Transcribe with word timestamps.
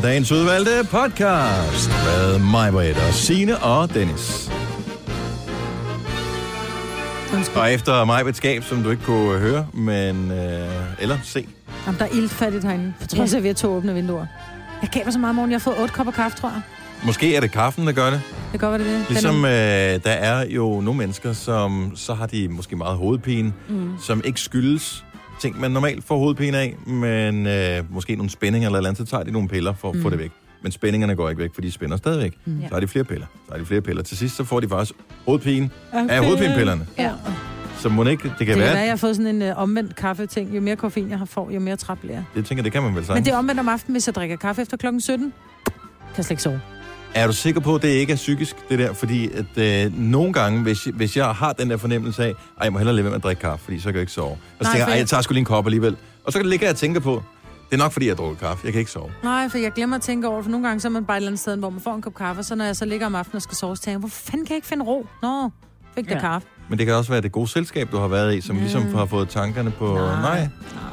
er 0.00 0.04
dagens 0.04 0.32
udvalgte 0.32 0.88
podcast 0.90 1.90
med 2.04 2.38
mig, 2.38 2.72
Britt, 2.72 2.98
og 3.08 3.14
Signe 3.14 3.58
og 3.58 3.94
Dennis. 3.94 4.50
Og 7.54 7.72
efter 7.72 8.04
mig 8.04 8.28
et 8.28 8.36
skab, 8.36 8.64
som 8.64 8.82
du 8.82 8.90
ikke 8.90 9.02
kunne 9.02 9.38
høre, 9.38 9.66
men 9.72 10.30
øh, 10.30 10.68
eller 11.00 11.18
se. 11.24 11.46
Jamen, 11.86 11.98
der 11.98 12.04
er 12.04 12.08
ildfattigt 12.08 12.64
herinde, 12.64 12.92
på 13.00 13.06
trods 13.06 13.32
af, 13.32 13.36
at 13.36 13.42
vi 13.42 13.48
har 13.48 13.54
to 13.54 13.68
åbne 13.68 13.94
vinduer. 13.94 14.26
Jeg 14.82 14.90
gav 14.92 15.04
mig 15.04 15.12
så 15.12 15.18
meget 15.18 15.34
morgen. 15.34 15.50
Jeg 15.50 15.54
har 15.54 15.60
fået 15.60 15.80
otte 15.80 15.94
kopper 15.94 16.12
kaffe, 16.12 16.38
tror 16.38 16.48
jeg. 16.48 16.62
Måske 17.06 17.36
er 17.36 17.40
det 17.40 17.50
kaffen, 17.50 17.86
der 17.86 17.92
gør 17.92 18.10
det. 18.10 18.22
Det 18.52 18.62
være, 18.62 18.78
det 18.78 18.86
det. 18.86 19.04
Ligesom 19.08 19.44
øh, 19.44 19.50
der 20.04 20.10
er 20.10 20.46
jo 20.46 20.80
nogle 20.80 20.98
mennesker, 20.98 21.32
som 21.32 21.92
så 21.96 22.14
har 22.14 22.26
de 22.26 22.48
måske 22.48 22.76
meget 22.76 22.96
hovedpine, 22.96 23.52
mm. 23.68 23.92
som 24.00 24.22
ikke 24.24 24.40
skyldes 24.40 25.04
ting, 25.40 25.60
man 25.60 25.70
normalt 25.70 26.04
får 26.04 26.18
hovedpine 26.18 26.58
af, 26.58 26.76
men 26.86 27.46
øh, 27.46 27.94
måske 27.94 28.16
nogle 28.16 28.30
spændinger 28.30 28.68
eller 28.68 28.76
et 28.76 28.80
eller 28.80 28.88
andet, 28.90 29.08
så 29.08 29.10
tager 29.10 29.24
de 29.24 29.30
nogle 29.30 29.48
piller 29.48 29.74
for 29.74 29.88
at 29.90 29.94
Mm. 29.96 30.02
få 30.02 30.10
det 30.10 30.18
væk. 30.18 30.30
Men 30.62 30.72
spændingerne 30.72 31.14
går 31.16 31.28
ikke 31.28 31.42
væk, 31.42 31.50
for 31.54 31.60
de 31.60 31.72
spænder 31.72 31.96
stadigvæk. 31.96 32.34
Mm. 32.44 32.62
Så 32.68 32.74
har 32.74 32.80
de 32.80 32.88
flere 32.88 33.04
piller. 33.04 33.26
Så 33.46 33.52
har 33.52 33.58
de 33.58 33.66
flere 33.66 33.80
piller. 33.80 34.02
Til 34.02 34.16
sidst 34.16 34.36
så 34.36 34.44
får 34.44 34.60
de 34.60 34.68
faktisk 34.68 34.92
hovedpine 35.26 35.70
okay. 35.92 36.08
af 36.08 36.24
hovedpinepillerne. 36.24 36.86
Ja. 36.98 37.12
Så 37.78 37.88
må 37.88 38.04
det 38.04 38.10
ikke, 38.10 38.22
det 38.22 38.30
kan 38.30 38.38
Det 38.38 38.46
kan 38.46 38.58
være, 38.58 38.66
være, 38.66 38.78
at 38.78 38.82
jeg 38.84 38.92
har 38.92 38.96
fået 38.96 39.16
sådan 39.16 39.34
en 39.36 39.42
øh, 39.42 39.58
omvendt 39.58 39.96
kaffeting. 39.96 40.56
Jo 40.56 40.60
mere 40.60 40.76
koffein 40.76 41.10
jeg 41.10 41.18
har 41.18 41.24
får, 41.24 41.50
jo 41.50 41.60
mere 41.60 41.76
træt 41.76 41.98
bliver 41.98 42.14
jeg. 42.14 42.24
det 42.34 42.44
tænker, 42.44 42.62
det 42.62 42.72
kan 42.72 42.82
man 42.82 42.90
vel 42.94 43.00
Men 43.00 43.04
sige. 43.06 43.24
det 43.24 43.28
er 43.32 43.36
omvendt 43.36 43.60
om 43.60 43.68
aftenen, 43.68 43.94
hvis 43.94 44.06
jeg 44.06 44.14
drikker 44.14 44.36
kaffe 44.36 44.62
efter 44.62 44.76
klokken 44.76 45.00
17. 45.00 45.32
Kan 45.64 45.72
jeg 46.16 46.24
slet 46.24 46.30
ikke 46.30 46.42
sove. 46.42 46.60
Er 47.14 47.26
du 47.26 47.32
sikker 47.32 47.60
på, 47.60 47.74
at 47.74 47.82
det 47.82 47.88
ikke 47.88 48.12
er 48.12 48.16
psykisk, 48.16 48.56
det 48.68 48.78
der? 48.78 48.92
Fordi 48.92 49.30
at, 49.32 49.86
øh, 49.86 49.98
nogle 49.98 50.32
gange, 50.32 50.62
hvis, 50.62 50.84
hvis 50.94 51.16
jeg 51.16 51.26
har 51.26 51.52
den 51.52 51.70
der 51.70 51.76
fornemmelse 51.76 52.24
af, 52.24 52.28
at 52.28 52.64
jeg 52.64 52.72
må 52.72 52.78
hellere 52.78 52.94
lade 52.96 53.04
være 53.04 53.10
med 53.10 53.16
at 53.18 53.22
drikke 53.24 53.40
kaffe, 53.40 53.64
fordi 53.64 53.78
så 53.80 53.84
kan 53.84 53.94
jeg 53.94 54.00
ikke 54.00 54.12
sove. 54.12 54.30
Og 54.30 54.36
så 54.38 54.62
Nej, 54.62 54.72
tænker 54.72 54.78
jeg, 54.78 54.86
"Ej, 54.86 54.92
jeg- 54.92 54.98
jeg 54.98 55.08
tager 55.08 55.20
sgu 55.22 55.32
lige 55.32 55.38
en 55.40 55.44
kop 55.44 55.66
alligevel. 55.66 55.96
Og 56.24 56.32
så 56.32 56.42
ligger 56.42 56.66
jeg 56.66 56.72
og 56.72 56.76
tænker 56.76 57.00
på, 57.00 57.22
det 57.70 57.74
er 57.76 57.82
nok 57.82 57.92
fordi, 57.92 58.08
jeg 58.08 58.16
drukker 58.16 58.36
kaffe. 58.48 58.60
Jeg 58.64 58.72
kan 58.72 58.78
ikke 58.78 58.90
sove. 58.90 59.10
Nej, 59.22 59.48
for 59.48 59.58
jeg 59.58 59.72
glemmer 59.72 59.96
at 59.96 60.02
tænke 60.02 60.26
over, 60.28 60.36
det, 60.36 60.44
for 60.44 60.50
nogle 60.50 60.66
gange 60.68 60.80
så 60.80 60.88
er 60.88 60.92
man 60.92 61.04
bare 61.04 61.16
et 61.16 61.18
eller 61.18 61.28
andet 61.28 61.40
sted, 61.40 61.56
hvor 61.56 61.70
man 61.70 61.80
får 61.80 61.94
en 61.94 62.02
kop 62.02 62.14
kaffe, 62.14 62.40
og 62.40 62.44
så 62.44 62.54
når 62.54 62.64
jeg 62.64 62.76
så 62.76 62.84
ligger 62.84 63.06
om 63.06 63.14
aftenen 63.14 63.36
og 63.36 63.42
skal 63.42 63.56
sove, 63.56 63.76
så 63.76 63.82
tænker 63.82 63.92
jeg, 63.94 63.98
hvor 63.98 64.08
fanden 64.08 64.46
kan 64.46 64.52
jeg 64.52 64.56
ikke 64.56 64.66
finde 64.68 64.84
ro? 64.84 65.06
Nå, 65.22 65.50
fik 65.94 66.08
der 66.08 66.14
Ja. 66.14 66.20
kaffe. 66.20 66.48
Men 66.68 66.78
det 66.78 66.86
kan 66.86 66.94
også 66.94 67.12
være 67.12 67.20
det 67.20 67.32
gode 67.32 67.48
selskab, 67.48 67.92
du 67.92 67.96
har 67.98 68.08
været 68.08 68.34
i, 68.36 68.40
som 68.40 68.56
Mm. 68.56 68.62
ligesom 68.62 68.94
har 68.94 69.06
fået 69.06 69.28
tankerne 69.28 69.70
på... 69.70 69.94
Nej. 69.94 70.20
Nej. 70.20 70.48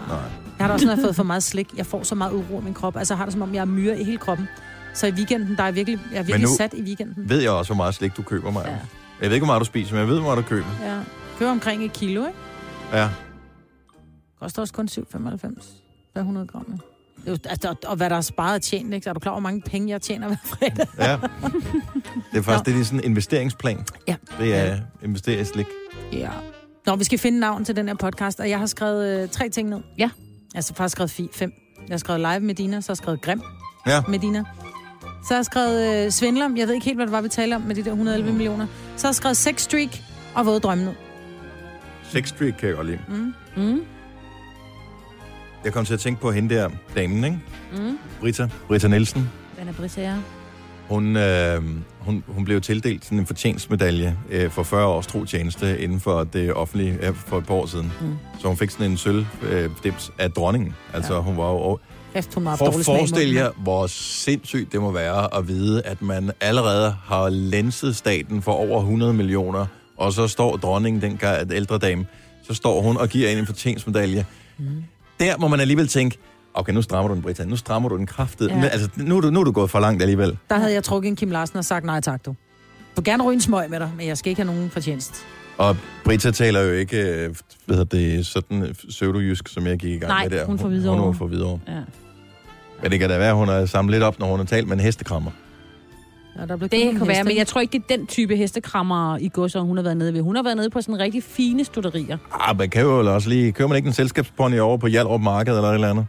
Nej. 0.08 0.18
Jeg 0.60 0.64
har 0.64 0.68
da 0.68 0.74
også, 0.74 0.86
når 0.86 0.92
jeg 0.94 0.98
har 0.98 1.06
fået 1.08 1.16
for 1.16 1.24
meget 1.24 1.44
slik. 1.44 1.68
Jeg 1.78 1.86
får 1.86 2.04
så 2.04 2.16
meget 2.16 2.32
uro 2.34 2.60
i 2.60 2.64
min 2.64 2.74
krop. 2.74 2.98
Altså, 2.98 3.14
jeg 3.14 3.18
har 3.18 3.26
det 3.26 3.34
som 3.34 3.42
om, 3.42 3.54
jeg 3.54 3.62
er 3.62 3.66
myre 3.66 4.00
i 4.00 4.04
hele 4.04 4.18
kroppen. 4.18 4.48
Så 4.98 5.08
i 5.08 5.12
weekenden, 5.12 5.58
der 5.58 5.64
er 5.64 5.72
virkelig, 5.72 6.00
jeg 6.12 6.20
er 6.20 6.24
virkelig 6.24 6.50
sat 6.58 6.74
i 6.74 6.82
weekenden. 6.82 7.30
Ved 7.30 7.42
jeg 7.42 7.52
også, 7.52 7.70
hvor 7.74 7.76
meget 7.84 7.96
slik 7.96 8.18
du 8.18 8.22
køber 8.22 8.52
mig. 8.52 8.64
Ja. 8.66 8.72
Ja. 8.72 8.78
Jeg 9.22 9.30
ved 9.30 9.34
ikke, 9.36 9.46
hvor 9.46 9.54
meget 9.54 9.60
du 9.60 9.66
spiser, 9.66 9.94
men 9.94 10.00
jeg 10.00 10.08
ved, 10.08 10.16
hvor 10.20 10.24
meget 10.36 10.38
du 10.46 10.50
køber. 10.50 10.68
Ja. 10.84 11.00
Køber 11.40 11.52
omkring 11.52 11.84
et 11.86 11.94
kilo, 11.94 12.26
ikke? 12.26 12.38
Ja. 12.94 13.10
Koster 14.40 14.62
også 14.62 14.74
kun 14.74 14.88
7,95 14.92 15.04
per 16.14 16.22
100 16.22 16.48
gram. 16.48 16.66
Det 16.66 17.28
er 17.28 17.32
jo, 17.32 17.38
altså, 17.46 17.76
og 17.86 17.96
hvad 17.96 18.10
der 18.10 18.16
er 18.16 18.22
sparet 18.22 18.56
og 18.56 18.62
tjent, 18.62 18.94
ikke? 18.94 19.04
Så 19.04 19.10
er 19.10 19.14
du 19.14 19.20
klar, 19.20 19.32
over, 19.32 19.42
hvor 19.42 19.50
mange 19.50 19.62
penge 19.62 19.90
jeg 19.90 20.02
tjener 20.02 20.28
hver 20.28 20.38
fredag? 20.46 20.88
ja. 21.00 21.18
Det 22.32 22.38
er 22.38 22.42
faktisk 22.42 22.66
det 22.76 22.82
er 22.82 22.86
sådan 22.86 23.00
en 23.00 23.06
investeringsplan. 23.06 23.86
Ja. 24.08 24.16
Det 24.40 24.56
er 24.56 24.78
investere 25.04 25.42
i 25.42 25.44
slik. 25.44 25.68
Ja. 26.14 26.30
Nå, 26.86 26.96
vi 26.96 27.04
skal 27.04 27.20
finde 27.20 27.40
navn 27.40 27.66
til 27.66 27.76
den 27.76 27.88
her 27.88 27.96
podcast, 27.96 28.40
og 28.40 28.50
jeg 28.50 28.60
har 28.60 28.66
skrevet 28.66 29.22
øh, 29.24 29.30
tre 29.30 29.50
ting 29.50 29.70
ned. 29.70 29.80
Ja. 29.98 30.10
Jeg 30.54 30.64
har 30.68 30.74
faktisk 30.74 30.92
skrevet 30.92 31.12
fi, 31.12 31.30
fem. 31.34 31.54
Jeg 31.88 31.94
har 31.94 31.98
skrevet 31.98 32.20
live 32.22 32.40
med 32.40 32.56
Dina, 32.56 32.82
så 32.82 32.88
har 32.90 32.94
jeg 32.94 32.98
skrevet 32.98 33.22
grim 33.22 33.42
Ja. 33.88 34.02
med 34.10 34.20
Dina. 34.20 34.44
Så 35.24 35.34
har 35.34 35.36
jeg 35.38 35.46
skrevet 35.46 36.06
øh, 36.06 36.12
svindler. 36.12 36.50
Jeg 36.58 36.68
ved 36.68 36.74
ikke 36.74 36.86
helt, 36.86 36.98
hvad 36.98 37.06
det 37.06 37.12
var, 37.12 37.22
vi 37.22 37.30
talte 37.30 37.56
om 37.56 37.62
med 37.62 37.76
de 37.76 37.84
der 37.84 37.90
111 37.92 38.30
Mm. 38.32 38.38
millioner. 38.38 38.68
Så 38.98 39.08
har 39.08 39.10
jeg 39.12 39.16
skrevet 39.16 39.38
sex 39.38 39.62
streak 39.62 39.90
og 40.36 40.46
våde 40.46 40.60
drømme 40.60 40.86
ned. 40.86 40.94
Sex 42.04 42.28
streak 42.30 42.54
kan 42.60 42.68
jeg 42.68 42.76
godt 42.76 42.88
lide. 42.88 43.00
Mm. 43.08 43.34
Mm. 43.58 43.80
Jeg 45.66 45.74
kom 45.74 45.86
til 45.86 45.94
at 45.94 46.00
tænke 46.00 46.22
på 46.22 46.32
hende 46.32 46.56
der, 46.56 46.70
damen, 46.96 47.24
ikke? 47.24 47.40
Mm. 47.78 47.98
Britta. 48.20 48.50
Britta 48.68 48.88
Nielsen. 48.88 49.30
Den 49.60 49.68
er 49.68 49.74
Britta, 49.74 50.02
ja. 50.02 50.16
Hun, 50.90 51.16
øh, 51.18 51.62
hun, 52.00 52.24
hun 52.28 52.46
blev 52.46 52.62
tildelt 52.62 53.06
sådan 53.06 53.20
en 53.20 53.26
fortjenstmedalje 53.26 54.18
øh, 54.30 54.50
for 54.52 54.64
40 54.64 54.86
års 54.88 55.08
tro 55.08 55.26
tjeneste 55.26 55.80
inden 55.80 56.00
for 56.00 56.24
det 56.24 56.54
offentlige 56.54 56.98
øh, 57.08 57.14
for 57.16 57.38
et 57.38 57.46
par 57.46 57.54
år 57.54 57.66
siden. 57.66 57.92
Mm. 58.02 58.14
Så 58.40 58.48
hun 58.48 58.58
fik 58.58 58.70
sådan 58.70 58.92
en 58.92 58.98
sølv 58.98 59.26
øh, 59.42 59.70
af 60.20 60.32
dronningen. 60.32 60.76
Altså 60.94 61.14
ja. 61.14 61.20
hun 61.22 61.38
var 61.38 61.50
jo... 61.52 61.80
Kæft, 62.18 62.34
hun 62.34 62.46
har 62.46 62.56
For 62.56 62.66
at 62.68 62.74
munden. 63.12 63.36
jer, 63.36 63.50
hvor 63.58 63.88
sindssygt 63.88 64.72
det 64.72 64.82
må 64.82 64.92
være 64.92 65.38
at 65.38 65.48
vide, 65.48 65.82
at 65.82 66.02
man 66.02 66.32
allerede 66.42 66.96
har 67.06 67.30
lenset 67.30 67.96
staten 67.96 68.42
for 68.42 68.52
over 68.52 68.80
100 68.80 69.14
millioner, 69.14 69.66
og 69.98 70.14
så 70.14 70.28
står 70.28 70.58
dronningen, 70.58 71.02
den 71.02 71.20
ældre 71.52 71.78
dame, 71.78 72.06
så 72.48 72.54
står 72.54 72.82
hun 72.82 72.98
og 72.98 73.10
giver 73.10 73.30
en 73.30 73.38
en 73.38 73.46
fortjenstmedalje. 73.46 74.26
Mm. 74.58 74.66
Der 75.20 75.38
må 75.38 75.48
man 75.48 75.60
alligevel 75.60 75.88
tænke, 75.88 76.18
okay, 76.54 76.74
nu 76.74 76.82
strammer 76.82 77.08
du 77.08 77.14
den, 77.16 77.22
Britta. 77.22 77.46
Nu 77.46 77.56
strammer 77.56 77.90
du 77.90 77.98
den 77.98 78.06
kraftet. 78.06 78.50
Ja. 78.50 78.58
Ja. 78.58 78.68
Altså, 78.68 78.90
nu, 78.96 79.18
er 79.18 79.22
du, 79.22 79.30
nu 79.30 79.40
er 79.40 79.44
du 79.44 79.52
gået 79.52 79.70
for 79.70 79.80
langt 79.80 80.02
alligevel. 80.02 80.38
Der 80.50 80.58
havde 80.60 80.74
jeg 80.74 80.84
trukket 80.84 81.10
en 81.10 81.16
Kim 81.16 81.32
Larsen 81.32 81.58
og 81.58 81.66
sagt, 81.66 81.86
nej 81.86 82.02
tak 82.02 82.26
du. 82.26 82.30
Du 82.32 82.36
vil 82.96 83.04
gerne 83.04 83.24
ryge 83.24 83.34
en 83.34 83.42
smøg 83.42 83.70
med 83.70 83.80
dig, 83.80 83.92
men 83.98 84.08
jeg 84.08 84.18
skal 84.18 84.30
ikke 84.30 84.42
have 84.42 84.54
nogen 84.56 84.70
fortjenest. 84.70 85.14
Og 85.58 85.78
Britta 86.06 86.32
taler 86.32 86.62
jo 86.62 86.72
ikke, 86.74 86.98
øh, 86.98 87.36
hvad 87.66 87.78
hedder 87.78 87.98
det, 87.98 88.26
sådan 88.26 88.64
øh, 88.64 88.74
pseudo-jysk, 88.90 89.48
som 89.48 89.68
jeg 89.68 89.78
gik 89.78 89.90
i 89.94 89.98
gang 89.98 90.10
Nej, 90.10 90.28
med 90.30 90.38
der. 90.38 90.46
hun 90.46 90.56
er 90.56 90.60
fra 90.60 90.68
Hun, 90.68 91.00
hun 91.00 91.16
fra 91.16 91.26
Hvidovre. 91.26 91.60
ja. 91.68 91.74
Men 92.82 92.92
det 92.92 93.00
kan 93.00 93.10
da 93.10 93.18
være, 93.18 93.30
at 93.30 93.36
hun 93.36 93.48
har 93.48 93.66
samlet 93.66 93.92
lidt 93.92 94.04
op, 94.04 94.20
når 94.20 94.28
hun 94.28 94.40
har 94.40 94.46
talt 94.46 94.68
med 94.68 94.78
en 94.78 94.84
hestekrammer. 94.84 95.32
Ja, 96.40 96.46
der 96.46 96.56
blev 96.56 96.70
Det 96.70 96.98
kan 96.98 97.08
være, 97.08 97.16
hest, 97.16 97.28
men 97.28 97.38
jeg 97.38 97.48
tror 97.48 97.62
ikke, 97.62 97.72
det 97.72 97.94
er 97.94 97.98
den 97.98 98.08
type 98.08 98.36
hestekrammer 98.36 99.18
i 99.18 99.30
går, 99.30 99.48
som 99.48 99.66
hun 99.66 99.78
har 99.78 99.84
været 99.84 99.98
nede 99.98 100.14
ved. 100.14 100.22
Hun 100.22 100.36
har 100.36 100.44
været 100.44 100.58
nede 100.58 100.70
på 100.70 100.82
sådan 100.82 101.00
rigtig 101.00 101.24
fine 101.24 101.64
studerier. 101.64 102.18
Ah, 102.34 102.58
man 102.58 102.70
kan 102.70 102.82
jo 102.82 102.98
vel 102.98 103.08
også 103.08 103.30
lige... 103.30 103.52
Kører 103.52 103.68
man 103.68 103.76
ikke 103.76 103.88
en 103.88 103.94
selskabspony 103.94 104.60
over 104.60 104.78
på 104.78 104.88
Hjalrup 104.88 105.22
Marked 105.22 105.56
eller 105.56 105.70
et 105.70 105.74
eller 105.74 105.90
andet? 105.90 106.06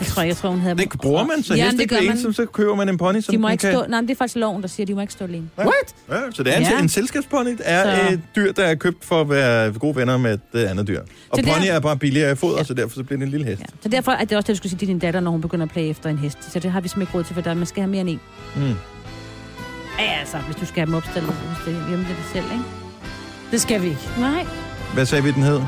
Jeg 0.00 0.06
tror, 0.06 0.22
jeg 0.22 0.36
tror, 0.36 0.50
hun 0.50 0.60
havde... 0.60 0.76
Det 0.76 0.90
bruger 1.02 1.24
man, 1.26 1.42
så 1.42 1.54
Ja, 1.54 1.64
heste 1.64 1.78
det 1.78 1.88
gør 1.90 1.96
ikke 1.96 2.08
man. 2.08 2.22
så, 2.22 2.32
så 2.32 2.46
køber 2.46 2.74
man 2.74 2.88
en 2.88 2.98
pony, 2.98 3.20
som 3.20 3.32
De 3.32 3.38
må 3.38 3.48
ikke 3.48 3.60
kan... 3.62 3.72
stå... 3.72 3.84
Nej, 3.88 4.00
men 4.00 4.08
det 4.08 4.14
er 4.14 4.18
faktisk 4.18 4.36
loven, 4.36 4.62
der 4.62 4.68
siger, 4.68 4.84
at 4.84 4.88
de 4.88 4.94
må 4.94 5.00
ikke 5.00 5.12
stå 5.12 5.24
alene. 5.24 5.48
Ja. 5.58 5.62
Ja, 6.10 6.16
så 6.32 6.42
det 6.42 6.52
er 6.54 6.56
en, 6.58 6.62
Ja. 6.62 6.78
en 6.80 6.88
selskabspony 6.88 7.56
er 7.64 7.96
Så- 8.06 8.12
et 8.12 8.20
dyr, 8.36 8.52
der 8.52 8.64
er 8.64 8.74
købt 8.74 9.04
for 9.04 9.20
at 9.20 9.30
være 9.30 9.72
gode 9.72 9.96
venner 9.96 10.16
med 10.16 10.38
det 10.52 10.64
andet 10.64 10.86
dyr. 10.88 11.00
Og 11.00 11.06
Så 11.38 11.42
pony 11.44 11.66
der- 11.66 11.72
er 11.72 11.80
bare 11.80 11.96
billigere 11.96 12.32
i 12.32 12.34
foder, 12.34 12.58
Ja. 12.58 12.64
så 12.64 12.74
derfor 12.74 12.94
så 12.94 13.02
bliver 13.04 13.18
det 13.18 13.24
en 13.24 13.30
lille 13.30 13.46
hest. 13.46 13.60
Ja. 13.60 13.66
Så 13.82 13.88
derfor 13.88 14.12
er 14.12 14.24
det 14.24 14.36
også 14.36 14.46
det, 14.46 14.54
du 14.54 14.56
skulle 14.56 14.70
sige 14.70 14.78
til 14.78 14.88
din 14.88 14.98
datter, 14.98 15.20
når 15.20 15.30
hun 15.30 15.40
begynder 15.40 15.66
at 15.66 15.72
plage 15.72 15.88
efter 15.88 16.10
en 16.10 16.18
hest. 16.18 16.38
Så 16.52 16.58
det 16.58 16.70
har 16.70 16.80
vi 16.80 16.88
simpelthen 16.88 17.02
ikke 17.02 17.18
råd 17.18 17.24
til, 17.24 17.34
for 17.34 17.42
der, 17.42 17.54
man 17.54 17.66
skal 17.66 17.80
have 17.82 17.90
mere 17.90 18.00
end 18.00 18.08
en. 18.10 18.20
Mm. 18.56 18.62
Ja, 19.98 20.18
altså, 20.20 20.36
hvis 20.36 20.56
du 20.56 20.66
skal 20.66 20.76
have 20.80 20.86
dem 20.86 20.94
opstillet 20.94 21.32
hos 21.32 21.64
det 21.66 21.76
hjemme 21.88 22.04
dig 22.08 22.16
selv, 22.32 22.44
ikke? 22.44 22.64
Det 23.50 23.60
skal 23.60 23.82
vi 23.82 23.86
ikke. 23.86 24.00
Nej. 24.18 24.46
Hvad 24.94 25.06
sagde 25.06 25.24
vi, 25.24 25.30
den 25.30 25.42
hed? 25.42 25.60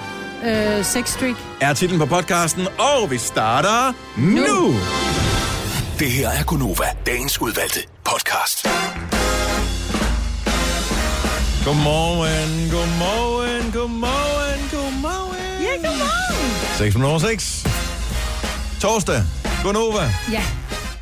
Øh, 0.46 0.84
sex 0.84 1.08
streak. 1.08 1.34
Er 1.60 1.72
titlen 1.74 1.98
på 2.00 2.06
podcasten, 2.06 2.66
og 2.78 3.10
vi 3.10 3.18
starter 3.18 3.92
nu! 4.16 4.40
nu. 4.46 4.74
Det 5.98 6.10
her 6.10 6.28
er 6.28 6.44
Gunova, 6.44 6.84
dagens 7.06 7.40
udvalgte 7.40 7.80
podcast. 8.04 8.66
Godmorgen, 11.64 12.70
godmorgen, 12.70 13.72
godmorgen, 13.72 14.60
godmorgen. 14.72 15.62
Ja, 15.62 15.88
godmorgen. 15.88 16.76
6 16.78 16.94
minutter 16.94 17.10
over 17.10 17.18
6. 17.18 17.66
Torsdag. 18.80 19.22
Godnova. 19.62 20.14
Ja. 20.32 20.42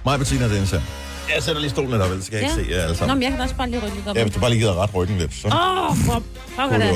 Mig, 0.04 0.18
Bettina 0.18 0.44
og 0.44 0.50
Dennis 0.50 0.70
her. 0.70 0.80
Jeg 1.34 1.42
sætter 1.42 1.60
lige 1.60 1.70
stolen 1.70 1.90
lidt 1.90 2.02
op, 2.02 2.10
ellers 2.10 2.26
skal 2.26 2.36
jeg 2.36 2.42
ikke 2.42 2.60
Ja. 2.60 2.64
se 2.64 2.70
jer 2.70 2.82
alle 2.82 2.92
Nå, 2.92 2.98
sammen. 2.98 3.16
men 3.18 3.22
jeg 3.22 3.30
kan 3.30 3.38
da 3.38 3.42
også 3.44 3.54
bare 3.54 3.70
lige 3.70 3.80
rykke 3.80 3.96
lidt 3.96 4.08
op. 4.08 4.16
Ja, 4.16 4.22
hvis 4.22 4.34
du 4.34 4.40
bare 4.40 4.50
lige 4.50 4.60
gider 4.60 4.82
ret 4.82 4.94
ryggen 4.94 5.18
lidt, 5.18 5.34
så 5.34 5.48
Åh, 5.48 5.90
oh, 5.90 5.96
for 5.96 6.22
pokker 6.56 6.78
da. 6.78 6.92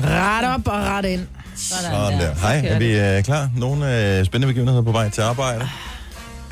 Ret 0.00 0.54
op 0.54 0.68
og 0.68 0.78
ret 0.78 1.04
ind. 1.04 1.26
Sådan 1.56 2.20
der. 2.20 2.34
Hej, 2.34 2.56
er 2.64 2.78
det. 2.78 2.88
vi 2.88 2.98
øh, 2.98 3.24
klar? 3.24 3.50
Nogle 3.56 4.18
øh, 4.18 4.24
spændende 4.24 4.46
begivenheder 4.54 4.82
på 4.82 4.92
vej 4.92 5.08
til 5.10 5.20
arbejde? 5.22 5.68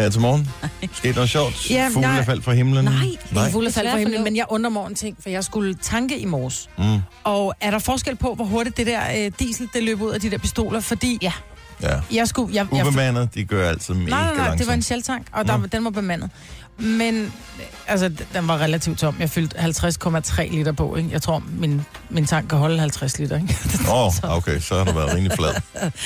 Her 0.00 0.10
til 0.10 0.20
morgen. 0.20 0.48
Skete 0.92 1.14
noget 1.14 1.30
sjovt? 1.30 1.70
Ja, 1.70 1.88
Fugle 1.92 2.08
nej. 2.08 2.18
er 2.18 2.24
faldt 2.24 2.44
fra 2.44 2.52
himlen? 2.52 2.84
Nej. 2.84 2.94
Nej. 3.30 3.50
Fuld 3.50 3.66
af 3.66 3.72
fald 3.72 3.86
Desværre 3.86 3.90
for 3.90 3.90
for 3.94 3.98
himlen, 3.98 4.24
men 4.24 4.36
jeg 4.36 4.44
undrer 4.48 4.70
mig 4.70 4.80
over 4.80 4.88
en 4.88 4.94
ting, 4.94 5.16
for 5.22 5.28
jeg 5.30 5.44
skulle 5.44 5.74
tanke 5.74 6.18
i 6.18 6.24
morges. 6.24 6.68
Mm, 6.78 6.98
Og 7.24 7.54
er 7.60 7.70
der 7.70 7.78
forskel 7.78 8.16
på, 8.16 8.34
hvor 8.34 8.44
hurtigt 8.44 8.76
det 8.76 8.86
der 8.86 9.00
øh, 9.18 9.32
diesel, 9.38 9.68
det 9.74 9.82
løb 9.82 10.00
ud 10.02 10.10
af 10.10 10.20
de 10.20 10.30
der 10.30 10.38
pistoler? 10.38 10.80
Fordi 10.80 11.18
Ja. 11.22 11.32
Ja. 11.82 12.00
jeg 12.12 12.28
skulle... 12.28 12.54
Jeg, 12.54 12.66
jeg, 12.72 12.86
Ubemandet, 12.86 13.34
de 13.34 13.44
gør 13.44 13.68
altid 13.68 13.94
mega 13.94 14.10
nej, 14.10 14.34
nej, 14.34 14.46
nej, 14.46 14.56
det 14.56 14.66
var 14.66 14.72
en 14.72 14.82
sjeltank, 14.82 15.26
og 15.32 15.46
der, 15.46 15.56
Nå. 15.56 15.66
den 15.66 15.84
var 15.84 15.90
bemandet. 15.90 16.30
Men 16.78 17.32
altså, 17.86 18.08
den 18.08 18.48
var 18.48 18.58
relativt 18.60 18.98
tom. 18.98 19.16
Jeg 19.18 19.30
fyldte 19.30 19.56
50,3 19.56 20.56
liter 20.56 20.72
på, 20.72 20.96
ikke? 20.96 21.08
Jeg 21.12 21.22
tror, 21.22 21.42
min, 21.58 21.82
min 22.10 22.26
tank 22.26 22.48
kan 22.48 22.58
holde 22.58 22.78
50 22.78 23.18
liter, 23.18 23.36
ikke? 23.36 23.56
Åh, 23.92 24.06
oh, 24.06 24.36
okay, 24.36 24.60
så 24.60 24.78
har 24.78 24.84
du 24.84 24.92
været 24.92 25.14
rimelig 25.14 25.32
flad. 25.32 25.54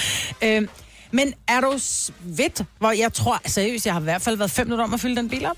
øhm, 0.57 0.69
men 1.11 1.33
er 1.49 1.61
du 1.61 1.75
svedt, 1.79 2.63
hvor 2.79 2.91
jeg 2.91 3.13
tror, 3.13 3.41
seriøst, 3.47 3.87
jeg 3.87 3.95
har 3.95 4.01
i 4.01 4.05
hvert 4.05 4.23
fald 4.23 4.37
været 4.37 4.51
5 4.51 4.67
minutter 4.67 4.85
om 4.85 4.95
at 4.95 5.01
fylde 5.01 5.17
den 5.17 5.29
bil 5.29 5.47
op? 5.47 5.57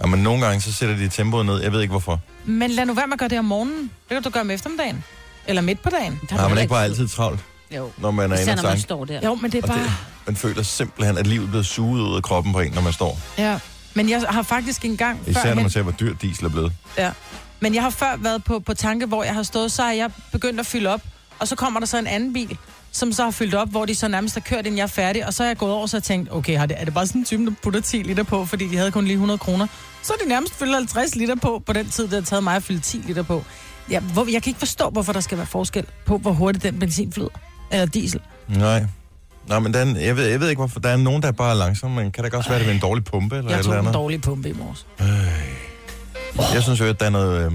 Ja, 0.00 0.06
men 0.06 0.22
nogle 0.22 0.46
gange, 0.46 0.60
så 0.60 0.72
sætter 0.72 0.96
de 0.96 1.08
tempoet 1.08 1.46
ned. 1.46 1.60
Jeg 1.62 1.72
ved 1.72 1.80
ikke, 1.80 1.90
hvorfor. 1.90 2.20
Men 2.44 2.70
lad 2.70 2.86
nu 2.86 2.94
være 2.94 3.06
med 3.06 3.12
at 3.12 3.18
gøre 3.18 3.28
det 3.28 3.38
om 3.38 3.44
morgenen. 3.44 3.82
Det 3.82 4.08
kan 4.08 4.22
du 4.22 4.30
gøre 4.30 4.40
om 4.40 4.50
eftermiddagen. 4.50 5.04
Eller 5.46 5.62
midt 5.62 5.82
på 5.82 5.90
dagen. 5.90 6.20
Der 6.30 6.36
Har 6.36 6.48
man 6.48 6.58
ikke 6.58 6.70
bare 6.70 6.84
altid 6.84 7.08
travlt, 7.08 7.40
Jo. 7.76 7.90
når 7.98 8.10
man 8.10 8.32
er 8.32 8.36
inde 8.38 8.52
og 8.52 8.56
når 8.56 8.62
man 8.62 8.70
tanke? 8.70 8.82
står 8.82 9.04
der. 9.04 9.20
Jo, 9.24 9.34
men 9.34 9.52
det 9.52 9.58
er 9.58 9.62
Og 9.62 9.68
bare... 9.68 9.78
det, 9.78 9.92
man 10.26 10.36
føler 10.36 10.62
simpelthen, 10.62 11.18
at 11.18 11.26
livet 11.26 11.44
er 11.44 11.48
blevet 11.50 11.66
suget 11.66 12.00
ud 12.02 12.16
af 12.16 12.22
kroppen 12.22 12.52
på 12.52 12.60
en, 12.60 12.72
når 12.72 12.82
man 12.82 12.92
står. 12.92 13.18
Ja. 13.38 13.58
Men 13.94 14.08
jeg 14.10 14.24
har 14.28 14.42
faktisk 14.42 14.84
engang 14.84 15.20
Især 15.26 15.54
når 15.54 15.62
man 15.62 15.70
ser, 15.70 15.82
hvor 15.82 15.92
dyr 15.92 16.14
diesel 16.14 16.44
er 16.44 16.48
blevet. 16.50 16.72
ja. 16.98 17.10
Men 17.60 17.74
jeg 17.74 17.82
har 17.82 17.90
før 17.90 18.16
været 18.16 18.44
på, 18.44 18.58
på 18.58 18.74
tanke, 18.74 19.06
hvor 19.06 19.24
jeg 19.24 19.34
har 19.34 19.42
stået, 19.42 19.72
så 19.72 19.82
har 19.82 19.92
jeg 19.92 20.10
begyndt 20.32 20.60
at 20.60 20.66
fylde 20.66 20.90
op. 20.90 21.00
og 21.38 21.48
så 21.48 21.56
kommer 21.56 21.80
der 21.80 21.86
så 21.86 21.98
en 21.98 22.06
anden 22.06 22.32
bil, 22.32 22.58
som 22.92 23.12
så 23.12 23.24
har 23.24 23.30
fyldt 23.30 23.54
op, 23.54 23.68
hvor 23.68 23.84
de 23.86 23.94
så 23.94 24.08
nærmest 24.08 24.34
har 24.34 24.40
kørt, 24.40 24.58
inden 24.66 24.76
jeg 24.78 24.82
er 24.82 24.86
færdig, 24.86 25.26
og 25.26 25.34
så 25.34 25.42
er 25.42 25.46
jeg 25.46 25.56
gået 25.56 25.72
over, 25.72 25.88
jeg 25.92 26.02
tænkt, 26.02 26.32
okay, 26.32 26.58
har 26.58 26.66
det, 26.66 26.76
er 26.80 26.84
det 26.84 26.94
bare 26.94 27.06
sådan 27.06 27.20
en 27.20 27.24
type, 27.24 27.44
der 27.46 27.52
putter 27.62 27.80
10 27.80 27.96
liter 27.96 28.22
på, 28.22 28.46
fordi 28.46 28.68
de 28.68 28.76
havde 28.76 28.90
kun 28.90 29.04
lige 29.04 29.14
100 29.14 29.38
kroner. 29.38 29.66
Så 30.02 30.12
er 30.12 30.22
de 30.24 30.28
nærmest 30.28 30.54
fyldt 30.54 30.74
50 30.74 31.14
liter 31.14 31.34
på, 31.34 31.62
på 31.66 31.72
den 31.72 31.90
tid, 31.90 32.04
det 32.04 32.12
har 32.12 32.20
taget 32.20 32.44
mig 32.44 32.56
at 32.56 32.62
fylde 32.62 32.80
10 32.80 32.96
liter 32.96 33.22
på. 33.22 33.44
Ja, 33.90 34.00
hvor, 34.00 34.26
jeg 34.32 34.42
kan 34.42 34.50
ikke 34.50 34.58
forstå, 34.58 34.90
hvorfor 34.90 35.12
der 35.12 35.20
skal 35.20 35.38
være 35.38 35.46
forskel 35.46 35.86
på, 36.06 36.18
hvor 36.18 36.32
hurtigt 36.32 36.62
den 36.64 36.78
benzin 36.78 37.12
flyder. 37.12 37.28
Eller 37.72 37.86
diesel. 37.86 38.20
Nej. 38.48 38.84
Nej, 39.48 39.58
men 39.58 39.74
den, 39.74 39.96
jeg, 39.96 40.16
ved, 40.16 40.26
jeg 40.26 40.40
ved 40.40 40.48
ikke, 40.48 40.60
hvorfor. 40.60 40.80
Der 40.80 40.88
er 40.88 40.96
nogen, 40.96 41.22
der 41.22 41.28
er 41.28 41.32
bare 41.32 41.56
langsom, 41.58 41.90
men 41.90 42.12
kan 42.12 42.24
det 42.24 42.34
også 42.34 42.50
være, 42.50 42.58
det 42.58 42.68
er 42.68 42.72
en 42.72 42.80
dårlig 42.80 43.04
pumpe 43.04 43.36
eller 43.36 43.50
Jeg 43.50 43.64
tog 43.64 43.74
eller 43.74 43.88
en 43.88 43.94
dårlig 43.94 44.20
pumpe 44.20 44.48
i 44.48 44.52
morges. 44.52 44.86
Jeg 46.54 46.62
synes 46.62 46.80
jo, 46.80 46.84
at 46.84 47.00
der 47.00 47.06
er 47.06 47.10
noget, 47.10 47.46
øh, 47.46 47.52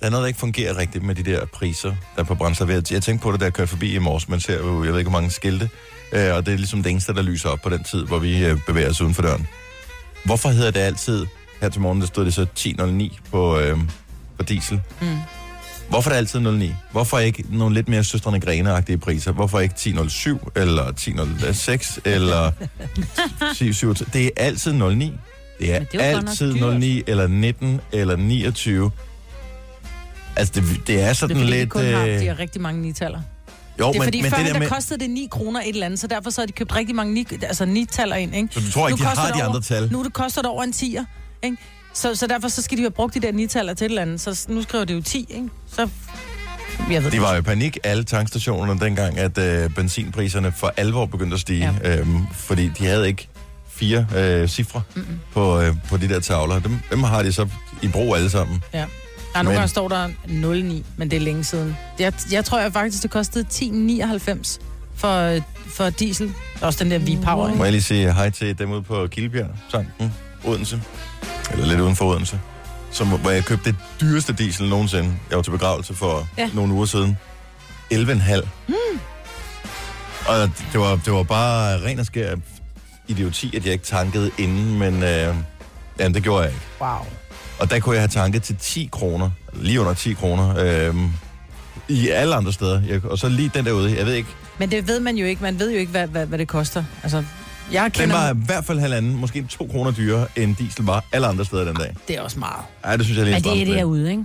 der 0.00 0.06
er 0.06 0.10
noget, 0.10 0.22
der 0.22 0.26
ikke 0.26 0.38
fungerer 0.40 0.76
rigtigt 0.76 1.04
med 1.04 1.14
de 1.14 1.22
der 1.22 1.46
priser, 1.46 1.88
der 2.16 2.22
er 2.22 2.24
på 2.24 2.34
brændstof. 2.34 2.68
Jeg, 2.68 2.92
jeg 2.92 3.02
tænkte 3.02 3.22
på 3.22 3.32
det, 3.32 3.40
da 3.40 3.44
jeg 3.44 3.52
kørte 3.52 3.70
forbi 3.70 3.94
i 3.94 3.98
morges. 3.98 4.28
Man 4.28 4.40
ser 4.40 4.58
jo, 4.58 4.84
jeg 4.84 4.92
ved 4.92 4.98
ikke, 4.98 5.10
hvor 5.10 5.18
mange 5.18 5.30
skilte. 5.30 5.70
Øh, 6.12 6.34
og 6.34 6.46
det 6.46 6.52
er 6.54 6.56
ligesom 6.56 6.82
det 6.82 6.90
eneste, 6.90 7.14
der 7.14 7.22
lyser 7.22 7.48
op 7.48 7.60
på 7.60 7.68
den 7.68 7.84
tid, 7.84 8.04
hvor 8.04 8.18
vi 8.18 8.44
øh, 8.46 8.58
bevæger 8.66 8.90
os 8.90 9.00
uden 9.00 9.14
for 9.14 9.22
døren. 9.22 9.48
Hvorfor 10.24 10.48
hedder 10.48 10.70
det 10.70 10.80
altid, 10.80 11.26
her 11.60 11.68
til 11.68 11.80
morgen, 11.80 12.00
der 12.00 12.06
stod 12.06 12.24
det 12.24 12.34
så 12.34 12.46
10.09 12.58 13.20
på, 13.30 13.58
øh, 13.58 13.78
på 14.36 14.42
diesel? 14.42 14.80
Mm. 15.00 15.16
Hvorfor 15.92 16.10
er 16.10 16.14
det 16.14 16.18
altid 16.18 16.40
09? 16.40 16.72
Hvorfor 16.92 17.18
ikke 17.18 17.44
nogle 17.50 17.74
lidt 17.74 17.88
mere 17.88 18.04
søstrene 18.04 18.40
grene 18.40 18.98
priser? 18.98 19.32
Hvorfor 19.32 19.60
ikke 19.60 19.74
10.07 19.78 20.38
eller 20.56 20.84
10.06 20.84 22.00
eller 22.04 22.50
10.27? 24.02 24.10
Det 24.12 24.24
er 24.26 24.30
altid 24.36 24.72
09. 24.72 25.12
Det 25.60 25.74
er, 25.74 25.78
Men 25.78 25.88
det 25.92 26.00
er 26.04 26.04
altid 26.18 26.54
dyrt. 26.54 26.80
09 26.80 27.02
eller 27.06 27.26
19 27.26 27.80
eller 27.92 28.16
29. 28.16 28.90
Altså, 30.36 30.52
det, 30.54 30.64
det 30.86 30.94
er 30.94 31.00
Det 31.00 31.02
er 31.08 31.12
sådan 31.12 31.36
fordi, 31.36 31.46
de 31.52 31.56
lidt... 31.58 31.70
kun 31.70 31.84
har, 31.84 32.06
øh, 32.06 32.20
de 32.20 32.26
har 32.26 32.38
rigtig 32.38 32.60
mange 32.60 32.82
nitaller. 32.82 33.20
jo, 33.80 33.92
Det 33.92 33.98
er 33.98 34.02
fordi, 34.04 34.22
men 34.22 34.30
før 34.30 34.36
det 34.36 34.46
der 34.46 34.52
der 34.52 34.58
med... 34.60 34.68
kostede 34.68 35.00
det 35.00 35.10
9 35.10 35.28
kroner 35.30 35.60
et 35.60 35.68
eller 35.68 35.86
andet, 35.86 36.00
så 36.00 36.06
derfor 36.06 36.30
så 36.30 36.40
har 36.40 36.46
de 36.46 36.52
købt 36.52 36.74
rigtig 36.76 36.94
mange 36.96 37.14
ni, 37.14 37.26
altså 37.42 37.64
nitaller 37.64 38.16
ind, 38.16 38.34
ikke? 38.34 38.48
Så 38.54 38.60
du 38.60 38.70
tror 38.72 38.88
ikke, 38.88 39.00
Nu 39.02 39.08
de 39.10 39.16
har 39.16 39.26
de 39.26 39.32
over- 39.34 39.44
andre 39.44 39.60
tal? 39.60 39.92
Nu 39.92 40.04
det 40.04 40.12
koster 40.12 40.42
det 40.42 40.50
over 40.50 40.62
en 40.62 40.70
10'er, 40.76 41.04
ikke? 41.44 41.56
Så, 41.94 42.14
så 42.14 42.26
derfor 42.26 42.48
så 42.48 42.62
skal 42.62 42.78
de 42.78 42.82
have 42.82 42.90
brugt 42.90 43.14
de 43.14 43.20
der 43.20 43.32
nitaller 43.32 43.74
til 43.74 43.84
et 43.84 43.88
eller 43.88 44.02
andet. 44.02 44.20
Så 44.20 44.46
nu 44.48 44.62
skriver 44.62 44.84
det 44.84 44.94
jo 44.94 45.00
10, 45.02 45.26
ikke? 45.30 45.48
Så... 45.72 45.88
Jeg 46.90 47.04
ved 47.04 47.10
De 47.10 47.20
var 47.20 47.32
jo 47.32 47.38
i 47.38 47.42
panik, 47.42 47.78
alle 47.84 48.04
tankstationerne, 48.04 48.80
dengang, 48.80 49.18
at 49.18 49.38
øh, 49.38 49.70
benzinpriserne 49.70 50.52
for 50.52 50.72
alvor 50.76 51.06
begyndte 51.06 51.34
at 51.34 51.40
stige. 51.40 51.74
Ja. 51.82 51.98
Øhm, 51.98 52.26
fordi 52.32 52.68
de 52.68 52.86
havde 52.86 53.08
ikke 53.08 53.28
fire 53.68 54.06
øh, 54.16 54.48
cifre 54.48 54.82
på, 55.32 55.60
øh, 55.60 55.74
på 55.88 55.96
de 55.96 56.08
der 56.08 56.20
tavler. 56.20 56.58
Dem, 56.60 56.78
dem 56.90 57.02
har 57.02 57.22
de 57.22 57.32
så 57.32 57.48
i 57.82 57.88
brug 57.88 58.16
alle 58.16 58.30
sammen. 58.30 58.62
Ja. 58.74 58.78
Der 58.78 59.38
er 59.38 59.42
nogle 59.42 59.58
gange 59.58 59.68
står 59.68 59.88
der 59.88 60.08
09, 60.26 60.84
men 60.96 61.10
det 61.10 61.16
er 61.16 61.20
længe 61.20 61.44
siden. 61.44 61.76
Jeg, 61.98 62.12
jeg 62.32 62.44
tror 62.44 62.60
jeg 62.60 62.72
faktisk, 62.72 63.02
det 63.02 63.10
kostede 63.10 63.46
10,99 63.52 64.58
for, 64.96 65.38
for 65.66 65.90
diesel. 65.90 66.32
Også 66.60 66.84
den 66.84 66.90
der 66.90 66.98
V-Power, 66.98 67.54
Må 67.54 67.64
jeg 67.64 67.72
lige 67.72 67.82
sige 67.82 68.12
hej 68.12 68.30
til 68.30 68.58
dem 68.58 68.70
ude 68.72 68.82
på 68.82 69.06
Kildbjerg, 69.06 69.48
tanken, 69.70 70.12
Odense. 70.44 70.82
Eller 71.52 71.66
lidt 71.66 71.80
uden 71.80 71.96
for 71.96 72.04
Odense. 72.04 72.40
Som, 72.90 73.08
hvor 73.08 73.30
jeg 73.30 73.44
købte 73.44 73.70
det 73.70 73.78
dyreste 74.00 74.32
diesel 74.32 74.68
nogensinde. 74.68 75.14
Jeg 75.30 75.36
var 75.36 75.42
til 75.42 75.50
begravelse 75.50 75.94
for 75.94 76.28
ja. 76.38 76.50
Nogle 76.54 76.72
uger 76.72 76.86
siden. 76.86 77.18
11,5. 77.94 78.48
Mm. 78.68 78.74
Og 80.28 80.50
det 80.72 80.80
var, 80.80 80.96
det 81.04 81.12
var 81.12 81.22
bare 81.22 81.84
ren 81.84 81.98
og 81.98 82.06
skær 82.06 82.34
idioti, 83.08 83.56
at 83.56 83.64
jeg 83.64 83.72
ikke 83.72 83.84
tankede 83.84 84.30
inden, 84.38 84.78
men 84.78 85.02
øh, 85.02 85.34
jamen, 85.98 86.14
det 86.14 86.22
gjorde 86.22 86.42
jeg 86.42 86.50
ikke. 86.50 86.62
Wow. 86.80 87.06
Og 87.58 87.70
der 87.70 87.80
kunne 87.80 87.94
jeg 87.94 88.02
have 88.02 88.08
tanket 88.08 88.42
til 88.42 88.56
10 88.56 88.88
kroner, 88.92 89.30
lige 89.52 89.80
under 89.80 89.94
10 89.94 90.12
kroner, 90.14 90.54
øh, 90.58 90.94
i 91.88 92.08
alle 92.08 92.34
andre 92.34 92.52
steder. 92.52 92.82
Jeg, 92.88 93.04
og 93.04 93.18
så 93.18 93.28
lige 93.28 93.50
den 93.54 93.64
derude, 93.64 93.96
jeg 93.96 94.06
ved 94.06 94.14
ikke, 94.14 94.28
Men 94.58 94.70
det 94.70 94.88
ved 94.88 95.00
man 95.00 95.16
jo 95.16 95.26
ikke. 95.26 95.42
Man 95.42 95.58
ved 95.58 95.72
jo 95.72 95.78
ikke, 95.78 95.90
hvad, 95.90 96.06
hvad, 96.06 96.26
hvad 96.26 96.38
det 96.38 96.48
koster. 96.48 96.84
Altså, 97.02 97.24
jeg 97.72 97.82
den 97.84 97.90
kender... 97.90 98.16
var 98.16 98.30
i 98.34 98.36
hvert 98.46 98.64
fald 98.64 98.78
halvanden, 98.78 99.16
måske 99.16 99.42
to 99.48 99.66
kroner 99.70 99.90
dyrere, 99.90 100.26
end 100.36 100.56
diesel 100.56 100.84
var 100.84 101.04
alle 101.12 101.26
andre 101.26 101.44
steder 101.44 101.64
den 101.64 101.76
dag. 101.76 101.94
Det 102.08 102.16
er 102.16 102.20
også 102.20 102.38
meget. 102.38 102.62
Ej, 102.84 102.96
det 102.96 103.04
synes 103.04 103.18
jeg 103.18 103.24
lige 103.26 103.36
er 103.36 103.40
Men 103.40 103.52
det 103.52 103.62
er 103.62 103.66
det 103.66 103.74
derude, 103.76 104.10
ikke? 104.10 104.24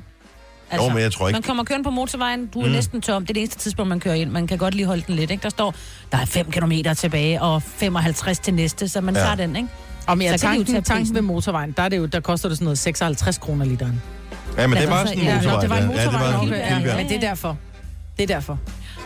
Altså, 0.72 0.88
Jo, 0.88 0.94
men 0.94 1.04
jeg 1.04 1.12
tror 1.12 1.28
ikke- 1.28 1.36
Man 1.36 1.42
kommer 1.44 1.64
kørende 1.64 1.84
på 1.84 1.90
motorvejen, 1.90 2.46
du 2.48 2.62
er 2.62 2.66
Mm. 2.66 2.72
næsten 2.72 3.02
tom. 3.02 3.22
Det 3.24 3.30
er 3.30 3.34
det 3.34 3.42
eneste 3.42 3.60
tidspunkt, 3.60 3.90
man 3.90 4.00
kører 4.00 4.16
ind. 4.16 4.30
Man 4.30 4.48
kan 4.48 4.58
godt 4.58 4.76
lige 4.76 4.86
holde 4.86 5.04
den 5.08 5.16
lidt, 5.16 5.32
ikke? 5.32 5.44
Der 5.44 5.50
står, 5.50 5.76
der 6.12 6.18
er 6.18 6.26
5 6.26 6.52
km 6.52 6.72
tilbage, 6.98 7.42
og 7.42 7.64
55 7.64 8.40
til 8.40 8.54
næste, 8.54 8.88
så 8.90 9.02
man 9.02 9.14
Ja. 9.16 9.20
ja. 9.22 9.26
tager 9.26 9.36
den, 9.36 9.56
ikke? 9.56 9.70
Og 10.08 10.18
men 10.18 10.28
Så 10.40 10.48
ja, 10.48 10.54
de 10.54 10.58
jo 10.58 10.64
tanken, 10.64 10.84
tanken 10.84 11.16
ved 11.16 11.22
motorvejen, 11.22 11.72
der, 11.78 11.84
er 11.84 11.90
det 11.90 11.98
jo, 11.98 12.06
der 12.06 12.20
koster 12.20 12.50
det 12.50 12.58
sådan 12.58 12.66
noget 12.66 12.80
56 12.80 13.38
kroner 13.38 13.66
literen. 13.66 14.02
Ja, 14.58 14.68
men 14.68 14.78
det 14.78 14.84
Ja, 14.84 14.90
var 14.90 15.02
så- 15.04 15.08
sådan 15.08 15.20
en 15.20 15.26
ja, 15.28 15.36
motorvej. 15.36 15.56
Nå, 15.56 15.62
det 15.62 15.70
var 15.70 15.78
en 15.78 15.88
motorvej. 15.88 16.04
Ja, 16.04 16.28
det 16.28 16.34
var 16.36 16.42
en 16.42 16.48
okay, 16.48 16.58
ja, 16.60 16.68
Kildbjerg. 16.74 16.98
men 16.98 17.08
det 17.10 17.16
er 17.16 17.20
derfor. 17.20 17.58
Det 18.18 18.24
er 18.24 18.28
derfor. 18.36 18.60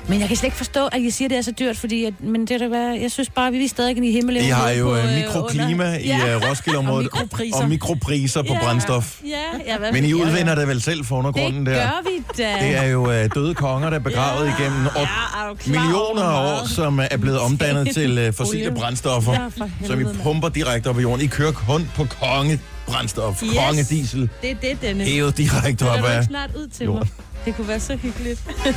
Men 0.07 0.19
jeg 0.19 0.27
kan 0.27 0.37
slet 0.37 0.47
ikke 0.47 0.57
forstå, 0.57 0.87
at 0.87 1.01
I 1.01 1.09
siger, 1.09 1.27
at 1.27 1.29
det 1.29 1.37
er 1.37 1.41
så 1.41 1.51
dyrt, 1.51 1.77
fordi 1.77 2.05
at, 2.05 2.13
men 2.23 2.41
det 2.47 2.61
er 2.61 2.67
hvad, 2.67 2.97
jeg 3.01 3.11
synes 3.11 3.29
bare, 3.29 3.47
at 3.47 3.53
vi 3.53 3.65
er 3.65 3.69
stadig 3.69 3.97
i 4.03 4.11
himlen. 4.11 4.43
I 4.43 4.47
har 4.47 4.69
jo 4.69 4.95
øh, 4.95 5.03
mikroklima 5.15 5.97
i 5.97 6.07
ja. 6.07 6.35
øh, 6.35 6.49
Roskilde-området. 6.49 7.07
Og 7.13 7.17
mikropriser. 7.21 7.57
Og 7.61 7.69
mikropriser 7.69 8.41
på 8.41 8.53
Ja. 8.53 8.59
brændstof. 8.63 9.19
Ja, 9.25 9.37
ja, 9.71 9.77
hvad 9.77 9.91
Men 9.91 10.05
I 10.05 10.13
udvinder 10.13 10.55
det 10.55 10.67
vel 10.67 10.81
selv 10.81 11.05
for 11.05 11.17
undergrunden 11.17 11.65
Det 11.65 11.75
der? 11.75 11.81
gør 11.81 12.01
vi 12.09 12.23
da. 12.43 12.65
Det 12.67 12.77
er 12.77 12.83
jo 12.83 13.11
øh, 13.11 13.29
døde 13.35 13.53
konger, 13.53 13.89
der 13.89 13.95
er 13.97 14.01
begravet 14.03 14.47
Ja. 14.47 14.53
igennem 14.59 14.87
år, 14.87 14.99
Ja, 14.99 15.49
er 15.49 15.55
klar 15.59 15.81
millioner 15.81 16.23
af 16.23 16.61
år, 16.61 16.67
som 16.67 16.99
er 17.11 17.17
blevet 17.17 17.39
omdannet 17.47 17.93
til 17.93 18.17
øh, 18.17 18.33
fossile 18.33 18.63
Olie. 18.67 18.75
brændstoffer, 18.75 19.33
Ja, 19.33 19.49
som 19.57 19.67
I 19.67 19.85
helvede, 19.87 20.03
mand. 20.03 20.17
pumper 20.23 20.49
direkte 20.49 20.87
op 20.87 20.99
i 20.99 21.01
jorden. 21.01 21.25
I 21.25 21.27
kører 21.27 21.51
kun 21.51 21.89
på 21.95 22.05
kongebrændstof, 22.21 23.43
Yes. 23.43 23.51
kongediesel, 23.57 24.29
Det 24.41 24.51
er 24.51 24.55
det, 24.61 24.81
Dennis. 24.81 25.07
hævet 25.09 25.37
direkte 25.37 25.89
op 25.89 25.97
Det 25.97 26.05
af. 26.05 26.17
er 26.17 26.21
snart 26.21 26.49
ud 26.55 26.67
til 26.67 26.83
jorden. 26.85 26.99
mig. 27.17 27.25
Det 27.45 27.55
kunne 27.55 27.67
være 27.67 27.79
så 27.79 27.95
hyggeligt. 27.95 28.41
Det 28.63 28.75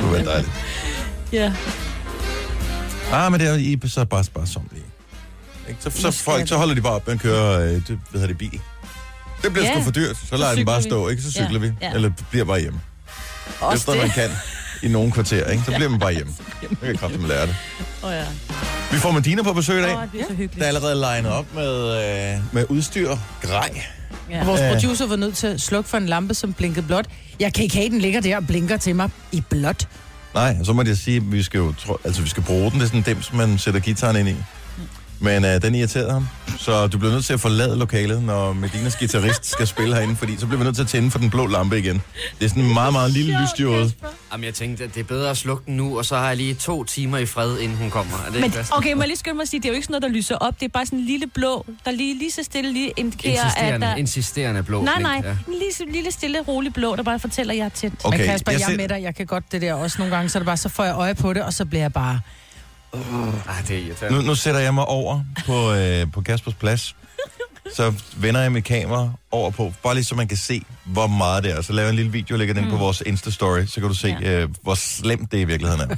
kunne 0.00 0.12
være 0.12 0.24
dejligt. 0.24 0.52
Ja. 1.32 1.52
Ah, 3.12 3.32
men 3.32 3.40
det 3.40 3.48
er 3.48 3.54
I 3.54 3.78
så 3.86 4.04
bare 4.04 4.24
sparsomlige. 4.24 4.82
Ikke? 5.68 5.80
Så, 5.82 5.90
så, 5.90 6.10
folk, 6.10 6.48
så 6.48 6.56
holder 6.56 6.74
de 6.74 6.80
bare 6.80 6.92
op 6.92 7.06
med 7.06 7.14
at 7.14 7.20
køre, 7.20 7.62
øh, 7.62 7.68
det, 7.74 7.86
hvad 7.86 7.98
hedder 8.12 8.26
det, 8.26 8.38
bil. 8.38 8.60
Det 9.42 9.52
bliver 9.52 9.66
Ja. 9.66 9.72
sgu 9.74 9.82
for 9.84 9.90
dyrt, 9.90 10.16
så 10.28 10.36
lader 10.36 10.48
den 10.50 10.56
cykler 10.58 10.64
bare 10.72 10.82
stå, 10.82 11.08
ikke? 11.08 11.22
Så 11.22 11.30
cykler 11.30 11.52
Ja, 11.52 11.58
vi, 11.58 11.72
ja. 11.82 11.92
eller 11.92 12.10
bliver 12.30 12.44
bare 12.44 12.60
hjemme. 12.60 12.80
Også 13.60 13.74
Efter 13.90 13.94
man 13.94 14.06
det. 14.06 14.14
kan 14.14 14.30
i 14.82 14.88
nogle 14.88 15.12
kvarterer, 15.12 15.50
ikke? 15.50 15.64
Så 15.66 15.72
bliver 15.74 15.88
man 15.88 16.00
bare 16.00 16.12
hjemme. 16.12 16.32
Jeg 16.70 16.78
kan 16.80 16.96
kraftigt 16.96 17.28
lære 17.28 17.46
det. 17.46 17.56
Åh 18.02 18.08
oh, 18.08 18.14
ja. 18.16 18.24
Vi 18.92 18.96
får 18.98 19.10
Medina 19.10 19.42
på 19.42 19.52
besøg 19.52 19.78
i 19.78 19.82
dag. 19.82 19.96
Åh, 19.96 20.02
det 20.12 20.20
er 20.20 20.24
så 20.24 20.28
Der 20.28 20.34
hyggeligt. 20.34 20.62
er 20.64 20.68
allerede 20.68 20.94
legnet 21.00 21.32
op 21.32 21.46
med, 21.54 22.34
øh, 22.34 22.40
med 22.52 22.64
udstyr. 22.68 23.16
Grej. 23.42 23.82
Ja. 24.32 24.44
Vores 24.44 24.60
producer 24.72 25.06
var 25.06 25.16
nødt 25.16 25.36
til 25.36 25.46
at 25.46 25.60
slukke 25.60 25.90
for 25.90 25.96
en 25.96 26.06
lampe, 26.06 26.34
som 26.34 26.52
blinkede 26.52 26.86
blåt. 26.86 27.06
Jeg 27.40 27.52
kan 27.52 27.64
ikke 27.64 27.76
have, 27.76 27.88
den 27.88 27.98
ligger 27.98 28.20
der 28.20 28.36
og 28.36 28.46
blinker 28.46 28.76
til 28.76 28.96
mig 28.96 29.10
i 29.32 29.42
blåt. 29.50 29.88
Nej, 30.34 30.56
så 30.64 30.72
må 30.72 30.82
jeg 30.82 30.96
sige, 30.96 31.16
at 31.16 31.32
vi 31.32 31.42
skal 31.42 31.58
jo 31.58 31.72
tro, 31.72 31.96
altså, 32.04 32.22
vi 32.22 32.28
skal 32.28 32.42
bruge 32.42 32.70
den. 32.70 32.80
Det 32.80 32.82
er 32.82 32.86
sådan 32.86 32.98
en 33.00 33.04
dims, 33.04 33.32
man 33.32 33.58
sætter 33.58 33.80
gitaren 33.80 34.16
ind 34.16 34.28
i. 34.28 34.34
Men 35.22 35.44
øh, 35.44 35.62
den 35.62 35.74
irriterede 35.74 36.12
ham. 36.12 36.28
Så 36.58 36.86
du 36.86 36.98
bliver 36.98 37.12
nødt 37.12 37.24
til 37.24 37.32
at 37.32 37.40
forlade 37.40 37.78
lokalet, 37.78 38.22
når 38.22 38.52
Medinas 38.52 38.96
guitarist 38.96 39.50
skal 39.50 39.66
spille 39.66 39.94
herinde, 39.94 40.16
fordi 40.16 40.36
så 40.38 40.46
bliver 40.46 40.58
vi 40.58 40.64
nødt 40.64 40.76
til 40.76 40.82
at 40.82 40.88
tænde 40.88 41.10
for 41.10 41.18
den 41.18 41.30
blå 41.30 41.46
lampe 41.46 41.78
igen. 41.78 42.02
Det 42.38 42.44
er 42.44 42.48
sådan 42.48 42.62
en 42.62 42.74
meget, 42.74 42.92
meget 42.92 43.10
lille 43.10 43.38
lysdiode. 43.42 43.92
Jamen, 44.32 44.44
jeg 44.44 44.54
tænkte, 44.54 44.84
at 44.84 44.94
det 44.94 45.00
er 45.00 45.04
bedre 45.04 45.30
at 45.30 45.36
slukke 45.36 45.62
den 45.66 45.76
nu, 45.76 45.98
og 45.98 46.04
så 46.04 46.16
har 46.16 46.28
jeg 46.28 46.36
lige 46.36 46.54
to 46.54 46.84
timer 46.84 47.18
i 47.18 47.26
fred, 47.26 47.58
inden 47.58 47.78
hun 47.78 47.90
kommer. 47.90 48.12
Er 48.26 48.30
det 48.30 48.40
Men 48.40 48.52
okay, 48.72 48.92
må 48.92 49.00
jeg 49.00 49.08
lige 49.08 49.18
skynde 49.18 49.36
mig 49.36 49.42
at 49.42 49.48
sige, 49.48 49.60
det 49.60 49.68
er 49.68 49.70
jo 49.70 49.74
ikke 49.74 49.84
sådan 49.86 50.00
noget, 50.00 50.14
der 50.14 50.18
lyser 50.18 50.36
op. 50.36 50.60
Det 50.60 50.66
er 50.66 50.70
bare 50.70 50.86
sådan 50.86 50.98
en 50.98 51.04
lille 51.04 51.26
blå, 51.26 51.66
der 51.84 51.90
lige, 51.90 52.18
lige 52.18 52.30
så 52.30 52.42
stille 52.42 52.72
lige 52.72 52.92
indikerer, 52.96 53.32
at 53.32 53.44
Insisterende, 53.44 53.86
der... 53.86 53.96
insisterende 53.96 54.62
blå 54.62 54.82
Nej, 54.82 55.02
nej. 55.02 55.20
Ja. 55.24 55.30
En 55.30 55.36
lille, 55.48 55.92
lille 55.92 56.12
stille, 56.12 56.40
rolig 56.40 56.72
blå, 56.72 56.96
der 56.96 57.02
bare 57.02 57.18
fortæller, 57.18 57.52
at 57.52 57.58
jeg 57.58 57.64
er 57.64 57.68
tændt. 57.68 58.00
Okay, 58.04 58.18
Men 58.18 58.26
Kasper, 58.26 58.52
jeg, 58.52 58.60
jeg 58.60 58.72
er 58.72 58.76
med 58.76 58.88
dig. 58.88 59.02
Jeg 59.02 59.14
kan 59.14 59.26
godt 59.26 59.52
det 59.52 59.62
der 59.62 59.74
også 59.74 59.98
nogle 59.98 60.16
gange. 60.16 60.28
Så 60.28 60.38
det 60.38 60.46
bare, 60.46 60.56
så 60.56 60.68
får 60.68 60.84
jeg 60.84 60.94
øje 60.94 61.14
på 61.14 61.32
det, 61.32 61.42
og 61.42 61.52
så 61.52 61.64
bliver 61.64 61.82
jeg 61.82 61.92
bare... 61.92 62.20
Ah, 62.94 63.68
det 63.68 63.76
er 63.76 63.80
irriterende. 63.80 64.18
Nu, 64.18 64.24
nu 64.26 64.34
sætter 64.34 64.60
jeg 64.60 64.74
mig 64.74 64.84
over 64.84 65.20
på, 65.46 65.72
øh, 65.72 66.12
på 66.12 66.20
Kaspers 66.20 66.54
plads. 66.54 66.96
Så 67.74 67.92
vender 68.16 68.40
jeg 68.40 68.52
mit 68.52 68.64
kamera 68.64 69.10
over 69.30 69.50
på, 69.50 69.72
bare 69.82 69.94
lige 69.94 70.04
så 70.04 70.14
man 70.14 70.28
kan 70.28 70.36
se, 70.36 70.62
hvor 70.84 71.06
meget 71.06 71.44
det 71.44 71.52
er. 71.52 71.60
Så 71.62 71.72
laver 71.72 71.84
jeg 71.86 71.90
en 71.90 71.96
lille 71.96 72.12
video 72.12 72.34
og 72.34 72.38
lægger 72.38 72.54
den 72.54 72.62
ind 72.64 72.70
på 72.72 72.76
vores 72.78 73.02
Insta-story, 73.06 73.66
så 73.66 73.74
kan 73.80 73.88
du 73.88 73.94
se, 73.94 74.16
Ja. 74.20 74.30
øh, 74.42 74.48
hvor 74.62 74.74
slemt 74.74 75.32
det 75.32 75.38
i 75.38 75.44
virkeligheden 75.44 75.90
er. 75.90 75.96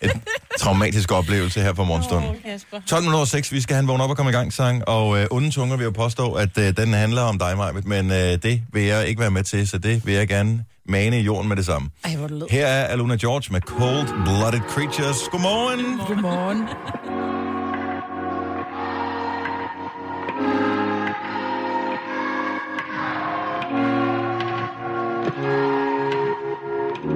Et 0.02 0.10
traumatisk 0.58 1.12
oplevelse 1.12 1.60
her 1.60 1.72
på 1.72 1.84
morgenstunden. 1.84 2.30
Åh, 2.30 2.36
Kasper. 2.44 2.80
12 2.86 3.02
minutter 3.02 3.16
over 3.16 3.26
6, 3.26 3.52
vi 3.52 3.60
skal 3.60 3.74
have 3.74 3.80
en 3.82 3.88
vågn 3.88 4.00
op 4.00 4.10
og 4.10 4.16
komme 4.16 4.30
i 4.30 4.34
gang 4.34 4.52
sang, 4.52 4.88
og 4.88 5.18
øh, 5.18 5.26
onde 5.30 5.50
tunger 5.50 5.76
vil 5.76 5.84
jo 5.84 5.90
påstå, 5.90 6.32
at 6.32 6.58
øh, 6.58 6.76
den 6.76 6.92
handler 6.92 7.22
om 7.22 7.38
dig, 7.38 7.56
Majbet, 7.56 7.84
men 7.86 8.10
øh, 8.10 8.16
det 8.16 8.62
vil 8.72 8.82
jeg 8.82 9.06
ikke 9.08 9.20
være 9.20 9.30
med 9.30 9.44
til, 9.44 9.68
så 9.68 9.78
det 9.78 10.06
vil 10.06 10.14
jeg 10.14 10.28
gerne 10.28 10.64
mane 10.88 11.18
i 11.18 11.22
jorden 11.22 11.48
med 11.48 11.56
det 11.56 11.66
samme. 11.66 11.90
Ej, 12.04 12.16
hvor 12.16 12.26
det 12.26 12.36
lød. 12.38 12.46
Her 12.50 12.66
er 12.66 12.84
Aluna 12.84 13.16
George 13.16 13.52
med 13.52 13.60
Cold 13.60 14.08
Blooded 14.24 14.60
Creatures. 14.68 15.28
Godmorgen! 15.32 16.00
Godmorgen. 16.08 16.68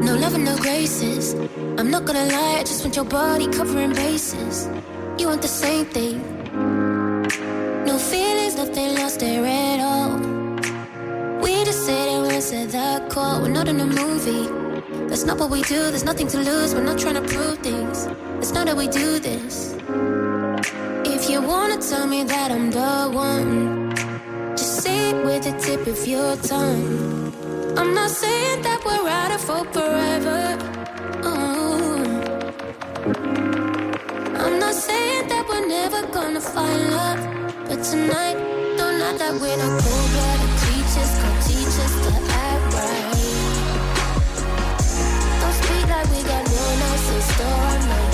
No 0.06 0.14
love 0.16 0.34
and 0.34 0.44
no 0.44 0.56
graces. 0.56 1.34
I'm 1.78 1.90
not 1.90 2.04
gonna 2.06 2.26
lie, 2.26 2.58
I 2.60 2.62
just 2.70 2.82
want 2.84 2.96
your 2.96 3.04
body 3.04 3.46
covering 3.58 3.92
bases. 3.92 4.68
You 5.18 5.28
want 5.28 5.42
the 5.42 5.48
same 5.48 5.84
thing. 5.84 6.16
No 7.86 7.98
feelings, 7.98 8.54
nothing 8.56 8.94
lost 8.98 9.20
there 9.20 9.44
at 9.46 9.80
all. 9.80 9.99
We 11.42 11.64
just 11.64 11.84
sit 11.86 12.08
it 12.08 12.22
once 12.22 12.52
at 12.52 12.70
that 12.70 13.10
call. 13.10 13.42
We're 13.42 13.48
not 13.48 13.68
in 13.68 13.80
a 13.80 13.86
movie. 13.86 14.48
That's 15.08 15.24
not 15.24 15.38
what 15.38 15.50
we 15.50 15.62
do, 15.62 15.90
there's 15.90 16.04
nothing 16.04 16.28
to 16.28 16.38
lose. 16.38 16.74
We're 16.74 16.84
not 16.84 16.98
trying 16.98 17.14
to 17.14 17.22
prove 17.22 17.58
things. 17.58 18.06
It's 18.38 18.52
not 18.52 18.68
how 18.68 18.76
we 18.76 18.86
do 18.88 19.18
this. 19.18 19.74
If 21.04 21.28
you 21.28 21.42
wanna 21.42 21.78
tell 21.78 22.06
me 22.06 22.22
that 22.24 22.50
I'm 22.50 22.70
the 22.70 23.10
one, 23.12 23.94
just 24.56 24.82
say 24.82 25.10
it 25.10 25.24
with 25.24 25.42
the 25.44 25.52
tip 25.58 25.86
of 25.86 26.06
your 26.06 26.36
tongue. 26.36 27.32
I'm 27.76 27.94
not 27.94 28.10
saying 28.10 28.62
that 28.62 28.84
we're 28.84 29.08
out 29.08 29.32
of 29.32 29.42
hope 29.44 29.72
forever. 29.72 30.58
Oh. 31.22 32.02
I'm 34.44 34.58
not 34.58 34.74
saying 34.74 35.28
that 35.28 35.44
we're 35.48 35.66
never 35.66 36.06
gonna 36.06 36.40
find 36.40 36.90
love, 36.90 37.20
but 37.68 37.82
tonight, 37.82 38.38
don't 38.76 39.00
act 39.02 39.20
like 39.20 39.40
we're 39.40 39.56
not 39.56 39.82
cold-blooded 39.82 40.52
creatures. 40.62 41.29
Don't 41.70 41.86
speak 45.54 45.86
like 45.88 46.10
we 46.10 46.22
got 46.24 46.44
no 46.50 46.64
nice 46.80 47.10
in 47.14 47.22
store. 47.22 48.09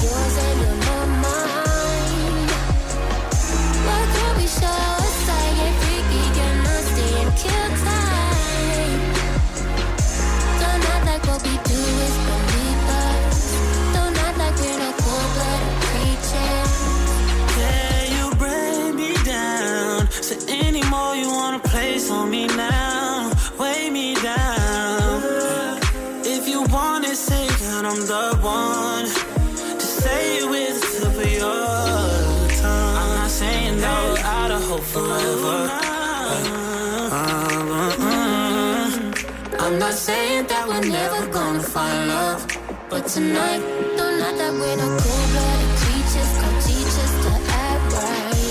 Forever. 34.97 35.59
Uh, 35.69 37.13
uh, 37.13 38.09
uh. 38.09 39.63
I'm 39.65 39.77
not 39.79 39.93
saying 39.93 40.47
that 40.47 40.65
we're 40.69 40.89
never 41.01 41.27
gonna 41.27 41.61
find 41.61 42.09
love, 42.09 42.41
but 42.89 43.07
tonight, 43.07 43.61
don't 43.99 44.21
act 44.27 44.39
that 44.39 44.53
we're 44.61 44.77
not 44.83 44.93
cold-blooded 45.03 45.73
creatures. 45.81 46.33
Come 46.41 46.57
teach 46.69 46.95
us 47.05 47.13
to 47.25 47.31
act 47.67 47.87
right. 47.99 48.47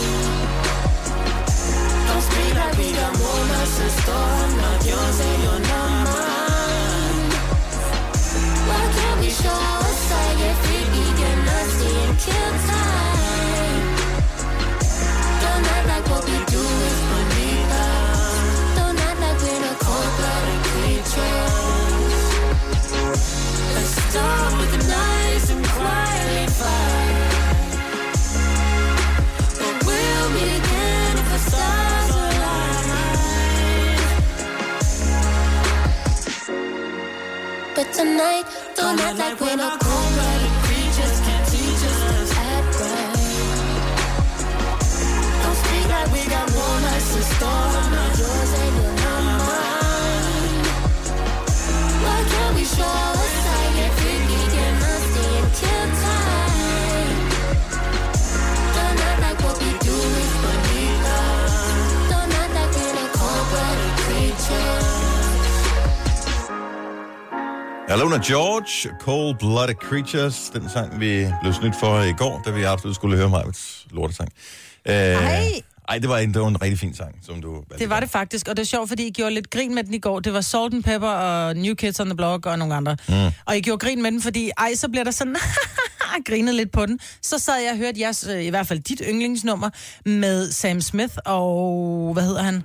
Don't 2.07 2.23
speak 2.29 2.53
like 2.61 2.75
we 2.77 2.87
got 2.99 3.13
more 3.21 3.43
nights 3.51 3.77
in 3.83 3.89
store. 3.99 4.31
I'm 4.43 4.53
not 4.63 4.79
yours 4.89 5.19
and 5.27 5.37
you're 5.43 5.63
not 5.71 5.91
mine. 6.13 7.29
Why 8.69 8.83
can't 8.97 9.19
we 9.21 9.29
show 9.41 9.59
us 9.87 10.01
I 10.11 10.27
get 10.41 10.55
freaky, 10.63 11.05
get 11.19 11.37
nasty, 11.49 11.89
and 12.05 12.15
kill 12.23 12.51
time? 12.67 12.74
Tonight, 37.95 38.43
don't 38.75 38.99
act 38.99 39.17
like 39.17 39.39
we're 39.39 39.55
not 39.55 39.84
Alona 67.95 68.17
George, 68.17 68.89
Cold 68.99 69.35
Blooded 69.39 69.75
Creatures, 69.75 70.49
den 70.53 70.69
sang, 70.69 70.99
vi 70.99 71.27
blev 71.41 71.53
snydt 71.53 71.75
for 71.79 72.01
i 72.01 72.11
går, 72.11 72.41
da 72.45 72.51
vi 72.51 72.63
absolut 72.63 72.95
skulle 72.95 73.17
høre 73.17 73.29
Majvits 73.29 73.87
lortesang. 73.91 74.29
Øh, 74.85 74.95
Ej. 74.95 75.61
Ej, 75.89 75.97
det 75.99 76.09
var, 76.09 76.17
en, 76.17 76.33
det 76.33 76.41
var 76.41 76.47
en 76.47 76.61
rigtig 76.61 76.79
fin 76.79 76.95
sang, 76.95 77.15
som 77.25 77.41
du 77.41 77.53
valgte. 77.53 77.77
Det 77.79 77.89
var 77.89 77.99
det 77.99 78.09
faktisk, 78.09 78.47
og 78.47 78.57
det 78.57 78.63
er 78.63 78.67
sjovt, 78.67 78.89
fordi 78.89 79.07
I 79.07 79.11
gjorde 79.11 79.33
lidt 79.33 79.49
grin 79.49 79.75
med 79.75 79.83
den 79.83 79.93
i 79.93 79.99
går. 79.99 80.19
Det 80.19 80.33
var 80.33 80.41
Salt 80.41 80.73
and 80.73 80.83
Pepper 80.83 81.07
og 81.07 81.55
New 81.55 81.75
Kids 81.75 81.99
on 81.99 82.07
the 82.07 82.15
Block 82.15 82.45
og 82.45 82.59
nogle 82.59 82.75
andre. 82.75 82.97
Mm. 83.09 83.15
Og 83.45 83.57
I 83.57 83.61
gjorde 83.61 83.85
grin 83.85 84.01
med 84.01 84.11
den, 84.11 84.21
fordi 84.21 84.51
ej, 84.57 84.75
så 84.75 84.89
bliver 84.89 85.03
der 85.03 85.11
sådan 85.11 85.35
grinet 86.27 86.55
lidt 86.55 86.71
på 86.71 86.85
den. 86.85 86.99
Så 87.21 87.39
sad 87.39 87.61
jeg 87.61 87.71
og 87.71 87.77
hørte 87.77 87.99
jeres, 87.99 88.27
øh, 88.29 88.43
i 88.43 88.49
hvert 88.49 88.67
fald 88.67 88.79
dit 88.79 89.01
yndlingsnummer, 89.09 89.69
med 90.05 90.51
Sam 90.51 90.81
Smith 90.81 91.13
og, 91.25 92.09
hvad 92.13 92.23
hedder 92.23 92.43
han? 92.43 92.63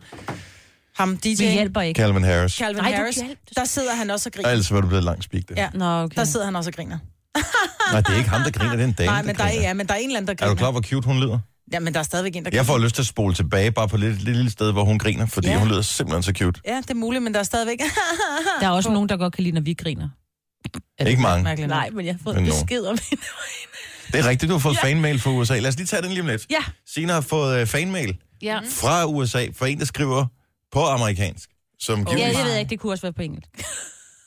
Ham, 0.96 1.16
DJ. 1.16 1.28
Vi 1.28 1.50
hjælper 1.52 1.80
ikke. 1.80 1.98
Calvin 2.00 2.22
Harris. 2.24 2.52
Calvin 2.52 2.82
Nej, 2.82 2.92
Harris. 2.92 3.18
Der 3.56 3.64
sidder 3.64 3.94
han 3.94 4.10
også 4.10 4.28
og 4.28 4.32
griner. 4.32 4.50
Ellers 4.50 4.72
var 4.72 4.80
du 4.80 4.86
blevet 4.88 5.04
langt 5.04 5.32
det. 5.32 5.44
Ja, 5.56 5.68
Nå, 5.74 5.84
okay. 5.84 6.16
der 6.16 6.24
sidder 6.24 6.46
han 6.46 6.56
også 6.56 6.70
og 6.70 6.74
griner. 6.74 6.98
Nej, 7.92 8.00
det 8.00 8.08
er 8.12 8.16
ikke 8.16 8.28
ham, 8.30 8.42
der 8.42 8.50
griner, 8.50 8.72
det 8.72 8.80
er 8.80 8.84
en 8.86 8.92
dame, 8.92 9.06
Nej, 9.06 9.22
men 9.22 9.36
der, 9.36 9.44
er, 9.44 9.52
ja, 9.52 9.74
men 9.74 9.86
der 9.86 9.94
er 9.94 9.98
en 9.98 10.04
eller 10.06 10.16
anden, 10.16 10.26
der 10.26 10.32
Er 10.32 10.36
griner. 10.36 10.54
du 10.54 10.58
klar, 10.58 10.70
hvor 10.70 10.80
cute 10.80 11.06
hun 11.06 11.20
lyder? 11.20 11.38
Ja, 11.72 11.80
men 11.80 11.92
der 11.94 11.98
er 12.00 12.04
stadigvæk 12.04 12.36
en, 12.36 12.44
der 12.44 12.50
Jeg 12.52 12.58
griner. 12.58 12.64
får 12.64 12.78
lyst 12.78 12.94
til 12.94 13.02
at 13.02 13.06
spole 13.06 13.34
tilbage, 13.34 13.72
bare 13.72 13.88
på 13.88 13.96
et 13.96 14.00
lille, 14.00 14.18
lille 14.18 14.50
sted, 14.50 14.72
hvor 14.72 14.84
hun 14.84 14.98
griner, 14.98 15.26
fordi 15.26 15.48
Ja. 15.48 15.58
hun 15.58 15.68
lyder 15.68 15.82
simpelthen 15.82 16.22
så 16.22 16.32
cute. 16.32 16.60
Ja, 16.66 16.76
det 16.76 16.90
er 16.90 16.94
muligt, 16.94 17.22
men 17.24 17.34
der 17.34 17.40
er 17.40 17.44
stadigvæk... 17.44 17.78
Der 18.60 18.66
er 18.66 18.70
også 18.70 18.90
nogen, 18.90 19.08
der 19.08 19.16
godt 19.16 19.32
kan 19.34 19.44
lide, 19.44 19.54
når 19.54 19.60
vi 19.62 19.74
griner. 19.74 20.08
Er 20.98 21.04
det 21.04 21.10
Ikke 21.10 21.22
mange. 21.22 21.44
Mærkeligt. 21.44 21.68
Nej, 21.68 21.90
men 21.90 22.06
jeg 22.06 22.14
har 22.14 22.20
fået 22.24 22.36
Men 22.36 22.44
besked 22.44 22.82
om 22.84 22.98
hende. 23.10 23.22
Det 24.12 24.20
er 24.20 24.28
rigtigt, 24.28 24.48
du 24.50 24.54
har 24.54 24.58
fået 24.60 24.76
ja. 24.82 24.88
fanmail 24.88 25.20
fra 25.20 25.30
USA. 25.30 25.58
Lad 25.58 25.68
os 25.68 25.76
lige 25.76 25.86
tage 25.86 26.02
den 26.02 26.10
lige 26.10 26.20
om 26.20 26.26
lidt. 26.26 26.46
Ja. 26.50 26.58
Sina 26.94 27.12
har 27.12 27.20
fået 27.20 27.62
uh, 27.62 27.68
fanmail 27.68 28.16
Ja. 28.42 28.60
fra 28.70 29.06
USA, 29.06 29.46
fra 29.56 29.66
en, 29.66 29.78
der 29.78 29.84
skriver 29.84 30.26
på 30.72 30.84
amerikansk. 30.86 31.48
Som 31.80 31.98
ja, 31.98 32.04
givetvis- 32.04 32.36
det 32.36 32.44
ved 32.44 32.50
jeg 32.50 32.60
ikke. 32.60 32.70
Det 32.70 32.80
kunne 32.80 32.92
også 32.92 33.02
være 33.02 33.12
på 33.12 33.22
engelsk. 33.22 33.48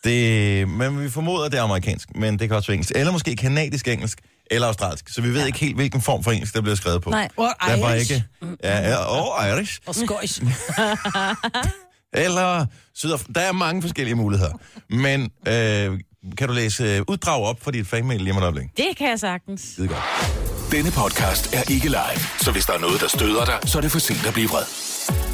Det, 0.04 0.68
men 0.70 1.04
vi 1.04 1.10
formoder, 1.10 1.50
det 1.50 1.60
er 1.60 1.64
amerikansk, 1.64 2.16
men 2.16 2.40
det 2.40 2.48
kan 2.50 2.58
også 2.58 2.68
være 2.68 2.74
engelsk. 2.76 2.92
Eller 2.96 3.12
måske 3.12 3.36
kanadisk 3.36 3.88
engelsk, 3.88 4.20
eller 4.52 4.68
australsk. 4.68 5.10
Så 5.10 5.22
vi 5.22 5.30
ved 5.30 5.40
ja. 5.40 5.46
ikke 5.46 5.60
helt, 5.60 5.76
hvilken 5.76 6.02
form 6.02 6.24
for 6.24 6.32
engelsk, 6.32 6.54
der 6.54 6.62
bliver 6.62 6.76
skrevet 6.76 7.02
på. 7.02 7.10
Nej. 7.10 7.30
Og 7.38 7.54
Der 7.66 7.72
er 7.72 7.82
bare 7.82 7.96
Irish. 7.96 8.12
ikke... 8.12 8.26
Ja, 8.64 8.90
ja, 8.90 8.96
og 8.96 9.48
Irish. 9.50 9.80
Og 9.86 9.96
skøjs. 9.96 10.42
Eller 12.14 12.66
Sydaf- 12.98 13.32
Der 13.36 13.42
er 13.42 13.52
mange 13.52 13.82
forskellige 13.82 14.16
muligheder. 14.16 14.54
Men 14.90 15.22
øh, 15.48 16.00
kan 16.38 16.48
du 16.48 16.54
læse 16.54 16.84
øh, 16.84 17.02
uddrag 17.08 17.44
op 17.44 17.62
for 17.64 17.72
dit 17.72 17.88
fanmail 17.88 18.22
lige 18.22 18.32
om 18.32 18.38
et 18.38 18.42
øjeblik? 18.44 18.78
Det 18.78 18.86
kan 18.98 19.10
jeg 19.10 19.20
sagtens. 19.20 19.62
Skide 19.62 19.88
godt. 19.88 20.53
Denne 20.74 20.92
podcast 20.92 21.56
er 21.56 21.72
ikke 21.72 21.88
live, 21.88 22.20
så 22.40 22.52
hvis 22.52 22.66
der 22.66 22.74
er 22.74 22.80
noget, 22.80 23.02
der 23.02 23.08
støder 23.08 23.46
dig, 23.46 23.70
så 23.70 23.78
er 23.78 23.82
det 23.82 23.92
for 23.92 24.00
sent 24.00 24.28
at 24.28 24.34
blive 24.34 24.50
vred. 24.50 24.64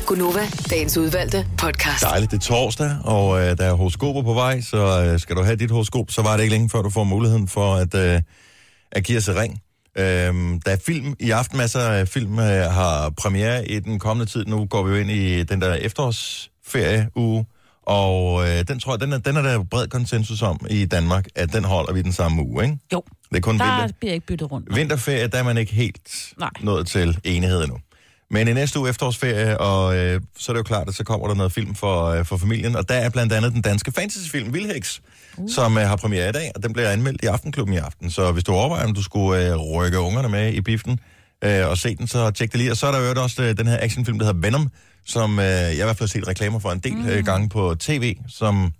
Gunova, 0.05 0.47
dagens 0.69 0.97
udvalgte 0.97 1.47
podcast. 1.57 2.03
Dejligt, 2.03 2.31
det 2.31 2.37
er 2.37 2.41
torsdag, 2.41 2.97
og 3.03 3.39
øh, 3.39 3.57
der 3.57 3.65
er 3.65 3.73
horoskoper 3.73 4.21
på 4.21 4.33
vej, 4.33 4.61
så 4.61 5.05
øh, 5.05 5.19
skal 5.19 5.35
du 5.35 5.43
have 5.43 5.55
dit 5.55 5.71
horoskop, 5.71 6.11
så 6.11 6.21
var 6.21 6.35
det 6.35 6.43
ikke 6.43 6.55
længe 6.55 6.69
før 6.69 6.81
du 6.81 6.89
får 6.89 7.03
muligheden 7.03 7.47
for 7.47 7.75
at, 7.75 7.95
øh, 7.95 8.21
at 8.91 9.03
give 9.03 9.17
os 9.17 9.27
et 9.27 9.35
ring. 9.35 9.61
Øhm, 9.97 10.61
der 10.61 10.71
er 10.71 10.77
film 10.85 11.15
i 11.19 11.31
aften, 11.31 11.57
masser 11.57 11.79
af 11.79 12.07
film 12.07 12.39
øh, 12.39 12.71
har 12.71 13.09
premiere 13.09 13.67
i 13.67 13.79
den 13.79 13.99
kommende 13.99 14.31
tid. 14.31 14.45
Nu 14.45 14.65
går 14.65 14.83
vi 14.83 14.89
jo 14.89 14.97
ind 14.97 15.11
i 15.11 15.43
den 15.43 15.61
der 15.61 15.73
efterårsferieuge, 15.73 17.45
og 17.83 18.49
øh, 18.49 18.63
den 18.67 18.79
tror 18.79 18.93
jeg, 18.93 19.01
den 19.01 19.13
er, 19.13 19.17
den 19.17 19.37
er 19.37 19.41
der 19.41 19.63
bred 19.63 19.87
konsensus 19.87 20.41
om 20.41 20.59
i 20.69 20.85
Danmark, 20.85 21.25
at 21.35 21.53
den 21.53 21.63
holder 21.63 21.93
vi 21.93 22.01
den 22.01 22.13
samme 22.13 22.43
uge, 22.43 22.63
ikke? 22.63 22.77
Jo, 22.93 23.03
Det 23.29 23.37
er 23.37 23.41
kun 23.41 23.57
der 23.59 23.79
vinter. 23.79 23.95
bliver 23.99 24.13
ikke 24.13 24.25
byttet 24.25 24.51
rundt. 24.51 24.75
Vinterferie, 24.75 25.27
der 25.27 25.37
er 25.37 25.43
man 25.43 25.57
ikke 25.57 25.73
helt 25.73 26.33
Nej. 26.39 26.49
nået 26.61 26.87
til 26.87 27.19
enighed 27.23 27.63
endnu. 27.63 27.77
Men 28.31 28.47
i 28.47 28.53
næste 28.53 28.79
uge 28.79 28.89
efterårsferie, 28.89 29.57
og 29.59 29.97
øh, 29.97 30.21
så 30.37 30.51
er 30.51 30.53
det 30.53 30.57
jo 30.57 30.63
klart, 30.63 30.87
at 30.89 30.95
så 30.95 31.03
kommer 31.03 31.27
der 31.27 31.35
noget 31.35 31.51
film 31.51 31.75
for, 31.75 32.05
øh, 32.05 32.25
for 32.25 32.37
familien. 32.37 32.75
Og 32.75 32.89
der 32.89 32.95
er 32.95 33.09
blandt 33.09 33.33
andet 33.33 33.53
den 33.53 33.61
danske 33.61 33.91
fantasyfilm 33.91 34.53
Vildheks, 34.53 35.01
uh. 35.37 35.49
som 35.49 35.77
øh, 35.77 35.83
har 35.83 35.95
premiere 35.95 36.29
i 36.29 36.31
dag, 36.31 36.51
og 36.55 36.63
den 36.63 36.73
bliver 36.73 36.89
anmeldt 36.89 37.23
i 37.23 37.25
Aftenklubben 37.25 37.73
i 37.73 37.77
aften. 37.77 38.11
Så 38.11 38.31
hvis 38.31 38.43
du 38.43 38.51
overvejer, 38.51 38.85
om 38.87 38.93
du 38.93 39.03
skulle 39.03 39.47
øh, 39.47 39.55
rykke 39.55 39.99
ungerne 39.99 40.29
med 40.29 40.53
i 40.53 40.61
biften 40.61 40.99
øh, 41.43 41.67
og 41.69 41.77
se 41.77 41.95
den, 41.95 42.07
så 42.07 42.31
tjek 42.31 42.51
det 42.51 42.59
lige. 42.59 42.71
Og 42.71 42.77
så 42.77 42.87
er 42.87 42.91
der 42.91 42.99
jo 42.99 43.23
også 43.23 43.43
øh, 43.43 43.57
den 43.57 43.67
her 43.67 43.77
actionfilm, 43.81 44.19
der 44.19 44.25
hedder 44.25 44.39
Venom, 44.39 44.69
som 45.05 45.39
øh, 45.39 45.45
jeg 45.45 45.73
i 45.73 45.75
hvert 45.75 45.97
fald 45.97 45.99
har 46.09 46.19
set 46.19 46.27
reklamer 46.27 46.59
for 46.59 46.71
en 46.71 46.79
del 46.79 46.95
mm. 46.95 47.07
øh, 47.07 47.25
gange 47.25 47.49
på 47.49 47.75
tv, 47.79 48.15
som 48.27 48.71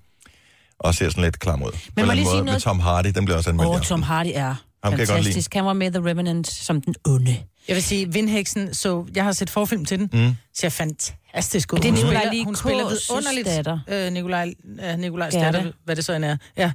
også 0.79 0.98
ser 0.98 1.09
sådan 1.09 1.24
lidt 1.24 1.39
klam 1.39 1.63
ud. 1.63 1.71
På 1.71 1.77
en 1.98 2.05
må 2.05 2.13
lige 2.13 2.25
sige 2.25 2.25
måde, 2.25 2.36
Med 2.36 2.43
noget- 2.45 2.62
Tom 2.63 2.79
Hardy, 2.79 3.07
den 3.15 3.25
bliver 3.25 3.38
også 3.38 3.50
anmeldt. 3.50 3.69
Åh, 3.69 3.75
oh. 3.75 3.81
Tom 3.81 4.01
Hardy 4.01 4.31
er 4.33 4.55
Ham. 4.83 4.98
Fantastisk. 4.98 5.53
Han 5.53 5.65
var 5.65 5.74
med 5.74 5.88
i 5.88 5.89
The 5.93 6.05
Revenant 6.09 6.48
som 6.48 6.81
den 6.81 6.95
onde. 7.07 7.38
Jeg 7.67 7.75
vil 7.75 7.83
sige, 7.83 8.13
Vindheksen, 8.13 8.74
så 8.74 9.05
jeg 9.15 9.24
har 9.24 9.31
set 9.31 9.50
forfilm 9.50 9.86
til 9.86 10.00
den, 10.00 10.09
mm. 10.13 10.36
ser 10.57 10.69
fantastisk 10.69 11.74
ud. 11.74 11.77
Og 11.77 11.83
det 11.83 11.89
er 11.89 11.91
Hun 11.93 11.98
Nikolaj 12.00 12.21
spiller- 12.21 12.33
Lie 12.33 12.45
Hun 12.45 12.55
spiller 12.55 12.89
vidunderligt. 12.89 13.48
datter. 13.48 13.79
Øh, 13.88 14.12
Nikolaj, 14.13 14.53
ja, 14.79 14.95
Nikolajs 14.95 15.33
datter, 15.33 15.71
hvad 15.86 15.95
det 15.95 16.05
så 16.05 16.13
end 16.13 16.25
er. 16.25 16.38
Ja. 16.57 16.71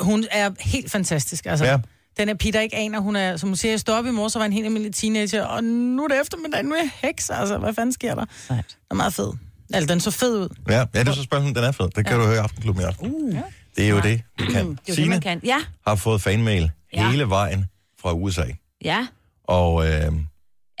Hun 0.00 0.24
er 0.30 0.50
helt 0.60 0.90
fantastisk. 0.90 1.46
Altså, 1.46 1.64
Ja. 1.64 1.78
Den 2.18 2.28
er 2.28 2.34
Peter 2.34 2.60
ikke 2.60 2.76
aner, 2.76 3.00
hun 3.00 3.16
er, 3.16 3.36
som 3.36 3.48
hun 3.48 3.56
siger, 3.56 3.72
jeg 3.72 3.80
stod 3.80 3.94
op 3.94 4.06
i 4.06 4.10
morges 4.10 4.36
og 4.36 4.40
var 4.40 4.46
en 4.46 4.52
helt 4.52 4.66
almindelig 4.66 4.94
teenager, 4.94 5.44
og 5.44 5.64
nu 5.64 6.04
er 6.04 6.08
det 6.08 6.20
eftermiddag, 6.20 6.64
nu 6.64 6.70
er 6.74 6.78
jeg 6.82 6.90
heks, 7.08 7.30
altså, 7.30 7.58
hvad 7.58 7.74
fanden 7.74 7.92
sker 7.92 8.14
der? 8.14 8.24
Sejt. 8.46 8.64
Den 8.68 8.74
er 8.90 8.94
meget 8.94 9.14
fed. 9.14 9.32
Altså, 9.72 9.92
den 9.94 10.00
så 10.00 10.10
fed 10.10 10.36
ud. 10.38 10.48
Ja, 10.68 10.78
ja 10.78 10.84
det 11.00 11.08
er 11.08 11.12
så 11.12 11.22
spørgsmålet, 11.22 11.56
den 11.56 11.64
er 11.64 11.72
fed. 11.72 11.88
Det 11.96 12.06
kan 12.06 12.16
ja. 12.16 12.22
du 12.22 12.26
høre 12.26 12.34
i 12.36 12.38
Aftenklubben 12.38 12.82
i 12.82 12.86
aften. 12.86 13.14
Uh. 13.14 13.38
Det 13.76 13.84
er 13.84 13.88
jo 13.88 14.00
det, 14.00 14.22
vi 14.38 14.44
kan. 14.44 14.54
Det 14.54 14.56
er 14.56 14.62
jo 14.64 14.76
det, 14.86 14.94
Signe 14.94 15.10
man 15.10 15.20
kan. 15.20 15.40
Ja, 15.44 15.58
har 15.86 15.94
fået 15.94 16.22
fanmail 16.22 16.70
Ja. 16.94 17.10
hele 17.10 17.28
vejen 17.28 17.66
fra 18.00 18.12
USA. 18.12 18.44
ja. 18.84 19.06
Og 19.44 19.86
øh, 19.86 20.12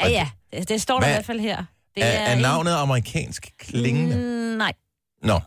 Ja, 0.00 0.08
ja. 0.08 0.28
Det, 0.52 0.68
det 0.68 0.80
står 0.82 1.00
der 1.00 1.06
i 1.06 1.10
hvert 1.10 1.26
fald 1.26 1.40
her. 1.40 1.64
Det 1.94 2.04
er, 2.04 2.08
er 2.08 2.32
en- 2.32 2.38
navnet 2.42 2.72
amerikansk 2.72 3.50
klingende? 3.58 4.16
Mm, 4.16 4.22
nej, 4.58 4.72
Nå, 5.22 5.40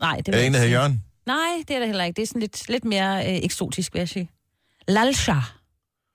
nej. 0.00 0.16
Det 0.16 0.28
er 0.28 0.32
det 0.32 0.46
en, 0.46 0.52
der 0.54 0.58
hedder. 0.58 0.72
Jørgen? 0.72 1.02
Nej, 1.26 1.36
det 1.68 1.74
er 1.76 1.78
det 1.78 1.88
heller 1.88 2.04
ikke. 2.04 2.16
Det 2.16 2.22
er 2.22 2.26
sådan 2.26 2.40
lidt, 2.40 2.68
lidt 2.68 2.84
mere 2.84 3.26
øh, 3.32 3.40
eksotisk, 3.44 3.94
vil 3.94 4.00
jeg 4.00 4.08
sige. 4.08 4.30
Lalsha. 4.88 5.32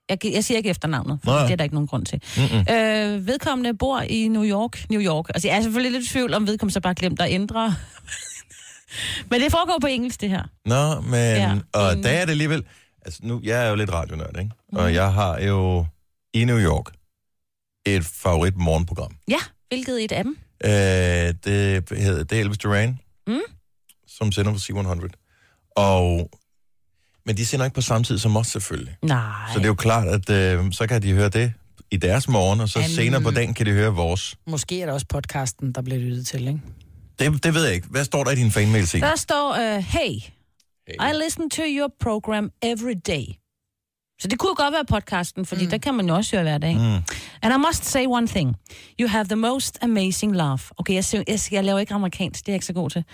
Jeg, 0.08 0.18
jeg 0.24 0.44
siger 0.44 0.58
ikke 0.58 0.70
efternavnet, 0.70 1.18
for 1.24 1.32
Nej. 1.32 1.42
det 1.42 1.52
er 1.52 1.56
der 1.56 1.64
ikke 1.64 1.74
nogen 1.74 1.86
grund 1.88 2.06
til. 2.06 2.22
Mm-mm. 2.36 2.74
Øh, 2.74 3.26
vedkommende 3.26 3.74
bor 3.74 4.00
i 4.00 4.28
New 4.28 4.44
York. 4.44 4.90
New 4.90 5.00
York. 5.00 5.26
Altså, 5.34 5.48
jeg 5.48 5.56
er 5.56 5.62
selvfølgelig 5.62 5.92
lidt 5.92 6.04
i 6.04 6.08
tvivl 6.12 6.34
om 6.34 6.46
vedkommende 6.46 6.72
så 6.72 6.80
bare 6.80 6.94
glemt 6.94 7.20
at 7.20 7.30
ændre. 7.32 7.74
Men 9.30 9.40
det 9.40 9.50
foregår 9.50 9.78
på 9.80 9.86
engelsk, 9.86 10.20
det 10.20 10.28
her. 10.30 10.42
Nå, 10.66 11.00
men... 11.00 11.14
Ja, 11.36 11.58
og 11.72 11.92
en- 11.92 12.02
der 12.02 12.10
er 12.10 12.24
det 12.24 12.30
alligevel... 12.32 12.64
Altså, 13.04 13.20
nu, 13.22 13.40
jeg 13.44 13.64
er 13.66 13.70
jo 13.70 13.74
lidt 13.76 13.92
radionørd, 13.92 14.38
ikke? 14.38 14.50
Mm. 14.72 14.78
Og 14.78 14.94
jeg 14.94 15.12
har 15.12 15.38
jo 15.40 15.86
i 16.34 16.44
New 16.44 16.58
York 16.58 16.84
et 17.86 18.04
favorit 18.04 18.56
morgenprogram. 18.56 19.16
Ja, 19.28 19.38
hvilket 19.68 20.04
et 20.04 20.12
af 20.12 20.24
dem? 20.24 20.36
Øh, 20.64 20.70
det 20.70 21.98
hedder 21.98 22.24
det 22.24 22.36
er 22.38 22.40
Elvis 22.40 22.58
Duran, 22.58 22.98
Mm. 23.26 23.38
som 24.06 24.32
sender 24.32 24.52
på 24.52 24.58
C100. 24.58 25.08
Og... 25.76 26.30
Men 27.26 27.36
de 27.36 27.46
sender 27.46 27.64
ikke 27.64 27.74
på 27.74 27.80
samme 27.80 28.04
tid 28.04 28.18
som 28.18 28.36
os, 28.36 28.46
selvfølgelig. 28.46 28.96
Nej. 29.02 29.32
Så 29.52 29.58
det 29.58 29.64
er 29.64 29.68
jo 29.68 29.74
klart, 29.74 30.08
at 30.08 30.30
øh, 30.30 30.72
så 30.72 30.86
kan 30.86 31.02
de 31.02 31.12
høre 31.12 31.28
det 31.28 31.52
i 31.90 31.96
deres 31.96 32.28
morgen, 32.28 32.60
og 32.60 32.68
så 32.68 32.78
Am- 32.78 32.88
senere 32.94 33.20
på 33.20 33.30
dagen 33.30 33.54
kan 33.54 33.66
de 33.66 33.70
høre 33.72 33.94
vores. 33.94 34.36
Måske 34.46 34.80
er 34.80 34.86
det 34.86 34.94
også 34.94 35.06
podcasten, 35.08 35.72
der 35.72 35.82
bliver 35.82 36.00
lyttet 36.00 36.26
til, 36.26 36.48
ikke? 36.48 36.60
Det, 37.18 37.44
det 37.44 37.54
ved 37.54 37.64
jeg 37.64 37.74
ikke. 37.74 37.88
Hvad 37.90 38.04
står 38.04 38.24
der 38.24 38.30
i 38.30 38.34
din 38.34 38.50
fanmail, 38.50 38.86
Signe? 38.86 39.06
Der 39.06 39.16
står, 39.16 39.50
uh, 39.50 39.84
hey, 39.84 40.20
Hey. 40.86 41.10
I 41.10 41.24
listen 41.24 41.50
to 41.50 41.62
your 41.66 41.88
program 42.00 42.50
every 42.62 42.94
day. 43.06 43.24
Så 44.20 44.28
det 44.28 44.38
kunne 44.38 44.54
godt 44.54 44.72
være 44.72 44.84
podcasten, 44.84 45.46
fordi 45.46 45.64
mm. 45.64 45.70
der 45.70 45.78
kan 45.78 45.94
man 45.94 46.06
jo 46.08 46.14
også 46.14 46.36
høre 46.36 46.42
hver 46.42 46.58
dag. 46.58 46.74
Mm. 46.74 47.02
And 47.42 47.54
I 47.54 47.56
must 47.66 47.84
say 47.84 48.06
one 48.06 48.26
thing. 48.28 48.56
You 49.00 49.08
have 49.08 49.24
the 49.24 49.36
most 49.36 49.78
amazing 49.82 50.36
laugh. 50.36 50.62
Okay, 50.76 50.94
jeg, 50.94 51.04
jeg, 51.28 51.38
jeg 51.50 51.64
laver 51.64 51.78
ikke 51.78 51.94
amerikansk, 51.94 52.40
det 52.40 52.48
er 52.48 52.52
jeg 52.52 52.56
ikke 52.56 52.66
så 52.66 52.72
god 52.72 52.90
til. 52.90 53.04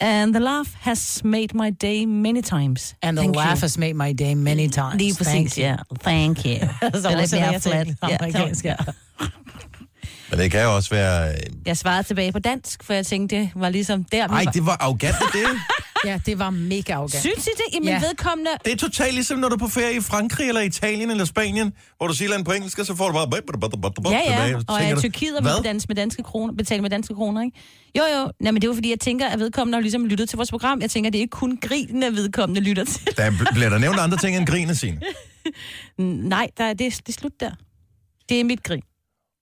And 0.00 0.34
the 0.34 0.40
laugh 0.40 0.68
has 0.80 1.24
made 1.24 1.48
my 1.54 1.70
day 1.70 2.06
many 2.06 2.42
times. 2.42 2.94
And 3.02 3.16
the 3.16 3.22
Thank 3.22 3.36
laugh 3.36 3.56
you. 3.56 3.60
has 3.60 3.78
made 3.78 3.94
my 3.94 4.12
day 4.12 4.34
many 4.34 4.68
times. 4.68 4.94
Lige 4.94 5.14
Thank 5.14 5.46
præcis, 5.46 5.54
you. 5.56 5.64
ja. 5.64 5.76
Thank 6.02 6.38
you. 6.46 6.58
Så 6.82 7.08
Det 7.30 7.32
er 7.40 7.58
til 7.58 7.70
flat. 7.70 7.88
amerikansk, 8.02 8.64
Ja. 8.64 8.74
Men 10.30 10.38
det 10.38 10.50
kan 10.50 10.62
jo 10.62 10.74
også 10.76 10.90
være... 10.90 11.28
øh, 11.32 11.36
Jeg 11.66 11.76
svarede 11.76 12.02
tilbage 12.02 12.32
på 12.32 12.38
dansk, 12.38 12.84
for 12.84 12.92
jeg 12.92 13.06
tænkte, 13.06 13.36
det 13.36 13.50
var 13.54 13.68
ligesom 13.68 14.04
der. 14.04 14.28
vi 14.28 14.34
Ej, 14.34 14.44
var. 14.44 14.50
det 14.52 14.66
var 14.66 14.76
arrogant, 14.80 15.16
det. 15.32 15.46
Ja, 16.04 16.20
det 16.26 16.38
var 16.38 16.50
mega 16.50 16.92
arrogant. 16.92 17.20
Synes 17.22 17.46
I 17.46 17.50
det? 17.56 17.74
Jamen, 17.74 17.88
Ja. 17.88 18.00
vedkommende... 18.08 18.50
Det 18.64 18.72
er 18.72 18.76
totalt 18.76 19.14
ligesom, 19.14 19.38
når 19.38 19.48
du 19.48 19.54
er 19.54 19.58
på 19.58 19.68
ferie 19.68 19.96
i 19.96 20.00
Frankrig, 20.00 20.48
eller 20.48 20.60
Italien, 20.60 21.10
eller 21.10 21.24
Spanien, 21.24 21.72
hvor 21.96 22.06
du 22.06 22.14
siger 22.14 22.42
på 22.44 22.52
engelsk, 22.52 22.78
og 22.78 22.86
så 22.86 22.96
får 22.96 23.06
du 23.06 23.12
bare... 23.12 23.26
Ja, 24.10 24.18
ja, 24.18 24.46
tilbage. 24.46 24.64
og 24.68 24.82
er 24.82 24.96
i 24.96 25.00
Tyrkiet 25.00 25.36
og 25.36 25.64
danse 25.64 25.88
med 25.88 25.96
danske 25.96 26.22
kroner, 26.22 26.52
betale 26.54 26.82
med 26.82 26.90
danske 26.90 27.14
kroner, 27.14 27.42
ikke? 27.42 27.58
Jo, 27.98 28.02
jo. 28.18 28.30
Nej, 28.40 28.52
men 28.52 28.62
det 28.62 28.68
var 28.68 28.74
fordi, 28.74 28.90
jeg 28.90 29.00
tænker, 29.00 29.26
at 29.28 29.38
vedkommende 29.38 29.76
har 29.76 29.80
ligesom 29.82 30.06
lyttet 30.06 30.28
til 30.28 30.36
vores 30.36 30.50
program. 30.50 30.80
Jeg 30.80 30.90
tænker, 30.90 31.10
det 31.10 31.18
er 31.18 31.22
ikke 31.22 31.30
kun 31.30 31.58
grinende 31.62 32.12
vedkommende 32.12 32.60
lytter 32.60 32.84
til. 32.84 33.16
Der 33.16 33.32
bliver 33.52 33.68
der 33.70 33.78
nævnt 33.78 33.98
andre 33.98 34.16
ting 34.18 34.36
end 34.36 34.46
grine, 34.46 34.74
Signe. 34.74 35.00
Nej, 36.28 36.48
der 36.58 36.64
er, 36.64 36.74
det, 36.74 36.86
er, 36.86 36.90
det 36.90 37.08
er 37.08 37.12
slut 37.12 37.32
der. 37.40 37.50
Det 38.28 38.40
er 38.40 38.44
mit 38.44 38.62
grin. 38.62 38.82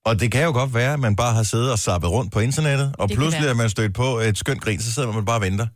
Og 0.04 0.20
det 0.20 0.32
kan 0.32 0.44
jo 0.44 0.52
godt 0.52 0.74
være, 0.74 0.92
at 0.92 1.00
man 1.00 1.16
bare 1.16 1.34
har 1.34 1.42
siddet 1.42 1.72
og 1.72 1.78
sappet 1.78 2.10
rundt 2.10 2.32
på 2.32 2.40
internettet, 2.40 2.94
og 2.98 3.08
kan 3.08 3.16
pludselig 3.16 3.48
er 3.48 3.54
man 3.54 3.70
stødt 3.70 3.94
på 3.94 4.18
et 4.18 4.38
skønt 4.38 4.60
grin, 4.60 4.80
så 4.80 4.92
sidder 4.92 5.12
man 5.12 5.24
bare 5.24 5.36
og 5.36 5.42
venter. 5.42 5.66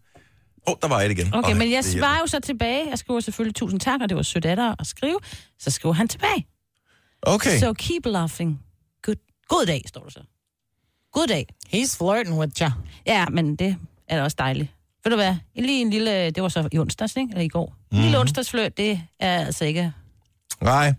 Åh, 0.68 0.72
oh, 0.72 0.76
der 0.82 0.88
var 0.88 1.00
et 1.00 1.10
igen. 1.10 1.34
Okay, 1.34 1.50
Øj, 1.50 1.58
men 1.58 1.70
jeg 1.72 1.84
svarer 1.84 2.18
jo 2.20 2.26
så 2.26 2.40
tilbage. 2.40 2.88
Jeg 2.90 2.98
skriver 2.98 3.20
selvfølgelig 3.20 3.54
tusind 3.54 3.80
tak, 3.80 4.00
og 4.02 4.08
det 4.08 4.16
var 4.16 4.22
sødt 4.22 4.44
af 4.44 4.56
dig 4.56 4.74
at 4.78 4.86
skrive. 4.86 5.18
Så 5.58 5.70
skriver 5.70 5.94
han 5.94 6.08
tilbage. 6.08 6.46
Okay. 7.22 7.58
So 7.58 7.72
keep 7.72 8.06
laughing. 8.06 8.60
Good. 9.02 9.16
God 9.48 9.66
dag, 9.66 9.82
står 9.86 10.02
der 10.02 10.10
så. 10.10 10.20
God 11.12 11.26
dag. 11.26 11.46
He's 11.74 11.96
flirting 11.98 12.38
with 12.38 12.62
you. 12.62 12.68
Ja, 13.06 13.26
men 13.28 13.56
det 13.56 13.76
er 14.08 14.16
da 14.16 14.22
også 14.22 14.36
dejligt. 14.38 14.68
Ved 15.04 15.10
du 15.10 15.16
hvad? 15.16 15.34
Lige 15.56 15.80
en 15.80 15.90
lille... 15.90 16.30
Det 16.30 16.42
var 16.42 16.48
så 16.48 16.68
i 16.72 16.78
onsdags, 16.78 17.16
ikke? 17.16 17.28
Eller 17.30 17.42
i 17.44 17.48
går. 17.48 17.66
En 17.92 17.96
Mhm. 17.96 18.02
lille 18.02 18.18
onsdagsfløjt, 18.20 18.76
det 18.76 19.02
er 19.20 19.46
altså 19.46 19.64
ikke... 19.64 19.92
Nej. 20.60 20.94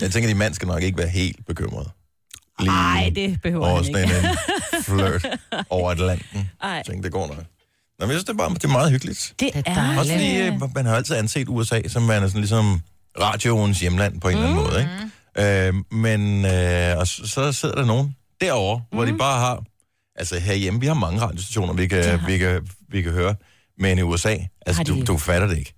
Jeg 0.00 0.10
tænker, 0.10 0.28
at 0.28 0.34
de 0.34 0.38
mand 0.38 0.54
skal 0.54 0.68
nok 0.68 0.82
ikke 0.82 0.98
være 0.98 1.08
helt 1.08 1.46
bekymret. 1.46 1.90
Nej, 2.62 3.12
det 3.14 3.42
behøver 3.42 3.66
over 3.66 3.76
han 3.76 3.84
sådan 3.84 4.02
ikke. 4.04 4.16
en 4.76 4.82
flirt 4.82 5.26
over 5.70 5.90
Atlanten. 5.90 6.50
Ej. 6.62 6.68
Jeg 6.70 6.82
tænker, 6.86 7.02
det 7.02 7.12
går 7.12 7.26
nok. 7.26 7.44
Nå, 8.00 8.06
men 8.06 8.10
jeg 8.10 8.14
synes, 8.14 8.24
det 8.24 8.32
er, 8.32 8.36
bare, 8.36 8.54
det 8.54 8.64
er 8.64 8.68
meget 8.68 8.90
hyggeligt. 8.90 9.34
Det 9.40 9.50
er 9.54 9.62
dejligt. 9.62 9.98
Også 9.98 10.12
fordi 10.12 10.36
øh, 10.36 10.74
man 10.74 10.86
har 10.86 10.96
altid 10.96 11.16
anset 11.16 11.48
USA, 11.48 11.80
som 11.88 12.02
man 12.02 12.22
er 12.22 12.26
sådan 12.26 12.40
ligesom 12.40 12.80
radioens 13.20 13.80
hjemland 13.80 14.20
på 14.20 14.28
en 14.28 14.34
eller 14.36 14.48
anden 14.48 14.64
måde, 14.64 14.80
ikke? 14.80 15.68
Øh, 15.68 15.74
men 15.90 16.44
øh, 16.44 16.98
og 16.98 17.06
så, 17.06 17.26
så 17.26 17.52
sidder 17.52 17.74
der 17.74 17.84
nogen 17.84 18.16
derovre, 18.40 18.82
mm. 18.92 18.96
hvor 18.96 19.04
de 19.04 19.18
bare 19.18 19.38
har... 19.40 19.62
Altså 20.16 20.38
herhjemme, 20.38 20.80
vi 20.80 20.86
har 20.86 20.94
mange 20.94 21.20
radiostationer, 21.20 21.72
vi 21.72 21.86
kan, 21.86 22.20
vi 22.26 22.38
kan, 22.38 22.68
vi 22.88 23.02
kan 23.02 23.12
høre. 23.12 23.34
Men 23.78 23.98
i 23.98 24.02
USA, 24.02 24.36
altså 24.66 24.82
de- 24.82 25.00
du, 25.00 25.04
du 25.12 25.18
fatter 25.18 25.48
det 25.48 25.58
ikke. 25.58 25.74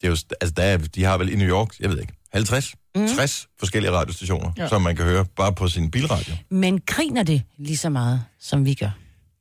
Det 0.00 0.06
er 0.06 0.08
jo, 0.08 0.16
altså 0.40 0.54
der 0.56 0.62
er, 0.62 0.76
de 0.78 1.04
har 1.04 1.18
vel 1.18 1.32
i 1.32 1.36
New 1.36 1.48
York, 1.48 1.68
jeg 1.80 1.90
ved 1.90 2.00
ikke, 2.00 2.12
50, 2.32 2.74
mm. 2.96 3.08
60 3.08 3.46
forskellige 3.58 3.92
radiostationer, 3.92 4.52
ja. 4.58 4.68
som 4.68 4.82
man 4.82 4.96
kan 4.96 5.04
høre 5.04 5.24
bare 5.36 5.52
på 5.52 5.68
sin 5.68 5.90
bilradio. 5.90 6.34
Men 6.50 6.80
griner 6.86 7.22
det 7.22 7.42
lige 7.58 7.76
så 7.76 7.88
meget, 7.90 8.24
som 8.40 8.64
vi 8.64 8.74
gør? 8.74 8.90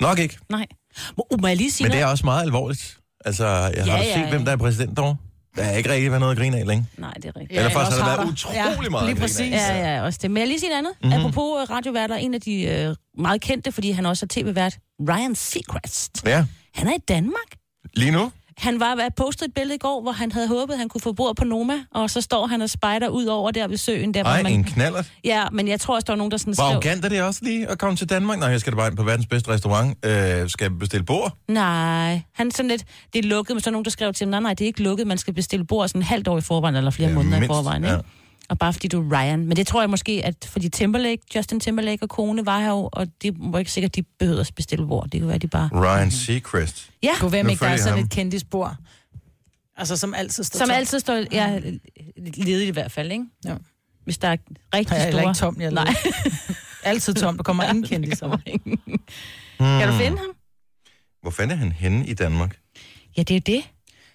Nok 0.02 0.20
ikke, 0.20 0.38
Nej. 0.50 0.66
Må, 1.18 1.28
uh, 1.32 1.42
må 1.42 1.48
jeg 1.48 1.58
lige 1.58 1.72
sige 1.72 1.86
men 1.86 1.92
det 1.92 1.96
noget? 2.00 2.08
er 2.08 2.12
også 2.12 2.26
meget 2.26 2.44
alvorligt. 2.44 2.98
Altså, 3.26 3.46
jeg 3.48 3.58
har 3.60 3.70
Ja, 3.70 3.84
du 3.84 3.92
ja, 3.92 4.14
set, 4.14 4.22
ja. 4.22 4.30
hvem 4.30 4.46
der 4.46 4.52
er 4.52 4.56
præsident 4.58 4.98
derovre? 4.98 5.18
Der 5.56 5.64
er 5.64 5.76
ikke 5.78 5.90
rigtig 5.90 6.12
været 6.12 6.20
noget 6.20 6.32
at 6.36 6.38
grine 6.40 6.58
af 6.58 6.68
længe. 6.68 6.86
Nej, 6.98 7.14
det 7.14 7.26
er 7.26 7.30
rigtigt. 7.36 7.52
Ja, 7.52 7.58
eller 7.58 7.72
faktisk 7.72 8.02
har 8.02 8.10
der 8.10 8.18
været 8.18 8.32
utrolig 8.32 8.84
Ja, 8.84 8.90
meget 8.90 9.08
lige 9.10 9.20
præcis. 9.22 9.40
af. 9.40 9.78
Ja, 9.80 9.96
ja, 9.96 10.02
også 10.04 10.20
det. 10.22 10.32
Men 10.32 10.38
jeg 10.38 10.48
lige 10.48 10.60
sige 10.60 10.70
noget 10.70 10.78
andet. 10.80 10.94
Mm-hmm. 11.04 11.20
Apropos 11.20 11.62
øh, 11.62 11.76
radioværter, 11.76 12.16
en 12.16 12.34
af 12.34 12.42
de 12.42 12.62
øh, 12.64 12.96
meget 13.18 13.42
kendte, 13.42 13.72
fordi 13.72 13.92
han 13.92 14.06
også 14.06 14.26
er 14.26 14.28
tv-vært, 14.32 14.78
Ryan 15.10 15.36
Seacrest. 15.36 16.22
Ja, 16.26 16.46
Han 16.76 16.88
er 16.88 16.94
i 16.94 17.02
Danmark. 17.08 17.50
lige 17.94 18.12
nu. 18.12 18.32
Han 18.58 18.80
var 18.80 18.96
at 18.96 19.16
postet 19.16 19.46
et 19.48 19.54
billede 19.54 19.76
i 19.76 19.78
går, 19.78 20.02
hvor 20.02 20.12
han 20.12 20.32
havde 20.32 20.48
håbet, 20.48 20.74
at 20.74 20.80
han 20.80 20.90
kunne 20.90 21.02
få 21.02 21.14
bord 21.14 21.36
på 21.36 21.44
Noma, 21.46 21.74
og 21.92 22.10
så 22.10 22.22
står 22.22 22.48
han 22.48 22.62
og 22.62 22.70
spejder 22.70 23.08
ud 23.08 23.26
over 23.26 23.52
der 23.52 23.68
ved 23.68 23.78
søen. 23.78 24.14
Der, 24.14 24.24
Ej, 24.24 24.36
hvor 24.42 24.44
man... 24.44 24.54
en 24.54 24.64
knaller. 24.64 25.04
Ja, 25.24 25.44
men 25.52 25.68
jeg 25.68 25.80
tror 25.80 25.96
også, 25.96 26.06
der 26.06 26.14
var 26.14 26.18
nogen, 26.18 26.32
der 26.32 26.38
sådan 26.38 26.54
Hvor 26.54 26.64
skrev... 26.64 26.72
arrogant 26.72 27.06
er 27.06 27.10
det 27.10 27.22
også 27.22 27.40
lige 27.44 27.68
at 27.68 27.80
komme 27.80 27.98
til 27.98 28.10
Danmark? 28.10 28.40
Nej, 28.40 28.50
jeg 28.50 28.60
skal 28.60 28.74
da 28.74 28.78
bare 28.78 28.88
ind 28.88 28.98
på 28.98 29.04
verdens 29.04 29.28
bedste 29.28 29.50
restaurant. 29.52 30.06
Øh, 30.06 30.50
skal 30.50 30.66
jeg 30.66 30.80
bestille 30.80 31.06
bord? 31.06 31.38
Nej, 31.48 32.22
han 32.34 32.52
sådan 32.52 32.70
lidt, 32.70 32.84
det 33.14 33.26
er 33.26 33.30
lukket, 33.30 33.56
men 33.56 33.62
så 33.62 33.70
er 33.70 33.72
nogen, 33.72 33.86
der 33.86 33.92
skrev 33.92 34.14
til 34.14 34.26
ham, 34.26 34.30
nej, 34.32 34.40
nej, 34.40 34.54
det 34.54 34.62
er 34.62 34.68
ikke 34.68 34.84
lukket, 34.84 35.08
man 35.08 35.18
skal 35.18 35.34
bestille 35.34 35.66
bord 35.66 35.88
sådan 35.88 36.02
en 36.02 36.06
halvt 36.06 36.28
år 36.28 36.38
i 36.38 36.42
forvejen, 36.42 36.76
eller 36.76 36.92
flere 36.92 37.10
Ja, 37.10 37.16
måneder 37.16 37.38
i 37.38 37.40
mindst, 37.40 37.56
forvejen, 37.56 37.84
ikke? 37.84 37.96
ja. 37.96 38.02
Og 38.50 38.58
bare 38.60 38.74
fordi 38.74 38.88
du 38.88 39.02
er 39.12 39.20
Ryan. 39.22 39.46
Men 39.46 39.58
det 39.58 39.68
tror 39.68 39.82
jeg 39.82 39.90
måske, 39.90 40.22
at 40.26 40.48
fordi 40.52 40.70
Timberlake, 40.70 41.22
Justin 41.36 41.60
Timberlake 41.60 42.04
og 42.04 42.10
kone 42.10 42.46
var 42.46 42.60
her 42.60 42.70
jo, 42.70 42.90
og 42.94 43.08
det 43.22 43.36
var 43.40 43.60
ikke 43.60 43.72
sikkert, 43.72 43.90
at 43.90 43.96
de 43.96 44.04
behøvede 44.20 44.42
at 44.42 44.52
bestille 44.56 44.88
bord. 44.88 45.10
Det 45.10 45.22
kunne 45.22 45.28
være, 45.30 45.38
de 45.38 45.48
bare... 45.48 45.70
Ryan 45.74 46.12
Seacrest. 46.12 46.90
Ja, 47.04 47.12
Kunne 47.20 47.32
være, 47.32 47.52
ikke 47.52 47.66
der 47.66 47.72
er 47.72 47.78
sådan 47.78 47.94
ham. 47.98 48.04
et 48.06 48.10
kendisbord. 48.12 48.76
Altså, 49.78 49.98
som 49.98 50.14
altid 50.14 50.44
står 50.44 50.58
som 50.58 50.68
tom. 50.68 50.76
altid 50.76 51.00
står, 51.00 51.24
ja, 51.32 51.60
ledigt 52.18 52.68
i 52.68 52.72
hvert 52.72 52.92
fald, 52.92 53.12
ikke? 53.12 53.26
Ja. 53.46 53.56
Hvis 54.04 54.18
der 54.18 54.28
er 54.28 54.38
rigtig 54.74 54.96
Jeg 54.96 55.08
er 55.08 55.12
store... 55.12 55.24
ikke 55.24 55.34
tom, 55.38 55.62
jeg 55.62 55.72
Nej. 55.72 55.94
Altid 56.84 57.14
tom. 57.14 57.36
Der 57.38 57.44
kommer 57.44 57.64
ingen 57.64 57.84
kendiser. 57.84 58.28
Hmm. 58.28 59.80
Kan 59.80 59.88
du 59.88 59.94
finde 59.98 60.18
ham? 60.18 60.36
Hvor 61.22 61.32
fanden 61.32 61.52
er 61.52 61.56
han 61.60 61.72
henne 61.72 62.08
i 62.08 62.14
Danmark? 62.14 62.58
Ja, 63.18 63.24
det 63.24 63.32
er 63.32 63.36
jo 63.36 63.58
det. 63.58 63.64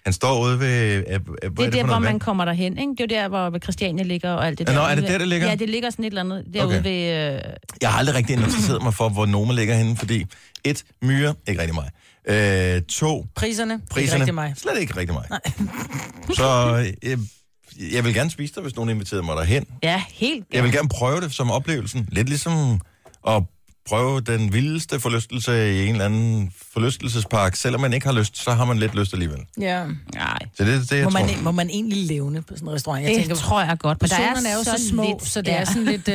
Han 0.05 0.13
står 0.13 0.41
ude 0.43 0.59
ved... 0.59 1.03
Er, 1.07 1.13
er, 1.15 1.17
Det 1.17 1.29
er, 1.43 1.49
det 1.49 1.65
er 1.65 1.69
der, 1.71 1.85
hvor 1.85 1.99
man 1.99 2.19
kommer 2.19 2.45
derhen, 2.45 2.77
ikke? 2.77 2.91
Det 2.97 3.11
er 3.11 3.15
jo 3.17 3.21
der, 3.21 3.27
hvor 3.49 3.59
Christiania 3.59 4.03
ligger 4.03 4.31
og 4.31 4.47
alt 4.47 4.59
det 4.59 4.67
Ja, 4.67 4.73
der. 4.73 4.79
nå, 4.79 4.85
er 4.85 4.95
det 4.95 5.03
der, 5.03 5.17
det 5.17 5.27
ligger? 5.27 5.47
Ja, 5.49 5.55
det 5.55 5.69
ligger 5.69 5.89
sådan 5.89 6.05
et 6.05 6.07
eller 6.09 6.21
andet 6.21 6.45
derude 6.53 6.79
Okay. 6.79 6.89
ved... 6.89 7.35
Øh... 7.35 7.41
Jeg 7.81 7.91
har 7.91 7.99
aldrig 7.99 8.15
rigtig 8.15 8.33
interesseret 8.35 8.83
mig 8.83 8.93
for, 8.93 9.09
hvor 9.09 9.25
Noma 9.25 9.53
ligger 9.53 9.75
henne, 9.75 9.97
fordi 9.97 10.25
et, 10.63 10.83
myre, 11.01 11.33
ikke 11.47 11.61
rigtig 11.61 11.75
mig. 11.75 11.89
Øh, 12.75 12.81
to, 12.81 13.25
Priserne, 13.35 13.73
Ikke 13.73 13.85
priserne, 13.89 14.19
rigtig 14.21 14.35
mig. 14.35 14.53
slet 14.57 14.79
ikke 14.79 14.97
rigtig 14.97 15.13
mig. 15.13 15.25
Så 16.37 16.77
øh, 17.03 17.17
jeg 17.93 18.03
vil 18.05 18.13
gerne 18.13 18.29
spise 18.31 18.53
dig, 18.55 18.63
hvis 18.63 18.75
nogen 18.75 18.89
inviterer 18.89 19.21
mig 19.21 19.35
derhen. 19.35 19.65
Ja, 19.83 20.03
helt... 20.13 20.45
Jeg 20.53 20.63
vil 20.63 20.71
gerne 20.71 20.89
prøve 20.89 21.21
det 21.21 21.33
som 21.33 21.51
oplevelsen. 21.51 22.07
Lidt 22.11 22.29
ligesom 22.29 22.79
at 23.27 23.43
prøve 23.89 24.21
den 24.21 24.53
vildeste 24.53 24.99
forlystelse 24.99 25.73
i 25.75 25.85
en 25.85 25.91
eller 25.91 26.05
anden 26.05 26.51
forlystelsespark. 26.73 27.55
Selvom 27.55 27.81
man 27.81 27.93
ikke 27.93 28.05
har 28.05 28.13
lyst, 28.13 28.43
så 28.43 28.51
har 28.51 28.65
man 28.65 28.77
lidt 28.79 28.95
lyst 28.95 29.13
alligevel. 29.13 29.39
Ja. 29.59 29.83
Nej, 30.15 30.37
Så 30.57 30.63
det 30.65 30.73
er 30.73 30.79
det, 30.79 30.91
jeg 30.91 31.03
Må 31.03 31.09
tror. 31.09 31.19
man, 31.19 31.43
må 31.43 31.51
man 31.51 31.69
egentlig 31.69 32.05
levne 32.05 32.41
på 32.41 32.53
sådan 32.55 32.67
en 32.67 32.73
restaurant? 32.73 33.03
Jeg 33.03 33.09
det 33.09 33.17
tænker, 33.19 33.35
tror 33.35 33.61
jeg 33.63 33.77
godt. 33.79 34.01
Men 34.01 34.09
der 34.09 34.15
Personerne 34.15 34.49
er, 34.49 34.53
jo 34.57 34.63
så, 34.63 34.87
små, 34.89 35.03
lidt- 35.03 35.27
så 35.27 35.41
det 35.41 35.47
ja. 35.51 35.57
er 35.57 35.65
sådan 35.65 35.85
lidt, 35.85 36.07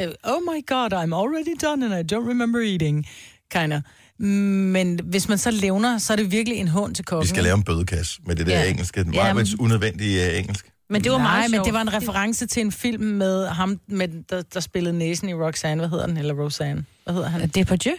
uh, 0.00 0.32
oh 0.32 0.40
my 0.42 0.66
god, 0.66 0.92
I'm 0.92 1.14
already 1.14 1.56
done 1.62 1.96
and 1.98 2.10
I 2.10 2.14
don't 2.14 2.28
remember 2.30 2.60
eating, 2.60 3.06
kind 3.54 3.72
of. 3.72 3.80
Men 4.18 5.00
hvis 5.04 5.28
man 5.28 5.38
så 5.38 5.50
levner, 5.50 5.98
så 5.98 6.12
er 6.12 6.16
det 6.16 6.30
virkelig 6.32 6.58
en 6.58 6.68
hån 6.68 6.94
til 6.94 7.04
kokken. 7.04 7.22
Vi 7.24 7.28
skal 7.28 7.42
lave 7.42 7.56
en 7.56 7.62
bødekasse 7.62 8.20
med 8.26 8.36
det 8.36 8.46
der 8.46 8.60
Ja. 8.60 8.70
engelske. 8.70 9.00
Ja, 9.00 9.04
Meget 9.32 9.36
men- 9.36 9.46
unødvendige 9.60 10.30
uh, 10.32 10.38
engelsk. 10.38 10.66
Men 10.90 11.04
det 11.04 11.12
var 11.12 11.18
Nej, 11.18 11.26
meget 11.26 11.50
men 11.50 11.56
sjovt. 11.56 11.64
det 11.66 11.74
var 11.74 11.80
en 11.80 11.92
reference 11.92 12.46
til 12.46 12.60
en 12.60 12.72
film 12.72 13.02
med 13.04 13.46
ham, 13.46 13.80
med, 13.88 14.08
der, 14.30 14.42
der 14.54 14.60
spillede 14.60 14.98
næsen 14.98 15.28
i 15.28 15.34
Roxanne. 15.34 15.80
Hvad 15.80 15.88
hedder 15.90 16.06
den? 16.06 16.16
Eller 16.16 16.34
Roseanne. 16.34 16.84
Hvad 17.04 17.14
hedder 17.14 17.28
han? 17.28 17.40
Det 17.48 17.56
er 17.56 17.64
på 17.64 17.76
Dieu. 17.76 17.94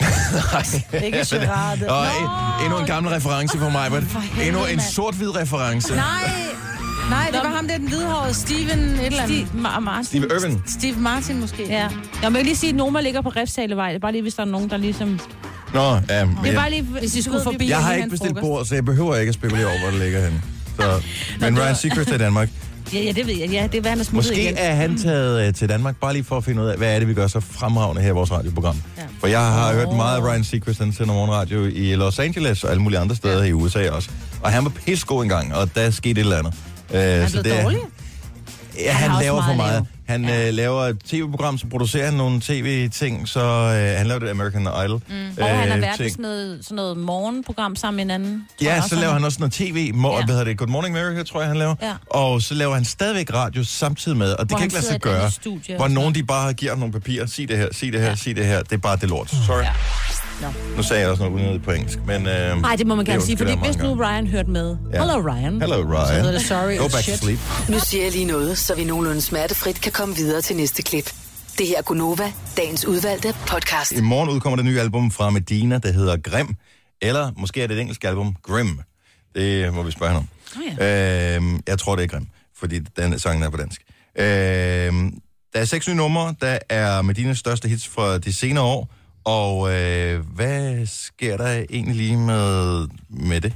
Ikke 1.04 1.24
Gerard. 1.30 1.82
Og 1.82 2.04
en, 2.04 2.64
endnu 2.64 2.78
en 2.80 2.86
gammel 2.86 3.12
reference 3.12 3.58
for 3.58 3.70
mig, 3.70 3.92
men 3.92 4.08
endnu 4.46 4.64
en 4.72 4.80
sort-hvid 4.80 5.36
reference. 5.36 5.94
Nej, 5.94 6.04
nej, 7.10 7.28
det 7.32 7.40
var 7.44 7.50
ham 7.56 7.68
der, 7.68 7.78
den 7.78 7.88
hvidhårede 7.88 8.34
Steven 8.34 8.78
et 8.78 9.06
eller 9.06 9.22
andet. 9.22 9.46
Steve, 9.48 9.62
Ma- 9.68 9.78
Martin. 9.80 10.04
Steve 10.04 10.26
Irwin. 10.40 10.62
Steve 10.66 10.96
Martin 10.96 11.40
måske. 11.40 11.66
Ja. 11.68 11.88
Jeg 12.22 12.32
må 12.32 12.38
lige 12.38 12.56
sige, 12.56 12.70
at 12.70 12.76
Noma 12.76 13.00
ligger 13.00 13.20
på 13.20 13.28
Refsalevej. 13.28 13.88
Det 13.88 13.94
er 13.96 14.00
bare 14.00 14.12
lige, 14.12 14.22
hvis 14.22 14.34
der 14.34 14.42
er 14.42 14.46
nogen, 14.46 14.70
der 14.70 14.76
ligesom... 14.76 15.20
Nå, 15.74 15.80
ja, 15.80 15.98
Det 15.98 16.50
er 16.50 16.54
bare 16.54 16.70
lige... 16.70 16.82
Hvis 16.82 17.16
I 17.16 17.22
skulle 17.22 17.42
forbi- 17.42 17.68
jeg 17.68 17.78
har 17.84 17.94
ikke 17.94 18.08
bestilt 18.08 18.30
frokost. 18.30 18.42
bord, 18.42 18.64
så 18.64 18.74
jeg 18.74 18.84
behøver 18.84 19.16
ikke 19.16 19.28
at 19.28 19.34
spekulere 19.34 19.66
over, 19.66 19.78
hvor 19.80 19.90
det 19.90 19.98
ligger 19.98 20.24
henne. 20.24 20.42
Så, 20.78 21.02
men 21.40 21.58
Ryan 21.60 21.76
Seacrest 21.76 22.10
er 22.10 22.14
i 22.14 22.18
Danmark. 22.18 22.48
Ja, 22.94 23.00
ja, 23.00 23.12
det 23.12 23.26
ved 23.26 23.34
jeg. 23.34 23.48
Ja, 23.50 23.68
det 23.72 23.86
er, 23.86 23.90
er 23.90 23.94
smuttet 23.94 24.12
Måske 24.12 24.42
igen. 24.42 24.54
er 24.58 24.74
han 24.74 24.98
taget 24.98 25.48
øh, 25.48 25.54
til 25.54 25.68
Danmark, 25.68 25.96
bare 26.00 26.12
lige 26.12 26.24
for 26.24 26.36
at 26.36 26.44
finde 26.44 26.62
ud 26.62 26.66
af, 26.68 26.76
hvad 26.78 26.94
er 26.94 26.98
det, 26.98 27.08
vi 27.08 27.14
gør 27.14 27.26
så 27.26 27.40
fremragende 27.40 28.02
her 28.02 28.08
i 28.08 28.12
vores 28.12 28.30
radioprogram. 28.32 28.76
Ja. 28.98 29.02
For 29.20 29.26
jeg 29.26 29.40
har 29.40 29.72
hørt 29.74 29.96
meget 29.96 30.16
af 30.16 30.22
Ryan 30.22 30.44
Seacrest, 30.44 30.78
han 30.78 30.92
sender 30.92 31.14
morgenradio 31.14 31.64
i 31.64 31.94
Los 31.94 32.18
Angeles 32.18 32.64
og 32.64 32.70
alle 32.70 32.82
mulige 32.82 32.98
andre 32.98 33.16
steder 33.16 33.44
i 33.44 33.52
USA 33.52 33.90
også. 33.90 34.10
Og 34.42 34.50
han 34.52 34.64
var 34.64 34.70
pissegod 34.86 35.22
engang, 35.22 35.54
og 35.54 35.74
der 35.74 35.90
skete 35.90 36.10
et 36.10 36.18
eller 36.18 36.36
andet. 36.38 36.54
Øh, 36.94 37.00
Han 37.00 37.10
er 37.10 37.26
så 37.26 37.42
blevet 37.42 37.62
dårlig. 37.62 37.78
Ja, 38.78 38.92
Han 38.92 39.10
han, 39.10 39.22
laver 39.22 39.42
for 39.42 39.54
meget 39.54 39.56
meget. 39.56 39.86
Han 40.08 40.24
ja. 40.24 40.48
øh, 40.48 40.54
laver 40.54 40.82
et 40.82 40.98
tv-program, 41.08 41.58
så 41.58 41.66
producerer 41.66 42.04
han 42.04 42.14
nogle 42.14 42.40
tv-ting, 42.40 43.28
så 43.28 43.40
øh, 43.40 43.98
han 43.98 44.06
laver 44.06 44.18
det 44.18 44.28
American 44.28 44.62
Idol. 44.62 45.02
Mm. 45.08 45.14
Og 45.40 45.48
han 45.48 45.70
har 45.70 45.78
været 45.78 46.00
med 46.00 46.10
sådan 46.10 46.22
noget, 46.22 46.58
sådan 46.62 46.76
noget 46.76 46.96
morgenprogram 46.96 47.76
sammen 47.76 47.96
med 47.96 48.04
en 48.04 48.10
anden. 48.10 48.44
Ja, 48.62 48.80
så 48.88 48.94
laver 48.94 49.12
han 49.12 49.24
også 49.24 49.38
noget 49.40 49.52
tv, 49.52 49.90
må, 49.94 50.10
Ja. 50.18 50.24
hvad 50.24 50.34
hedder 50.34 50.44
det, 50.44 50.58
Good 50.58 50.68
Morning 50.68 50.98
America, 50.98 51.22
tror 51.22 51.40
jeg, 51.40 51.48
han 51.48 51.56
laver. 51.56 51.74
Ja. 51.82 51.92
Og 52.10 52.42
så 52.42 52.54
laver 52.54 52.74
han 52.74 52.84
stadigvæk 52.84 53.34
radio 53.34 53.64
samtidig 53.64 54.18
med, 54.18 54.32
og 54.32 54.38
det 54.38 54.48
Hvor 54.50 54.58
kan 54.58 54.64
ikke 54.64 54.74
lade 54.74 54.86
sig 54.86 54.96
i 54.96 54.98
gøre. 54.98 55.30
studie 55.30 55.76
hvor 55.76 55.88
nogen 55.88 56.14
de 56.14 56.22
bare 56.24 56.52
giver 56.52 56.72
ham 56.72 56.78
nogle 56.78 56.92
papirer, 56.92 57.26
sig 57.26 57.48
det 57.48 57.58
her, 57.58 57.68
sig 57.72 57.92
det 57.92 58.00
her, 58.00 58.08
Ja. 58.08 58.14
sig 58.14 58.36
det 58.36 58.46
her. 58.46 58.62
Det 58.62 58.72
er 58.72 58.76
bare 58.76 58.96
det 58.96 59.08
lort. 59.08 59.30
Sorry. 59.46 59.62
Ja. 59.62 59.68
Nu 60.76 60.82
sagde 60.82 61.02
jeg 61.02 61.10
også 61.10 61.22
noget 61.22 61.40
unødigt 61.40 61.62
på 61.64 61.70
engelsk, 61.70 61.98
men... 62.06 62.26
Øh, 62.26 62.60
Nej, 62.62 62.76
det 62.76 62.86
må 62.86 62.94
man 62.94 63.04
gerne 63.04 63.22
sige, 63.22 63.36
fordi 63.38 63.52
hvis 63.66 63.78
nu 63.78 63.94
Ryan 63.94 64.26
hørte 64.26 64.50
med. 64.50 64.76
Ja. 64.92 64.98
Hello, 64.98 65.20
Ryan. 65.32 65.60
Hello, 65.60 65.76
Så 66.06 66.12
hedder 66.12 66.22
Ryan. 66.24 66.34
det 66.34 66.42
sorry 66.42 66.76
Go 66.76 66.82
back 66.82 66.92
to 66.92 66.98
shit. 67.02 67.18
sleep. 67.18 67.38
Nu 67.68 67.78
siger 67.78 68.02
jeg 68.02 68.12
lige 68.12 68.24
noget, 68.24 68.58
så 68.58 68.74
vi 68.74 68.84
nogenlunde 68.84 69.20
smertefrit 69.20 69.80
kan 69.80 69.92
komme 69.92 70.16
videre 70.16 70.40
til 70.40 70.56
næste 70.56 70.82
klip. 70.82 71.12
Det 71.58 71.66
her 71.66 71.78
er 71.78 71.82
Gunova, 71.82 72.32
dagens 72.56 72.84
udvalgte 72.84 73.34
podcast. 73.46 73.92
I 73.92 74.00
morgen 74.00 74.30
udkommer 74.30 74.56
det 74.56 74.64
nye 74.64 74.80
album 74.80 75.10
fra 75.10 75.30
Medina, 75.30 75.78
der 75.78 75.92
hedder 75.92 76.16
Grim. 76.16 76.54
Eller 77.02 77.30
måske 77.36 77.62
er 77.62 77.66
det 77.66 77.74
et 77.74 77.80
engelsk 77.80 78.04
album, 78.04 78.36
Grim. 78.42 78.80
Det 79.34 79.74
må 79.74 79.82
vi 79.82 79.90
spørge 79.90 80.12
hende 80.12 80.26
om. 80.56 80.62
Oh, 80.62 80.78
ja. 80.78 81.36
Øhm, 81.36 81.60
jeg 81.68 81.78
tror, 81.78 81.96
det 81.96 82.02
er 82.02 82.08
Grim, 82.08 82.26
fordi 82.58 82.78
den 82.78 83.18
sangen 83.18 83.42
er 83.42 83.50
på 83.50 83.56
dansk. 83.56 83.80
Øhm, 84.18 85.18
der 85.54 85.60
er 85.60 85.64
seks 85.64 85.88
nye 85.88 85.94
numre, 85.94 86.34
der 86.40 86.58
er 86.68 87.02
Medinas 87.02 87.38
største 87.38 87.68
hits 87.68 87.88
fra 87.88 88.18
de 88.18 88.32
senere 88.32 88.64
år. 88.64 88.94
Og 89.28 89.72
øh, 89.74 90.20
hvad 90.34 90.86
sker 90.86 91.36
der 91.36 91.64
egentlig 91.70 91.96
lige 91.96 92.16
med, 92.16 92.86
med 93.10 93.40
det? 93.40 93.52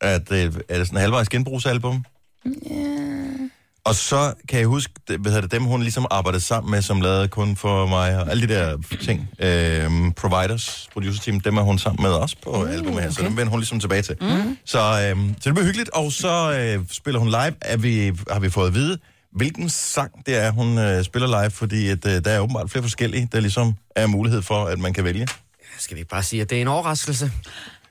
At, 0.00 0.32
øh, 0.32 0.38
er 0.68 0.78
det 0.78 0.86
sådan 0.86 0.96
en 0.96 1.00
halvvejs 1.00 1.28
genbrugsalbum? 1.28 2.04
Og 3.84 3.94
så 3.94 4.34
kan 4.48 4.58
jeg 4.58 4.66
huske, 4.66 4.92
det- 5.08 5.20
hvad 5.20 5.32
hedder 5.32 5.40
det, 5.48 5.52
dem 5.52 5.62
hun 5.64 5.80
ligesom 5.82 6.06
arbejdede 6.10 6.40
sammen 6.42 6.70
med, 6.70 6.82
som 6.82 7.00
lavede 7.00 7.28
kun 7.28 7.56
for 7.56 7.86
mig, 7.86 8.18
og 8.22 8.30
alle 8.30 8.48
de 8.48 8.54
der 8.54 8.76
ting, 9.02 9.28
øhm, 9.38 10.12
providers, 10.12 10.88
producer 10.92 11.22
team, 11.22 11.40
dem 11.40 11.56
er 11.56 11.62
hun 11.62 11.78
sammen 11.78 12.02
med 12.02 12.10
os 12.10 12.34
på 12.34 12.50
uh, 12.50 12.70
albumet 12.72 13.02
her, 13.02 13.10
så 13.10 13.22
dem 13.22 13.36
vender 13.36 13.50
hun 13.50 13.60
ligesom 13.60 13.80
tilbage 13.80 14.02
til. 14.02 14.16
Mm. 14.20 14.58
Så, 14.64 14.78
øhm, 15.10 15.34
så 15.40 15.44
det 15.44 15.54
bliver 15.54 15.64
hyggeligt, 15.66 15.90
og 15.90 16.12
så 16.12 16.52
øh, 16.52 16.84
spiller 16.92 17.18
hun 17.20 17.28
live, 17.28 17.54
er 17.60 17.76
vi, 17.76 18.12
har 18.30 18.40
vi 18.40 18.50
fået 18.50 18.66
at 18.66 18.74
vide, 18.74 18.98
hvilken 19.32 19.68
sang 19.68 20.26
det 20.26 20.36
er, 20.36 20.50
hun 20.50 20.78
øh, 20.78 21.04
spiller 21.04 21.40
live, 21.42 21.50
fordi 21.50 21.88
at, 21.88 22.06
øh, 22.06 22.24
der 22.24 22.30
er 22.30 22.40
åbenbart 22.40 22.70
flere 22.70 22.82
forskellige, 22.82 23.28
der 23.32 23.40
ligesom 23.40 23.74
er 23.96 24.06
mulighed 24.06 24.42
for, 24.42 24.64
at 24.64 24.78
man 24.78 24.92
kan 24.92 25.04
vælge. 25.04 25.28
Skal 25.78 25.94
vi 25.94 26.00
ikke 26.00 26.10
bare 26.10 26.22
sige, 26.22 26.42
at 26.42 26.50
det 26.50 26.58
er 26.58 26.62
en 26.62 26.68
overraskelse? 26.68 27.32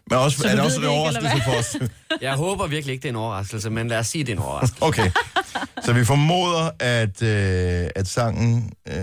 Men 0.10 0.19
også, 0.19 0.38
Så 0.38 0.47
er 0.47 0.52
det 0.52 0.60
også 0.60 0.80
det 0.80 0.86
en 0.86 0.91
ikke, 0.91 1.00
overraskelse 1.00 1.43
for 1.45 1.52
os? 1.52 1.78
Jeg 2.21 2.34
håber 2.34 2.67
virkelig 2.67 2.93
ikke, 2.93 3.02
det 3.04 3.08
er 3.08 3.13
en 3.13 3.15
overraskelse, 3.15 3.69
men 3.69 3.88
lad 3.88 4.00
os 4.00 4.08
sige, 4.08 4.21
at 4.21 4.28
det 4.28 4.34
er 4.34 4.38
en 4.38 4.43
overraskelse. 4.43 4.84
Okay. 4.84 5.12
Så 5.86 5.93
vi 5.93 6.06
formoder, 6.06 6.69
at, 6.80 7.21
øh, 7.21 7.89
at 7.95 8.08
sangen 8.08 8.71
øh, 8.88 8.95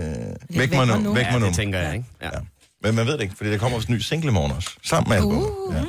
Væk 0.49 0.71
mig 0.71 0.87
nu. 1.01 1.13
Væk 1.13 1.25
Ja, 1.25 1.31
mig 1.31 1.39
nu. 1.39 1.45
det 1.47 1.55
tænker 1.55 1.79
jeg, 1.79 1.93
ikke? 1.93 2.05
Ja. 2.21 2.25
Ja. 2.33 2.39
Men 2.83 2.95
man 2.95 3.05
ved 3.07 3.13
det 3.13 3.21
ikke, 3.21 3.35
fordi 3.37 3.51
der 3.51 3.57
kommer 3.57 3.75
også 3.77 3.87
en 3.87 3.95
ny 3.95 3.99
single 3.99 4.29
i 4.29 4.33
morgen 4.33 4.51
også. 4.51 4.69
Sammen 4.83 5.09
med 5.09 5.17
albumet. 5.17 5.49
Uh. 5.67 5.75
Ja. 5.75 5.81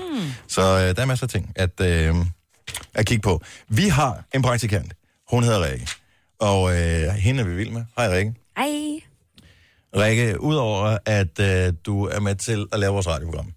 Så 0.49 0.63
øh, 0.63 0.97
der 0.97 1.03
er 1.03 1.05
masser 1.07 1.27
af 1.27 1.31
ting 1.31 1.53
at, 1.57 1.81
øh, 1.81 2.15
at 2.95 3.07
kigge 3.07 3.23
på. 3.23 3.43
Vi 3.69 3.89
har 3.89 4.25
en 4.35 4.43
praktikant. 4.43 4.93
Hun 5.31 5.43
hedder 5.45 5.65
Rikke. 5.65 5.87
Og 6.39 6.73
øh, 6.77 7.09
hende 7.09 7.41
er 7.43 7.47
vi 7.47 7.55
vild 7.55 7.71
med. 7.71 7.85
Hej 7.97 8.09
Rikke. 8.17 8.35
Ej. 8.57 9.01
Rikke, 9.97 10.41
udover 10.41 10.99
at 11.07 11.41
øh, 11.41 11.73
du 11.87 12.05
er 12.05 12.21
med 12.21 12.35
til 12.35 12.67
at 12.73 12.81
lave 12.81 12.93
vores 12.93 13.07
radioprogram, 13.07 13.53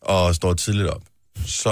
og 0.00 0.34
står 0.34 0.54
tidligt 0.54 0.88
op, 0.88 1.02
så 1.46 1.70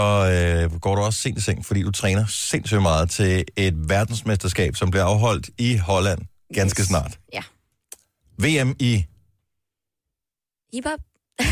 øh, 0.72 0.80
går 0.80 0.94
du 0.94 1.02
også 1.02 1.20
sent 1.20 1.38
i 1.38 1.40
seng, 1.40 1.66
fordi 1.66 1.82
du 1.82 1.90
træner 1.90 2.26
sindssygt 2.28 2.82
meget 2.82 3.10
til 3.10 3.44
et 3.56 3.88
verdensmesterskab, 3.88 4.76
som 4.76 4.90
bliver 4.90 5.04
afholdt 5.04 5.50
i 5.58 5.76
Holland 5.76 6.18
ganske 6.54 6.80
Yes. 6.80 6.86
snart. 6.88 7.18
Ja. 7.32 7.42
VM 8.38 8.76
i 8.78 9.04
Hip-hop. 10.72 10.98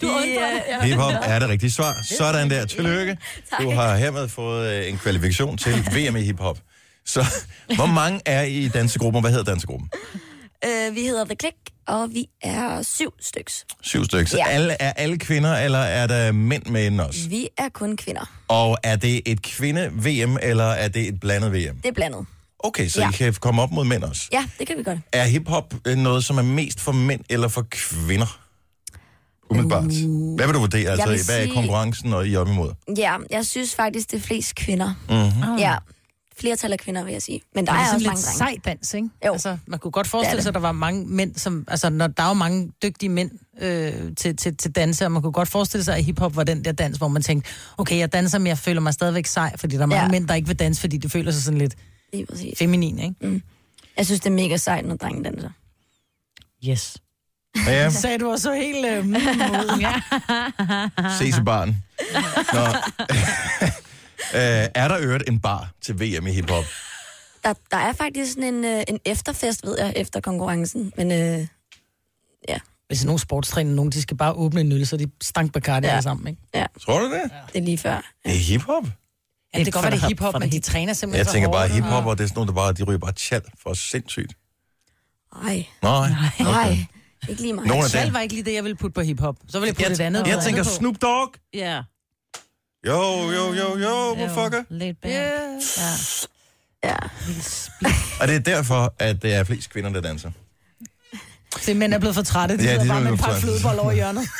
Du 0.00 0.06
undrer 0.08 0.50
dig. 0.80 0.82
hiphop 0.82 1.12
er 1.22 1.38
det 1.38 1.48
rigtige 1.48 1.70
svar. 1.70 1.94
Sådan 2.18 2.50
der. 2.50 2.66
Tillykke. 2.66 3.18
Du 3.60 3.70
har 3.70 3.96
hermed 3.96 4.28
fået 4.28 4.72
øh, 4.84 4.88
en 4.90 4.98
kvalifikation 4.98 5.56
til 5.58 5.72
VM 5.72 6.16
i 6.16 6.20
hiphop. 6.20 6.58
Så 7.06 7.24
hvor 7.76 7.86
mange 7.86 8.20
er 8.26 8.42
I 8.42 8.52
i 8.64 8.68
dansegruppen, 8.68 9.16
og 9.16 9.20
hvad 9.20 9.30
hedder 9.30 9.44
dansegruppen? 9.44 9.90
Øh, 10.64 10.94
vi 10.94 11.00
hedder 11.00 11.24
The 11.24 11.34
Click, 11.40 11.56
og 11.86 12.08
vi 12.10 12.26
er 12.42 12.82
syv 12.82 13.14
styks. 13.20 13.66
Syv 13.82 14.04
stykker. 14.04 14.26
Så 14.26 14.36
Ja. 14.36 14.46
alle, 14.48 14.76
er 14.80 14.92
alle 14.92 15.18
kvinder, 15.18 15.56
eller 15.56 15.78
er 15.78 16.06
der 16.06 16.32
mænd 16.32 16.66
med 16.66 16.84
inden 16.86 17.00
også? 17.00 17.28
Vi 17.28 17.48
er 17.58 17.68
kun 17.68 17.96
kvinder. 17.96 18.30
Og 18.48 18.78
er 18.82 18.96
det 18.96 19.22
et 19.26 19.42
kvinde-VM, 19.42 20.38
eller 20.42 20.64
er 20.64 20.88
det 20.88 21.08
et 21.08 21.20
blandet 21.20 21.52
VM? 21.52 21.76
Det 21.76 21.88
er 21.88 21.92
blandet. 21.92 22.26
Okay, 22.58 22.88
så 22.88 23.00
Ja. 23.00 23.08
I 23.08 23.12
kan 23.12 23.34
komme 23.34 23.62
op 23.62 23.70
mod 23.70 23.84
mænd 23.84 24.04
også. 24.04 24.28
Ja, 24.32 24.44
det 24.58 24.66
kan 24.66 24.78
vi 24.78 24.82
godt. 24.82 24.98
Er 25.12 25.24
hiphop 25.24 25.74
øh, 25.86 25.96
noget, 25.96 26.24
som 26.24 26.38
er 26.38 26.42
mest 26.42 26.80
for 26.80 26.92
mænd 26.92 27.20
eller 27.30 27.48
for 27.48 27.66
kvinder? 27.70 28.40
Umiddelbart. 29.50 29.84
Hvad 30.36 30.46
vil 30.46 30.54
du 30.54 30.58
vurdere? 30.58 30.90
Altså, 30.90 31.08
vil 31.08 31.20
hvad 31.26 31.38
er 31.38 31.42
sige- 31.42 31.54
konkurrencen 31.54 32.12
og 32.12 32.26
I 32.28 32.36
op 32.36 32.48
imod? 32.48 32.72
Ja, 32.96 33.16
jeg 33.30 33.46
synes 33.46 33.74
faktisk, 33.74 34.10
det 34.10 34.16
er 34.16 34.20
flest 34.20 34.54
kvinder. 34.54 34.94
Mm-hmm. 35.08 35.58
Ja, 35.58 35.74
flertal 36.40 36.72
af 36.72 36.78
kvinder, 36.78 37.04
vil 37.04 37.12
jeg 37.12 37.22
sige. 37.22 37.40
Men 37.54 37.66
der 37.66 37.72
er, 37.72 37.76
er 37.76 37.80
også 37.80 37.98
lidt 37.98 38.06
mange 38.06 38.22
drenge. 38.22 38.38
sej 38.38 38.56
dans, 38.64 38.94
ikke? 38.94 39.08
Jo. 39.26 39.32
Altså, 39.32 39.56
man 39.66 39.78
kunne 39.78 39.90
godt 39.90 40.04
Det 40.04 40.10
forestille 40.10 40.38
er 40.38 40.42
sig, 40.42 40.50
at 40.50 40.54
der 40.54 40.60
var 40.60 40.72
mange 40.72 41.06
mænd, 41.06 41.34
som... 41.34 41.64
Altså, 41.68 41.90
når 41.90 42.06
der 42.06 42.22
er 42.22 42.28
jo 42.28 42.34
mange 42.34 42.72
dygtige 42.82 43.08
mænd 43.10 43.30
øh, 43.60 43.92
til, 44.16 44.36
til, 44.36 44.56
til 44.56 44.70
danse, 44.72 45.04
og 45.04 45.12
man 45.12 45.22
kunne 45.22 45.32
godt 45.32 45.48
forestille 45.48 45.84
sig, 45.84 45.96
at 45.96 46.04
hiphop 46.04 46.36
var 46.36 46.44
den 46.44 46.64
der 46.64 46.72
dans, 46.72 46.98
hvor 46.98 47.08
man 47.08 47.22
tænkte, 47.22 47.50
okay, 47.78 47.98
jeg 47.98 48.12
danser, 48.12 48.38
men 48.38 48.46
jeg 48.46 48.58
føler 48.58 48.80
mig 48.80 48.94
stadigvæk 48.94 49.26
sej, 49.26 49.56
fordi 49.56 49.76
der 49.76 49.82
er 49.82 49.86
mange 49.86 50.02
Ja. 50.02 50.08
mænd, 50.10 50.28
der 50.28 50.34
ikke 50.34 50.48
vil 50.48 50.58
danse, 50.58 50.80
fordi 50.80 50.96
de 50.96 51.08
føler 51.10 51.32
sig 51.32 51.42
sådan 51.42 51.58
lidt 51.58 51.74
feminin, 52.58 52.98
ikke? 52.98 53.14
Mm. 53.20 53.42
Jeg 53.96 54.06
synes, 54.06 54.20
det 54.20 54.30
er 54.30 54.34
mega 54.34 54.56
sejt, 54.56 54.84
når 54.84 54.96
drengen 54.96 55.22
danser. 55.22 55.50
Yes. 56.68 56.96
Ja, 57.66 57.90
sagde 58.02 58.18
du 58.18 58.30
også 58.30 58.42
så 58.42 58.52
helt 58.54 58.86
øh, 58.86 59.06
ud. 59.06 59.80
Ja. 59.80 60.00
ses 61.18 61.38
i 61.38 61.42
barn. 61.42 61.76
Nå. 62.52 62.66
øh, 64.34 64.40
er 64.74 64.88
der 64.88 64.98
øvrigt 65.00 65.28
en 65.28 65.40
bar 65.40 65.70
til 65.82 65.94
VM 66.00 66.26
i 66.26 66.32
hiphop? 66.32 66.64
Der, 67.44 67.52
der 67.70 67.76
er 67.76 67.92
faktisk 67.92 68.32
sådan 68.32 68.54
en, 68.54 68.64
øh, 68.64 68.82
en 68.88 68.98
efterfest, 69.04 69.66
ved 69.66 69.78
jeg, 69.78 69.92
efter 69.96 70.20
konkurrencen. 70.20 70.92
Men 70.96 71.12
øh, 71.12 71.46
Hvis 72.86 73.04
nogle 73.04 73.18
sportstræner, 73.18 73.74
nogen, 73.74 73.92
de 73.92 74.02
skal 74.02 74.16
bare 74.16 74.32
åbne 74.32 74.60
en 74.60 74.72
øl, 74.72 74.86
så 74.86 74.96
de 74.96 75.10
stank 75.22 75.52
Bacardi 75.52 75.86
Ja. 75.86 75.90
ja. 75.90 75.96
alle 75.96 76.02
sammen, 76.02 76.26
ikke? 76.28 76.42
ja, 76.54 76.66
Tror 76.80 76.98
du 76.98 77.04
det? 77.12 77.22
det 77.52 77.58
er 77.58 77.62
lige 77.64 77.78
før. 77.78 77.94
Det 78.24 78.32
er 78.32 78.38
hiphop? 78.38 78.84
Ja, 79.54 79.58
det 79.58 79.64
kan 79.64 79.72
godt 79.72 79.84
være, 79.84 79.92
det 79.92 80.02
er 80.02 80.08
hiphop, 80.08 80.40
men 80.40 80.52
de 80.52 80.60
træner 80.60 80.92
simpelthen 80.92 81.18
Jeg 81.18 81.26
så 81.26 81.32
tænker 81.32 81.52
bare, 81.52 81.68
hiphop, 81.68 82.06
og 82.06 82.18
det 82.18 82.24
er 82.24 82.28
sådan 82.28 82.36
nogle, 82.38 82.48
der 82.48 82.54
bare, 82.54 82.72
de 82.72 82.82
ryger 82.82 82.98
bare 82.98 83.12
tjal 83.12 83.42
for 83.62 83.74
sindssygt. 83.74 84.32
Ej, 85.44 85.66
Nej. 85.82 86.08
nej. 86.40 86.76
Ikke 87.28 87.42
lige 87.42 87.52
mig. 87.52 87.66
Nogle 87.66 87.84
af 87.84 88.04
dem. 88.04 88.14
var 88.14 88.20
ikke 88.20 88.34
lige 88.34 88.44
det, 88.44 88.54
jeg 88.54 88.64
ville 88.64 88.76
putte 88.76 88.94
på 88.94 89.00
hiphop. 89.00 89.36
Så 89.48 89.60
ville 89.60 89.66
jeg 89.66 89.74
putte 89.88 90.02
et 90.02 90.06
andet. 90.06 90.26
Jeg 90.26 90.38
tænker 90.44 90.48
andet 90.48 90.64
på. 90.64 90.70
Snoop 90.70 90.96
Dogg. 91.02 91.34
Ja. 91.54 91.82
Jo, 92.86 93.30
jo, 93.30 93.52
jo, 93.54 93.78
jo, 93.78 94.14
hvor 94.14 94.28
fucker. 94.28 94.62
Laid 94.70 94.94
back. 95.02 95.14
Yeah. 95.14 95.60
Ja. 95.78 96.88
Ja. 96.90 96.96
Og 98.20 98.28
det 98.28 98.36
er 98.36 98.40
derfor, 98.40 98.94
at 98.98 99.22
det 99.22 99.34
er 99.34 99.44
flest 99.44 99.70
kvinder, 99.70 99.90
der 99.90 100.00
danser. 100.00 100.30
Det 101.66 101.76
mænd 101.76 101.94
er 101.94 101.98
blevet 101.98 102.14
for 102.14 102.22
trætte. 102.22 102.56
De 102.58 102.62
Ja, 102.64 102.72
ja, 102.72 102.76
de 102.78 102.80
sidder 102.80 102.94
er 102.94 103.00
bare 103.00 103.10
med 103.10 103.18
blevet 103.18 103.20
par 103.32 103.40
flødeboller 103.40 103.82
over 103.82 103.92
hjørnet. 103.92 104.22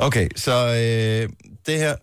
Okay, 0.00 0.28
så 0.36 0.66
øh, 0.66 1.28
det 1.66 1.78
her... 1.78 1.94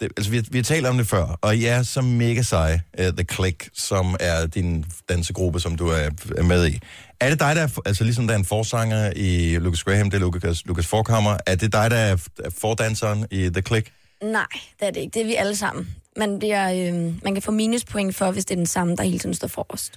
Det, 0.00 0.08
altså, 0.16 0.30
vi, 0.30 0.36
har- 0.36 0.44
vi 0.50 0.58
har 0.58 0.62
talt 0.62 0.86
om 0.86 0.96
det 0.98 1.08
før, 1.08 1.38
og 1.40 1.56
I 1.56 1.64
er 1.64 1.82
så 1.82 2.00
mega 2.00 2.42
seje, 2.42 2.82
uh, 2.98 3.04
The 3.04 3.24
Click, 3.32 3.70
som 3.74 4.16
er 4.20 4.46
din 4.46 4.84
dansegruppe, 5.08 5.60
som 5.60 5.76
du 5.76 5.88
er, 5.88 6.10
er 6.38 6.42
med 6.42 6.68
i. 6.68 6.78
Er 7.20 7.28
det 7.30 7.40
dig, 7.40 7.56
der 7.56 7.62
er, 7.62 7.68
altså 7.86 8.04
ligesom 8.04 8.26
der 8.26 8.34
er 8.34 8.38
en 8.38 8.44
forsanger 8.44 9.12
i 9.16 9.58
Lucas 9.58 9.82
Graham, 9.84 10.10
det 10.10 10.16
er 10.16 10.20
Lucas, 10.20 10.66
Lucas 10.66 10.86
Forkammer, 10.86 11.36
er 11.46 11.54
det 11.54 11.72
dig, 11.72 11.90
der 11.90 11.96
er, 11.96 12.16
er 12.44 12.50
fordanseren 12.60 13.26
i 13.30 13.48
The 13.52 13.62
Click? 13.62 13.92
Nej, 14.22 14.46
det 14.80 14.86
er 14.86 14.90
det 14.90 15.00
ikke. 15.00 15.14
Det 15.14 15.22
er 15.22 15.26
vi 15.26 15.34
alle 15.34 15.56
sammen. 15.56 15.94
Man, 16.16 16.38
bliver, 16.38 16.72
øh, 16.94 16.94
man 17.24 17.34
kan 17.34 17.42
få 17.42 17.50
minuspoint 17.52 18.14
for, 18.16 18.30
hvis 18.30 18.44
det 18.44 18.54
er 18.54 18.56
den 18.58 18.66
samme, 18.66 18.96
der 18.96 19.02
hele 19.02 19.18
tiden 19.18 19.34
står 19.34 19.48
forrest. 19.48 19.92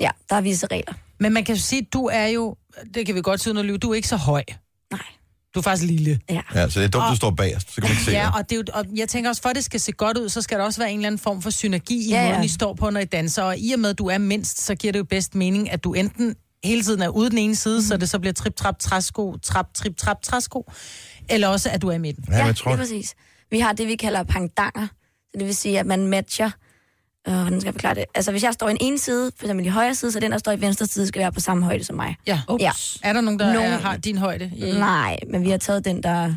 Ja, 0.00 0.10
der 0.30 0.36
er 0.36 0.40
visse 0.40 0.66
regler. 0.66 0.94
Men 1.18 1.32
man 1.32 1.44
kan 1.44 1.54
jo 1.54 1.60
sige, 1.60 1.80
at 1.82 1.92
du 1.92 2.04
er 2.12 2.26
jo, 2.26 2.56
det 2.94 3.06
kan 3.06 3.14
vi 3.14 3.20
godt 3.22 3.40
sige, 3.40 3.54
når 3.54 3.76
du 3.76 3.90
er 3.90 3.94
ikke 3.94 4.08
så 4.08 4.16
høj. 4.16 4.42
Nej. 4.90 5.00
Du 5.54 5.58
er 5.58 5.62
faktisk 5.62 5.90
lille. 5.90 6.20
Ja. 6.30 6.40
Ja, 6.54 6.68
så 6.68 6.80
det 6.80 6.86
er 6.86 6.90
dumt, 6.90 7.04
Og- 7.04 7.10
du 7.10 7.16
står 7.16 7.30
bagerst, 7.30 7.68
så 7.68 7.74
kan 7.74 7.82
man 7.82 7.90
ikke 7.90 8.02
se 8.04 8.10
Ja, 8.10 8.26
det. 8.26 8.34
og, 8.34 8.50
det 8.50 8.52
er 8.52 8.56
jo, 8.56 8.64
og 8.74 8.84
jeg 8.96 9.08
tænker 9.08 9.30
også, 9.30 9.42
for 9.42 9.48
at 9.48 9.56
det 9.56 9.64
skal 9.64 9.80
se 9.80 9.92
godt 9.92 10.18
ud, 10.18 10.28
så 10.28 10.42
skal 10.42 10.58
der 10.58 10.64
også 10.64 10.80
være 10.80 10.90
en 10.92 10.98
eller 10.98 11.06
anden 11.06 11.18
form 11.18 11.42
for 11.42 11.50
synergi 11.50 12.06
i 12.06 12.10
Ja, 12.10 12.16
ja, 12.16 12.22
ja. 12.24 12.30
måden, 12.32 12.44
I 12.44 12.48
står 12.48 12.74
på, 12.74 12.90
når 12.90 13.00
I 13.00 13.04
danser. 13.04 13.42
Og 13.42 13.58
i 13.58 13.72
og 13.72 13.80
med, 13.80 13.90
at 13.90 13.98
du 13.98 14.06
er 14.06 14.18
mindst, 14.18 14.60
så 14.60 14.74
giver 14.74 14.92
det 14.92 14.98
jo 14.98 15.04
bedst 15.04 15.34
mening, 15.34 15.70
at 15.70 15.84
du 15.84 15.92
enten 15.92 16.36
hele 16.64 16.82
tiden 16.82 17.02
er 17.02 17.08
ude 17.08 17.30
den 17.30 17.38
ene 17.38 17.56
side, 17.56 17.78
mm. 17.78 17.82
så 17.86 17.96
det 17.96 18.10
så 18.10 18.18
bliver 18.18 18.32
trip-trap, 18.32 18.78
træsko, 18.78 19.36
trap, 19.42 19.74
trip-trap, 19.74 20.22
træsko, 20.22 20.70
eller 21.28 21.48
også, 21.48 21.70
at 21.70 21.82
du 21.82 21.88
er 21.88 21.92
i 21.92 21.98
midten. 21.98 22.24
Ja, 22.28 22.32
Ja, 22.36 22.38
jeg 22.38 22.48
det 22.48 22.56
tror, 22.56 22.72
er 22.72 22.76
præcis. 22.76 23.14
Vi 23.50 23.58
har 23.60 23.72
det, 23.72 23.86
vi 23.86 23.96
kalder 23.96 24.22
pangdanger. 24.22 24.86
Så 25.32 25.38
det 25.38 25.46
vil 25.46 25.56
sige, 25.56 25.78
at 25.80 25.86
man 25.86 26.06
matcher... 26.06 26.50
Øh, 27.28 27.34
hvordan 27.34 27.60
skal 27.60 27.68
jeg 27.68 27.74
forklare 27.74 27.94
det? 27.94 28.04
Altså, 28.14 28.30
hvis 28.30 28.42
jeg 28.42 28.52
står 28.54 28.68
i 28.68 28.70
en 28.70 28.76
ene 28.80 28.98
side, 28.98 29.32
for 29.36 29.44
eksempel 29.46 29.66
i 29.66 29.68
højre 29.68 29.94
side, 29.94 30.12
så 30.12 30.20
den, 30.20 30.32
der 30.32 30.38
står 30.38 30.52
i 30.52 30.60
venstre 30.60 30.86
side, 30.86 31.06
skal 31.06 31.20
være 31.20 31.32
på 31.32 31.40
samme 31.40 31.64
højde 31.64 31.84
som 31.84 31.96
mig. 31.96 32.16
Ja. 32.26 32.40
Ja. 32.60 32.70
Er 33.02 33.12
der 33.12 33.20
nogen, 33.20 33.38
der 33.40 33.52
Nogen- 33.52 33.72
er, 33.72 33.78
har 33.78 33.96
din 33.96 34.18
højde? 34.18 34.50
I, 34.56 34.72
Nej, 34.72 35.16
men 35.30 35.44
vi 35.44 35.50
har 35.50 35.56
taget 35.58 35.84
den, 35.84 36.02
der... 36.02 36.34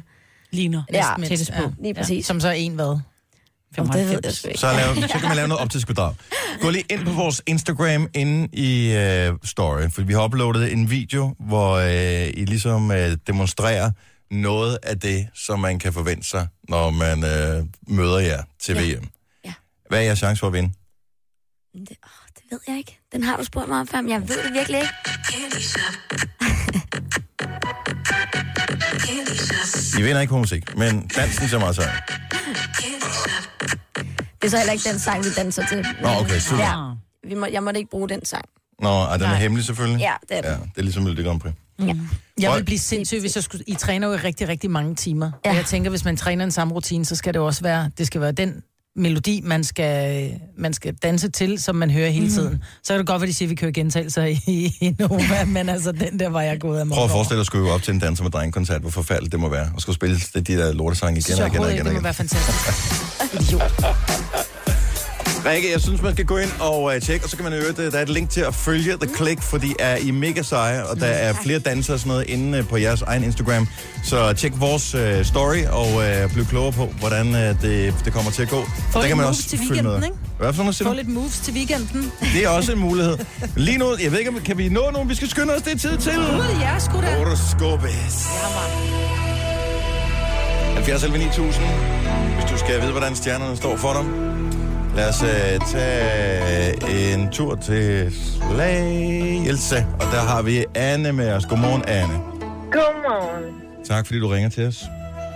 Ligner. 0.51 0.83
Ja, 0.93 1.03
tættest 1.27 1.51
på. 1.53 1.71
Lige 1.81 1.93
præcis. 1.93 2.25
Som 2.25 2.39
så 2.39 2.47
er 2.47 2.51
en 2.51 2.73
hvad? 2.75 2.99
Om 3.77 3.89
det 3.89 4.09
ved 4.09 4.19
jeg 4.23 4.33
sgu 4.33 4.47
ikke. 4.47 4.59
så, 4.59 4.67
lave, 4.73 5.07
så 5.07 5.17
kan 5.19 5.27
man 5.27 5.35
lave 5.35 5.47
noget 5.47 5.61
optidsbedrag. 5.61 6.13
Gå 6.61 6.69
lige 6.69 6.83
ind 6.89 7.05
på 7.05 7.11
vores 7.11 7.41
Instagram 7.47 8.07
inde 8.15 8.47
i 8.53 8.95
uh, 9.29 9.37
story, 9.43 9.89
for 9.91 10.01
vi 10.01 10.13
har 10.13 10.25
uploadet 10.25 10.73
en 10.73 10.89
video, 10.89 11.35
hvor 11.39 11.77
uh, 11.77 12.27
I 12.27 12.45
ligesom 12.45 12.89
uh, 12.89 12.95
demonstrerer 13.27 13.91
noget 14.31 14.77
af 14.83 14.99
det, 14.99 15.27
som 15.33 15.59
man 15.59 15.79
kan 15.79 15.93
forvente 15.93 16.27
sig, 16.29 16.47
når 16.69 16.89
man 16.89 17.17
uh, 17.17 17.67
møder 17.95 18.19
jer 18.19 18.43
til 18.59 18.75
Ja. 18.75 18.95
VM. 18.95 19.07
Ja. 19.45 19.53
Hvad 19.89 19.99
er 19.99 20.03
jeres 20.03 20.17
chance 20.19 20.39
for 20.39 20.47
at 20.47 20.53
vinde? 20.53 20.69
Det, 21.73 21.89
åh, 21.89 22.09
det 22.35 22.43
ved 22.51 22.59
jeg 22.67 22.77
ikke. 22.77 22.99
Den 23.11 23.23
har 23.23 23.37
du 23.37 23.43
spurgt 23.43 23.67
mig 23.67 23.79
om 23.79 23.87
før, 23.87 24.01
men 24.01 24.11
jeg 24.11 24.29
ved 24.29 24.43
det 24.43 24.53
virkelig 24.53 24.79
ikke. 24.79 24.93
I 29.99 30.01
vinder 30.01 30.21
ikke 30.21 30.31
på 30.31 30.37
musik, 30.37 30.77
men 30.77 31.07
dansen 31.07 31.47
ser 31.47 31.59
meget 31.59 31.75
sej. 31.75 32.01
Det 34.41 34.43
er 34.43 34.49
så 34.49 34.57
heller 34.57 34.73
ikke 34.73 34.89
den 34.89 34.99
sang, 34.99 35.23
vi 35.23 35.29
danser 35.37 35.65
til. 35.67 35.85
Nå, 36.01 36.09
okay, 36.09 36.39
super. 36.39 36.63
Ja, 36.63 37.29
vi 37.29 37.35
må, 37.35 37.45
jeg 37.45 37.63
måtte 37.63 37.79
ikke 37.79 37.89
bruge 37.89 38.09
den 38.09 38.25
sang. 38.25 38.45
Nå, 38.79 38.89
er 39.03 39.17
den 39.17 39.21
er 39.27 39.35
hemmelig 39.35 39.65
selvfølgelig? 39.65 39.99
Ja, 39.99 40.13
det 40.29 40.37
er 40.37 40.41
den. 40.41 40.51
Ja, 40.51 40.57
det 40.57 40.77
er 40.77 40.81
ligesom 40.81 41.03
Melodi 41.03 41.23
Grand 41.23 41.39
Prix. 41.39 41.53
Jeg 41.79 41.95
Prøv- 42.49 42.55
vil 42.57 42.63
blive 42.65 42.79
sindssyg, 42.79 43.19
hvis 43.19 43.35
jeg 43.35 43.43
skulle... 43.43 43.63
I 43.67 43.73
træner 43.75 44.07
jo 44.07 44.13
i 44.13 44.17
rigtig, 44.17 44.47
rigtig 44.47 44.71
mange 44.71 44.95
timer. 44.95 45.25
Ja. 45.25 45.31
Ja. 45.45 45.49
Og 45.51 45.55
jeg 45.57 45.65
tænker, 45.65 45.89
hvis 45.89 46.05
man 46.05 46.17
træner 46.17 46.43
en 46.43 46.51
samme 46.51 46.73
rutine, 46.73 47.05
så 47.05 47.15
skal 47.15 47.33
det 47.33 47.41
også 47.41 47.61
være... 47.61 47.89
Det 47.97 48.07
skal 48.07 48.21
være 48.21 48.31
den 48.31 48.63
melodi, 48.95 49.41
man 49.43 49.63
skal, 49.63 50.31
man 50.57 50.73
skal 50.73 50.93
danse 50.93 51.29
til, 51.29 51.59
som 51.59 51.75
man 51.75 51.91
hører 51.91 52.09
hele 52.09 52.25
Mhm. 52.25 52.33
tiden. 52.35 52.63
Så 52.83 52.93
er 52.93 52.97
det 52.97 53.07
godt, 53.07 53.21
at 53.21 53.27
de 53.27 53.33
siger, 53.33 53.47
at 53.47 53.49
vi 53.49 53.55
kører 53.55 53.71
gentagelser 53.71 54.23
i, 54.25 54.37
i 54.81 54.95
Nova, 54.99 55.45
men 55.57 55.69
altså, 55.69 55.91
den 55.91 56.19
der 56.19 56.29
var 56.29 56.41
jeg 56.41 56.59
gået 56.59 56.79
af 56.79 56.87
Prøv 56.87 57.03
at 57.03 57.09
forestille 57.11 57.37
dig 57.37 57.41
at 57.41 57.45
skulle 57.47 57.71
op 57.71 57.81
til 57.83 57.93
en 57.93 57.99
danser 57.99 58.23
med 58.23 58.31
drengkoncert, 58.31 58.81
hvor 58.81 58.89
forfærdeligt 58.89 59.31
det 59.31 59.39
må 59.39 59.49
være, 59.49 59.71
og 59.75 59.81
skulle 59.81 59.95
spille 59.95 60.17
de 60.33 60.41
der 60.41 60.73
lortesange 60.73 61.19
igen 61.19 61.41
og 61.41 61.47
igen 61.47 61.59
og 61.61 61.73
igen, 61.73 61.85
det 61.85 61.93
må 61.93 62.01
være 62.01 62.13
fantastisk. 62.13 62.57
Idiot. 63.41 63.71
Rikke, 65.49 65.71
jeg 65.71 65.81
synes, 65.81 66.01
man 66.01 66.13
skal 66.13 66.25
gå 66.25 66.37
ind 66.37 66.51
og 66.59 66.83
uh, 66.83 66.91
tjekke, 67.01 67.25
og 67.25 67.29
så 67.29 67.35
kan 67.37 67.43
man 67.43 67.53
høre, 67.53 67.91
der 67.91 67.97
er 67.97 68.01
et 68.01 68.09
link 68.09 68.29
til 68.29 68.41
at 68.41 68.55
følge 68.55 68.97
The 69.01 69.15
Click, 69.15 69.41
for 69.41 69.57
de 69.57 69.73
er 69.79 69.95
i 69.95 70.11
mega 70.11 70.41
seje, 70.41 70.85
og 70.85 70.99
der 70.99 71.05
er 71.05 71.33
flere 71.43 71.59
dansere 71.59 71.95
og 71.95 71.99
sådan 71.99 72.09
noget 72.09 72.29
inde 72.29 72.59
uh, 72.59 72.67
på 72.67 72.77
jeres 72.77 73.01
egen 73.01 73.23
Instagram. 73.23 73.67
Så 74.03 74.33
tjek 74.33 74.53
vores 74.59 74.95
uh, 74.95 75.01
story 75.23 75.63
og 75.69 75.87
uh, 75.93 76.33
bliv 76.33 76.45
klogere 76.45 76.71
på, 76.71 76.85
hvordan 76.85 77.27
uh, 77.27 77.35
det, 77.35 77.95
det 78.05 78.13
kommer 78.13 78.31
til 78.31 78.41
at 78.41 78.49
gå. 78.49 78.63
Få 78.91 79.01
der 79.01 79.07
kan 79.07 79.17
man 79.17 79.25
også 79.25 79.43
til 79.43 79.59
weekenden, 79.59 79.99
med. 79.99 80.03
ikke? 80.03 80.17
Hvad 80.39 80.53
for 80.53 80.63
noget 80.63 80.75
Få 80.75 80.93
lidt 80.93 81.07
moves 81.07 81.39
til 81.39 81.53
weekenden. 81.53 82.11
Det 82.33 82.43
er 82.45 82.49
også 82.49 82.71
en 82.71 82.79
mulighed. 82.79 83.17
Lige 83.55 83.77
nu, 83.77 83.95
jeg 84.03 84.11
ved 84.11 84.19
ikke, 84.19 84.31
kan 84.45 84.57
vi 84.57 84.69
nå 84.69 84.89
nogen? 84.93 85.09
Vi 85.09 85.15
skal 85.15 85.29
skynde 85.29 85.55
os, 85.55 85.61
det 85.61 85.73
er 85.73 85.77
tid 85.77 85.97
til. 85.97 86.17
Ud, 86.17 86.59
ja, 86.61 86.79
sgu 86.79 87.01
da. 87.01 87.15
Horoskopes. 87.15 88.27
70 90.73 91.03
11 91.03 91.17
9000. 91.17 91.65
Hvis 92.33 92.51
du 92.51 92.57
skal 92.57 92.81
vide, 92.81 92.91
hvordan 92.91 93.15
stjernerne 93.15 93.57
står 93.57 93.77
for 93.77 93.93
dig. 93.93 94.03
Lad 94.97 95.09
os 95.09 95.21
uh, 95.21 95.67
tage 95.67 97.13
en 97.13 97.31
tur 97.31 97.55
til 97.55 98.13
Slagelse. 98.13 99.85
Og 99.93 100.05
der 100.13 100.21
har 100.21 100.41
vi 100.41 100.65
Anne 100.75 101.13
med 101.13 101.33
os. 101.33 101.45
Godmorgen, 101.45 101.83
Anne. 101.87 102.13
Godmorgen. 102.71 103.43
Tak, 103.85 104.05
fordi 104.05 104.19
du 104.19 104.27
ringer 104.27 104.49
til 104.49 104.67
os. 104.67 104.83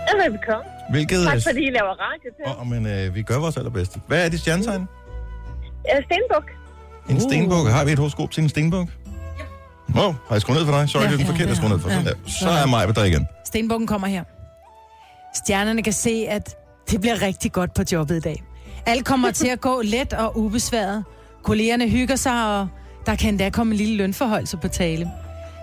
Ja, 0.08 0.22
velbekomme. 0.22 0.64
Hvilket... 0.90 1.24
Tak 1.26 1.38
fordi 1.46 1.66
I 1.66 1.70
laver 1.70 1.94
radio 2.00 2.30
til. 2.36 2.60
Åh, 2.60 2.66
men 2.66 3.06
uh, 3.08 3.14
vi 3.14 3.22
gør 3.22 3.38
vores 3.38 3.56
allerbedste. 3.56 4.00
Hvad 4.06 4.24
er 4.24 4.28
dit 4.28 4.40
stjernetegn? 4.40 4.88
Jeg 5.84 5.92
er 5.92 6.02
Stenbuk. 6.02 6.50
En 7.10 7.20
stenbuk. 7.20 7.68
Har 7.68 7.84
vi 7.84 7.92
et 7.92 7.98
horoskop 7.98 8.30
til 8.30 8.42
en 8.42 8.48
stenbuk? 8.48 8.88
Åh, 9.96 10.06
oh, 10.06 10.14
har 10.28 10.34
jeg 10.34 10.40
skruet 10.40 10.58
ned 10.58 10.66
for 10.66 10.78
dig? 10.78 10.88
Sorry, 10.88 11.02
Ja, 11.02 11.06
det 11.08 11.14
er 11.14 11.16
den 11.16 11.26
ja, 11.26 11.32
forkerte, 11.32 11.48
jeg 11.48 11.48
ja, 11.48 11.54
skruet 11.54 11.72
ned 11.72 11.80
for. 11.80 11.88
Sådan 11.88 12.04
ja. 12.04 12.10
der. 12.10 12.16
Så 12.26 12.48
er 12.48 12.66
mig 12.66 12.96
der 12.96 13.04
igen. 13.04 13.26
Stenbukken 13.44 13.86
kommer 13.86 14.06
her. 14.06 14.24
Stjernerne 15.34 15.82
kan 15.82 15.92
se, 15.92 16.26
at 16.28 16.56
det 16.90 17.00
bliver 17.00 17.22
rigtig 17.22 17.52
godt 17.52 17.74
på 17.74 17.82
jobbet 17.92 18.16
i 18.16 18.20
dag. 18.20 18.42
Alt 18.86 19.04
kommer 19.04 19.30
til 19.30 19.46
at 19.48 19.60
gå 19.60 19.82
let 19.84 20.12
og 20.12 20.38
ubesværet. 20.38 21.04
Kollegerne 21.42 21.88
hygger 21.88 22.16
sig, 22.16 22.58
og 22.58 22.68
der 23.06 23.14
kan 23.14 23.28
endda 23.28 23.50
komme 23.50 23.70
en 23.70 23.76
lille 23.76 23.96
lønforholdelse 23.96 24.56
på 24.56 24.68
tale. 24.68 25.10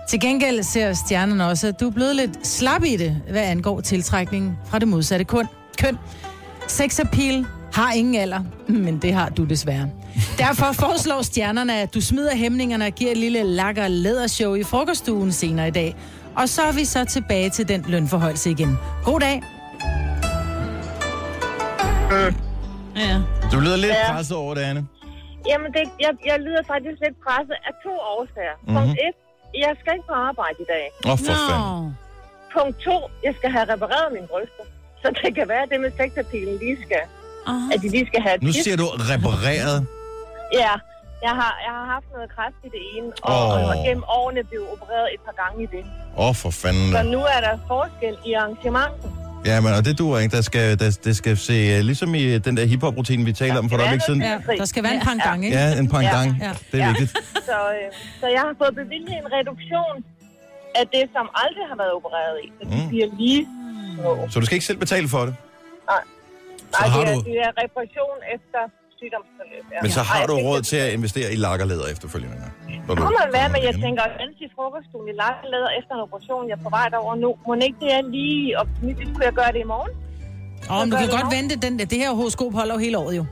Til 0.08 0.20
gengæld 0.20 0.62
ser 0.62 0.92
stjernerne 0.92 1.46
også, 1.46 1.66
at 1.66 1.80
du 1.80 1.86
er 1.86 1.90
blevet 1.90 2.16
lidt 2.16 2.46
slap 2.46 2.84
i 2.84 2.96
det, 2.96 3.22
hvad 3.30 3.42
angår 3.42 3.80
tiltrækningen 3.80 4.58
fra 4.66 4.78
det 4.78 4.88
modsatte 4.88 5.24
kun. 5.24 5.46
køn. 5.78 5.98
Sex 6.68 7.00
appeal 7.00 7.46
har 7.72 7.92
ingen 7.92 8.14
alder, 8.14 8.40
men 8.68 8.98
det 8.98 9.14
har 9.14 9.28
du 9.28 9.44
desværre. 9.44 9.88
Derfor 10.38 10.72
foreslår 10.72 11.22
stjernerne, 11.22 11.80
at 11.80 11.94
du 11.94 12.00
smider 12.00 12.36
hæmningerne 12.36 12.86
og 12.86 12.92
giver 12.92 13.10
et 13.10 13.16
lille 13.16 13.42
lakker 13.42 13.88
lædershow 13.88 14.54
i 14.54 14.62
frokoststuen 14.62 15.32
senere 15.32 15.68
i 15.68 15.70
dag. 15.70 15.96
Og 16.36 16.48
så 16.48 16.62
er 16.62 16.72
vi 16.72 16.84
så 16.84 17.04
tilbage 17.04 17.50
til 17.50 17.68
den 17.68 17.84
lønforholdelse 17.88 18.50
igen. 18.50 18.78
God 19.04 19.20
dag. 19.20 19.42
Øh. 22.12 22.49
Ja. 22.96 23.14
Du 23.52 23.56
lyder 23.64 23.76
lidt 23.76 23.92
Ja. 23.92 24.12
presset 24.12 24.36
over 24.36 24.54
det, 24.54 24.62
Anne. 24.70 24.82
Jamen, 25.50 25.72
det, 25.76 25.84
jeg, 26.04 26.12
jeg 26.30 26.38
lyder 26.46 26.62
faktisk 26.72 26.98
lidt 27.06 27.16
presset 27.26 27.56
af 27.68 27.72
to 27.84 27.92
årsager. 28.16 28.56
Mm-hmm. 28.60 28.76
Punkt 28.76 28.92
et, 29.06 29.16
jeg 29.64 29.72
skal 29.80 29.92
ikke 29.96 30.08
på 30.12 30.16
arbejde 30.28 30.58
i 30.66 30.68
dag. 30.74 30.84
Åh, 31.06 31.12
oh, 31.12 31.18
for 31.26 31.34
fanden. 31.48 31.96
Punkt 32.56 32.74
to, 32.86 32.96
jeg 33.26 33.32
skal 33.38 33.50
have 33.56 33.66
repareret 33.72 34.08
mine 34.16 34.28
bryster. 34.32 34.64
Så 35.02 35.06
det 35.22 35.30
kan 35.38 35.46
være, 35.52 35.62
at 35.66 35.70
det 35.72 35.80
med 35.84 35.92
sexappealen 36.00 36.56
lige 36.64 36.78
skal... 36.86 37.04
Uh-huh. 37.48 37.72
At 37.74 37.78
de 37.82 37.88
lige 37.96 38.06
skal 38.10 38.20
have 38.26 38.34
et 38.36 38.42
Nu 38.42 38.52
siger 38.64 38.76
du 38.82 38.86
repareret. 39.12 39.78
Ja, 40.62 40.72
jeg 41.26 41.34
har, 41.40 41.52
jeg 41.66 41.72
har 41.78 41.86
haft 41.94 42.08
noget 42.14 42.28
kræft 42.36 42.58
i 42.68 42.68
det 42.76 42.82
ene, 42.94 43.08
og, 43.22 43.40
oh. 43.48 43.68
og 43.70 43.74
gennem 43.86 44.04
årene 44.18 44.42
blev 44.50 44.62
opereret 44.74 45.06
et 45.14 45.20
par 45.26 45.36
gange 45.42 45.56
i 45.66 45.68
det. 45.76 45.84
Åh, 46.18 46.28
oh, 46.28 46.34
for 46.42 46.50
fanden. 46.62 46.92
Så 46.96 47.02
nu 47.02 47.20
er 47.34 47.40
der 47.46 47.54
forskel 47.72 48.14
i 48.28 48.32
arrangementet. 48.32 49.10
Ja, 49.46 49.56
men 49.64 49.72
og 49.78 49.82
det 49.84 49.98
duer 49.98 50.18
ikke. 50.22 50.36
Der 50.36 50.42
skal, 50.50 50.78
der, 50.78 50.98
det 51.04 51.14
skal 51.16 51.36
se 51.36 51.56
uh, 51.78 51.80
ligesom 51.90 52.14
i 52.14 52.38
den 52.46 52.56
der 52.56 52.64
hiphop-rutine, 52.72 53.24
vi 53.24 53.32
talte 53.32 53.58
om 53.62 53.66
for 53.70 53.76
et 53.76 53.80
øjeblik 53.80 54.02
siden. 54.08 54.22
Ja, 54.22 54.38
der 54.62 54.64
skal 54.72 54.82
være 54.86 54.94
en 54.94 55.04
pangdang, 55.08 55.38
ikke? 55.44 55.56
Ja, 55.58 55.78
en 55.82 55.88
pangdang. 55.94 56.28
Ja. 56.46 56.52
Det 56.72 56.76
er 56.80 56.84
Ja. 56.86 56.88
vigtigt. 56.92 57.10
Så, 57.50 57.56
øh, 57.76 57.86
så 58.20 58.26
jeg 58.36 58.40
har 58.46 58.54
fået 58.62 58.74
bevilget 58.82 59.14
en 59.22 59.28
reduktion 59.36 59.94
af 60.80 60.84
det, 60.94 61.04
som 61.16 61.24
aldrig 61.44 61.64
har 61.70 61.76
været 61.82 61.92
opereret 61.98 62.36
i. 62.44 62.48
Så 62.58 62.62
de 62.70 62.76
Mm. 62.82 62.88
bliver 62.92 63.08
lige 63.22 63.40
små. 63.94 64.10
Så 64.32 64.36
du 64.40 64.44
skal 64.46 64.54
ikke 64.58 64.68
selv 64.70 64.80
betale 64.86 65.06
for 65.14 65.22
det. 65.28 65.34
Nej, 65.92 66.02
Så 66.58 66.78
Nej 66.80 66.88
har 66.92 67.00
det, 67.00 67.12
er, 67.12 67.14
du- 67.18 67.24
det 67.30 67.36
er 67.46 67.50
reparation 67.64 68.16
efter 68.36 68.60
sygdomsforløb. 69.00 69.64
Ja. 69.74 69.78
Men 69.84 69.90
så 69.98 70.02
har 70.10 70.22
du 70.30 70.34
råd 70.48 70.60
til 70.70 70.78
at 70.84 70.90
investere 70.98 71.28
i 71.34 71.38
lakkerleder 71.46 71.86
efterfølgende. 71.94 72.36
Når 72.86 72.94
Det 72.94 73.02
kunne 73.04 73.18
man 73.24 73.30
være, 73.38 73.48
men 73.54 73.60
jeg 73.68 73.74
tænker, 73.84 74.02
at 74.08 74.14
vente 74.20 74.40
i 74.46 74.48
frokoststuen 74.56 75.06
i 75.12 75.14
lakkerlæder 75.22 75.70
efter 75.78 75.92
en 75.98 76.02
operation, 76.06 76.42
jeg 76.50 76.56
er 76.58 76.62
på 76.68 76.72
vej 76.78 76.86
derover 76.94 77.14
nu. 77.24 77.30
Må 77.46 77.52
ikke 77.68 77.78
det 77.84 77.90
er 77.98 78.02
lige 78.16 78.58
optimistisk? 78.62 79.10
Kunne 79.14 79.26
jeg 79.30 79.36
gøre 79.40 79.52
det 79.56 79.60
i 79.66 79.68
morgen? 79.74 79.92
Åh, 80.70 80.78
men 80.82 80.88
du 80.92 80.96
kan 81.02 81.10
godt 81.18 81.28
vente. 81.36 81.52
Den, 81.64 81.72
det 81.92 81.98
her 82.02 82.10
horoskop 82.18 82.52
holder 82.60 82.74
jo 82.76 82.80
hele 82.86 82.96
året 83.02 83.16
jo. 83.20 83.24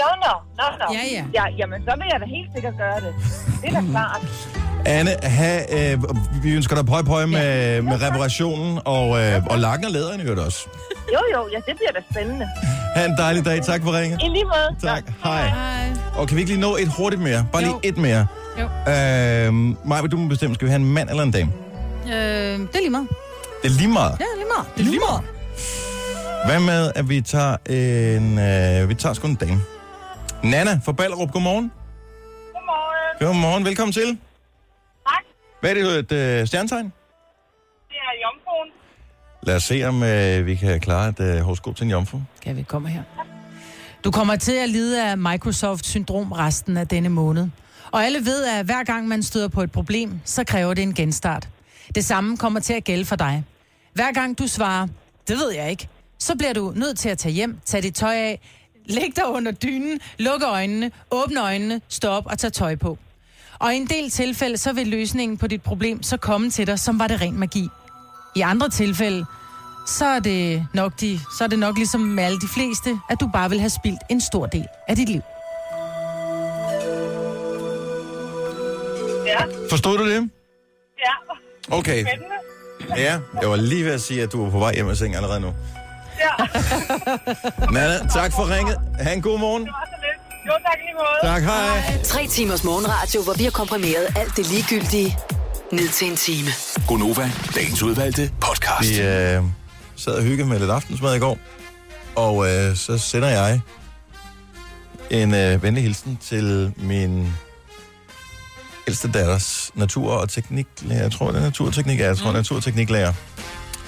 Nå, 0.00 0.08
nå, 0.24 0.32
nå, 0.60 0.66
nå. 0.80 0.86
Ja, 0.96 1.02
ja. 1.16 1.24
ja. 1.34 1.44
Jamen, 1.58 1.78
så 1.88 1.92
vil 1.98 2.06
jeg 2.12 2.20
da 2.20 2.26
helt 2.36 2.50
sikkert 2.54 2.74
gøre 2.78 2.98
det. 3.04 3.12
Det 3.62 3.68
er 3.68 3.80
da 3.80 3.86
klart. 3.94 4.20
Anne, 4.86 5.10
ha, 5.22 5.52
øh, 5.92 6.02
vi 6.42 6.52
ønsker 6.54 6.76
dig 6.76 6.86
pøj 6.86 7.02
pøj 7.02 7.26
med, 7.26 7.82
med 7.82 8.02
reparationen, 8.02 8.78
og, 8.84 9.06
øh, 9.22 9.44
og 9.50 9.58
lakken 9.58 9.84
og 9.86 9.92
læderen 9.92 10.20
i 10.20 10.22
øvrigt 10.22 10.40
også. 10.40 10.58
Jo, 11.12 11.20
jo, 11.34 11.48
ja, 11.52 11.56
det 11.56 11.76
bliver 11.78 11.92
da 11.92 12.00
spændende. 12.10 12.48
Ha' 12.96 13.04
en 13.04 13.14
dejlig 13.18 13.44
dag. 13.44 13.62
Tak 13.62 13.82
for 13.82 13.98
ringen. 13.98 14.20
I 14.20 14.28
lige 14.28 14.44
måde. 14.44 14.76
Tak. 14.82 15.02
Nå, 15.06 15.12
Hej. 15.30 15.46
Hej. 15.48 15.88
Og 16.16 16.28
kan 16.28 16.36
vi 16.36 16.40
ikke 16.40 16.52
lige 16.52 16.60
nå 16.60 16.76
et 16.76 16.88
hurtigt 16.88 17.22
mere? 17.22 17.46
Bare 17.52 17.62
lige 17.62 17.72
Jo. 17.72 17.80
et 17.82 17.96
mere. 17.96 18.26
Jo. 18.60 18.64
Øh, 18.64 19.54
Maja, 19.88 20.06
du 20.06 20.16
må 20.16 20.28
bestemme, 20.28 20.54
skal 20.54 20.66
vi 20.66 20.70
have 20.70 20.80
en 20.80 20.92
mand 20.92 21.10
eller 21.10 21.22
en 21.22 21.30
dame? 21.30 21.52
Øh, 22.06 22.12
det 22.12 22.16
er 22.74 22.78
lige 22.78 22.90
meget. 22.90 23.08
Det 23.62 23.70
er 23.70 23.74
lige 23.78 23.88
meget. 23.88 24.16
Ja, 24.20 24.24
lige 24.36 24.46
meget. 24.56 24.66
Det 24.76 24.80
er 24.86 24.90
lige 24.90 25.00
meget. 25.10 25.22
Hvad 26.46 26.60
med, 26.60 26.92
at 26.94 27.08
vi 27.08 27.20
tager 27.20 27.56
en... 27.66 28.38
Øh, 28.38 28.88
vi 28.88 28.94
tager 28.94 29.12
sgu 29.14 29.26
en 29.26 29.34
dame. 29.34 29.60
Nana 30.44 30.80
fra 30.84 30.92
Ballerup, 30.92 31.32
godmorgen. 31.32 31.72
Godmorgen. 32.52 33.18
Godmorgen, 33.20 33.64
velkommen 33.64 33.92
til. 33.92 34.18
Tak. 35.08 35.24
Hvad 35.60 35.70
er 35.70 35.74
det, 35.74 36.12
et 36.12 36.40
øh, 36.40 36.46
stjernetegn? 36.46 36.92
Det 37.88 37.96
er 37.96 38.12
jomfruen. 38.22 38.68
Lad 39.42 39.56
os 39.56 39.62
se, 39.62 39.84
om 39.84 40.02
øh, 40.02 40.46
vi 40.46 40.54
kan 40.54 40.80
klare 40.80 41.08
et 41.08 41.20
øh, 41.20 41.40
horoskop 41.40 41.76
til 41.76 41.84
en 41.84 41.90
jomfru. 41.90 42.18
Kan 42.42 42.56
vi 42.56 42.62
komme 42.62 42.88
her? 42.88 43.02
Du 44.04 44.10
kommer 44.10 44.36
til 44.36 44.52
at 44.52 44.68
lide 44.68 45.10
af 45.10 45.18
Microsoft-syndrom 45.18 46.32
resten 46.32 46.76
af 46.76 46.88
denne 46.88 47.08
måned. 47.08 47.48
Og 47.92 48.04
alle 48.04 48.18
ved, 48.18 48.44
at 48.44 48.64
hver 48.64 48.84
gang 48.84 49.08
man 49.08 49.22
støder 49.22 49.48
på 49.48 49.62
et 49.62 49.72
problem, 49.72 50.20
så 50.24 50.44
kræver 50.44 50.74
det 50.74 50.82
en 50.82 50.94
genstart. 50.94 51.48
Det 51.94 52.04
samme 52.04 52.36
kommer 52.36 52.60
til 52.60 52.74
at 52.74 52.84
gælde 52.84 53.04
for 53.04 53.16
dig. 53.16 53.44
Hver 53.92 54.12
gang 54.12 54.38
du 54.38 54.46
svarer, 54.46 54.88
det 55.28 55.36
ved 55.36 55.52
jeg 55.52 55.70
ikke, 55.70 55.88
så 56.18 56.36
bliver 56.36 56.52
du 56.52 56.72
nødt 56.76 56.98
til 56.98 57.08
at 57.08 57.18
tage 57.18 57.32
hjem, 57.32 57.58
tage 57.64 57.82
dit 57.82 57.94
tøj 57.94 58.14
af, 58.14 58.40
læg 58.86 59.12
dig 59.16 59.26
under 59.28 59.52
dynen, 59.52 60.00
lukke 60.18 60.46
øjnene, 60.46 60.90
åbne 61.10 61.42
øjnene, 61.42 61.80
stå 61.88 62.08
op 62.08 62.26
og 62.26 62.38
tage 62.38 62.50
tøj 62.50 62.76
på. 62.76 62.98
Og 63.58 63.74
i 63.74 63.76
en 63.76 63.86
del 63.86 64.10
tilfælde, 64.10 64.56
så 64.56 64.72
vil 64.72 64.86
løsningen 64.86 65.38
på 65.38 65.46
dit 65.46 65.62
problem 65.62 66.02
så 66.02 66.16
komme 66.16 66.50
til 66.50 66.66
dig, 66.66 66.78
som 66.78 66.98
var 66.98 67.06
det 67.06 67.20
ren 67.20 67.38
magi. 67.38 67.68
I 68.36 68.40
andre 68.40 68.68
tilfælde, 68.68 69.24
så 69.86 70.06
er 70.06 70.18
det 70.18 70.66
nok, 70.74 71.00
de, 71.00 71.20
så 71.38 71.44
er 71.44 71.48
det 71.48 71.58
nok 71.58 71.76
ligesom 71.76 72.00
med 72.00 72.24
alle 72.24 72.40
de 72.40 72.48
fleste, 72.54 72.98
at 73.10 73.20
du 73.20 73.30
bare 73.32 73.50
vil 73.50 73.60
have 73.60 73.70
spildt 73.70 74.00
en 74.10 74.20
stor 74.20 74.46
del 74.46 74.66
af 74.88 74.96
dit 74.96 75.08
liv. 75.08 75.20
Ja. 79.26 79.44
Forstod 79.70 79.98
du 79.98 80.10
det? 80.10 80.30
Ja. 80.98 81.12
Okay. 81.78 82.04
Spændende. 82.04 82.34
Ja, 82.96 83.18
jeg 83.40 83.50
var 83.50 83.56
lige 83.56 83.84
ved 83.84 83.92
at 83.92 84.00
sige, 84.00 84.22
at 84.22 84.32
du 84.32 84.44
var 84.44 84.50
på 84.50 84.58
vej 84.58 84.74
hjem 84.74 84.88
af 84.88 84.96
seng 84.96 85.16
allerede 85.16 85.40
nu. 85.40 85.54
Ja. 86.24 86.34
Nana, 87.74 87.98
tak 88.08 88.32
for 88.32 88.56
ringet. 88.56 88.76
Ha' 89.00 89.12
en 89.12 89.22
god 89.22 89.38
morgen. 89.38 89.62
Jo, 90.46 90.52
tak 90.66 90.78
i 90.78 90.82
lige 90.82 90.94
måde. 90.94 91.32
Tak, 91.32 91.42
hej. 91.42 92.02
Tre 92.04 92.26
timers 92.26 92.64
morgenradio, 92.64 93.22
hvor 93.22 93.32
vi 93.32 93.44
har 93.44 93.50
komprimeret 93.50 94.06
alt 94.16 94.36
det 94.36 94.46
ligegyldige 94.50 95.16
ned 95.72 95.88
til 95.88 96.10
en 96.10 96.16
time. 96.16 96.48
Gonova, 96.88 97.30
dagens 97.54 97.82
udvalgte 97.82 98.30
podcast. 98.40 98.90
Vi 98.90 99.00
øh, 99.00 99.42
sad 99.96 100.12
og 100.12 100.22
hyggede 100.22 100.48
med 100.48 100.58
lidt 100.58 100.70
aftensmad 100.70 101.16
i 101.16 101.18
går, 101.18 101.38
og 102.16 102.46
øh, 102.52 102.76
så 102.76 102.98
sender 102.98 103.28
jeg 103.28 103.60
en 105.10 105.34
øh, 105.34 105.62
venlig 105.62 105.82
hilsen 105.82 106.18
til 106.22 106.72
min 106.76 107.32
ældste 108.86 109.12
datters 109.12 109.70
natur- 109.74 110.12
og 110.12 110.28
tekniklærer. 110.28 111.02
Jeg 111.02 111.12
tror, 111.12 111.30
det 111.30 111.36
er 111.36 111.42
naturteknik, 111.42 111.98
jeg 112.00 112.16
tror, 112.16 112.30
mm. 112.30 112.36
naturtekniklærer, 112.36 113.12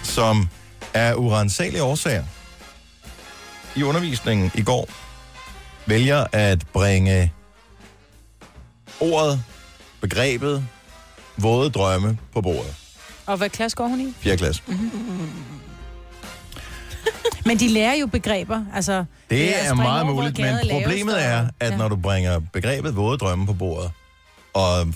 som 0.03 0.49
af 0.97 1.15
urensagelige 1.15 1.83
årsager 1.83 2.25
i 3.77 3.83
undervisningen 3.83 4.51
i 4.55 4.63
går 4.63 4.89
vælger 5.87 6.25
at 6.33 6.67
bringe 6.73 7.33
ordet, 9.01 9.43
begrebet, 10.01 10.67
våde 11.37 11.71
drømme 11.71 12.19
på 12.33 12.41
bordet. 12.41 12.75
Og 13.27 13.37
hvad 13.37 13.49
klasse 13.51 13.77
går 13.77 13.87
hun 13.87 14.01
i? 14.01 14.15
4. 14.21 14.37
klasse. 14.37 14.63
Men 17.47 17.59
de 17.59 17.69
lærer 17.69 17.95
jo 17.95 18.07
begreber. 18.07 18.65
Altså, 18.75 19.05
Det 19.31 19.49
er 19.57 19.59
springe 19.65 19.75
meget 19.83 20.07
muligt, 20.07 20.39
men 20.39 20.57
problemet 20.71 21.25
er, 21.25 21.49
at 21.61 21.71
Ja. 21.71 21.77
når 21.77 21.89
du 21.89 21.97
bringer 21.97 22.41
begrebet 22.53 22.97
våde 22.97 23.19
drømme 23.19 23.47
på 23.47 23.53
bordet, 23.53 23.91
og 24.55 24.87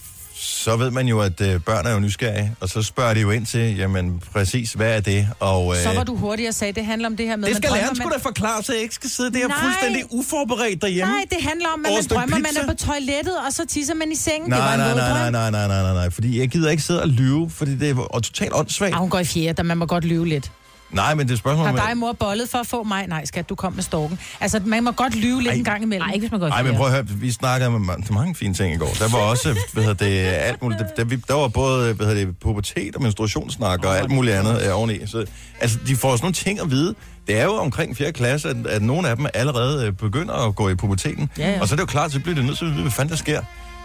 så 0.42 0.76
ved 0.76 0.90
man 0.90 1.06
jo, 1.08 1.20
at 1.20 1.40
øh, 1.40 1.60
børn 1.60 1.86
er 1.86 1.92
jo 1.92 1.98
nysgerrige, 2.00 2.54
og 2.60 2.68
så 2.68 2.82
spørger 2.82 3.14
de 3.14 3.20
jo 3.20 3.30
ind 3.30 3.46
til, 3.46 3.76
jamen 3.76 4.22
præcis, 4.32 4.72
hvad 4.72 4.96
er 4.96 5.00
det? 5.00 5.28
Og, 5.40 5.72
øh, 5.76 5.82
Så 5.82 5.92
var 5.94 6.04
du 6.04 6.16
hurtig 6.16 6.48
og 6.48 6.54
sagde, 6.54 6.72
det 6.72 6.84
handler 6.84 7.08
om 7.08 7.16
det 7.16 7.26
her 7.26 7.36
med... 7.36 7.48
det 7.48 7.54
man 7.54 7.62
skal 7.62 7.72
læreren 7.76 7.96
sgu 7.96 8.04
man- 8.08 8.12
da 8.12 8.18
forklare, 8.18 8.62
så 8.62 8.72
jeg 8.72 8.82
ikke 8.82 8.94
skal 8.94 9.10
sidde 9.10 9.32
der 9.32 9.48
Nej. 9.48 9.56
fuldstændig 9.62 10.02
uforberedt 10.10 10.82
derhjemme. 10.82 11.12
Nej, 11.12 11.24
det 11.30 11.38
handler 11.42 11.66
om, 11.74 11.84
at 11.86 11.92
man 11.92 12.04
drømmer, 12.18 12.36
man 12.38 12.44
pizza. 12.44 12.60
er 12.60 12.66
på 12.66 12.74
toilettet, 12.74 13.34
og 13.46 13.52
så 13.52 13.66
tisser 13.66 13.94
man 13.94 14.12
i 14.12 14.16
sengen. 14.16 14.50
det 14.50 14.58
var 14.58 14.76
Nej, 14.76 14.90
en 14.90 14.96
nej, 14.96 15.08
nej, 15.08 15.30
nej, 15.30 15.30
nej, 15.30 15.50
nej, 15.50 15.68
nej, 15.68 15.82
nej, 15.82 15.92
nej, 15.94 16.10
fordi 16.10 16.40
jeg 16.40 16.48
gider 16.48 16.70
ikke 16.70 16.82
sidde 16.82 17.02
og 17.02 17.08
lyve, 17.08 17.50
fordi 17.50 17.76
det 17.76 17.90
er 17.90 18.20
totalt 18.24 18.50
åndssvagt. 18.54 18.94
Ah, 18.94 19.00
hun 19.00 19.10
går 19.10 19.18
i 19.18 19.24
fjerde, 19.24 19.52
da 19.52 19.62
man 19.62 19.78
må 19.78 19.86
godt 19.86 20.04
lyve 20.04 20.26
lidt. 20.28 20.50
Nej, 20.92 21.14
men 21.14 21.26
det 21.28 21.32
er 21.32 21.38
spørgsmål 21.38 21.66
Har 21.66 21.72
om... 21.72 21.78
dig 21.88 21.96
mor 21.96 22.12
bollet 22.12 22.48
for 22.48 22.58
at 22.58 22.66
få 22.66 22.82
mig? 22.82 23.06
Nej, 23.06 23.24
skat, 23.24 23.48
du 23.48 23.54
kom 23.54 23.72
med 23.72 23.82
storken. 23.82 24.18
Altså, 24.40 24.60
man 24.64 24.84
må 24.84 24.90
godt 24.90 25.14
lyve 25.14 25.38
lidt 25.42 25.52
Ej. 25.52 25.58
en 25.58 25.64
gang 25.64 25.82
imellem. 25.82 26.06
Nej, 26.06 26.14
ikke 26.14 26.22
hvis 26.22 26.30
man 26.30 26.40
går 26.40 26.48
Nej, 26.48 26.62
men 26.62 26.74
prøv 26.76 26.86
at 26.86 26.92
høre, 26.92 27.06
vi 27.08 27.30
snakkede 27.32 27.70
med 27.70 27.94
ma- 27.94 28.12
mange 28.12 28.34
fine 28.34 28.54
ting 28.54 28.74
i 28.74 28.76
går. 28.76 28.90
Der 28.98 29.08
var 29.08 29.18
også, 29.18 29.56
hvad 29.72 29.82
hedder 29.84 30.04
det, 30.04 30.18
alt 30.20 30.62
muligt. 30.62 30.80
Der, 30.96 31.04
der, 31.28 31.34
var 31.34 31.48
både, 31.48 31.94
hvad 31.94 32.06
hedder 32.06 32.24
det, 32.24 32.38
pubertet 32.38 32.96
og 32.96 33.02
menstruationssnak 33.02 33.84
og 33.84 33.98
alt 33.98 34.10
muligt 34.10 34.36
andet 34.36 34.62
øh, 34.66 34.78
oveni. 34.78 35.06
Så, 35.06 35.26
altså, 35.60 35.78
de 35.86 35.96
får 35.96 36.10
sådan 36.16 36.24
nogle 36.24 36.34
ting 36.34 36.60
at 36.60 36.70
vide. 36.70 36.94
Det 37.26 37.38
er 37.38 37.44
jo 37.44 37.54
omkring 37.54 37.96
4. 37.96 38.12
klasse, 38.12 38.48
at, 38.48 38.56
at 38.66 38.82
nogle 38.82 39.08
af 39.08 39.16
dem 39.16 39.26
allerede 39.34 39.86
øh, 39.86 39.92
begynder 39.92 40.34
at 40.48 40.54
gå 40.54 40.68
i 40.68 40.74
puberteten. 40.74 41.30
Ja, 41.38 41.50
ja. 41.50 41.60
Og 41.60 41.68
så 41.68 41.74
er 41.74 41.76
det 41.76 41.82
jo 41.82 41.86
klart, 41.86 42.12
så 42.12 42.20
bliver 42.20 42.34
det 42.34 42.44
nødt 42.44 42.58
til 42.58 42.64
at 42.64 42.70
vide, 42.70 42.82
hvad 42.82 42.92
fanden 42.92 43.10
der 43.10 43.16
sker. 43.16 43.42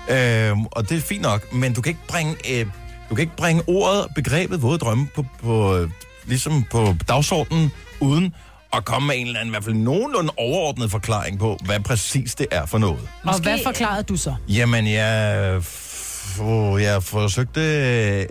Øhm, 0.09 0.65
og 0.65 0.89
det 0.89 0.97
er 0.97 1.01
fint 1.01 1.21
nok, 1.21 1.53
men 1.53 1.73
du 1.73 1.81
kan 1.81 1.89
ikke 1.89 2.07
bringe, 2.07 2.35
øh, 2.51 2.65
du 3.09 3.15
kan 3.15 3.21
ikke 3.21 3.35
bringe 3.35 3.63
ordet, 3.67 4.05
begrebet 4.15 4.61
våde 4.61 4.77
drømme 4.77 5.07
på, 5.15 5.25
på, 5.43 5.77
øh, 5.77 5.89
ligesom 6.27 6.63
på 6.71 6.95
dagsordenen, 7.07 7.71
uden 7.99 8.33
at 8.73 8.85
komme 8.85 9.07
med 9.07 9.15
en 9.17 9.27
eller 9.27 9.39
anden, 9.39 9.49
i 9.49 9.53
hvert 9.53 9.63
fald 9.63 9.75
nogenlunde 9.75 10.33
overordnet 10.38 10.91
forklaring 10.91 11.39
på, 11.39 11.57
hvad 11.65 11.79
præcis 11.79 12.35
det 12.35 12.47
er 12.51 12.65
for 12.65 12.77
noget. 12.77 12.99
Og 13.23 13.39
hvad 13.39 13.59
forklarede 13.63 14.03
du 14.03 14.17
så? 14.17 14.35
Jamen, 14.47 14.88
jeg, 14.88 15.57
f- 15.57 16.41
jeg 16.77 17.03
forsøgte 17.03 17.61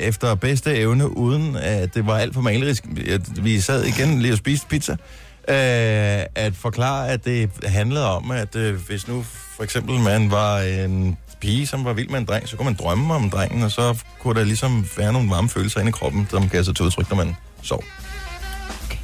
efter 0.01 0.35
bedste 0.35 0.77
evne, 0.77 1.17
uden 1.17 1.57
at 1.57 1.95
det 1.95 2.07
var 2.07 2.19
alt 2.19 2.35
for 2.35 2.41
malerisk. 2.41 2.85
Vi 3.43 3.61
sad 3.61 3.85
igen 3.85 4.23
lige 4.23 4.33
og 4.33 4.39
spiste 4.39 4.67
pizza. 4.67 4.93
Øh, 5.49 6.27
at 6.35 6.53
forklare, 6.57 7.09
at 7.09 7.25
det 7.25 7.51
handlede 7.67 8.11
om, 8.11 8.31
at 8.31 8.57
øh, 8.57 8.75
hvis 8.87 9.09
nu 9.09 9.25
for 9.57 9.63
eksempel 9.63 9.99
man 9.99 10.31
var 10.31 10.61
en 10.61 11.19
pige, 11.41 11.67
som 11.67 11.85
var 11.85 11.93
vild 11.93 12.09
med 12.09 12.19
en 12.19 12.25
dreng, 12.25 12.49
så 12.49 12.57
kunne 12.57 12.65
man 12.65 12.75
drømme 12.75 13.15
om 13.15 13.31
drengen, 13.31 13.63
og 13.63 13.71
så 13.71 13.99
kunne 14.21 14.41
der 14.41 14.45
ligesom 14.47 14.87
være 14.97 15.13
nogle 15.13 15.31
varme 15.31 15.49
følelser 15.49 15.81
inde 15.81 15.89
i 15.89 15.93
kroppen, 15.93 16.27
som 16.31 16.49
gav 16.49 16.65
sig 16.65 16.77
til 16.77 16.85
udtryk, 16.85 17.11
når 17.11 17.17
man 17.17 17.37
sov. 17.65 17.85
Okay. 18.85 18.99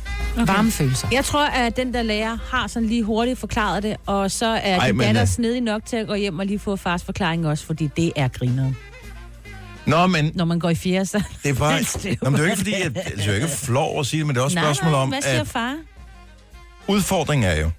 Varme 0.46 0.70
følelser. 0.70 1.08
Jeg 1.12 1.24
tror, 1.24 1.46
at 1.46 1.76
den 1.76 1.94
der 1.94 2.02
lærer 2.02 2.38
har 2.50 2.66
sådan 2.66 2.88
lige 2.88 3.02
hurtigt 3.02 3.38
forklaret 3.38 3.82
det, 3.82 3.96
og 4.06 4.30
så 4.30 4.46
er 4.46 4.78
Ej, 4.78 4.86
din 4.86 4.96
men, 4.96 5.06
datter 5.06 5.22
øh, 5.22 5.28
snedig 5.28 5.60
nok 5.60 5.84
til 5.86 5.96
at 5.96 6.06
gå 6.06 6.14
hjem 6.14 6.38
og 6.38 6.46
lige 6.46 6.58
få 6.58 6.76
fars 6.76 7.02
forklaring 7.04 7.46
også, 7.46 7.66
fordi 7.66 7.90
det 7.96 8.12
er 8.16 8.28
grineren. 8.28 8.76
Nå, 9.86 10.06
men 10.06 10.32
Når 10.34 10.44
man 10.44 10.58
går 10.58 10.70
i 10.70 10.74
fjerde, 10.74 11.06
så... 11.06 11.22
det 11.42 11.50
er 11.50 11.54
bare... 11.54 11.78
Det 12.02 12.04
er 12.04 12.10
jo- 12.10 12.16
Nå, 12.22 12.30
men 12.30 12.32
det 12.32 12.40
er 12.40 12.44
jo 12.44 12.50
ikke 12.50 12.56
fordi, 12.56 12.72
at, 12.72 12.94
det 12.94 13.20
er 13.20 13.26
jo 13.26 13.32
ikke 13.32 13.48
flov 13.48 13.90
over 13.90 14.00
at 14.00 14.06
sige 14.06 14.18
det, 14.18 14.26
men 14.26 14.34
det 14.36 14.40
er 14.40 14.44
også 14.44 14.58
et 14.58 14.64
spørgsmål 14.64 14.92
nej, 14.92 15.00
om, 15.00 15.08
hvad 15.08 15.22
siger 15.22 15.40
at 15.40 15.48
far? 15.48 15.76
udfordringen 16.88 17.50
er 17.50 17.60
jo, 17.60 17.70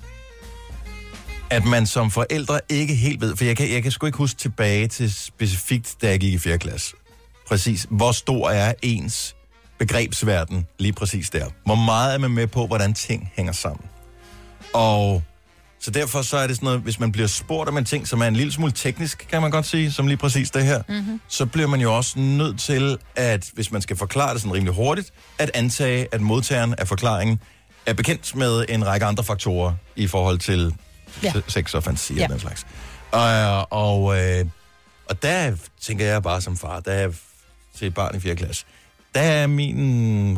at 1.49 1.65
man 1.65 1.85
som 1.87 2.11
forældre 2.11 2.59
ikke 2.69 2.95
helt 2.95 3.21
ved, 3.21 3.35
for 3.35 3.45
jeg 3.45 3.57
kan, 3.57 3.71
jeg 3.71 3.83
kan 3.83 3.91
sgu 3.91 4.05
ikke 4.05 4.17
huske 4.17 4.37
tilbage 4.37 4.87
til 4.87 5.13
specifikt, 5.13 5.95
da 6.01 6.09
jeg 6.09 6.19
gik 6.19 6.33
i 6.33 6.37
4. 6.37 6.57
klasse. 6.57 6.93
Præcis, 7.47 7.87
hvor 7.89 8.11
stor 8.11 8.49
er 8.49 8.73
ens 8.81 9.35
begrebsverden 9.85 10.67
lige 10.79 10.93
præcis 10.93 11.29
der? 11.29 11.45
Hvor 11.65 11.75
meget 11.75 12.13
er 12.13 12.17
man 12.17 12.31
med 12.31 12.47
på, 12.47 12.67
hvordan 12.67 12.93
ting 12.93 13.31
hænger 13.35 13.53
sammen? 13.53 13.85
Og 14.73 15.23
så 15.79 15.91
derfor 15.91 16.21
så 16.21 16.37
er 16.37 16.47
det 16.47 16.55
sådan 16.55 16.65
noget, 16.65 16.79
hvis 16.79 16.99
man 16.99 17.11
bliver 17.11 17.27
spurgt 17.27 17.69
om 17.69 17.77
en 17.77 17.85
ting, 17.85 18.07
som 18.07 18.21
er 18.21 18.25
en 18.27 18.35
lille 18.35 18.53
smule 18.53 18.71
teknisk, 18.71 19.27
kan 19.29 19.41
man 19.41 19.51
godt 19.51 19.65
sige, 19.65 19.91
som 19.91 20.07
lige 20.07 20.17
præcis 20.17 20.51
det 20.51 20.63
her, 20.65 20.81
mm-hmm. 20.89 21.21
så 21.27 21.45
bliver 21.45 21.67
man 21.67 21.81
jo 21.81 21.97
også 21.97 22.19
nødt 22.19 22.59
til, 22.59 22.97
at 23.15 23.49
hvis 23.53 23.71
man 23.71 23.81
skal 23.81 23.97
forklare 23.97 24.33
det 24.33 24.41
sådan 24.41 24.53
rimelig 24.53 24.73
hurtigt, 24.75 25.13
at 25.37 25.51
antage, 25.53 26.07
at 26.11 26.21
modtageren 26.21 26.75
af 26.77 26.87
forklaringen 26.87 27.39
er 27.85 27.93
bekendt 27.93 28.35
med 28.35 28.65
en 28.69 28.87
række 28.87 29.05
andre 29.05 29.23
faktorer 29.23 29.73
i 29.95 30.07
forhold 30.07 30.39
til 30.39 30.75
Ja. 31.23 31.33
sex 31.47 31.73
og 31.73 31.83
fantasi 31.83 32.13
Ja. 32.13 32.23
og 32.23 32.29
den 32.29 32.39
slags. 32.39 32.65
Og, 33.11 33.71
og, 33.71 34.19
øh, 34.21 34.45
og 35.09 35.23
der 35.23 35.55
tænker 35.81 36.05
jeg 36.05 36.23
bare 36.23 36.41
som 36.41 36.57
far, 36.57 36.79
der 36.79 36.91
er 36.91 37.09
til 37.77 37.87
et 37.87 37.93
barn 37.93 38.15
i 38.15 38.19
4. 38.19 38.35
klasse, 38.35 38.65
der 39.15 39.21
er 39.21 39.47
min 39.47 40.37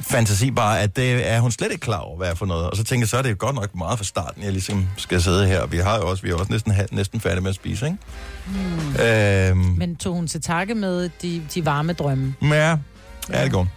fantasi 0.00 0.50
bare, 0.50 0.80
at 0.80 0.96
det 0.96 1.30
er 1.30 1.40
hun 1.40 1.50
slet 1.50 1.72
ikke 1.72 1.80
klar 1.80 1.98
over, 1.98 2.16
hvad 2.16 2.30
er 2.30 2.34
for 2.34 2.46
noget. 2.46 2.70
Og 2.70 2.76
så 2.76 2.84
tænker 2.84 3.02
jeg, 3.02 3.08
så 3.08 3.18
er 3.18 3.22
det 3.22 3.38
godt 3.38 3.54
nok 3.54 3.74
meget 3.74 3.98
fra 3.98 4.04
starten, 4.04 4.42
jeg 4.42 4.52
ligesom 4.52 4.88
skal 4.96 5.22
sidde 5.22 5.46
her. 5.46 5.66
Vi 5.66 5.78
har 5.78 5.96
jo 5.96 6.08
også, 6.10 6.22
vi 6.22 6.30
er 6.30 6.34
også 6.34 6.52
næsten, 6.52 6.74
næsten 6.90 7.20
færdige 7.20 7.40
med 7.40 7.48
at 7.48 7.54
spise, 7.54 7.86
ikke? 7.86 7.98
Mm. 8.46 9.00
Øhm, 9.02 9.58
Men 9.58 9.96
tog 9.96 10.14
hun 10.14 10.26
til 10.26 10.40
takke 10.42 10.74
med 10.74 11.10
de, 11.22 11.42
de 11.54 11.64
varme 11.64 11.92
drømme? 11.92 12.34
ja, 12.42 12.76
ja, 13.30 13.44
det 13.44 13.52
går. 13.52 13.68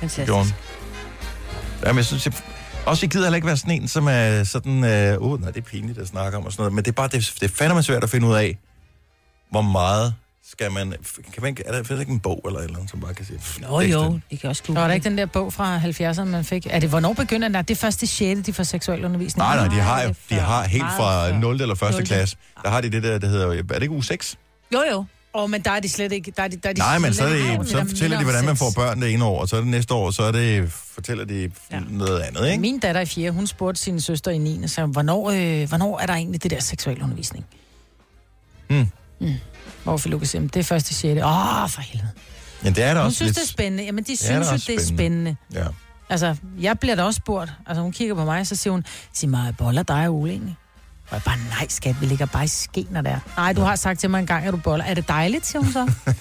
Fantastisk. 0.00 0.26
Gjorde 0.26 0.42
hun. 0.44 0.52
Jamen, 1.86 1.96
jeg 1.96 2.04
synes, 2.04 2.26
jeg, 2.26 2.34
også 2.86 3.06
jeg 3.06 3.10
gider 3.10 3.24
heller 3.24 3.36
ikke 3.36 3.46
være 3.46 3.56
sådan 3.56 3.82
en, 3.82 3.88
som 3.88 4.06
er 4.10 4.44
sådan, 4.44 4.84
øh, 4.84 5.20
uh, 5.22 5.40
nej, 5.40 5.50
det 5.50 5.60
er 5.60 5.64
pinligt 5.70 5.98
at 5.98 6.08
snakke 6.08 6.38
om 6.38 6.46
og 6.46 6.52
sådan 6.52 6.60
noget, 6.62 6.74
men 6.74 6.84
det 6.84 6.90
er 6.90 6.94
bare, 6.94 7.08
det, 7.08 7.32
det 7.40 7.50
er 7.50 7.54
fandme 7.54 7.82
svært 7.82 8.04
at 8.04 8.10
finde 8.10 8.26
ud 8.26 8.34
af, 8.34 8.58
hvor 9.50 9.62
meget 9.62 10.14
skal 10.56 10.72
man... 10.72 10.94
Kan 11.32 11.42
man 11.42 11.56
er 11.66 11.72
der, 11.72 11.78
er 11.78 11.82
der 11.82 12.00
ikke 12.00 12.12
en 12.12 12.20
bog 12.20 12.42
eller 12.46 12.58
et 12.58 12.64
eller 12.64 12.76
andet, 12.76 12.90
som 12.90 13.00
bare 13.00 13.14
kan 13.14 13.24
sige... 13.24 13.40
Nå 13.60 13.80
jo, 13.80 14.20
det 14.30 14.40
kan 14.40 14.50
også 14.50 14.62
Der 14.66 14.72
var 14.72 14.86
der 14.86 14.94
ikke 14.94 15.04
den 15.04 15.18
der 15.18 15.26
bog 15.26 15.52
fra 15.52 15.78
70'erne, 15.78 16.24
man 16.24 16.44
fik. 16.44 16.66
Er 16.70 16.80
det, 16.80 16.88
hvornår 16.88 17.12
begynder 17.12 17.48
den? 17.48 17.64
Det 17.64 17.70
er 17.70 17.74
først 17.74 18.02
i 18.02 18.06
6. 18.06 18.40
de 18.46 18.52
får 18.52 18.62
seksualundervisning. 18.62 19.46
Nej, 19.46 19.56
nej, 19.56 19.68
de 19.74 19.80
har, 19.80 20.02
jo, 20.02 20.08
det 20.08 20.16
de 20.30 20.34
har 20.34 20.64
helt 20.64 20.84
fra 20.84 21.28
før. 21.28 21.38
0. 21.38 21.60
eller 21.60 21.74
1. 21.74 21.80
Nulte. 21.80 22.02
klasse, 22.02 22.36
der 22.62 22.70
har 22.70 22.80
de 22.80 22.90
det 22.90 23.02
der, 23.02 23.18
der 23.18 23.28
hedder... 23.28 23.46
Er 23.46 23.62
det 23.62 23.82
ikke 23.82 23.94
uge 23.94 24.04
6? 24.04 24.36
Jo, 24.72 24.82
jo. 24.92 25.04
Åh, 25.34 25.42
oh, 25.42 25.50
men 25.50 25.60
der 25.60 25.70
er 25.70 25.80
de 25.80 25.88
slet 25.88 26.12
ikke... 26.12 26.32
Der 26.36 26.42
er 26.42 26.48
de, 26.48 26.56
der 26.56 26.68
er 26.68 26.72
de 26.72 26.78
Nej, 26.78 26.98
men 26.98 27.14
så, 27.14 27.24
er 27.24 27.28
det, 27.28 27.68
så 27.68 27.84
fortæller 27.88 28.18
de, 28.18 28.24
hvordan 28.24 28.44
man 28.44 28.56
får 28.56 28.72
børn 28.76 29.02
det 29.02 29.12
ene 29.12 29.24
år, 29.24 29.40
og 29.40 29.48
så 29.48 29.56
er 29.56 29.60
det 29.60 29.68
næste 29.68 29.94
år, 29.94 30.10
så 30.10 30.22
er 30.22 30.32
det, 30.32 30.72
fortæller 30.72 31.24
de 31.24 31.50
ja. 31.72 31.80
noget 31.90 32.20
andet, 32.20 32.48
ikke? 32.50 32.60
Min 32.60 32.78
datter 32.78 33.00
i 33.00 33.06
4, 33.06 33.30
hun 33.30 33.46
spurgte 33.46 33.82
sin 33.82 34.00
søster 34.00 34.30
i 34.30 34.38
9. 34.38 34.68
Så 34.68 34.86
hvornår, 34.86 35.30
øh, 35.30 35.68
hvornår 35.68 35.98
er 35.98 36.06
der 36.06 36.14
egentlig 36.14 36.42
det 36.42 36.50
der 36.50 36.60
seksualundervisning? 36.60 37.46
Hmm. 38.68 38.86
Mm. 39.20 39.34
Hvorfor 39.90 40.08
Lukas 40.08 40.28
siger, 40.28 40.42
det 40.48 40.56
er 40.56 40.64
først 40.64 40.90
i 40.90 40.94
6. 40.94 41.22
Åh, 41.22 41.62
oh, 41.62 41.68
for 41.70 41.80
helvede. 41.80 42.10
Men 42.62 42.74
det 42.74 42.84
er 42.84 42.94
da 42.94 43.00
Hun 43.00 43.06
også 43.06 43.16
synes, 43.16 43.28
lidt... 43.28 43.36
det 43.36 43.42
er 43.42 43.46
spændende. 43.46 43.84
Jamen, 43.84 44.04
de 44.04 44.12
er 44.12 44.16
synes 44.16 44.30
jo, 44.30 44.40
det 44.40 44.52
er 44.52 44.58
spændende. 44.58 44.86
spændende. 44.86 45.36
Ja. 45.54 45.66
Altså, 46.08 46.36
jeg 46.60 46.78
bliver 46.78 46.94
da 46.94 47.02
også 47.02 47.16
spurgt. 47.16 47.52
Altså, 47.66 47.82
hun 47.82 47.92
kigger 47.92 48.14
på 48.14 48.24
mig, 48.24 48.46
så 48.46 48.56
siger 48.56 48.72
hun, 48.72 48.84
sig 49.12 49.28
mig, 49.28 49.54
boller 49.58 49.82
dig 49.82 50.08
og 50.08 50.14
Ole 50.14 50.30
egentlig? 50.30 50.56
Og 51.08 51.14
jeg 51.14 51.22
bare, 51.24 51.36
nej 51.36 51.66
skat, 51.68 52.00
vi 52.00 52.06
ligger 52.06 52.26
bare 52.26 52.44
i 52.44 52.48
skener 52.48 53.00
der. 53.02 53.18
Nej, 53.36 53.52
du 53.52 53.60
har 53.60 53.76
sagt 53.76 54.00
til 54.00 54.10
mig 54.10 54.18
en 54.20 54.26
gang, 54.26 54.46
at 54.46 54.52
du 54.52 54.58
boller. 54.58 54.84
Er 54.84 54.94
det 54.94 55.08
dejligt, 55.08 55.46
siger 55.46 55.62
hun 55.62 55.72
så? 55.72 55.92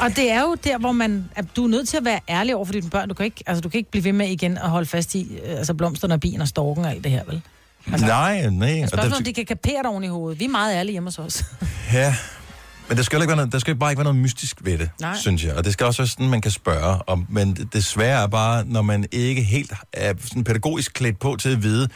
Og 0.00 0.16
det 0.16 0.30
er 0.30 0.40
jo 0.40 0.56
der, 0.64 0.78
hvor 0.78 0.92
man, 0.92 1.30
at 1.36 1.44
du 1.56 1.64
er 1.64 1.68
nødt 1.68 1.88
til 1.88 1.96
at 1.96 2.04
være 2.04 2.20
ærlig 2.28 2.56
over 2.56 2.64
for 2.64 2.72
dine 2.72 2.90
børn. 2.90 3.08
Du 3.08 3.14
kan 3.14 3.24
ikke, 3.24 3.42
altså, 3.46 3.60
du 3.60 3.68
kan 3.68 3.78
ikke 3.78 3.90
blive 3.90 4.04
ved 4.04 4.12
med 4.12 4.28
igen 4.28 4.58
at 4.58 4.70
holde 4.70 4.86
fast 4.86 5.14
i 5.14 5.38
øh, 5.44 5.58
altså, 5.58 5.74
blomsterne 5.74 6.14
og 6.14 6.20
bien 6.20 6.40
og 6.40 6.48
storken 6.48 6.84
og 6.84 6.90
alt 6.90 7.04
det 7.04 7.12
her, 7.12 7.24
vel? 7.24 7.42
Altså, 7.92 8.06
nej, 8.06 8.50
nej. 8.50 8.68
Jeg 8.68 8.82
Og 8.82 8.88
spørger, 8.88 9.16
om 9.16 9.24
de 9.24 9.32
kan 9.32 9.46
kapere 9.46 9.78
det 9.78 9.86
oven 9.86 10.04
i 10.04 10.06
hovedet. 10.06 10.40
Vi 10.40 10.44
er 10.44 10.48
meget 10.48 10.74
ærlige 10.74 10.92
hjemme 10.92 11.06
hos 11.06 11.18
os. 11.18 11.44
ja, 11.92 12.14
men 12.88 12.96
der 12.96 13.02
skal, 13.02 13.16
ikke 13.16 13.28
være 13.28 13.36
noget, 13.36 13.52
der 13.52 13.58
skal 13.58 13.76
bare 13.76 13.90
ikke 13.90 13.98
være 13.98 14.04
noget 14.04 14.22
mystisk 14.22 14.56
ved 14.64 14.78
det, 14.78 14.90
Nej. 15.00 15.16
synes 15.16 15.44
jeg. 15.44 15.54
Og 15.54 15.64
det 15.64 15.72
skal 15.72 15.86
også 15.86 16.02
være 16.02 16.08
sådan, 16.08 16.28
man 16.28 16.40
kan 16.40 16.50
spørge. 16.50 16.98
om. 17.06 17.26
men 17.28 17.54
det, 17.72 17.84
svære 17.84 18.22
er 18.22 18.26
bare, 18.26 18.64
når 18.64 18.82
man 18.82 19.06
ikke 19.12 19.42
helt 19.42 19.72
er 19.92 20.14
sådan 20.24 20.44
pædagogisk 20.44 20.92
klædt 20.94 21.18
på 21.18 21.36
til 21.36 21.48
at 21.48 21.62
vide, 21.62 21.88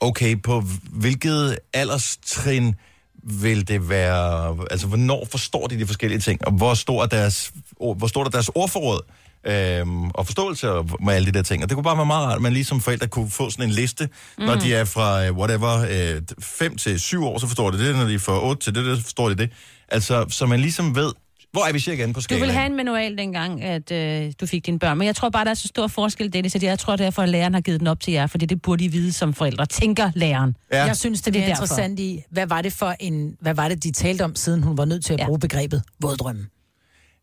okay, 0.00 0.42
på 0.42 0.64
hvilket 0.90 1.58
alderstrin 1.74 2.74
vil 3.22 3.68
det 3.68 3.88
være, 3.88 4.56
altså 4.70 4.86
hvornår 4.86 5.26
forstår 5.30 5.66
de 5.66 5.78
de 5.78 5.86
forskellige 5.86 6.20
ting, 6.20 6.46
og 6.46 6.52
hvor 6.52 6.74
stor 6.74 7.02
er 7.02 7.06
deres, 7.06 7.52
hvor 7.76 8.06
stort 8.06 8.26
er 8.26 8.30
deres 8.30 8.50
ordforråd, 8.54 9.00
øhm, 9.46 10.10
og 10.10 10.26
forståelse 10.26 10.68
af- 10.68 10.84
med 11.04 11.14
alle 11.14 11.26
de 11.26 11.32
der 11.32 11.42
ting. 11.42 11.62
Og 11.62 11.68
det 11.68 11.74
kunne 11.76 11.84
bare 11.84 11.96
være 11.96 12.06
meget 12.06 12.26
rart, 12.26 12.36
at 12.36 12.42
man 12.42 12.52
lige 12.52 12.64
som 12.64 12.80
forældre 12.80 13.06
kunne 13.06 13.30
få 13.30 13.50
sådan 13.50 13.64
en 13.64 13.70
liste, 13.70 14.08
mm. 14.38 14.44
når 14.44 14.54
de 14.54 14.74
er 14.74 14.84
fra 14.84 15.26
øh, 15.26 15.36
whatever, 15.36 16.20
5 16.40 16.76
til 16.76 17.00
7 17.00 17.24
år, 17.24 17.38
så 17.38 17.46
forstår 17.46 17.70
de 17.70 17.78
det, 17.86 17.96
når 17.96 18.04
de 18.04 18.14
er 18.14 18.18
fra 18.18 18.44
8 18.48 18.62
til 18.62 18.74
det, 18.74 18.96
så 18.96 19.02
forstår 19.02 19.28
de 19.28 19.34
det. 19.34 19.50
Altså, 19.88 20.24
så 20.28 20.46
man 20.46 20.60
ligesom 20.60 20.94
ved, 20.96 21.12
hvor 21.52 21.64
er 21.68 21.72
vi 21.72 21.78
cirka 21.80 22.02
inde 22.02 22.14
på 22.14 22.18
Du 22.20 22.22
skalaen? 22.24 22.40
ville 22.42 22.54
have 22.54 22.66
en 22.66 22.76
manual 22.76 23.18
dengang, 23.18 23.62
at 23.64 23.90
øh, 23.92 24.32
du 24.40 24.46
fik 24.46 24.66
dine 24.66 24.78
børn. 24.78 24.98
Men 24.98 25.06
jeg 25.06 25.16
tror 25.16 25.28
bare, 25.28 25.44
der 25.44 25.50
er 25.50 25.54
så 25.54 25.68
stor 25.68 25.86
forskel, 25.86 26.32
Dennis, 26.32 26.54
at 26.54 26.62
jeg 26.62 26.78
tror 26.78 26.96
derfor, 26.96 27.22
at 27.22 27.28
læreren 27.28 27.54
har 27.54 27.60
givet 27.60 27.80
den 27.80 27.86
op 27.88 28.00
til 28.00 28.12
jer, 28.12 28.26
fordi 28.26 28.46
det 28.46 28.62
burde 28.62 28.84
I 28.84 28.88
vide 28.88 29.12
som 29.12 29.34
forældre. 29.34 29.66
Tænker 29.66 30.10
læreren. 30.14 30.56
Ja. 30.72 30.84
Jeg 30.84 30.96
synes, 30.96 31.20
det 31.22 31.26
er 31.28 31.32
Det 31.32 31.38
er 31.38 31.42
mere 31.42 31.48
derfor. 31.50 31.62
interessant 31.62 32.00
i, 32.00 32.22
hvad 32.30 32.46
var 32.46 32.62
det 32.62 32.72
for 32.72 32.94
en, 33.00 33.36
hvad 33.40 33.54
var 33.54 33.68
det, 33.68 33.84
de 33.84 33.92
talte 33.92 34.22
om, 34.24 34.34
siden 34.36 34.62
hun 34.62 34.78
var 34.78 34.84
nødt 34.84 35.04
til 35.04 35.12
at 35.12 35.20
Ja. 35.20 35.26
bruge 35.26 35.38
begrebet 35.38 35.82
våddrømme? 36.00 36.46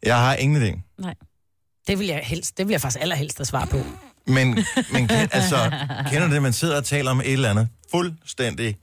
Jeg 0.03 0.15
har 0.19 0.35
ingen 0.35 0.63
idé. 0.63 0.95
Nej. 1.01 1.13
Det 1.87 1.99
vil 1.99 2.07
jeg 2.07 2.21
helst, 2.23 2.57
det 2.57 2.67
vil 2.67 2.73
jeg 2.73 2.81
faktisk 2.81 3.01
allerhelst 3.01 3.37
have 3.37 3.45
svar 3.45 3.65
på. 3.65 3.77
Men, 4.27 4.65
men 4.91 5.09
altså, 5.31 5.71
kender 6.11 6.27
du 6.27 6.33
det, 6.33 6.41
man 6.41 6.53
sidder 6.53 6.77
og 6.77 6.85
taler 6.85 7.11
om 7.11 7.19
et 7.19 7.33
eller 7.33 7.49
andet 7.49 7.67
fuldstændig 7.91 8.77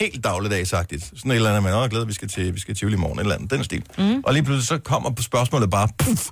helt 0.00 0.24
dagligdagsagtigt. 0.24 1.04
Sådan 1.04 1.30
et 1.30 1.34
eller 1.34 1.50
andet, 1.50 1.62
man 1.62 1.72
er 1.72 1.88
glad, 1.88 2.06
vi 2.06 2.12
skal 2.12 2.28
til, 2.28 2.54
vi 2.54 2.60
skal 2.60 2.74
til 2.74 2.92
i 2.92 2.96
morgen, 2.96 3.18
et 3.18 3.22
eller 3.22 3.34
andet, 3.34 3.50
den 3.50 3.64
stil. 3.64 3.84
Mm. 3.98 4.22
Og 4.24 4.32
lige 4.32 4.42
pludselig 4.42 4.66
så 4.66 4.78
kommer 4.78 5.10
på 5.10 5.22
spørgsmålet 5.22 5.70
bare, 5.70 5.88
puff, 5.98 6.28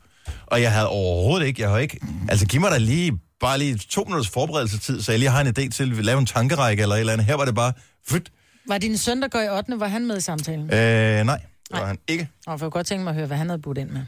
og 0.47 0.63
jeg 0.63 0.73
havde 0.73 0.89
overhovedet 0.89 1.47
ikke, 1.47 1.63
jeg 1.63 1.71
har 1.71 1.79
ikke, 1.79 2.01
altså 2.29 2.47
giv 2.47 2.61
mig 2.61 2.71
da 2.71 2.79
lige, 2.79 3.19
bare 3.41 3.59
lige 3.59 3.77
to 3.77 4.05
minutters 4.05 4.29
forberedelsestid, 4.29 5.03
så 5.03 5.13
jeg 5.13 5.19
lige 5.19 5.31
har 5.31 5.41
en 5.41 5.47
idé 5.47 5.69
til 5.69 5.83
at 5.99 6.05
lave 6.05 6.19
en 6.19 6.27
tankerække 6.27 6.83
eller 6.83 6.95
et 6.95 7.01
eller 7.01 7.13
andet. 7.13 7.27
Her 7.27 7.35
var 7.35 7.45
det 7.45 7.55
bare, 7.55 7.73
fyt, 8.09 8.33
Var 8.69 8.79
din 8.79 8.99
søn, 8.99 9.23
der 9.23 9.29
går 9.29 9.41
i 9.41 9.49
8. 9.49 9.81
var 9.81 9.89
han 9.89 10.07
med 10.07 10.17
i 10.17 10.21
samtalen? 10.21 10.65
øh, 10.75 11.27
nej, 11.27 11.41
det 11.71 11.81
var 11.81 11.87
han 11.87 11.99
ikke. 12.09 12.29
Og 12.47 12.53
jeg 12.53 12.61
kunne 12.61 12.71
godt 12.71 12.87
tænke 12.87 13.05
mig 13.05 13.11
at 13.11 13.17
høre, 13.17 13.27
hvad 13.27 13.37
han 13.37 13.49
havde 13.49 13.63
budt 13.63 13.79
ind 13.79 13.91
med. 13.91 14.01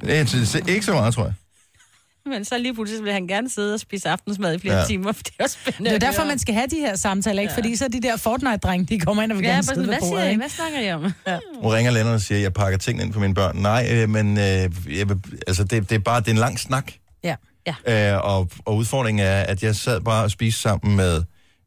Det 0.00 0.68
er 0.68 0.72
ikke 0.72 0.86
så 0.86 0.92
meget, 0.92 1.14
tror 1.14 1.24
jeg. 1.24 1.34
Men 2.28 2.44
så 2.44 2.58
lige 2.58 2.74
pludselig 2.74 3.04
vil 3.04 3.12
han 3.12 3.26
gerne 3.26 3.50
sidde 3.50 3.74
og 3.74 3.80
spise 3.80 4.08
aftensmad 4.08 4.54
i 4.54 4.58
flere 4.58 4.74
Ja. 4.74 4.80
ja. 4.80 4.86
timer, 4.86 5.12
for 5.12 5.22
det 5.22 5.32
er 5.38 5.44
også 5.44 5.58
spændende. 5.62 5.90
Det 5.90 6.02
er 6.02 6.06
derfor, 6.10 6.24
man 6.24 6.38
skal 6.38 6.54
have 6.54 6.66
de 6.66 6.76
her 6.76 6.96
samtaler, 6.96 7.42
ikke? 7.42 7.52
Ja. 7.52 7.56
Fordi 7.58 7.76
så 7.76 7.84
er 7.84 7.88
de 7.88 8.00
der 8.02 8.16
Fortnite-drenge, 8.16 8.86
de 8.86 9.00
kommer 9.00 9.22
ind 9.22 9.32
og 9.32 9.38
vil 9.38 9.44
Ja, 9.44 9.50
gerne 9.50 9.56
bare 9.56 9.62
sidde 9.74 9.86
sådan, 9.86 9.88
hvad 9.88 10.00
siger 10.08 10.10
bordet, 10.16 10.32
I? 10.32 10.36
Hvad 10.36 10.48
snakker 10.48 10.80
I 10.80 10.92
om? 10.92 11.12
Ja. 11.26 11.38
Nu 11.62 11.68
ringer 11.68 11.92
Lennart 11.92 12.14
og 12.14 12.20
siger, 12.20 12.38
at 12.38 12.42
jeg 12.42 12.52
pakker 12.52 12.78
tingene 12.78 13.04
ind 13.04 13.12
for 13.12 13.20
mine 13.20 13.34
børn. 13.34 13.56
Nej, 13.56 13.88
øh, 13.92 14.08
men 14.08 14.38
øh, 14.38 14.44
jeg 14.98 15.08
vil, 15.08 15.16
altså, 15.46 15.64
det, 15.64 15.90
det 15.90 15.94
er 15.96 15.98
bare 15.98 16.20
det 16.20 16.28
er 16.28 16.32
en 16.32 16.38
lang 16.38 16.58
snak. 16.60 16.92
Ja. 17.86 18.14
Øh, 18.14 18.24
og, 18.24 18.48
og 18.64 18.76
udfordringen 18.76 19.26
er, 19.26 19.40
at 19.40 19.62
jeg 19.62 19.76
sad 19.76 20.00
bare 20.00 20.24
og 20.24 20.30
spiste 20.30 20.60
sammen 20.60 20.96
med 20.96 21.22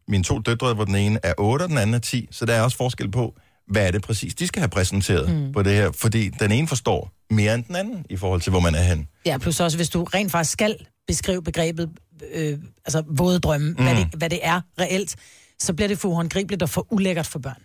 mine 0.07 0.23
to 0.23 0.39
døtre, 0.39 0.73
hvor 0.73 0.85
den 0.85 0.95
ene 0.95 1.19
er 1.23 1.33
8, 1.37 1.63
og 1.63 1.69
den 1.69 1.77
anden 1.77 1.93
er 1.93 1.99
10. 1.99 2.27
Så 2.31 2.45
der 2.45 2.53
er 2.53 2.61
også 2.61 2.77
forskel 2.77 3.11
på, 3.11 3.35
hvad 3.71 3.87
er 3.87 3.91
det 3.91 4.01
præcis, 4.01 4.35
de 4.35 4.47
skal 4.47 4.59
have 4.59 4.69
præsenteret 4.69 5.35
mm. 5.35 5.51
på 5.53 5.63
det 5.63 5.73
her. 5.73 5.91
Fordi 5.91 6.29
den 6.29 6.51
ene 6.51 6.67
forstår 6.67 7.11
mere 7.29 7.55
end 7.55 7.63
den 7.63 7.75
anden, 7.75 8.05
i 8.09 8.17
forhold 8.17 8.41
til, 8.41 8.49
hvor 8.49 8.59
man 8.59 8.75
er 8.75 8.81
hen. 8.83 9.07
Ja, 9.25 9.37
plus 9.37 9.59
også, 9.59 9.77
hvis 9.77 9.89
du 9.89 10.03
rent 10.03 10.31
faktisk 10.31 10.51
skal 10.53 10.75
beskrive 11.07 11.43
begrebet, 11.43 11.89
øh, 12.33 12.57
altså 12.85 13.03
våde 13.09 13.39
drømme, 13.39 13.69
mm. 13.69 13.83
hvad, 13.83 13.95
det, 13.95 14.07
hvad 14.17 14.29
det 14.29 14.39
er 14.43 14.61
reelt, 14.79 15.15
så 15.59 15.73
bliver 15.73 15.87
det 15.87 15.99
for 15.99 16.09
uhåndgribeligt 16.09 16.63
og 16.63 16.69
for 16.69 16.87
ulækkert 16.93 17.27
for 17.27 17.39
børn. 17.39 17.61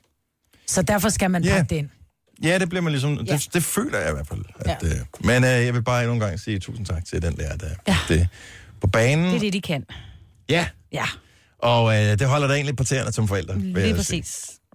Så 0.66 0.82
derfor 0.82 1.08
skal 1.08 1.30
man 1.30 1.44
Ja. 1.44 1.50
pakke 1.56 1.70
det 1.70 1.76
ind. 1.76 1.88
Ja, 2.42 2.58
det 2.58 2.68
bliver 2.68 2.82
man 2.82 2.92
ligesom, 2.92 3.14
Ja. 3.26 3.32
det, 3.32 3.48
det 3.54 3.62
føler 3.62 3.98
jeg 3.98 4.08
i 4.10 4.12
hvert 4.12 4.26
fald. 4.26 4.44
At, 4.60 4.76
Ja. 4.82 4.88
øh, 4.88 4.96
men 5.20 5.44
øh, 5.44 5.50
jeg 5.50 5.74
vil 5.74 5.82
bare 5.82 6.00
endnu 6.02 6.14
en 6.14 6.20
gang 6.20 6.40
sige 6.40 6.58
tusind 6.58 6.86
tak 6.86 7.04
til 7.04 7.22
den 7.22 7.36
der, 7.36 7.56
der 7.56 7.66
Ja. 7.88 7.96
det, 8.08 8.28
på 8.80 8.86
banen. 8.86 9.24
Det 9.26 9.34
er 9.36 9.40
det, 9.40 9.52
de 9.52 9.60
kan. 9.60 9.84
Ja, 10.48 10.66
Ja, 10.92 11.04
og 11.58 11.94
øh, 11.96 12.18
det 12.18 12.26
holder 12.26 12.46
dig 12.46 12.54
egentlig 12.54 12.76
på 12.76 12.84
tæerne 12.84 13.12
som 13.12 13.28
forældre. 13.28 13.58
lige 13.58 13.78
jeg 13.86 14.04
sige. 14.04 14.24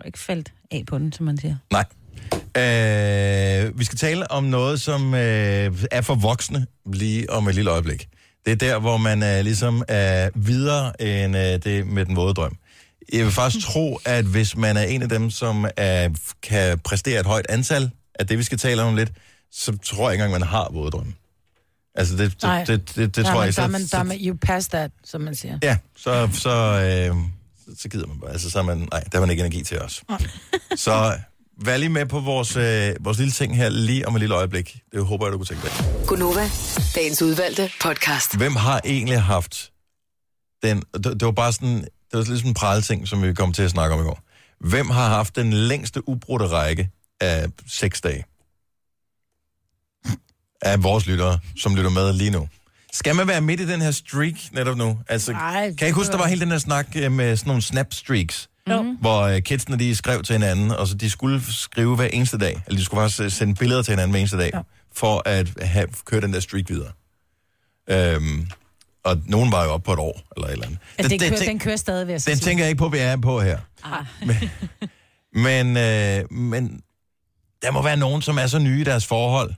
Og 0.02 0.08
ikke 0.08 0.20
faldt 0.20 0.54
af 0.72 0.84
på 0.88 0.98
den, 0.98 1.12
som 1.12 1.26
man 1.26 1.38
siger. 1.38 1.56
Nej. 1.72 1.86
Øh, 2.58 3.80
vi 3.80 3.84
skal 3.84 3.98
tale 3.98 4.32
om 4.32 4.44
noget, 4.44 4.82
som 4.82 5.14
øh, 5.14 5.84
er 5.92 6.02
for 6.02 6.16
voksne 6.16 6.68
lige 6.94 7.30
om 7.30 7.48
et 7.48 7.56
lille 7.56 7.72
øjeblik. 7.72 8.08
Det 8.46 8.52
er 8.52 8.56
der, 8.56 8.80
hvor 8.80 8.98
man 8.98 9.24
øh, 9.24 9.44
ligesom 9.44 9.84
er 9.88 10.30
videre 10.36 11.02
end 11.02 11.38
øh, 11.38 11.44
det 11.44 11.88
med 11.88 12.06
den 12.06 12.16
våde 12.16 12.34
drøm. 12.34 12.56
Jeg 13.14 13.26
vil 13.26 13.32
faktisk 13.32 13.66
tro, 13.66 14.00
at 14.06 14.26
hvis 14.26 14.58
man 14.58 14.78
er 14.78 14.84
en 14.84 15.02
af 15.02 15.10
dem, 15.10 15.30
som 15.30 15.66
er, 15.78 16.10
kan 16.44 16.80
præstere 16.80 17.20
et 17.20 17.26
højt 17.26 17.46
antal 17.50 17.92
af 18.16 18.28
det, 18.28 18.38
vi 18.38 18.44
skal 18.44 18.58
tale 18.58 18.82
om 18.82 18.96
lidt, 18.96 19.12
så 19.52 19.78
tror 19.78 20.10
jeg 20.10 20.14
ikke 20.14 20.24
engang, 20.24 20.40
man 20.40 20.50
har 20.50 20.70
våde 20.74 20.92
drømme. 20.92 21.14
Altså, 21.96 22.18
det, 22.18 22.32
det, 22.32 22.44
Nej. 22.44 22.64
det, 22.64 22.68
det, 22.68 22.96
det, 22.96 23.16
det 23.16 23.16
der, 23.16 23.22
er 23.22 23.26
tror 23.26 23.40
man, 23.40 23.46
jeg 23.46 23.56
der, 23.56 23.64
er 23.64 23.68
man, 23.68 23.82
der 23.92 23.98
er 23.98 24.04
man, 24.04 24.18
you 24.22 24.38
pass 24.42 24.68
that, 24.68 24.92
som 25.04 25.22
man 25.22 25.36
siger. 25.36 25.60
Ja, 25.64 25.78
så, 25.98 26.30
så, 26.34 26.50
øh, 26.50 27.16
så 27.78 27.90
gider 27.90 28.08
man 28.08 28.20
bare. 28.20 28.32
Altså, 28.32 28.50
så 28.50 28.60
er 28.60 28.64
man, 28.64 28.78
nej, 28.78 29.00
der 29.00 29.10
har 29.14 29.20
man 29.20 29.30
ikke 29.30 29.42
energi 29.42 29.64
til 29.64 29.80
os. 29.80 30.04
så 30.86 31.18
vær 31.66 31.78
lige 31.78 31.90
med 31.90 32.06
på 32.06 32.20
vores, 32.20 32.56
øh, 32.56 32.96
vores 33.00 33.18
lille 33.18 33.32
ting 33.32 33.56
her 33.56 33.70
lige 33.70 34.08
om 34.08 34.16
et 34.16 34.20
lille 34.20 34.36
øjeblik. 34.36 34.78
Det 34.92 35.06
håber 35.06 35.26
jeg, 35.26 35.34
du 35.34 35.38
kunne 35.38 35.46
tænke 35.46 35.64
dig. 35.64 36.06
Gunova, 36.08 36.50
dagens 36.96 37.22
udvalgte 37.22 37.72
podcast. 37.82 38.38
Hvem 38.38 38.56
har 38.56 38.82
egentlig 38.86 39.22
haft 39.22 39.72
den... 40.64 40.84
Det, 40.94 41.04
det 41.04 41.26
var 41.26 41.32
bare 41.32 41.54
sådan... 41.54 41.76
Det 41.78 42.18
var 42.18 42.24
lidt 42.24 42.28
sådan 42.38 42.50
en 42.50 42.54
pralting, 42.54 43.08
som 43.08 43.24
vi 43.24 43.34
kom 43.34 43.54
til 43.54 43.64
at 43.64 43.72
snakke 43.72 43.96
om 43.96 44.02
i 44.02 44.04
går. 44.04 44.20
Hvem 44.60 44.90
har 44.90 45.08
haft 45.08 45.36
den 45.36 45.54
længste 45.54 46.10
ubrudte 46.10 46.48
række 46.48 46.90
af 47.22 47.48
seks 47.68 48.02
dage? 48.02 48.26
Af 50.62 50.84
vores 50.84 51.08
lyttere, 51.08 51.40
som 51.58 51.76
lytter 51.76 51.90
med 51.90 52.14
lige 52.14 52.30
nu. 52.30 52.48
Skal 52.94 53.16
man 53.16 53.28
være 53.28 53.42
midt 53.42 53.60
i 53.60 53.68
den 53.68 53.82
her 53.82 53.92
streak 53.92 54.34
netop 54.52 54.78
nu? 54.78 55.00
Altså, 55.10 55.32
Ej, 55.32 55.62
kan 55.62 55.72
I 55.82 55.86
ikke 55.86 55.92
huske, 55.96 56.12
der 56.12 56.18
var 56.18 56.28
hele 56.28 56.42
den 56.42 56.52
her 56.52 56.58
snak 56.58 56.88
øh, 56.96 57.12
med 57.12 57.36
sådan 57.38 57.48
nogle 57.50 57.62
snap-streaks? 57.62 58.48
Jo. 58.70 58.96
Hvor 59.02 59.22
øh, 59.22 59.42
kidsene, 59.42 59.80
de 59.80 59.96
skrev 59.96 60.24
til 60.24 60.34
hinanden, 60.34 60.72
og 60.72 60.88
så 60.88 60.96
de 60.96 61.10
skulle 61.10 61.42
skrive 61.54 61.96
hver 61.96 62.06
eneste 62.06 62.38
dag. 62.38 62.62
Eller 62.68 62.78
de 62.80 62.86
skulle 62.86 63.02
faktisk 63.02 63.22
øh, 63.22 63.32
sende 63.32 63.56
billeder 63.56 63.82
til 63.82 63.92
hinanden 63.92 64.12
hver 64.12 64.20
eneste 64.20 64.38
dag, 64.38 64.52
ja. 64.54 64.60
for 64.96 65.22
at 65.26 65.48
have, 65.62 65.88
køre 66.06 66.22
den 66.22 66.34
der 66.34 66.40
streak 66.40 66.70
videre. 66.70 66.92
Øhm, 67.90 68.48
og 69.04 69.18
nogen 69.26 69.52
var 69.52 69.64
jo 69.64 69.70
op 69.70 69.84
på 69.84 69.94
et 69.94 70.00
år, 70.00 70.22
eller 70.36 70.48
et 70.48 70.54
eller 70.54 70.66
andet. 70.66 70.80
Ja, 71.00 71.04
det, 71.08 71.20
kører, 71.22 71.30
tænk- 71.38 71.48
den 71.50 71.60
kører 71.60 71.76
stadig, 71.76 72.10
jeg 72.10 72.22
så 72.22 72.30
den 72.30 72.38
sige. 72.38 72.50
tænker 72.50 72.64
jeg 72.64 72.70
ikke 72.70 72.80
på, 72.80 72.86
at 72.86 72.92
vi 72.92 72.98
er 72.98 73.18
på 73.18 73.42
her. 73.42 73.60
Ah. 73.84 74.06
Men, 75.34 75.78
øh, 75.78 76.32
men 76.34 76.82
der 77.62 77.72
må 77.72 77.82
være 77.82 77.98
nogen, 77.98 78.22
som 78.22 78.38
er 78.38 78.48
så 78.48 78.60
nye 78.60 78.82
i 78.82 78.84
deres 78.84 79.08
forhold. 79.08 79.54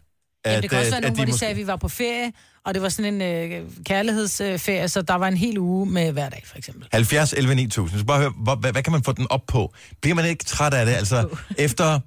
Jamen, 0.46 0.62
det 0.62 0.70
kan 0.70 0.80
også 0.80 0.88
øh, 0.88 0.92
være 0.92 1.02
nogen, 1.02 1.16
hvor 1.16 1.26
de 1.26 1.32
måske- 1.32 1.40
sagde, 1.40 1.52
at 1.52 1.58
vi 1.58 1.68
var 1.68 1.76
på 1.76 1.88
ferie, 1.88 2.32
og 2.66 2.74
det 2.74 2.82
var 2.82 2.90
sådan 2.90 3.14
en 3.14 3.22
øh, 3.22 3.70
kærlighedsferie, 3.86 4.88
så 4.90 5.02
der 5.02 5.16
var 5.16 5.28
en 5.28 5.38
hel 5.38 5.58
uge 5.58 5.86
med 5.86 6.12
hver 6.12 6.30
dag, 6.30 6.44
for 6.46 6.58
eksempel. 6.58 6.88
70, 6.92 7.34
11, 7.34 7.56
9000. 7.56 8.00
Så 8.00 8.06
bare 8.06 8.20
hør, 8.22 8.30
hvor, 8.30 8.56
hvad, 8.56 8.72
hvad 8.72 8.84
kan 8.84 8.92
man 8.94 9.04
få 9.04 9.12
den 9.12 9.28
op 9.30 9.42
på? 9.48 9.74
Bliver 10.02 10.16
man 10.16 10.26
ikke 10.26 10.44
træt 10.44 10.74
af 10.74 10.86
det? 10.86 10.94
Altså, 10.94 11.30
efter, 11.58 12.00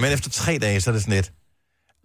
men 0.00 0.12
efter 0.12 0.30
tre 0.30 0.58
dage, 0.58 0.80
så 0.80 0.90
er 0.90 0.92
det 0.92 1.02
sådan 1.02 1.14
lidt, 1.14 1.32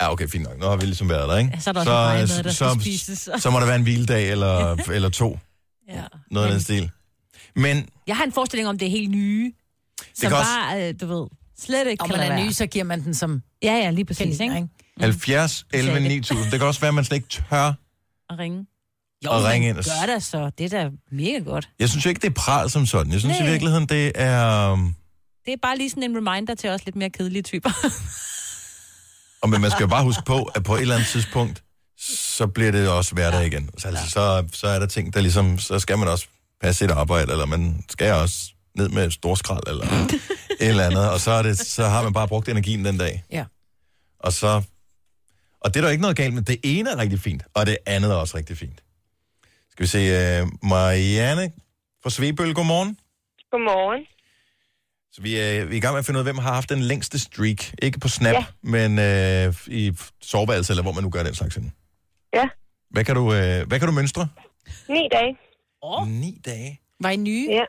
ja, 0.01 0.11
okay, 0.11 0.27
fint 0.27 0.43
nok. 0.43 0.59
Nu 0.59 0.65
har 0.65 0.75
vi 0.75 0.85
ligesom 0.85 1.09
været 1.09 1.29
der, 1.29 1.37
ikke? 1.37 1.51
Ja, 1.53 1.59
så 1.59 1.69
er 1.69 1.73
der 1.73 1.79
også 1.79 1.91
en 1.91 1.97
rejemad, 1.97 2.43
der 2.43 2.51
skal 2.51 2.81
spises. 2.81 3.19
så, 3.19 3.31
så 3.37 3.49
må 3.49 3.59
der 3.59 3.65
være 3.65 3.75
en 3.75 3.83
hviledag 3.83 4.29
eller, 4.31 4.75
eller 4.95 5.09
to. 5.09 5.39
Ja. 5.89 6.01
Noget 6.31 6.45
af 6.47 6.51
den 6.51 6.61
stil. 6.61 6.91
Men 7.55 7.89
Jeg 8.07 8.17
har 8.17 8.23
en 8.23 8.31
forestilling 8.31 8.69
om, 8.69 8.77
det 8.77 8.85
er 8.85 8.89
helt 8.91 9.09
nye. 9.11 9.53
Så 10.15 10.21
kan 10.21 10.33
også- 10.37 10.49
bare, 10.51 10.87
øh, 10.89 10.93
du 11.01 11.07
ved, 11.07 11.27
Slet 11.61 11.87
ikke 11.87 12.03
Og 12.03 12.09
kan 12.09 12.17
man 12.17 12.31
er 12.31 12.45
ny, 12.45 12.51
så 12.51 12.65
giver 12.65 12.85
man 12.85 13.03
den 13.03 13.13
som 13.13 13.41
Ja, 13.63 13.73
ja, 13.73 13.89
lige 13.89 14.05
præcis, 14.05 14.39
ikke? 14.39 14.67
Ikke? 14.99 15.05
70, 15.05 15.65
11, 15.73 15.87
Sagde 15.87 15.99
det. 16.03 16.09
9000. 16.11 16.51
Det 16.51 16.59
kan 16.59 16.67
også 16.67 16.81
være, 16.81 16.87
at 16.87 16.93
man 16.95 17.03
slet 17.05 17.17
ikke 17.17 17.27
tør. 17.29 17.73
At 18.29 18.39
ringe. 18.39 18.65
Jo, 19.25 19.31
Og 19.31 19.43
ringe 19.43 19.67
ind 19.69 19.75
gør 19.75 20.13
det 20.13 20.23
så. 20.23 20.51
Det 20.57 20.73
er 20.73 20.83
da 20.83 20.89
mega 21.11 21.39
godt. 21.39 21.69
Jeg 21.79 21.89
synes 21.89 22.05
jo 22.05 22.09
ikke, 22.09 22.21
det 22.21 22.27
er 22.29 22.33
pral 22.33 22.69
som 22.69 22.85
sådan. 22.85 23.11
Jeg 23.11 23.19
synes 23.19 23.39
Nej. 23.39 23.47
i 23.47 23.51
virkeligheden, 23.51 23.85
det 23.85 24.11
er... 24.15 24.69
um, 24.71 24.95
Det 25.45 25.53
er 25.53 25.57
bare 25.61 25.77
lige 25.77 25.89
sådan 25.89 26.03
en 26.03 26.17
reminder 26.27 26.55
til 26.55 26.69
os 26.69 26.85
lidt 26.85 26.95
mere 26.95 27.09
kedelige 27.09 27.41
typer. 27.43 27.69
Og 29.41 29.49
men 29.49 29.61
man 29.61 29.71
skal 29.71 29.83
jo 29.83 29.87
bare 29.87 30.03
huske 30.03 30.23
på, 30.25 30.43
at 30.43 30.63
på 30.63 30.75
et 30.75 30.81
eller 30.81 30.95
andet 30.95 31.09
tidspunkt, 31.15 31.63
så 32.37 32.47
bliver 32.47 32.71
det 32.71 32.89
også 32.89 33.13
hverdag 33.13 33.45
igen. 33.47 33.69
Så, 33.77 33.87
altså, 33.87 34.09
så, 34.09 34.47
så 34.53 34.67
er 34.67 34.79
der 34.79 34.85
ting, 34.85 35.13
der 35.13 35.21
ligesom... 35.21 35.59
Så 35.59 35.79
skal 35.79 35.97
man 35.97 36.07
også 36.07 36.27
passe 36.61 36.79
sit 36.79 36.91
arbejde, 36.91 37.31
eller 37.31 37.45
man 37.45 37.83
skal 37.89 38.13
også 38.13 38.51
ned 38.77 38.89
med 38.89 39.05
et 39.05 39.13
storskrald, 39.13 39.63
eller 39.67 39.85
et 40.61 40.67
eller 40.69 40.83
andet. 40.85 41.09
Og 41.09 41.19
så, 41.19 41.31
er 41.31 41.41
det, 41.41 41.59
så 41.59 41.85
har 41.87 42.03
man 42.03 42.13
bare 42.13 42.27
brugt 42.27 42.49
energien 42.49 42.85
den 42.85 42.97
dag. 42.97 43.23
Ja. 43.31 43.45
Og 44.19 44.33
så... 44.33 44.61
Og 45.61 45.73
det 45.73 45.79
er 45.79 45.83
der 45.83 45.89
ikke 45.89 46.01
noget 46.01 46.17
galt 46.17 46.33
med. 46.33 46.41
Det 46.41 46.59
ene 46.63 46.89
er 46.91 46.97
rigtig 46.97 47.19
fint, 47.19 47.43
og 47.53 47.65
det 47.65 47.77
andet 47.85 48.11
er 48.11 48.15
også 48.15 48.37
rigtig 48.37 48.57
fint. 48.57 48.83
Skal 49.69 49.83
vi 49.83 49.87
se... 49.87 49.99
Uh, 50.41 50.69
Marianne 50.69 51.51
fra 52.03 52.09
Svebøl, 52.09 52.53
godmorgen. 52.53 52.97
Godmorgen. 53.51 54.05
Så 55.11 55.21
vi 55.21 55.31
er, 55.35 55.65
vi 55.65 55.73
er 55.73 55.77
i 55.77 55.79
gang 55.79 55.93
med 55.93 55.99
at 55.99 56.05
finde 56.05 56.17
ud 56.17 56.25
af, 56.25 56.29
hvem 56.31 56.37
har 56.37 56.53
haft 56.53 56.69
den 56.69 56.79
længste 56.79 57.19
streak. 57.19 57.61
Ikke 57.81 57.99
på 57.99 58.07
Snap, 58.07 58.33
ja. 58.33 58.45
Men 58.61 58.99
øh, 58.99 59.53
i 59.81 59.97
soveværelse, 60.21 60.73
eller 60.73 60.83
hvor 60.83 60.91
man 60.91 61.03
nu 61.03 61.09
gør 61.09 61.23
den 61.23 61.35
slags. 61.35 61.53
ting. 61.53 61.75
Ja. 62.33 62.45
Hvad 62.89 63.03
kan 63.05 63.15
du, 63.15 63.23
øh, 63.33 63.67
hvad 63.67 63.79
kan 63.79 63.87
du 63.87 63.93
mønstre? 63.93 64.27
Ni 64.89 65.07
dage. 65.11 65.37
Oh. 65.81 66.07
Ni 66.07 66.41
dage. 66.45 66.81
Var 66.99 67.09
I 67.09 67.15
nye? 67.15 67.47
Ja. 67.57 67.65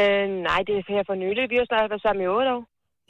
Øh, 0.00 0.28
nej, 0.48 0.60
det 0.66 0.72
er 0.78 0.82
her 0.94 1.02
for 1.06 1.14
nylig. 1.24 1.50
Vi 1.50 1.56
har 1.60 1.66
snart 1.70 1.90
været 1.90 2.02
sammen 2.02 2.24
i 2.24 2.26
otte 2.26 2.50
år. 2.56 2.62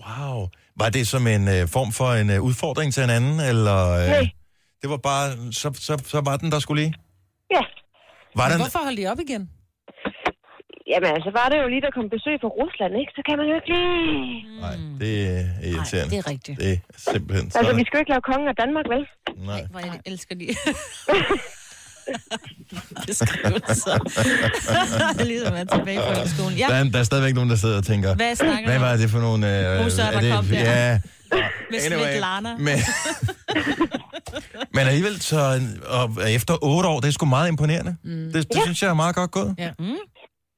Wow. 0.05 0.49
Var 0.77 0.89
det 0.89 1.09
som 1.09 1.27
en 1.27 1.49
øh, 1.49 1.69
form 1.69 1.93
for 1.93 2.11
en 2.13 2.31
øh, 2.31 2.43
udfordring 2.43 2.95
til 2.95 3.03
en 3.03 3.11
anden, 3.11 3.41
eller? 3.41 3.79
Øh, 4.01 4.07
Nej. 4.09 4.31
Det 4.83 4.91
var 4.91 4.97
bare, 4.97 5.27
så, 5.53 5.69
så, 5.87 6.03
så 6.07 6.21
var 6.25 6.37
den 6.37 6.51
der 6.53 6.59
skulle 6.59 6.83
lige? 6.83 6.95
Ja. 7.51 7.63
Var 8.37 8.45
Men 8.45 8.53
den, 8.53 8.61
hvorfor 8.61 8.79
holdt 8.85 9.01
I 9.01 9.07
op 9.07 9.21
igen? 9.21 9.51
Jamen, 10.93 11.11
altså 11.17 11.31
var 11.41 11.47
det 11.49 11.57
jo 11.63 11.67
lige, 11.73 11.83
der 11.87 11.93
kom 11.97 12.07
besøg 12.17 12.35
fra 12.43 12.51
Rusland, 12.61 12.93
ikke? 13.01 13.13
Så 13.17 13.23
kan 13.29 13.35
man 13.41 13.47
jo 13.51 13.55
ikke 13.59 13.71
lige... 13.75 13.91
Nej, 14.65 14.77
det 15.03 15.13
er 15.35 15.43
irriterende. 15.71 16.11
det 16.15 16.19
er 16.25 16.29
rigtigt. 16.35 16.57
Det 16.61 16.73
er 16.73 16.99
simpelthen 17.11 17.51
så... 17.51 17.59
Altså, 17.59 17.73
vi 17.81 17.85
skal 17.87 17.97
jo 17.97 18.01
ikke 18.05 18.13
lave 18.15 18.25
kongen 18.31 18.49
af 18.53 18.57
Danmark, 18.63 18.87
vel? 18.95 19.03
Nej. 19.51 19.63
Hvor 19.73 19.81
jeg 19.81 20.01
elsker 20.11 20.35
de. 20.41 20.47
Beskrivelser. 23.07 23.99
ligesom 25.25 25.55
at 25.55 25.69
tilbage 25.71 25.99
på. 25.99 26.05
Der, 26.05 26.51
Ja, 26.57 26.69
er, 26.79 26.85
der 26.85 26.99
er 26.99 27.03
stadigvæk 27.03 27.35
nogen, 27.35 27.51
der 27.51 27.57
sidder 27.57 27.77
og 27.77 27.85
tænker, 27.85 28.15
Hvad 28.15 28.37
snakker 28.37 28.71
hvad 28.71 28.79
var 28.79 28.97
det 28.97 29.11
for 29.11 29.19
nogle... 29.19 29.75
Øh, 29.79 29.85
Russer, 29.85 30.05
er 30.05 30.11
der 30.11 30.21
det, 30.21 30.33
kom 30.33 30.45
der. 30.45 30.61
Ja, 30.61 30.99
med 31.71 31.79
Anyway, 31.87 32.03
Svetlana. 32.03 32.57
Men, 32.57 32.79
men 34.75 34.87
alligevel, 34.87 35.21
så 35.21 35.61
og 35.87 36.31
efter 36.31 36.57
otte 36.63 36.89
år, 36.89 37.01
det 37.01 37.09
er 37.09 37.13
sgu 37.13 37.27
meget 37.27 37.49
imponerende. 37.49 37.97
Mm. 38.05 38.11
Det, 38.11 38.35
det 38.35 38.47
ja. 38.55 38.61
synes 38.63 38.83
jeg 38.83 38.89
er 38.91 38.95
meget 38.95 39.15
godt 39.15 39.31
gået. 39.31 39.55
Ja. 39.59 39.71
Mm. 39.79 39.85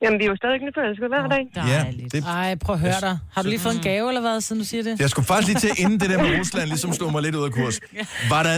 Jamen, 0.03 0.19
vi 0.19 0.25
er 0.25 0.29
jo 0.29 0.37
stadig 0.37 0.59
nyforelskede 0.67 1.09
hver 1.09 1.27
dag. 1.29 1.43
Ja, 1.73 1.81
det, 2.13 2.25
Ej, 2.25 2.55
prøv 2.55 2.75
at 2.75 2.81
høre 2.81 3.01
dig. 3.01 3.19
Har 3.33 3.43
du 3.43 3.49
lige 3.49 3.59
fået 3.61 3.75
en 3.75 3.83
gave, 3.83 4.09
eller 4.09 4.21
hvad, 4.21 4.41
siden 4.41 4.61
du 4.63 4.67
siger 4.69 4.83
det? 4.83 5.01
jeg 5.01 5.11
skulle 5.11 5.27
faktisk 5.27 5.49
lige 5.49 5.61
til, 5.61 5.71
inden 5.85 6.01
det 6.01 6.11
der 6.11 6.23
med 6.23 6.39
Rusland 6.39 6.69
ligesom 6.69 6.93
slog 6.93 7.13
mig 7.13 7.23
lidt 7.23 7.35
ud 7.35 7.45
af 7.45 7.53
kurs. 7.53 7.81
Var 8.31 8.43
der, 8.43 8.55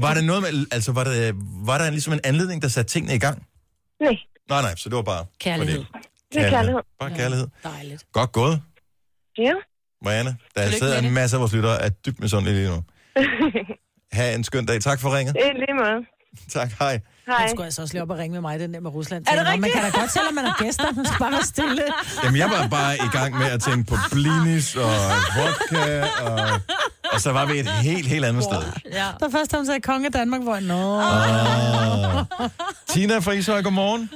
var 0.00 0.14
der 0.14 0.22
noget 0.22 0.42
med, 0.42 0.66
altså 0.72 0.92
var 0.92 1.04
der, 1.04 1.32
var 1.66 1.78
der 1.78 1.90
ligesom 1.90 2.12
en 2.12 2.20
anledning, 2.24 2.62
der 2.62 2.68
satte 2.68 2.92
tingene 2.92 3.14
i 3.14 3.18
gang? 3.18 3.46
Nej, 4.00 4.16
Nej, 4.48 4.62
nej, 4.62 4.74
så 4.76 4.88
det 4.88 4.96
var 4.96 5.02
bare... 5.02 5.24
Kærlighed. 5.40 5.84
det 6.32 6.42
er 6.44 6.50
kærlighed. 6.50 6.80
Bare 7.00 7.10
kærlighed. 7.10 7.46
Dejligt. 7.64 8.04
Godt 8.12 8.32
gået, 8.32 8.62
Ja. 9.38 9.52
Marianne. 10.04 10.30
Der 10.54 10.62
Tillykke 10.62 10.78
sidder 10.78 11.00
med 11.00 11.08
en 11.08 11.14
masse 11.14 11.36
af 11.36 11.40
vores 11.40 11.52
lyttere, 11.52 11.82
er 11.82 11.88
dybt 11.88 12.20
misundelige 12.20 12.56
lige 12.56 12.68
nu. 12.70 12.82
Ha' 14.12 14.34
en 14.34 14.44
skøn 14.44 14.66
dag. 14.66 14.80
Tak 14.80 15.00
for 15.00 15.16
ringet. 15.18 15.34
Det 15.34 15.46
er 15.46 15.52
lige 15.52 15.74
måde. 15.74 16.06
Tak, 16.48 16.70
hej. 16.78 17.00
Hej. 17.26 17.36
Han 17.40 17.48
skulle 17.48 17.64
altså 17.64 17.82
også 17.82 17.94
lige 17.94 18.02
op 18.02 18.10
og 18.10 18.18
ringe 18.18 18.32
med 18.32 18.40
mig, 18.40 18.60
den 18.60 18.74
der 18.74 18.80
med 18.80 18.90
Rusland. 18.94 19.20
Er 19.26 19.30
det 19.30 19.38
Tænker, 19.38 19.52
"Nå, 19.56 19.60
Man 19.60 19.70
kan 19.70 19.82
da 19.82 19.98
godt, 20.00 20.10
selvom 20.12 20.34
man 20.34 20.44
er 20.44 20.54
gæster. 20.64 20.92
Man 20.96 21.04
skal 21.06 21.18
bare 21.18 21.32
være 21.32 21.42
stille. 21.54 21.82
Jamen, 22.24 22.38
jeg 22.42 22.48
var 22.56 22.68
bare 22.78 22.94
i 23.06 23.08
gang 23.18 23.38
med 23.38 23.46
at 23.56 23.60
tænke 23.68 23.84
på 23.90 23.96
blinis 24.12 24.76
og 24.76 24.94
vodka, 25.36 25.84
og, 26.26 26.60
og 27.12 27.20
så 27.20 27.30
var 27.32 27.44
vi 27.46 27.58
et 27.58 27.68
helt, 27.88 28.06
helt 28.06 28.24
andet 28.24 28.44
sted. 28.44 28.62
Ja. 29.00 29.06
Der 29.20 29.30
først 29.30 29.50
har 29.52 29.58
hun 29.58 29.66
sagt 29.66 29.84
konge 29.84 30.06
af 30.06 30.12
Danmark, 30.12 30.42
hvor 30.42 30.54
jeg, 30.54 30.64
nå. 30.74 30.82
Ah. 31.00 32.48
Tina 32.88 33.18
fra 33.18 33.32
Ishøj, 33.32 33.62
godmorgen. 33.62 34.10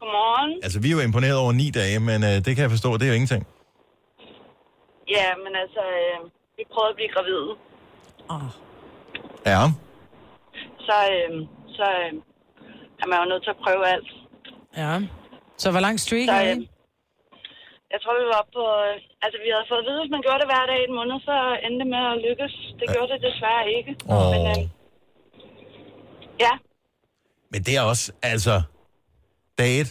Godmorgen. 0.00 0.60
Altså, 0.62 0.78
vi 0.80 0.88
er 0.88 0.92
jo 0.92 1.00
imponeret 1.00 1.36
over 1.36 1.52
ni 1.52 1.70
dage, 1.70 1.98
men 2.00 2.24
øh, 2.24 2.30
det 2.44 2.44
kan 2.56 2.58
jeg 2.58 2.70
forstå, 2.70 2.96
det 2.96 3.02
er 3.02 3.08
jo 3.08 3.14
ingenting. 3.14 3.46
Ja, 5.16 5.28
men 5.44 5.52
altså, 5.62 5.82
øh, 6.00 6.18
vi 6.56 6.62
prøvede 6.74 6.90
at 6.92 6.96
blive 6.98 7.10
gravide. 7.16 7.48
Ja. 9.46 9.62
Så, 10.88 10.96
øh, 11.16 11.46
så 11.80 11.86
øh, 12.02 12.12
er 13.02 13.06
man 13.10 13.18
jo 13.22 13.26
nødt 13.30 13.44
til 13.44 13.54
at 13.54 13.62
prøve 13.64 13.82
alt. 13.94 14.08
Ja. 14.82 14.92
Så 15.62 15.66
hvor 15.72 15.82
lang 15.86 15.96
streak 16.04 16.28
Så, 16.30 16.36
er 16.40 16.44
øh, 16.50 16.56
I? 16.62 16.70
jeg 17.92 17.98
tror, 18.02 18.14
vi 18.20 18.26
var 18.30 18.38
oppe 18.42 18.52
på... 18.58 18.64
Øh, 18.86 18.94
altså, 19.24 19.36
vi 19.44 19.48
havde 19.54 19.68
fået 19.70 19.82
at 19.82 19.86
vide, 19.88 19.98
at 20.00 20.02
hvis 20.04 20.14
man 20.16 20.24
gjorde 20.26 20.40
det 20.42 20.48
hver 20.52 20.64
dag 20.70 20.78
i 20.80 20.86
en 20.88 20.96
måned, 21.00 21.16
så 21.28 21.36
endte 21.64 21.78
det 21.82 21.88
med 21.94 22.02
at 22.12 22.16
lykkes. 22.26 22.54
Det 22.80 22.86
gjorde 22.94 23.10
det 23.12 23.20
desværre 23.28 23.64
ikke. 23.78 23.92
Åh. 24.14 24.28
Men, 24.32 24.40
øh, 24.52 24.62
ja, 26.44 26.52
Men 27.52 27.60
det 27.66 27.72
er 27.78 27.82
også, 27.92 28.04
altså, 28.32 28.54
dag 29.60 29.70
et, 29.80 29.90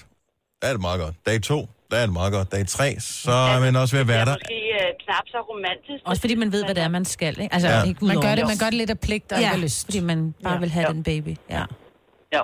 der 0.60 0.66
er 0.70 0.74
det 0.78 0.82
meget 0.88 1.00
godt. 1.04 1.16
Dag 1.28 1.38
to, 1.52 1.60
der 1.92 1.98
er 1.98 2.02
det 2.06 2.14
meget 2.14 2.34
godt. 2.34 2.52
Dag 2.52 2.68
tre, 2.68 2.96
så 3.00 3.32
er 3.32 3.60
man 3.60 3.76
også 3.76 3.96
ved 3.96 4.02
at 4.02 4.08
det 4.08 4.14
være 4.14 4.22
er 4.22 4.26
der. 4.26 4.34
måske 4.36 4.54
øh, 4.54 5.06
knap 5.06 5.24
så 5.28 5.38
romantisk. 5.38 6.04
Også 6.06 6.22
fordi 6.22 6.36
man 6.36 6.52
ved, 6.52 6.64
hvad 6.66 6.76
det 6.76 6.84
er, 6.84 6.88
man 6.88 7.06
skal. 7.06 7.42
Ikke? 7.42 7.54
Altså, 7.54 7.70
Ja. 7.70 7.84
ikke 7.84 8.06
Man 8.06 8.22
gør 8.22 8.36
det, 8.36 8.48
man 8.48 8.58
gør 8.58 8.66
det 8.66 8.74
lidt 8.74 8.90
af 8.90 9.00
pligt 9.00 9.32
og 9.32 9.40
Ja, 9.40 9.46
ikke 9.46 9.56
af 9.56 9.62
lyst. 9.62 9.86
fordi 9.86 10.00
man 10.00 10.34
bare 10.44 10.54
Ja. 10.54 10.60
vil 10.60 10.70
have 10.72 10.86
Ja. 10.88 10.94
den 10.94 11.04
baby. 11.04 11.36
Ja. 11.50 11.64
Ja. 12.34 12.42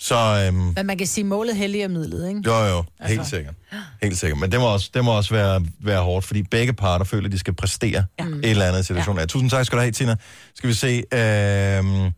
Så, 0.00 0.44
øhm, 0.46 0.54
Men 0.76 0.86
man 0.86 0.98
kan 0.98 1.06
sige, 1.06 1.24
målet 1.24 1.56
helliger 1.56 1.88
midlet, 1.88 2.28
ikke? 2.28 2.40
jo 2.46 2.54
jo, 2.66 2.84
helt 3.06 3.26
sikkert. 3.26 3.54
Helt 4.02 4.18
sikkert. 4.18 4.40
Men 4.40 4.52
det 4.52 4.60
må 4.60 4.66
også, 4.66 4.90
det 4.94 5.04
må 5.04 5.16
også 5.16 5.34
være, 5.34 5.64
være 5.80 6.00
hårdt, 6.02 6.24
fordi 6.26 6.42
begge 6.42 6.72
parter 6.72 7.04
føler, 7.04 7.26
at 7.26 7.32
de 7.32 7.38
skal 7.38 7.54
præstere 7.54 8.04
ja. 8.18 8.24
et 8.24 8.50
eller 8.50 8.66
andet 8.66 8.86
situation. 8.86 9.18
Ja. 9.18 9.26
Tusind 9.26 9.50
tak 9.50 9.66
skal 9.66 9.76
du 9.76 9.80
have, 9.80 9.92
Tina. 9.92 10.16
Skal 10.54 10.68
vi 10.68 10.74
se... 10.74 11.02
Øhm, 11.14 12.10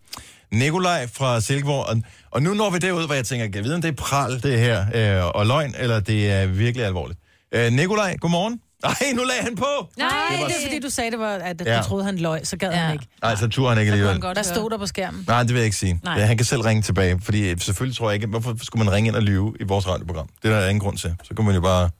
Nikolaj 0.55 1.07
fra 1.13 1.41
Silkeborg. 1.41 1.87
Og, 1.87 2.03
og 2.31 2.43
nu 2.43 2.55
når 2.55 2.71
vi 2.71 2.79
derud, 2.79 3.07
hvor 3.07 3.15
jeg 3.15 3.25
tænker, 3.27 3.47
kan 3.47 3.55
jeg 3.55 3.65
vide, 3.65 3.75
om 3.75 3.83
det 3.83 3.89
er 3.89 3.93
pral, 3.93 4.43
det 4.43 4.59
her, 4.59 4.87
øh, 5.25 5.31
og 5.35 5.47
løgn, 5.47 5.75
eller 5.79 6.01
det 6.01 6.31
er 6.31 6.47
virkelig 6.47 6.87
alvorligt. 6.87 7.21
Øh, 7.55 7.73
Nikolaj, 7.73 8.17
godmorgen. 8.17 8.61
Nej, 8.83 8.95
nu 9.15 9.23
lagde 9.25 9.43
han 9.43 9.57
på! 9.57 9.65
Nej, 9.99 10.09
Det 10.31 10.41
var- 10.41 10.47
det 10.47 10.57
er 10.57 10.61
fordi, 10.67 10.81
du 10.81 10.91
sagde, 10.91 11.11
det 11.11 11.19
var, 11.19 11.35
at 11.35 11.63
Ja. 11.67 11.79
du 11.79 11.83
troede, 11.85 12.05
han 12.05 12.17
løg, 12.19 12.47
så 12.47 12.57
gad 12.57 12.71
Ja. 12.71 12.77
han 12.77 12.93
ikke. 12.93 13.07
Nej, 13.23 13.37
så 13.37 13.49
turde 13.49 13.69
han 13.69 13.79
ikke 13.79 13.91
Kunne 13.91 13.93
alligevel. 13.93 14.13
han 14.13 14.21
godt 14.21 14.37
Der 14.37 14.43
stod 14.43 14.71
der 14.71 14.79
på 14.79 14.87
skærmen. 14.87 15.25
Nej, 15.29 15.41
det 15.43 15.49
vil 15.49 15.57
jeg 15.57 15.65
ikke 15.65 15.77
sige. 15.77 16.01
Nej. 16.05 16.19
Ja, 16.19 16.25
han 16.27 16.37
kan 16.37 16.47
selv 16.47 16.61
ringe 16.63 16.83
tilbage, 16.83 17.21
fordi 17.23 17.59
selvfølgelig 17.61 17.97
tror 17.97 18.11
jeg 18.11 18.15
ikke, 18.15 18.27
hvorfor 18.27 18.57
skulle 18.63 18.85
man 18.85 18.95
ringe 18.95 19.09
ind 19.09 19.17
og 19.17 19.23
lyve 19.23 19.55
i 19.61 19.65
vores 19.65 19.89
radioprogram? 19.89 20.29
Det 20.43 20.51
er 20.53 20.61
der 20.61 20.69
ingen 20.69 20.81
grund 20.81 20.99
til. 20.99 21.17
Så 21.23 21.35
kan 21.35 21.45
man 21.45 21.55
jo 21.55 21.61
bare... 21.61 21.83
Man 21.83 21.91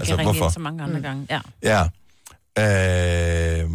altså, 0.00 0.12
kan 0.12 0.18
ringe 0.18 0.32
hvorfor? 0.32 0.44
ind 0.44 0.52
så 0.52 0.60
mange 0.60 0.82
andre 0.82 1.00
gange. 1.00 1.26
Ja. 1.30 1.40
Ja. 1.62 1.82
Øh... 3.62 3.70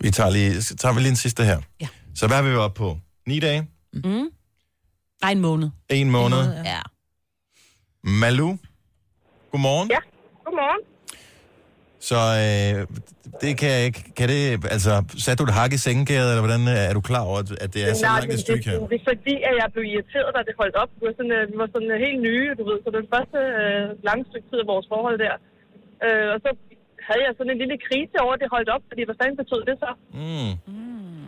Vi 0.00 0.10
tager 0.10 0.30
lige, 0.30 0.62
så 0.62 0.76
tager 0.76 0.94
vi 0.94 1.00
lige 1.00 1.10
en 1.16 1.16
sidste 1.26 1.42
her. 1.50 1.58
Ja. 1.80 1.88
Så 2.14 2.26
hvad 2.28 2.38
er 2.38 2.42
vi 2.42 2.54
oppe 2.66 2.78
på? 2.84 2.88
Ni 3.30 3.36
dage? 3.46 3.60
Mm. 3.92 4.28
Nej, 5.22 5.30
en 5.32 5.40
måned. 5.48 5.68
En 5.88 6.10
måned? 6.10 6.38
måned, 6.46 6.64
ja. 6.74 6.80
Malu? 8.22 8.48
Godmorgen. 9.52 9.88
Ja, 9.96 10.00
godmorgen. 10.44 10.82
Så 12.08 12.18
øh, 12.44 12.76
det 13.42 13.52
kan 13.60 13.68
jeg 13.76 13.82
ikke... 13.88 14.00
Kan 14.18 14.26
det, 14.34 14.42
altså, 14.76 14.92
satte 15.24 15.38
du 15.40 15.44
et 15.50 15.54
hak 15.60 15.72
i 15.78 15.80
sengekæret, 15.88 16.28
eller 16.32 16.44
hvordan 16.46 16.64
øh, 16.74 16.88
er 16.90 16.94
du 16.98 17.02
klar 17.10 17.22
over, 17.28 17.38
at- 17.44 17.58
at 17.64 17.70
det 17.74 17.80
er 17.88 17.94
så 17.94 18.06
langt 18.06 18.24
et 18.24 18.30
det, 18.32 18.40
stykke 18.46 18.64
her? 18.70 18.76
det, 18.80 18.90
det, 18.92 18.98
er 19.00 19.06
fordi, 19.12 19.34
at 19.48 19.54
jeg 19.60 19.68
blev 19.74 19.84
irriteret, 19.94 20.28
da 20.36 20.40
det 20.48 20.54
holdt 20.62 20.76
op. 20.82 20.90
Vi 21.00 21.04
var 21.08 21.14
sådan, 21.20 21.34
øh, 21.38 21.42
vi 21.52 21.56
var 21.62 21.68
sådan 21.74 21.90
øh, 21.94 21.98
helt 22.06 22.20
nye, 22.28 22.48
du 22.58 22.62
ved. 22.70 22.76
Så 22.84 22.88
den 22.98 23.06
første 23.14 23.38
øh, 23.62 23.82
lange 24.08 24.22
stykke 24.30 24.46
tid 24.50 24.58
af 24.64 24.68
vores 24.72 24.86
forhold 24.92 25.16
der. 25.26 25.34
Øh, 26.06 26.26
og 26.34 26.38
så 26.44 26.50
havde 27.08 27.22
jeg 27.26 27.32
sådan 27.38 27.52
en 27.54 27.58
lille 27.62 27.76
krise 27.86 28.14
over, 28.24 28.32
at 28.36 28.40
det 28.42 28.48
holdt 28.56 28.68
op. 28.76 28.82
Fordi 28.90 29.02
hvad 29.08 29.16
fanden 29.20 29.36
betød 29.42 29.60
det 29.70 29.76
så? 29.84 29.90
Mm. 30.20 30.52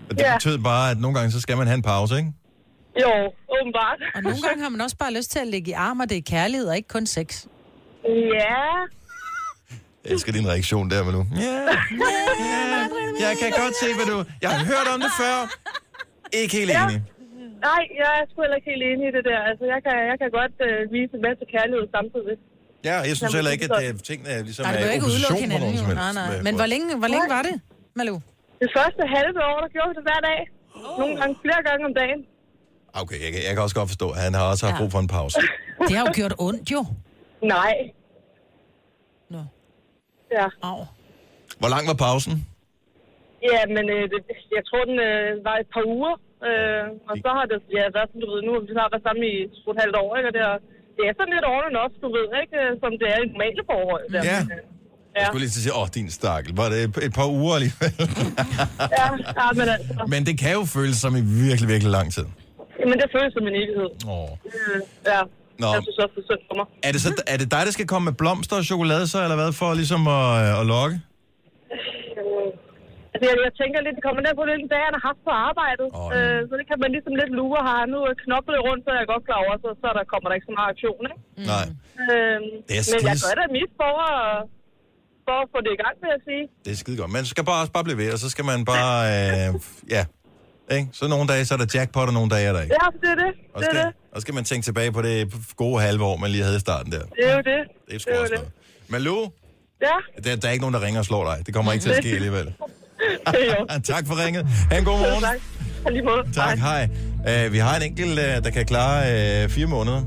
Men 0.07 0.13
det 0.19 0.25
Ja. 0.29 0.35
betød 0.39 0.57
bare, 0.71 0.85
at 0.93 0.99
nogle 1.05 1.15
gange, 1.17 1.31
så 1.37 1.41
skal 1.45 1.57
man 1.61 1.67
have 1.71 1.79
en 1.83 1.87
pause, 1.93 2.13
ikke? 2.21 2.31
Jo, 3.05 3.13
åbenbart. 3.57 3.99
Og 4.17 4.21
nogle 4.29 4.41
gange 4.47 4.61
har 4.65 4.71
man 4.75 4.81
også 4.87 4.97
bare 5.05 5.13
lyst 5.19 5.31
til 5.35 5.41
at 5.45 5.49
ligge 5.55 5.69
i 5.75 5.77
arm, 5.87 5.99
og 6.03 6.07
det 6.11 6.17
er 6.23 6.27
kærlighed 6.37 6.67
og 6.73 6.77
ikke 6.81 6.89
kun 6.97 7.07
sex. 7.19 7.29
Ja, 8.41 8.63
Jeg 10.05 10.11
elsker 10.15 10.31
din 10.39 10.47
reaktion 10.53 10.85
der, 10.93 11.01
Malu. 11.07 11.23
Ja, 11.47 11.55
ja, 13.23 13.27
jeg 13.27 13.33
kan 13.43 13.51
godt 13.63 13.75
se, 13.83 13.89
hvad 13.99 14.07
du... 14.13 14.17
Jeg 14.45 14.51
har 14.55 14.61
hørt 14.73 14.87
om 14.95 14.99
det 15.07 15.13
før. 15.23 15.37
Ikke 16.41 16.55
helt 16.61 16.71
Ja. 16.77 16.83
enig. 16.87 16.99
nej, 17.69 17.83
jeg 18.03 18.11
er 18.21 18.25
sgu 18.31 18.37
heller 18.45 18.59
ikke 18.61 18.71
helt 18.73 18.85
enig 18.91 19.05
i 19.11 19.13
det 19.19 19.25
der. 19.31 19.41
Altså, 19.51 19.65
jeg 19.75 19.81
kan, 19.87 19.97
jeg 20.11 20.17
kan 20.23 20.31
godt 20.41 20.55
øh, 20.69 20.79
vise 20.97 21.13
en 21.19 21.23
masse 21.29 21.45
kærlighed 21.55 21.85
samtidig. 21.97 22.37
Ja, 22.89 22.95
jeg 23.11 23.15
synes 23.19 23.35
heller 23.39 23.53
ikke, 23.57 23.65
at 23.69 23.73
det 23.79 23.89
er 23.89 23.93
det, 23.93 24.03
tingene 24.11 24.29
er 24.37 24.41
ligesom 24.49 24.63
Nej, 24.67 24.73
det 24.77 24.87
er 24.89 24.93
ikke 24.97 25.07
opposition 25.07 25.37
på 25.39 25.41
nogen 25.41 25.53
hinanden, 25.53 25.79
som 25.83 25.87
helst. 25.91 26.03
Nej, 26.03 26.13
nej. 26.21 26.43
Men 26.47 26.55
hvor 26.61 26.69
længe, 26.75 26.87
hvor 27.03 27.11
længe 27.15 27.27
var 27.37 27.43
det, 27.49 27.55
Malu? 27.99 28.15
Det 28.65 28.71
første 28.79 29.03
halve 29.17 29.39
år, 29.51 29.59
der 29.65 29.71
gjorde 29.75 29.89
vi 29.91 29.95
det 29.99 30.05
hver 30.09 30.21
dag. 30.31 30.41
Nogle 31.01 31.15
gange 31.21 31.35
flere 31.45 31.61
gange 31.69 31.83
om 31.91 31.95
dagen. 32.03 32.21
Okay, 33.03 33.19
jeg, 33.25 33.31
kan- 33.33 33.43
jeg 33.47 33.53
kan 33.55 33.63
også 33.67 33.77
godt 33.81 33.89
forstå, 33.93 34.07
at 34.17 34.21
han 34.27 34.33
har 34.39 34.45
også 34.53 34.63
haft 34.67 34.75
Ja. 34.77 34.81
brug 34.81 34.91
for 34.97 35.01
en 35.07 35.11
pause. 35.19 35.37
Det 35.89 35.95
har 35.99 36.05
jo 36.09 36.13
gjort 36.21 36.35
ondt, 36.47 36.67
jo. 36.75 36.81
Nej. 37.55 37.75
Ja. 40.39 40.47
Au. 40.71 40.79
Hvor 41.61 41.71
lang 41.75 41.85
var 41.91 41.97
pausen? 42.07 42.35
Ja, 43.53 43.61
men 43.77 43.85
øh, 43.97 44.03
det, 44.13 44.19
jeg 44.57 44.63
tror, 44.69 44.83
den 44.91 44.99
øh, 45.11 45.29
var 45.49 45.57
et 45.63 45.69
par 45.75 45.85
uger. 45.97 46.15
Øh, 46.49 46.85
og 47.11 47.15
så 47.23 47.29
har 47.39 47.45
det 47.53 47.59
ja, 47.77 47.83
været 47.97 48.09
sådan, 48.11 48.23
du 48.25 48.29
ved, 48.35 48.41
nu 48.47 48.51
har 48.55 48.61
vi 48.65 48.69
snart 48.77 48.91
været 48.95 49.05
sammen 49.07 49.23
i 49.33 49.35
et 49.73 49.79
halvt 49.83 49.97
år, 50.05 50.11
ikke? 50.19 50.29
Og 50.31 50.35
det 50.37 50.43
er, 50.51 50.57
det 50.97 51.05
er 51.11 51.15
sådan 51.19 51.33
lidt 51.37 51.47
on 51.55 51.63
and 51.71 51.77
off, 51.85 51.95
du 52.05 52.09
ved, 52.17 52.27
ikke? 52.43 52.55
Øh, 52.63 52.71
Som 52.83 52.91
det 53.01 53.07
er 53.15 53.19
i 53.25 53.27
normale 53.33 53.63
forhold. 53.73 54.05
Der. 54.15 54.23
Ja. 54.33 54.39
Øh, 54.43 54.49
Jeg 55.17 55.21
Ja, 55.21 55.25
skulle 55.27 55.43
lige 55.45 55.53
til 55.55 55.61
at 55.61 55.65
sige, 55.67 55.77
åh, 55.81 55.89
din 55.99 56.09
stakkel. 56.19 56.51
Var 56.61 56.67
det 56.73 56.79
et, 56.87 56.93
et 57.09 57.13
par 57.19 57.29
uger 57.41 57.55
alligevel? 57.59 57.93
ja, 58.99 59.07
ja, 59.41 59.47
men 59.59 59.67
altså. 59.77 59.93
Men 60.15 60.21
det 60.29 60.35
kan 60.43 60.53
jo 60.59 60.63
føles 60.77 60.97
som 61.05 61.13
i 61.21 61.23
virkelig, 61.47 61.69
virkelig 61.75 61.91
lang 61.99 62.09
tid. 62.17 62.27
Jamen, 62.81 62.97
det 63.03 63.09
føles 63.17 63.31
som 63.37 63.45
en 63.51 63.55
evighed. 63.63 63.91
Åh. 64.15 64.31
Øh, 64.57 64.79
ja, 65.13 65.21
Nå. 65.63 65.69
jeg 65.75 65.81
synes 65.87 65.99
også, 66.05 66.15
det 66.17 66.23
er 66.25 66.29
synd 66.31 66.43
for 66.51 66.55
mig. 66.61 66.67
Er 66.89 66.91
det, 66.95 67.01
så, 67.07 67.11
er 67.35 67.37
det 67.43 67.49
dig, 67.57 67.63
der 67.67 67.73
skal 67.77 67.87
komme 67.93 68.05
med 68.11 68.17
blomster 68.23 68.57
og 68.61 68.65
chokolade 68.73 69.05
så, 69.13 69.19
eller 69.27 69.37
hvad, 69.41 69.53
for 69.61 69.69
ligesom 69.81 70.03
at, 70.19 70.25
øh, 70.45 70.61
at 70.61 70.67
lokke? 70.75 70.97
Altså, 73.13 73.25
jeg, 73.31 73.37
jeg 73.49 73.55
tænker 73.61 73.79
lidt, 73.87 73.95
det 73.99 74.05
kommer 74.07 74.21
ned 74.27 74.35
på 74.41 74.45
hvilken 74.49 74.69
dag, 74.75 74.83
han 74.89 74.95
har 74.99 75.05
haft 75.11 75.21
på 75.29 75.33
arbejdet. 75.49 75.89
Oh, 76.01 76.09
ja. 76.11 76.17
øh, 76.19 76.39
så 76.49 76.55
det 76.61 76.67
kan 76.71 76.79
man 76.85 76.91
ligesom 76.97 77.15
lidt 77.23 77.33
lure. 77.41 77.61
Har 77.69 77.77
han 77.83 77.89
nu 77.95 78.01
knoklet 78.25 78.61
rundt, 78.69 78.81
så 78.85 78.89
er 78.95 78.99
jeg 79.03 79.09
godt 79.15 79.25
klar 79.29 79.39
over, 79.45 79.55
så, 79.65 79.69
så 79.83 79.89
der 79.99 80.05
kommer 80.13 80.27
der 80.29 80.35
ikke 80.39 80.49
så 80.51 80.55
meget 80.59 80.71
aktion, 80.75 81.03
ikke? 81.11 81.21
Mm. 81.39 81.47
Nej, 81.53 81.67
Øh, 82.13 82.39
Det 82.69 82.75
er 82.81 82.85
men 82.93 83.01
jeg 83.11 83.17
gør 83.27 83.35
da 83.41 83.45
mit 83.59 83.71
for 83.81 83.93
at, 84.11 84.21
for 85.27 85.37
at 85.43 85.47
få 85.53 85.59
det 85.67 85.73
i 85.77 85.81
gang, 85.85 85.95
vil 86.03 86.09
jeg 86.17 86.23
sige. 86.29 86.45
det 86.65 86.71
er 86.75 86.79
skide 86.83 86.97
godt. 87.01 87.11
Man 87.19 87.25
skal 87.33 87.45
bare 87.51 87.61
også 87.63 87.75
bare 87.77 87.87
blive 87.89 87.99
ved, 88.03 88.09
og 88.17 88.19
så 88.25 88.29
skal 88.35 88.45
man 88.53 88.59
bare... 88.73 88.97
Øh, 89.15 89.49
ja, 89.97 90.03
ikke? 90.77 90.87
Så 90.99 91.03
nogle 91.15 91.27
dage, 91.33 91.43
så 91.49 91.53
er 91.57 91.61
der 91.63 91.69
jackpot, 91.77 92.07
og 92.11 92.15
nogle 92.19 92.31
dage 92.35 92.45
er 92.51 92.53
der 92.57 92.63
ikke. 92.65 92.75
Ja, 92.81 92.87
det 93.03 93.09
er 93.15 93.19
det. 93.25 93.33
Og 93.55 93.59
Det 93.61 93.69
er 93.69 93.73
skal, 93.75 93.87
det. 93.87 93.93
og 94.15 94.19
skal 94.25 94.35
man 94.39 94.45
tænke 94.51 94.65
tilbage 94.69 94.91
på 94.97 95.03
det 95.09 95.17
gode 95.63 95.77
halve 95.87 96.03
år, 96.11 96.17
man 96.25 96.29
lige 96.35 96.45
havde 96.49 96.59
i 96.61 96.65
starten 96.69 96.91
der. 96.97 97.05
Det 97.19 97.25
er 97.31 97.35
jo 97.39 97.43
det. 97.53 97.61
Det 97.89 97.95
er 97.97 98.01
sgu 98.03 98.11
Det 98.11 98.17
jo 98.17 98.23
også 98.23 98.35
det. 98.35 98.41
noget. 98.41 98.93
Malou, 98.95 99.23
Ja, 99.89 99.97
der, 100.25 100.37
der 100.41 100.49
er 100.49 100.53
ikke 100.57 100.65
nogen, 100.67 100.75
der 100.79 100.83
ringer 100.87 101.01
og 101.01 101.05
slår 101.11 101.25
dig. 101.31 101.47
Det 101.47 101.55
kommer 101.55 101.73
ikke 101.73 101.83
til 101.83 101.91
at 101.91 101.97
ske 102.05 102.11
alligevel. 102.21 102.55
tak 103.95 104.07
for 104.07 104.25
ringet. 104.27 104.47
Ha' 104.71 104.79
en 104.79 104.85
god 104.85 104.99
morgen. 104.99 105.23
Tak. 105.23 105.39
Lige 105.91 106.03
måde. 106.03 106.23
Tak, 106.35 106.59
hej. 106.59 106.89
Uh, 107.47 107.53
vi 107.53 107.59
har 107.59 107.77
en 107.77 107.83
enkelt, 107.83 108.11
uh, 108.19 108.45
der 108.45 108.51
kan 108.51 108.67
klare 108.67 109.45
uh, 109.45 109.51
fire 109.51 109.67
måneder. 109.67 110.03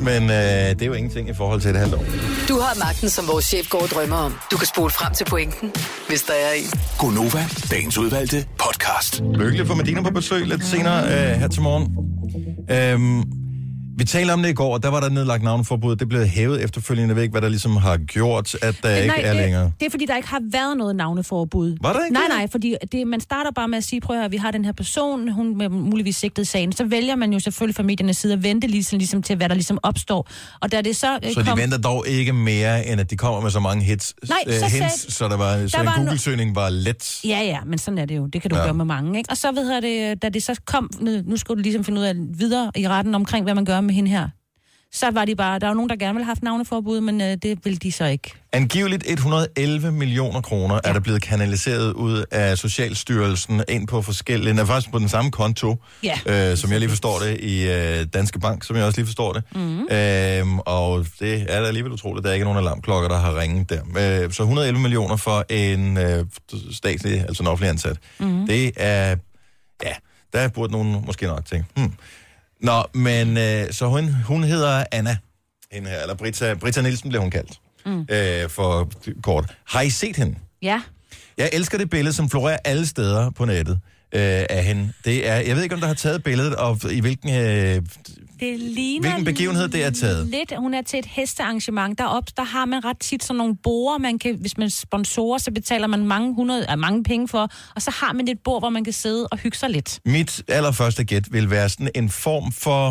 Men 0.00 0.22
uh, 0.22 0.30
det 0.30 0.82
er 0.82 0.86
jo 0.86 0.92
ingenting 0.92 1.28
i 1.28 1.34
forhold 1.34 1.60
til 1.60 1.70
et 1.70 1.76
halvt 1.76 1.94
år. 1.94 2.04
Du 2.48 2.60
har 2.60 2.78
magten, 2.78 3.10
som 3.10 3.28
vores 3.28 3.44
chef 3.44 3.68
går 3.68 3.82
og 3.82 3.88
drømmer 3.88 4.16
om. 4.16 4.38
Du 4.52 4.56
kan 4.56 4.66
spole 4.66 4.90
frem 4.90 5.14
til 5.14 5.24
pointen, 5.24 5.72
hvis 6.08 6.22
der 6.22 6.32
er 6.32 6.52
en. 6.52 6.80
Gonova, 6.98 7.44
dagens 7.70 7.98
udvalgte 7.98 8.46
podcast. 8.58 9.22
Lykkelig 9.34 9.66
for 9.66 9.74
Medina 9.74 10.02
på 10.02 10.10
besøg 10.10 10.46
lidt 10.46 10.64
senere 10.64 11.04
uh, 11.04 11.40
her 11.40 11.48
til 11.48 11.62
morgen. 11.62 11.96
Um, 12.94 13.39
vi 14.00 14.04
talte 14.04 14.32
om 14.32 14.42
det 14.42 14.48
i 14.48 14.52
går, 14.52 14.74
og 14.74 14.82
der 14.82 14.88
var 14.88 15.00
der 15.00 15.08
nedlagt 15.08 15.42
navneforbud. 15.42 15.96
Det 15.96 16.08
blev 16.08 16.26
hævet 16.26 16.64
efterfølgende. 16.64 17.08
Jeg 17.08 17.16
ved 17.16 17.22
ikke, 17.22 17.32
hvad 17.32 17.42
der 17.42 17.48
ligesom 17.48 17.76
har 17.76 17.96
gjort, 17.96 18.54
at 18.62 18.74
der 18.82 18.96
ikke 18.96 19.14
er 19.14 19.32
det- 19.32 19.42
længere. 19.42 19.72
Det 19.80 19.86
er 19.86 19.90
fordi, 19.90 20.06
der 20.06 20.16
ikke 20.16 20.28
har 20.28 20.40
været 20.52 20.76
noget 20.76 20.96
navneforbud. 20.96 21.76
Var 21.80 21.92
der 21.92 22.04
ikke 22.04 22.12
Nej, 22.14 22.22
det? 22.28 22.36
nej, 22.36 22.48
fordi 22.50 22.74
det, 22.92 23.06
man 23.06 23.20
starter 23.20 23.50
bare 23.50 23.68
med 23.68 23.78
at 23.78 23.84
sige, 23.84 24.00
prøv 24.00 24.16
at 24.16 24.22
høre, 24.22 24.30
vi 24.30 24.36
har 24.36 24.50
den 24.50 24.64
her 24.64 24.72
person, 24.72 25.28
hun 25.28 25.60
er 25.60 25.68
muligvis 25.68 26.16
sigtet 26.16 26.48
sagen. 26.48 26.72
Så 26.72 26.84
vælger 26.84 27.16
man 27.16 27.32
jo 27.32 27.38
selvfølgelig 27.38 27.76
fra 27.76 27.82
mediernes 27.82 28.16
side 28.16 28.32
at 28.32 28.42
vente 28.42 28.66
ligesom, 28.66 28.98
ligesom 28.98 29.22
til, 29.22 29.36
hvad 29.36 29.48
der 29.48 29.54
ligesom 29.54 29.78
opstår. 29.82 30.28
Og 30.60 30.72
da 30.72 30.80
det 30.82 30.96
så, 30.96 31.18
øh, 31.24 31.32
Så 31.32 31.40
de 31.40 31.46
kom, 31.46 31.58
venter 31.58 31.78
dog 31.78 32.04
ikke 32.08 32.32
mere, 32.32 32.86
end 32.86 33.00
at 33.00 33.10
de 33.10 33.16
kommer 33.16 33.40
med 33.40 33.50
så 33.50 33.60
mange 33.60 33.84
hits, 33.84 34.14
Nej, 34.28 34.38
øh, 34.46 34.52
så 34.54 34.58
sagde- 34.60 34.72
hints, 34.84 35.14
så, 35.14 35.28
der 35.28 35.36
var, 35.36 35.66
så 35.68 35.76
der 35.76 35.80
en 35.80 35.86
var 35.86 35.92
no- 35.92 35.96
Google-søgning 36.00 36.54
var 36.56 36.68
let. 36.70 37.20
Ja, 37.24 37.40
ja, 37.42 37.58
men 37.66 37.78
sådan 37.78 37.98
er 37.98 38.04
det 38.04 38.16
jo. 38.16 38.26
Det 38.26 38.42
kan 38.42 38.50
du 38.50 38.56
Ja. 38.56 38.62
gøre 38.62 38.74
med 38.74 38.84
mange, 38.84 39.18
ikke? 39.18 39.30
Og 39.30 39.36
så 39.36 39.52
ved 39.52 39.82
det, 39.82 40.22
da 40.22 40.28
det 40.28 40.42
så 40.42 40.60
kom, 40.66 40.90
nu 41.00 41.10
nu 41.24 41.36
skulle 41.36 41.58
du 41.58 41.62
ligesom 41.62 41.84
finde 41.84 42.00
ud 42.00 42.06
af 42.06 42.14
videre 42.38 42.70
i 42.76 42.88
retten 42.88 43.14
omkring, 43.14 43.44
hvad 43.44 43.54
man 43.54 43.64
gør 43.64 43.80
med 43.90 43.94
hende 43.94 44.10
her. 44.10 44.28
Så 44.92 45.10
var 45.10 45.24
de 45.24 45.36
bare, 45.36 45.58
der 45.58 45.66
var 45.66 45.74
nogen, 45.74 45.90
der 45.90 45.96
gerne 45.96 46.14
ville 46.14 46.24
have 46.24 46.30
haft 46.30 46.42
navneforbud, 46.42 47.00
men 47.00 47.20
øh, 47.20 47.36
det 47.42 47.58
vil 47.64 47.82
de 47.82 47.92
så 47.92 48.04
ikke. 48.04 48.32
Angiveligt 48.52 49.04
111 49.06 49.92
millioner 49.92 50.40
kroner 50.40 50.74
ja. 50.74 50.88
er 50.88 50.92
der 50.92 51.00
blevet 51.00 51.22
kanaliseret 51.22 51.92
ud 51.92 52.24
af 52.30 52.58
Socialstyrelsen 52.58 53.62
ind 53.68 53.88
på 53.88 54.02
forskellige, 54.02 54.60
er 54.60 54.64
faktisk 54.64 54.90
på 54.92 54.98
den 54.98 55.08
samme 55.08 55.30
konto, 55.30 55.76
Ja. 56.02 56.18
øh, 56.26 56.56
som 56.56 56.70
jeg 56.72 56.80
lige 56.80 56.88
forstår 56.88 57.18
det, 57.18 57.40
i 57.40 57.68
øh, 57.68 58.06
Danske 58.14 58.38
Bank, 58.40 58.64
som 58.64 58.76
jeg 58.76 58.84
også 58.84 58.98
lige 58.98 59.06
forstår 59.06 59.32
det. 59.32 59.42
Mm. 59.54 59.80
Øhm, 59.80 60.58
og 60.58 61.06
det 61.20 61.46
er 61.48 61.60
da 61.60 61.66
alligevel 61.66 61.92
utroligt, 61.92 62.24
der 62.24 62.30
er 62.30 62.34
ikke 62.34 62.44
nogen 62.44 62.58
alarmklokker, 62.58 63.08
der 63.08 63.18
har 63.18 63.40
ringet 63.40 63.70
der. 63.70 63.80
Øh, 64.24 64.32
så 64.32 64.42
111 64.42 64.80
millioner 64.80 65.16
for 65.16 65.44
en 65.48 65.96
øh, 65.98 66.26
statslig, 66.72 67.20
altså 67.20 67.42
en 67.42 67.46
offentlig 67.46 67.70
ansat. 67.70 67.96
Mm. 68.18 68.46
Det 68.46 68.72
er, 68.76 69.16
ja, 69.82 69.92
der 70.32 70.48
burde 70.48 70.72
nogen 70.72 71.02
måske 71.06 71.26
nok 71.26 71.44
tænke, 71.44 71.66
hmm. 71.76 71.92
Nå, 72.62 72.84
men 72.94 73.36
øh, 73.36 73.72
så 73.72 73.86
hun, 73.86 74.12
hun 74.26 74.44
hedder 74.44 74.84
Anna, 74.92 75.16
hende 75.72 75.90
her, 75.90 76.02
eller 76.02 76.14
Britta, 76.14 76.54
Britta 76.54 76.82
Nielsen 76.82 77.08
blev 77.08 77.20
hun 77.20 77.30
kaldt, 77.30 77.52
mm. 77.86 78.06
øh, 78.10 78.50
for 78.50 78.90
kort. 79.22 79.56
Har 79.66 79.80
I 79.80 79.90
set 79.90 80.16
hende? 80.16 80.38
Ja. 80.62 80.82
Jeg 81.38 81.50
elsker 81.52 81.78
det 81.78 81.90
billede, 81.90 82.14
som 82.14 82.30
florerer 82.30 82.58
alle 82.64 82.86
steder 82.86 83.30
på 83.30 83.44
nettet 83.44 83.80
øh, 84.14 84.44
af 84.50 84.64
hende. 84.64 84.92
Det 85.04 85.28
er, 85.28 85.36
jeg 85.36 85.56
ved 85.56 85.62
ikke, 85.62 85.74
om 85.74 85.80
der 85.80 85.86
har 85.86 85.94
taget 85.94 86.22
billedet, 86.24 86.56
og 86.56 86.78
i 86.90 87.00
hvilken... 87.00 87.30
Øh, 87.34 87.82
Det 88.40 88.58
ligner 88.60 89.00
Hvilken 89.08 89.24
begivenhed 89.24 89.68
det 89.68 89.84
er 89.84 89.90
taget? 89.90 90.26
Lidt, 90.26 90.52
hun 90.58 90.74
er 90.74 90.82
til 90.82 90.98
et 90.98 91.06
hestearrangement. 91.06 91.98
Derop, 91.98 92.24
der 92.36 92.42
har 92.44 92.64
man 92.64 92.84
ret 92.84 92.98
tit 92.98 93.24
sådan 93.24 93.36
nogle 93.38 93.56
borer, 93.62 93.98
man 93.98 94.18
kan, 94.18 94.36
hvis 94.40 94.58
man 94.58 94.70
sponsorer, 94.70 95.38
så 95.38 95.50
betaler 95.50 95.86
man 95.86 96.06
mange, 96.06 96.34
hundrede, 96.34 96.66
øh, 96.72 96.78
mange 96.78 97.02
penge 97.04 97.28
for, 97.28 97.48
og 97.74 97.82
så 97.82 97.90
har 97.90 98.12
man 98.12 98.28
et 98.28 98.38
bord, 98.44 98.60
hvor 98.62 98.68
man 98.70 98.84
kan 98.84 98.92
sidde 98.92 99.26
og 99.26 99.38
hygge 99.38 99.58
sig 99.58 99.70
lidt. 99.70 100.00
mit 100.04 100.42
allerførste 100.48 101.04
gæt 101.04 101.32
vil 101.32 101.50
være 101.50 101.68
sådan 101.68 101.88
en 101.94 102.10
form 102.10 102.52
for 102.52 102.88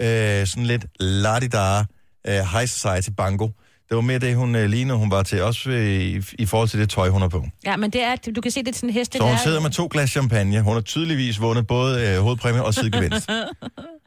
øh, 0.00 0.46
sådan 0.46 0.66
lidt 0.66 0.86
ladidar 1.00 1.86
øh, 2.28 2.32
high 2.34 2.66
society 2.68 3.10
bango. 3.16 3.48
Det 3.88 3.94
var 3.96 4.00
mere 4.00 4.18
det, 4.18 4.36
hun 4.36 4.54
øh, 4.56 4.68
lignede, 4.70 4.98
hun 4.98 5.10
var 5.10 5.22
til, 5.22 5.42
også 5.42 5.70
øh, 5.70 6.00
i, 6.00 6.20
i 6.38 6.46
forhold 6.46 6.68
til 6.68 6.80
det 6.80 6.90
tøj, 6.90 7.08
hun 7.08 7.20
har 7.22 7.28
på. 7.28 7.44
Ja, 7.64 7.76
men 7.76 7.90
det 7.90 8.02
er, 8.02 8.16
du 8.16 8.40
kan 8.40 8.50
se, 8.50 8.60
det 8.60 8.68
er 8.68 8.72
sådan 8.74 8.88
en 8.88 8.94
heste, 8.94 9.18
Så 9.18 9.24
hun 9.24 9.32
der- 9.32 9.38
sidder 9.38 9.60
med 9.60 9.70
to 9.70 9.88
glas 9.90 10.10
champagne. 10.10 10.60
Hun 10.60 10.74
har 10.74 10.80
tydeligvis 10.80 11.40
vundet 11.40 11.66
både 11.66 12.08
øh, 12.08 12.20
hovedpræmie 12.22 12.62
og 12.64 12.74
sidegevinst. 12.74 13.30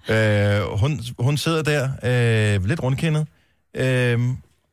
øh, 0.10 0.62
hun, 0.80 1.00
hun 1.20 1.38
sidder 1.38 1.62
der 1.64 1.90
øh, 2.56 2.66
lidt 2.66 2.84
rundkindet. 2.84 3.28
Øh, 3.76 4.20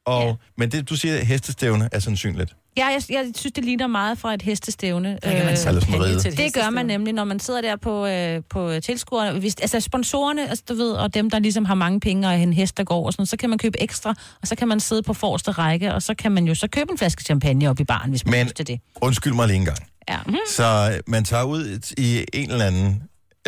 og, 0.06 0.22
ja. 0.26 0.34
Men 0.56 0.70
det, 0.70 0.88
du 0.90 0.96
siger, 0.96 1.24
hestestævne 1.24 1.88
er 1.92 1.98
sandsynligt. 1.98 2.54
Ja, 2.76 2.86
jeg, 2.86 3.02
jeg 3.10 3.24
synes, 3.36 3.52
det 3.52 3.64
ligner 3.64 3.86
meget 3.86 4.18
fra 4.18 4.34
et 4.34 4.42
hestestævne. 4.42 5.18
Der 5.22 5.30
kan 5.32 5.44
man 5.44 5.52
Øh, 5.52 5.56
sætte 5.56 5.68
Eller 5.68 5.80
sådan 5.80 5.92
penge 5.92 6.06
ride. 6.06 6.20
til 6.20 6.32
et 6.32 6.38
Det 6.38 6.54
gør 6.54 6.70
man 6.70 6.86
nemlig, 6.86 7.12
når 7.14 7.24
man 7.24 7.40
sidder 7.40 7.60
der 7.60 7.76
på, 7.76 8.06
øh, 8.06 8.42
på 8.50 8.80
tilskuerne. 8.80 9.38
Hvis, 9.40 9.54
altså 9.54 9.80
sponsorerne, 9.80 10.48
altså, 10.48 10.64
du 10.68 10.74
ved, 10.74 10.92
og 10.92 11.14
dem, 11.14 11.30
der 11.30 11.38
ligesom 11.38 11.64
har 11.64 11.74
mange 11.74 12.00
penge 12.00 12.28
og 12.28 12.38
en 12.40 12.52
hest, 12.52 12.76
der 12.76 12.84
går, 12.84 13.06
og 13.06 13.12
sådan, 13.12 13.26
så 13.26 13.36
kan 13.36 13.50
man 13.50 13.58
købe 13.58 13.82
ekstra, 13.82 14.14
og 14.42 14.48
så 14.48 14.54
kan 14.56 14.68
man 14.68 14.80
sidde 14.80 15.02
på 15.02 15.12
forreste 15.14 15.50
række, 15.50 15.94
og 15.94 16.02
så 16.02 16.14
kan 16.14 16.32
man 16.32 16.44
jo 16.44 16.54
så 16.54 16.68
købe 16.68 16.92
en 16.92 16.98
flaske 16.98 17.22
champagne 17.24 17.70
op 17.70 17.80
i 17.80 17.84
baren, 17.84 18.10
hvis 18.10 18.24
man 18.26 18.46
Men- 18.46 18.54
til 18.54 18.66
det. 18.66 18.80
Undskyld 19.00 19.32
mig 19.32 19.46
lige 19.46 19.56
en 19.56 19.64
gang. 19.64 19.78
Ja. 20.08 20.18
Mm. 20.26 20.34
Så 20.50 20.98
man 21.06 21.24
tager 21.24 21.44
ud 21.44 21.80
i 21.98 22.24
en 22.32 22.50
eller 22.50 22.64
anden... 22.64 23.02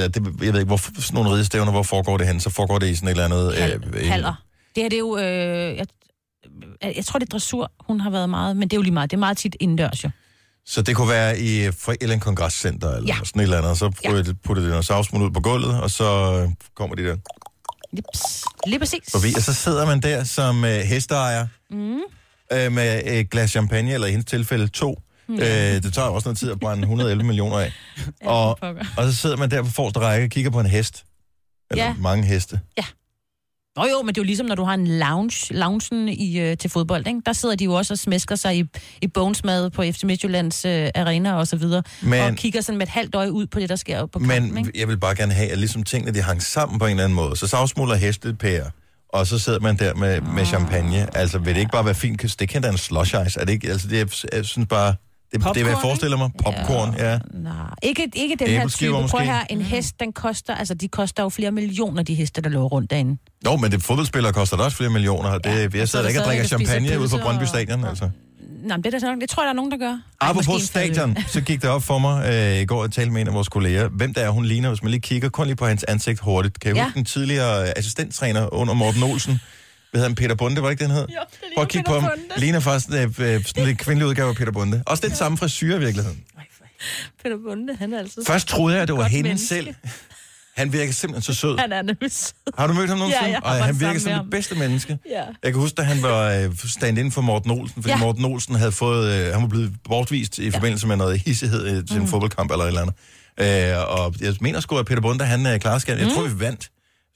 Eller 0.05 0.09
det, 0.13 0.45
jeg 0.45 0.53
ved 0.53 0.61
ikke, 0.61 0.69
hvor 0.69 0.77
sådan 1.01 1.15
nogle 1.15 1.31
ridestævner, 1.31 1.73
hvor 1.73 1.83
foregår 1.83 2.17
det 2.17 2.27
hen? 2.27 2.41
Så 2.41 2.51
foregår 2.51 2.79
det 2.79 2.89
i 2.89 2.95
sådan 2.95 3.09
et 3.09 3.11
eller 3.11 3.25
andet... 3.25 3.55
Hal, 3.55 3.85
øh, 3.95 4.09
haller. 4.09 4.35
Det 4.75 4.83
her, 4.83 4.89
det 4.89 4.97
er 4.97 5.01
jo... 5.01 5.19
Øh, 5.19 5.77
jeg, 5.77 5.87
jeg 6.97 7.05
tror, 7.05 7.19
det 7.19 7.27
er 7.27 7.31
dressur, 7.31 7.73
hun 7.81 8.01
har 8.01 8.11
været 8.11 8.31
meget, 8.31 8.57
men 8.57 8.69
det 8.69 8.73
er 8.73 8.79
jo 8.79 8.83
lige 8.83 8.95
meget. 8.95 9.11
Det 9.11 9.17
er 9.17 9.21
meget 9.21 9.37
tit 9.37 9.57
indendørs, 9.61 10.05
jo. 10.05 10.11
Så 10.67 10.83
det 10.83 10.97
kunne 10.97 11.09
være 11.09 11.39
i 11.41 11.71
for 11.71 11.93
et 11.93 11.99
eller 12.01 12.13
andet 12.13 12.25
kongresscenter, 12.25 12.97
eller 12.97 13.07
Ja. 13.15 13.19
sådan 13.25 13.41
et 13.41 13.43
eller 13.43 13.57
andet, 13.57 13.71
og 13.71 13.77
så 13.77 13.85
Ja. 13.85 13.91
putter 14.45 14.63
ja. 14.63 14.77
det 14.79 14.87
noget 15.13 15.27
ud 15.27 15.31
på 15.31 15.41
gulvet, 15.41 15.81
og 15.81 15.91
så 15.91 16.05
øh, 16.43 16.49
kommer 16.75 16.97
de 16.97 17.05
der 17.05 17.17
Lips. 17.93 18.45
Lige 18.67 18.79
præcis. 18.79 19.11
forbi. 19.13 19.35
Og 19.37 19.43
så 19.43 19.55
sidder 19.55 19.87
man 19.87 20.01
der 20.01 20.25
som 20.25 20.65
øh, 20.65 20.71
hesteejer 20.71 21.47
mm. 21.71 22.01
øh, 22.53 22.73
med 22.73 23.03
et 23.07 23.31
glas 23.31 23.51
champagne, 23.51 23.93
eller 23.93 24.07
i 24.07 24.11
hendes 24.11 24.27
tilfælde 24.31 24.69
to. 24.69 25.03
Mm. 25.31 25.39
Øh, 25.43 25.83
det 25.83 25.95
tager 25.95 26.09
også 26.09 26.29
noget 26.29 26.39
tid 26.39 26.51
at 26.51 26.61
brænde 26.61 26.81
111 26.83 27.23
millioner 27.25 27.59
af. 27.59 27.73
Og, 28.25 28.59
og 28.97 29.05
så 29.05 29.17
sidder 29.17 29.37
man 29.37 29.51
der 29.51 29.63
på 29.63 29.71
forreste 29.71 30.01
række 30.01 30.27
og 30.27 30.31
kigger 30.31 30.51
på 30.51 30.61
en 30.61 30.67
hest. 30.67 31.05
Eller 31.71 31.85
Ja. 31.85 31.95
mange 31.99 32.25
heste. 32.25 32.61
Nå 33.77 33.83
jo, 33.87 34.03
men 34.03 34.09
det 34.09 34.19
er 34.19 34.23
jo 34.23 34.27
ligesom, 34.27 34.47
når 34.47 34.55
du 34.55 34.65
har 34.65 34.75
en 34.75 34.87
lounge, 34.87 35.55
loungen 35.55 36.09
i, 36.09 36.39
øh, 36.41 36.57
til 36.57 36.71
fodbold, 36.71 37.07
ikke? 37.07 37.21
Der 37.27 37.33
sidder 37.33 37.55
de 37.57 37.65
jo 37.65 37.73
også 37.73 37.95
og 37.95 37.99
smæsker 37.99 38.35
sig 38.37 38.59
i, 38.59 38.65
i 39.03 39.07
Bonesmad 39.07 39.71
på 39.71 39.83
FC 39.83 40.03
Midtjyllands 40.05 40.65
øh, 40.65 40.89
arena 40.95 41.35
og 41.35 41.47
så 41.49 41.57
videre, 41.57 41.83
Men- 42.03 42.21
og 42.21 42.35
kigger 42.35 42.61
sådan 42.61 42.79
med 42.79 42.87
et 42.87 42.93
halvt 42.93 43.15
øje 43.15 43.33
ud 43.33 43.47
på 43.47 43.61
det, 43.61 43.69
der 43.69 43.77
sker 43.77 44.07
på 44.07 44.19
kampen, 44.19 44.55
Men 44.55 44.59
ikke? 44.67 44.79
jeg 44.81 44.89
vil 44.89 44.99
bare 44.99 45.15
gerne 45.17 45.33
have, 45.33 45.51
at 45.51 45.59
ligesom 45.59 45.83
tingene 45.83 46.15
de 46.15 46.23
hang 46.23 46.43
sammen 46.43 46.79
på 46.79 46.85
en 46.87 46.91
eller 46.91 47.05
anden 47.05 47.17
måde. 47.17 47.37
Så 47.37 47.47
savsmuld 47.47 47.91
og 47.91 47.99
heste 47.99 48.35
pære, 48.35 48.71
og 49.09 49.27
så 49.27 49.39
sidder 49.39 49.61
man 49.61 49.77
der 49.77 49.95
med, 49.95 50.21
med 50.21 50.45
champagne. 50.47 51.17
Altså, 51.17 51.39
vil 51.39 51.55
det 51.55 51.61
ikke 51.61 51.73
bare 51.73 51.85
være 51.85 51.95
fint? 51.95 52.39
Det 52.41 52.49
kan 52.49 52.63
da 52.63 52.69
en 52.69 52.79
slush 52.79 53.15
ice. 53.27 53.41
Er 53.41 53.45
det 53.45 53.53
ikke? 53.53 53.69
Altså, 53.71 53.89
det, 53.89 54.01
er- 54.01 54.25
jeg 54.37 54.45
synes 54.45 54.69
bare... 54.69 54.95
Det, 55.33 55.41
det 55.41 55.47
er, 55.47 55.53
hvad 55.53 55.63
jeg 55.63 55.67
Popcorn, 55.67 55.81
forestiller 55.83 56.17
mig. 56.17 56.31
Popcorn, 56.45 56.95
ja. 56.99 57.19
Nej, 57.35 57.53
ikke, 57.83 58.11
ikke 58.17 58.37
den 58.39 58.49
her 58.49 58.69
type. 58.69 58.91
Prøv 58.93 59.03
måske? 59.03 59.19
her, 59.25 59.41
en 59.51 59.63
hest, 59.63 60.01
den 60.01 60.13
koster, 60.13 60.55
altså 60.55 60.75
de 60.75 60.89
koster 60.89 61.23
jo 61.23 61.29
flere 61.29 61.51
millioner, 61.51 62.03
de 62.03 62.15
heste, 62.15 62.41
der 62.43 62.49
lå 62.51 62.67
rundt 62.67 62.91
derinde. 62.91 63.19
Jo, 63.47 63.57
men 63.57 63.73
det 63.73 63.83
fodboldspillere 63.83 64.33
koster 64.33 64.57
da 64.57 64.63
også 64.63 64.77
flere 64.77 64.91
millioner. 64.91 65.39
Det, 65.39 65.75
jeg 65.75 65.83
og 65.83 65.89
så 65.89 65.93
sidder 65.93 66.05
er 66.05 66.09
ikke 66.09 66.21
og 66.21 66.27
drikker 66.27 66.45
champagne 66.45 67.01
ude 67.01 67.09
på 67.09 67.17
Brøndby 67.23 67.43
og- 67.43 67.49
Stadion, 67.49 67.85
altså. 67.85 68.09
Nej, 68.65 68.77
men 68.77 68.85
det, 68.85 68.95
er 68.95 68.99
der, 68.99 69.15
det 69.15 69.31
tror 69.31 69.43
jeg, 69.43 69.47
der 69.47 69.51
er 69.53 69.57
nogen, 69.57 69.71
der 69.71 69.77
gør. 69.79 69.99
Apropos 70.21 70.63
stadion, 70.63 71.17
så 71.27 71.41
gik 71.41 71.63
det 71.63 71.71
op 71.71 71.83
for 71.83 71.99
mig 71.99 72.33
øh, 72.33 72.61
i 72.61 72.65
går, 72.65 72.85
at 72.85 72.93
tale 72.93 73.11
med 73.11 73.21
en 73.21 73.29
af 73.29 73.35
vores 73.35 73.49
kolleger, 73.49 73.89
hvem 73.89 74.15
der 74.15 74.21
er, 74.21 74.31
hun 74.31 74.45
ligner, 74.45 74.69
hvis 74.69 74.83
man 74.83 74.91
lige 74.91 75.01
kigger 75.01 75.29
kun 75.29 75.47
lige 75.47 75.57
på 75.57 75.67
hans 75.67 75.85
ansigt 75.85 76.21
hurtigt. 76.21 76.61
Kan 76.61 76.69
jeg 76.69 76.77
Ja. 76.77 76.85
huske 76.85 76.97
den 76.97 77.05
tidligere 77.05 77.63
øh, 77.63 77.73
assistenttræner 77.77 78.55
under 78.55 78.75
Morten 78.75 79.03
Olsen? 79.03 79.41
Hvad 79.91 79.99
hedder 80.01 80.09
han? 80.09 80.15
Peter 80.15 80.35
Bunde, 80.35 80.63
var 80.63 80.69
det 80.69 80.73
ikke 80.73 80.85
den 80.85 80.91
hed? 80.93 81.07
Jo, 81.09 81.21
Prøv 81.55 81.63
at 81.63 81.69
kigge 81.69 81.89
på 81.89 82.01
ham. 82.01 82.11
Ligner 82.37 82.61
faktisk 82.61 82.91
øh, 82.93 83.03
øh, 83.35 83.45
sådan 83.45 83.69
en 83.69 83.77
kvindelig 83.77 84.09
udgave 84.09 84.29
af 84.29 84.37
Peter 84.37 84.53
Bunde. 84.53 84.83
Også 84.87 85.07
den 85.07 85.17
samme 85.17 85.39
frisyr 85.39 85.77
i 85.77 85.79
virkeligheden. 85.79 86.21
Peter 87.23 87.37
Bunde, 87.49 87.77
han 87.77 87.93
er 87.93 87.99
altid 87.99 88.25
Først 88.27 88.49
troede 88.49 88.75
jeg, 88.75 88.83
at 88.83 88.89
det 88.89 88.97
var 88.97 89.05
hende 89.05 89.29
menneske. 89.29 89.47
selv. 89.47 89.75
Han 90.57 90.73
virker 90.73 90.93
simpelthen 90.93 91.35
så 91.35 91.41
sød. 91.41 91.59
Han 91.59 91.73
er 91.73 91.83
nemlig 91.83 92.13
sød. 92.13 92.33
Har 92.59 92.67
du 92.67 92.73
mødt 92.73 92.89
ham 92.89 92.99
nogensinde? 92.99 93.25
Ja, 93.27 93.31
jeg 93.33 93.41
har 93.45 93.51
Ej, 93.51 93.55
været 93.57 93.67
han 93.67 93.81
virker 93.81 93.87
sammen 93.87 94.01
som 94.01 94.09
med 94.11 94.13
det 94.15 94.25
ham. 94.25 94.31
bedste 94.31 94.55
menneske. 94.55 94.99
Ja. 95.11 95.23
Jeg 95.43 95.53
kan 95.53 95.55
huske, 95.61 95.75
da 95.75 95.83
han 95.83 96.03
var 96.03 96.31
øh, 96.31 96.57
stand 96.69 96.99
inden 96.99 97.13
for 97.13 97.21
Morten 97.21 97.51
Olsen, 97.51 97.75
fordi 97.83 97.89
ja. 97.89 97.95
Ja. 97.99 98.05
Morten 98.05 98.25
Olsen 98.25 98.55
havde 98.55 98.73
fået, 98.73 99.13
øh, 99.13 99.33
han 99.33 99.43
var 99.43 99.49
blevet 99.49 99.73
bortvist 99.85 100.39
i 100.39 100.51
forbindelse 100.51 100.87
med 100.87 100.97
noget 100.97 101.19
hissighed 101.21 101.67
øh, 101.67 101.87
til 101.87 101.97
en 101.97 102.03
Mm. 102.03 102.09
fodboldkamp 102.09 102.51
eller 102.51 102.65
et 102.65 102.69
eller 102.69 102.81
andet. 103.39 103.75
Øh, 103.79 103.99
og 103.99 104.15
jeg 104.21 104.35
mener 104.41 104.61
sgu, 104.61 104.79
at 104.79 104.87
Peter 104.87 105.01
Bunde, 105.01 105.25
han 105.25 105.47
er 105.47 105.59
klarskab. 105.59 105.99
Jeg 105.99 106.07
Mm. 106.07 106.13
tror, 106.13 106.23
vi 106.23 106.41
vandt. 106.41 106.71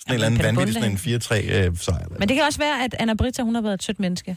Sådan 0.08 0.10
en 0.10 0.14
eller 0.14 0.26
anden 0.26 0.56
vanvittig, 0.56 0.74
sådan 0.74 0.90
en 0.90 0.96
4-3 0.96 1.68
øh, 1.68 1.76
sejr. 1.80 2.06
Men 2.18 2.28
det 2.28 2.36
kan 2.36 2.44
også 2.46 2.58
være, 2.58 2.84
at 2.84 2.94
Anna 2.98 3.14
Britta, 3.14 3.42
hun 3.42 3.54
har 3.54 3.62
været 3.62 3.74
et 3.74 3.82
sødt 3.82 4.00
menneske. 4.00 4.36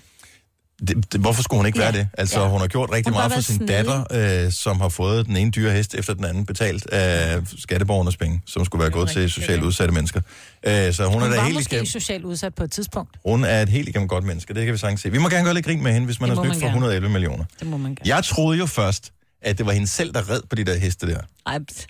Det, 0.88 1.14
det, 1.14 1.22
hvorfor 1.22 1.44
skulle 1.44 1.58
hun 1.58 1.66
ikke 1.66 1.80
Ja. 1.80 1.86
være 1.92 2.00
det? 2.02 2.08
Altså, 2.18 2.40
Ja. 2.42 2.48
hun 2.50 2.60
har 2.60 2.68
gjort 2.68 2.92
rigtig 2.92 3.12
Hun 3.14 3.18
meget 3.20 3.34
for 3.34 3.42
sin 3.42 3.66
datter, 3.66 4.04
øh, 4.46 4.52
som 4.52 4.82
har 4.82 4.90
fået 4.90 5.26
den 5.26 5.38
ene 5.38 5.52
dyre 5.52 5.72
hest 5.72 5.96
efter 5.96 6.14
den 6.14 6.26
anden 6.26 6.46
betalt 6.46 6.88
af 6.92 7.40
skatteborgernes 7.58 8.18
penge, 8.18 8.42
som 8.46 8.66
skulle 8.66 8.82
være 8.82 8.92
gået 8.92 9.10
til 9.10 9.30
socialt 9.32 9.64
udsatte 9.64 9.94
mennesker. 9.94 10.22
Øh, 10.64 10.94
så 10.94 11.04
hun, 11.06 11.14
Hun 11.14 11.32
er 11.32 11.36
da 11.36 11.42
helt 11.42 11.54
måske 11.56 11.74
igennem, 11.74 11.86
socialt 11.86 12.26
udsat 12.26 12.56
på 12.56 12.64
et 12.64 12.72
tidspunkt. 12.72 13.18
hun 13.26 13.44
er 13.44 13.62
et 13.62 13.70
helt 13.70 13.90
igennem 13.90 14.08
godt 14.08 14.24
menneske, 14.24 14.54
det 14.54 14.66
kan 14.66 14.74
vi 14.74 14.78
sagtens 14.78 15.02
se. 15.02 15.12
Vi 15.12 15.18
må 15.18 15.30
gerne 15.30 15.44
gøre 15.44 15.54
lidt 15.54 15.66
grin 15.66 15.84
med 15.84 15.94
hende, 15.94 16.06
hvis 16.06 16.20
man 16.20 16.30
Det 16.30 16.38
har 16.38 16.44
snydt 16.44 16.54
for 16.56 16.60
gerne. 16.62 16.70
111 16.70 17.10
millioner. 17.10 17.44
Det 17.60 17.68
må 17.68 17.78
man 17.78 17.96
gerne. 17.96 18.16
Jeg 18.16 18.24
troede 18.24 18.58
jo 18.58 18.66
først, 18.66 19.12
at 19.42 19.58
det 19.58 19.66
var 19.66 19.72
hende 19.72 19.88
selv, 19.88 20.14
der 20.14 20.30
red 20.30 20.42
på 20.50 20.56
de 20.56 20.64
der 20.64 20.78
heste 20.78 21.08
der. 21.08 21.20
Ej, 21.48 21.60
pst. 21.60 21.88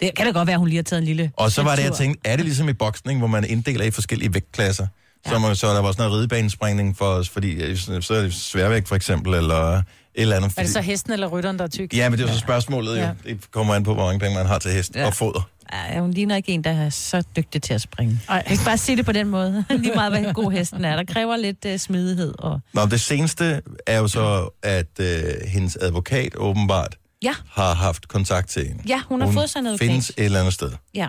Det 0.00 0.14
kan 0.16 0.26
da 0.26 0.32
godt 0.32 0.46
være, 0.46 0.54
at 0.54 0.58
hun 0.58 0.68
lige 0.68 0.78
har 0.78 0.82
taget 0.82 1.00
en 1.00 1.06
lille... 1.06 1.30
Og 1.36 1.52
så 1.52 1.62
var 1.62 1.76
det, 1.76 1.84
jeg 1.84 1.92
tænkte, 1.92 2.20
er 2.28 2.36
det 2.36 2.44
ligesom 2.44 2.68
i 2.68 2.72
boksning, 2.72 3.18
hvor 3.18 3.28
man 3.28 3.44
inddeler 3.44 3.84
i 3.84 3.90
forskellige 3.90 4.34
vægtklasser? 4.34 4.86
Ja. 5.26 5.30
Så, 5.30 5.38
må, 5.38 5.54
så 5.54 5.74
der 5.74 5.82
var 5.82 5.92
sådan 5.92 6.02
noget 6.02 6.18
ridebanespringning 6.18 6.96
for 6.96 7.04
os, 7.04 7.28
fordi 7.28 7.52
øh, 7.52 7.76
så 7.76 8.14
er 8.14 8.22
det 8.22 8.34
sværvægt 8.34 8.88
for 8.88 8.96
eksempel, 8.96 9.34
eller 9.34 9.82
et 10.16 10.22
eller 10.22 10.36
andet. 10.36 10.48
Er 10.48 10.52
Fordi... 10.52 10.64
det 10.64 10.72
så 10.72 10.80
hesten 10.80 11.12
eller 11.12 11.26
rytteren, 11.26 11.58
der 11.58 11.64
er 11.64 11.68
tyk? 11.68 11.94
Ja, 11.94 12.08
men 12.08 12.18
det 12.18 12.24
er 12.24 12.28
jo 12.28 12.34
så 12.34 12.40
spørgsmålet 12.40 12.96
jo. 12.96 13.00
Ja. 13.00 13.10
Det 13.24 13.50
kommer 13.50 13.74
an 13.74 13.82
på, 13.82 13.94
hvor 13.94 14.04
mange 14.04 14.20
penge 14.20 14.36
man 14.36 14.46
har 14.46 14.58
til 14.58 14.70
hest 14.70 14.96
ja. 14.96 15.06
Og 15.06 15.14
foder. 15.14 15.48
Ja, 15.72 16.00
hun 16.00 16.10
ligner 16.10 16.36
ikke 16.36 16.52
en, 16.52 16.64
der 16.64 16.70
er 16.70 16.90
så 16.90 17.22
dygtig 17.36 17.62
til 17.62 17.74
at 17.74 17.80
springe. 17.80 18.20
Ej. 18.28 18.34
Jeg 18.48 18.56
kan 18.58 18.64
bare 18.64 18.78
sige 18.78 18.96
det 18.96 19.06
på 19.06 19.12
den 19.12 19.28
måde. 19.28 19.64
Lige 19.70 19.94
meget, 19.94 20.12
hvad 20.12 20.34
god 20.34 20.52
hesten 20.52 20.84
er. 20.84 20.96
Der 20.96 21.04
kræver 21.04 21.36
lidt 21.36 21.64
uh, 21.64 21.76
smidighed. 21.76 22.34
Og... 22.38 22.60
Nå, 22.74 22.86
det 22.86 23.00
seneste 23.00 23.62
er 23.86 23.98
jo 23.98 24.08
så, 24.08 24.48
at 24.62 25.00
øh, 25.00 25.24
hendes 25.46 25.78
advokat 25.80 26.36
åbenbart 26.36 26.96
Ja, 27.26 27.34
har 27.48 27.74
haft 27.74 28.08
kontakt 28.08 28.48
til 28.48 28.66
hende. 28.68 28.82
ja, 28.88 29.02
hun 29.08 29.20
har 29.20 29.32
fået 29.32 29.50
sig 29.50 29.62
noget 29.62 29.78
findes 29.78 30.10
et 30.10 30.14
eller 30.18 30.38
andet 30.40 30.54
sted. 30.54 30.72
Ja. 30.94 31.08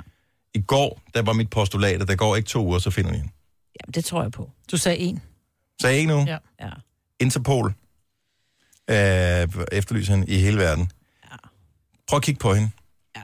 I 0.53 0.61
går, 0.61 1.01
der 1.13 1.21
var 1.21 1.33
mit 1.33 1.49
postulat, 1.49 2.01
at 2.01 2.07
der 2.07 2.15
går 2.15 2.35
ikke 2.35 2.47
to 2.49 2.65
uger, 2.65 2.79
så 2.79 2.91
finder 2.91 3.11
de 3.11 3.17
hende. 3.17 3.31
Jamen, 3.81 3.93
det 3.93 4.05
tror 4.05 4.21
jeg 4.21 4.31
på. 4.31 4.51
Du 4.71 4.77
sagde 4.77 4.97
en. 4.97 5.21
Jeg 5.83 5.93
ikke 5.93 6.07
nu? 6.07 6.19
Ja. 6.27 6.37
ja. 6.61 6.69
Interpol 7.19 7.73
øh, 8.89 9.47
efterlyser 9.71 10.15
hende 10.15 10.27
i 10.27 10.37
hele 10.37 10.57
verden. 10.57 10.91
Ja. 11.31 11.35
Prøv 12.07 12.17
at 12.17 12.23
kigge 12.23 12.39
på 12.39 12.53
hende. 12.53 12.69
Ja. 13.15 13.21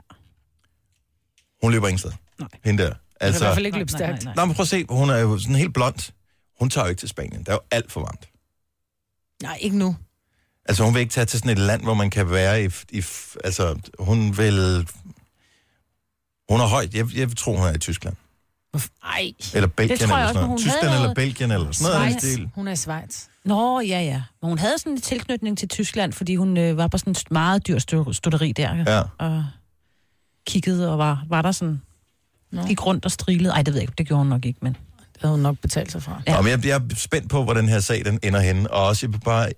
Hun 1.63 1.71
løber 1.71 1.87
ingen 1.87 1.99
sted. 1.99 2.11
Nej. 2.39 2.49
Hende 2.63 2.83
der. 2.83 2.93
Altså, 3.19 3.43
i 3.43 3.45
hvert 3.45 3.55
fald 3.55 3.65
ikke 3.65 3.77
løbe 3.77 3.91
Nej, 3.91 3.99
nej, 3.99 4.09
stærkt. 4.17 4.25
nej. 4.25 4.33
Nå, 4.35 4.45
men 4.45 4.55
prøv 4.55 4.63
at 4.63 4.67
se, 4.67 4.85
hun 4.89 5.09
er 5.09 5.17
jo 5.17 5.39
sådan 5.39 5.55
helt 5.55 5.73
blond. 5.73 6.11
Hun 6.59 6.69
tager 6.69 6.85
jo 6.85 6.89
ikke 6.89 6.99
til 6.99 7.09
Spanien. 7.09 7.39
Det 7.39 7.47
er 7.47 7.53
jo 7.53 7.59
alt 7.71 7.91
for 7.91 8.01
varmt. 8.01 8.29
Nej, 9.43 9.57
ikke 9.61 9.77
nu. 9.77 9.95
Altså, 10.65 10.83
hun 10.83 10.93
vil 10.93 10.99
ikke 10.99 11.11
tage 11.13 11.25
til 11.25 11.39
sådan 11.39 11.51
et 11.51 11.57
land, 11.59 11.83
hvor 11.83 11.93
man 11.93 12.09
kan 12.09 12.29
være 12.31 12.63
i... 12.63 12.69
i 12.91 13.03
altså, 13.43 13.79
hun 13.99 14.37
vil... 14.37 14.87
Hun 16.49 16.59
er 16.59 16.67
højt. 16.67 16.93
Jeg, 16.93 17.15
jeg 17.15 17.37
tror, 17.37 17.57
hun 17.57 17.67
er 17.67 17.73
i 17.73 17.77
Tyskland. 17.77 18.15
Ej. 19.03 19.31
Eller 19.53 19.67
Belgien 19.67 19.97
tror 19.99 20.17
jeg 20.17 20.23
eller 20.29 20.33
sådan 20.33 20.47
noget. 20.47 20.59
Tyskland 20.61 20.79
havde 20.81 20.93
eller 20.93 21.03
noget- 21.03 21.15
Belgien 21.15 21.51
eller 21.51 21.71
sådan 21.71 21.95
noget. 21.95 22.19
Schweiz. 22.19 22.33
stil. 22.33 22.49
Hun 22.55 22.67
er 22.67 22.71
i 22.71 22.75
Schweiz. 22.75 23.23
Nå, 23.45 23.79
ja, 23.79 24.01
ja. 24.01 24.21
Men 24.41 24.49
hun 24.49 24.57
havde 24.57 24.77
sådan 24.77 24.91
en 24.91 25.01
tilknytning 25.01 25.57
til 25.57 25.67
Tyskland, 25.69 26.13
fordi 26.13 26.35
hun 26.35 26.57
øh, 26.57 26.77
var 26.77 26.87
på 26.87 26.97
sådan 26.97 27.11
et 27.11 27.31
meget 27.31 27.67
dyr 27.67 27.79
støtteri 28.11 28.51
der. 28.51 28.75
Ja. 28.87 29.01
Og 29.17 29.45
kiggede 30.47 30.91
og 30.91 30.97
var, 30.97 31.25
var 31.29 31.41
der 31.41 31.51
sådan... 31.51 31.81
Nå. 32.51 32.65
Gik 32.67 32.85
rundt 32.85 33.05
og 33.05 33.11
strilede. 33.11 33.53
Ej, 33.53 33.61
det 33.61 33.73
ved 33.73 33.79
jeg 33.81 33.83
ikke. 33.83 33.93
Det 33.97 34.07
gjorde 34.07 34.17
hun 34.17 34.27
nok 34.27 34.45
ikke, 34.45 34.59
men... 34.61 34.73
Det 35.13 35.21
havde 35.21 35.31
hun 35.31 35.39
nok 35.39 35.57
betalt 35.61 35.91
sig 35.91 36.03
fra. 36.03 36.21
Ja. 36.27 36.35
Nå, 36.35 36.41
men 36.41 36.51
jeg, 36.51 36.65
jeg 36.65 36.75
er 36.75 36.95
spændt 36.95 37.29
på, 37.29 37.43
hvor 37.43 37.53
den 37.53 37.69
her 37.69 37.79
sag 37.79 38.05
den 38.05 38.19
ender 38.23 38.39
henne. 38.39 38.71
Og 38.71 38.87
også 38.87 39.07
bare... 39.25 39.49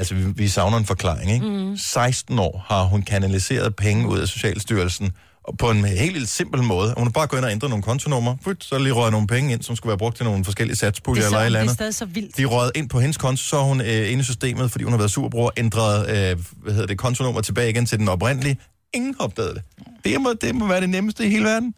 Altså, 0.00 0.14
vi, 0.14 0.24
vi 0.36 0.48
savner 0.48 0.78
en 0.78 0.84
forklaring, 0.86 1.30
ikke? 1.32 1.46
Mm. 1.46 1.76
16 1.76 2.38
år 2.38 2.64
har 2.68 2.82
hun 2.84 3.02
kanaliseret 3.02 3.76
penge 3.76 4.08
ud 4.08 4.18
af 4.18 4.28
Socialstyrelsen 4.28 5.12
og 5.44 5.58
på 5.58 5.70
en 5.70 5.84
helt 5.84 6.14
vildt 6.14 6.28
simpel 6.28 6.62
måde. 6.62 6.94
Hun 6.96 7.06
har 7.06 7.10
bare 7.10 7.26
gået 7.26 7.38
ind 7.40 7.44
og 7.46 7.52
ændret 7.52 7.70
nogle 7.70 7.82
kontonummer. 7.82 8.36
Put, 8.44 8.64
så 8.64 8.78
lige 8.78 8.92
røget 8.92 9.12
nogle 9.12 9.26
penge 9.26 9.52
ind, 9.52 9.62
som 9.62 9.76
skulle 9.76 9.90
være 9.90 9.98
brugt 9.98 10.16
til 10.16 10.24
nogle 10.24 10.44
forskellige 10.44 10.76
satspuljer 10.76 11.22
er, 11.22 11.26
eller 11.26 11.38
et 11.40 11.46
eller 11.46 11.58
det 11.58 11.60
er 11.60 11.62
andet. 11.62 11.74
stadig 11.74 11.94
så 11.94 12.04
vildt. 12.04 12.36
De 12.36 12.44
røget 12.44 12.72
ind 12.74 12.88
på 12.88 13.00
hendes 13.00 13.16
konto, 13.16 13.42
så 13.42 13.62
hun 13.62 13.80
øh, 13.80 13.86
inde 14.12 14.20
i 14.20 14.22
systemet, 14.22 14.70
fordi 14.70 14.84
hun 14.84 14.92
har 14.92 14.98
været 14.98 15.10
superbror, 15.10 15.52
ændret 15.56 16.00
øh, 16.08 16.38
hvad 16.62 16.72
hedder 16.72 16.86
det, 16.86 16.98
kontonummer 16.98 17.40
tilbage 17.40 17.70
igen 17.70 17.86
til 17.86 17.98
den 17.98 18.08
oprindelige. 18.08 18.56
Ingen 18.94 19.14
har 19.18 19.24
opdaget 19.24 19.54
det. 19.54 19.62
Det 20.04 20.20
må, 20.20 20.32
det 20.40 20.54
må 20.54 20.66
være 20.66 20.80
det 20.80 20.88
nemmeste 20.90 21.26
i 21.26 21.30
hele 21.30 21.44
verden. 21.44 21.74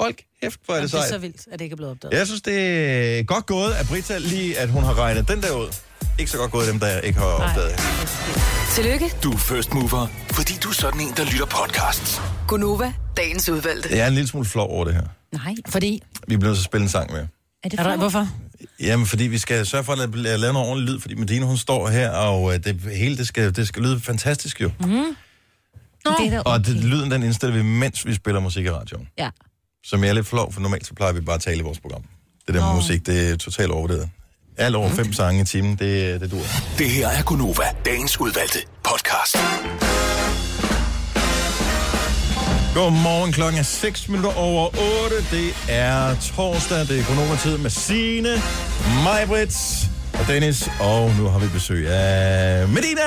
Hold 0.00 0.14
kæft, 0.42 0.60
hvor 0.64 0.74
er 0.74 0.80
det 0.80 0.92
det 0.92 0.98
er 0.98 1.02
så 1.02 1.08
sejt. 1.08 1.22
vildt, 1.22 1.46
at 1.52 1.58
det 1.58 1.64
ikke 1.64 1.74
er 1.74 1.76
blevet 1.76 1.90
opdaget. 1.92 2.14
Jeg 2.18 2.26
synes, 2.26 2.42
det 2.42 2.58
er 3.18 3.22
godt 3.22 3.46
gået 3.46 3.72
af 3.72 3.86
Brita 3.86 4.18
lige, 4.18 4.58
at 4.58 4.68
hun 4.68 4.82
har 4.84 4.98
regnet 4.98 5.28
den 5.28 5.42
der 5.42 5.52
ud. 5.52 5.68
Ikke 6.18 6.30
så 6.30 6.38
godt 6.38 6.50
gået 6.50 6.68
dem, 6.68 6.80
der 6.80 7.00
ikke 7.00 7.18
har 7.18 7.26
opdaget 7.26 7.70
det. 7.70 7.84
Tillykke, 8.74 9.10
Du 9.22 9.32
er 9.32 9.36
first 9.36 9.74
mover, 9.74 10.06
fordi 10.30 10.52
du 10.62 10.68
er 10.68 10.72
sådan 10.72 11.00
en, 11.00 11.12
der 11.16 11.24
lytter 11.24 11.46
podcasts. 11.46 12.20
Gunova, 12.48 12.92
dagens 13.16 13.48
udvalgte. 13.48 13.88
Jeg 13.90 13.98
er 13.98 14.06
en 14.06 14.14
lille 14.14 14.28
smule 14.28 14.46
flov 14.46 14.70
over 14.70 14.84
det 14.84 14.94
her. 14.94 15.02
Nej. 15.32 15.54
Fordi... 15.68 16.02
Vi 16.28 16.36
bliver 16.36 16.48
nødt 16.48 16.56
til 16.56 16.62
at 16.62 16.64
spille 16.64 16.82
en 16.82 16.88
sang 16.88 17.12
med. 17.12 17.26
Er 17.64 17.68
det 17.68 17.80
for? 17.80 17.96
hvorfor? 17.96 18.28
Jamen, 18.80 19.06
fordi 19.06 19.24
vi 19.24 19.38
skal 19.38 19.66
sørge 19.66 19.84
for 19.84 19.92
at 19.92 19.98
lave, 19.98 20.38
lave 20.38 20.52
noget 20.52 20.68
ordentligt 20.68 20.92
lyd, 20.92 21.00
fordi 21.00 21.14
Medina, 21.14 21.46
hun 21.46 21.56
står 21.56 21.88
her, 21.88 22.10
og 22.10 22.54
øh, 22.54 22.64
det 22.64 22.80
hele, 22.96 23.16
det 23.16 23.26
skal, 23.26 23.56
det 23.56 23.68
skal 23.68 23.82
lyde 23.82 24.00
fantastisk 24.00 24.60
jo. 24.60 24.70
Mm. 24.80 24.86
Det 24.86 26.26
er 26.26 26.30
da 26.30 26.38
Og 26.38 26.54
okay. 26.54 26.64
det, 26.64 26.84
lyden, 26.84 27.10
den 27.10 27.22
indstiller 27.22 27.56
vi, 27.56 27.62
mens 27.62 28.06
vi 28.06 28.14
spiller 28.14 28.40
musik 28.40 28.64
i 28.64 28.70
radioen. 28.70 29.08
Ja. 29.18 29.30
Som 29.84 30.02
jeg 30.02 30.08
er 30.08 30.12
lidt 30.14 30.26
flov, 30.26 30.52
for 30.52 30.60
normalt 30.60 30.86
så 30.86 30.94
plejer 30.94 31.12
vi 31.12 31.20
bare 31.20 31.34
at 31.34 31.40
tale 31.40 31.58
i 31.58 31.62
vores 31.62 31.80
program. 31.80 32.02
Det 32.46 32.54
der 32.54 32.60
med 32.60 32.68
Nå. 32.68 32.74
musik, 32.74 33.06
det 33.06 33.30
er 33.30 33.36
totalt 33.36 33.70
overdrevet. 33.70 34.10
Alt 34.58 34.74
over 34.76 34.88
fem 34.90 35.12
sange 35.12 35.40
i 35.40 35.44
timen, 35.44 35.76
det, 35.76 36.20
det 36.20 36.30
dur. 36.30 36.38
Det 36.78 36.90
her 36.90 37.08
er 37.08 37.22
Gunova, 37.22 37.62
dagens 37.84 38.20
udvalgte 38.20 38.58
podcast. 38.84 39.36
Godmorgen, 42.74 43.32
klokken 43.32 43.58
er 43.58 43.62
6 43.62 44.08
minutter 44.08 44.36
over 44.38 44.66
8. 45.04 45.16
Det 45.30 45.54
er 45.68 46.16
torsdag, 46.36 46.78
det 46.78 47.00
er 47.00 47.04
Konover-tid 47.04 47.58
med 47.58 47.70
Signe, 47.70 48.28
Majbrits 49.04 49.86
og 50.14 50.26
Dennis. 50.28 50.68
Og 50.80 51.12
nu 51.18 51.26
har 51.28 51.38
vi 51.38 51.46
besøg 51.48 51.88
af 51.88 52.68
Medina! 52.68 53.02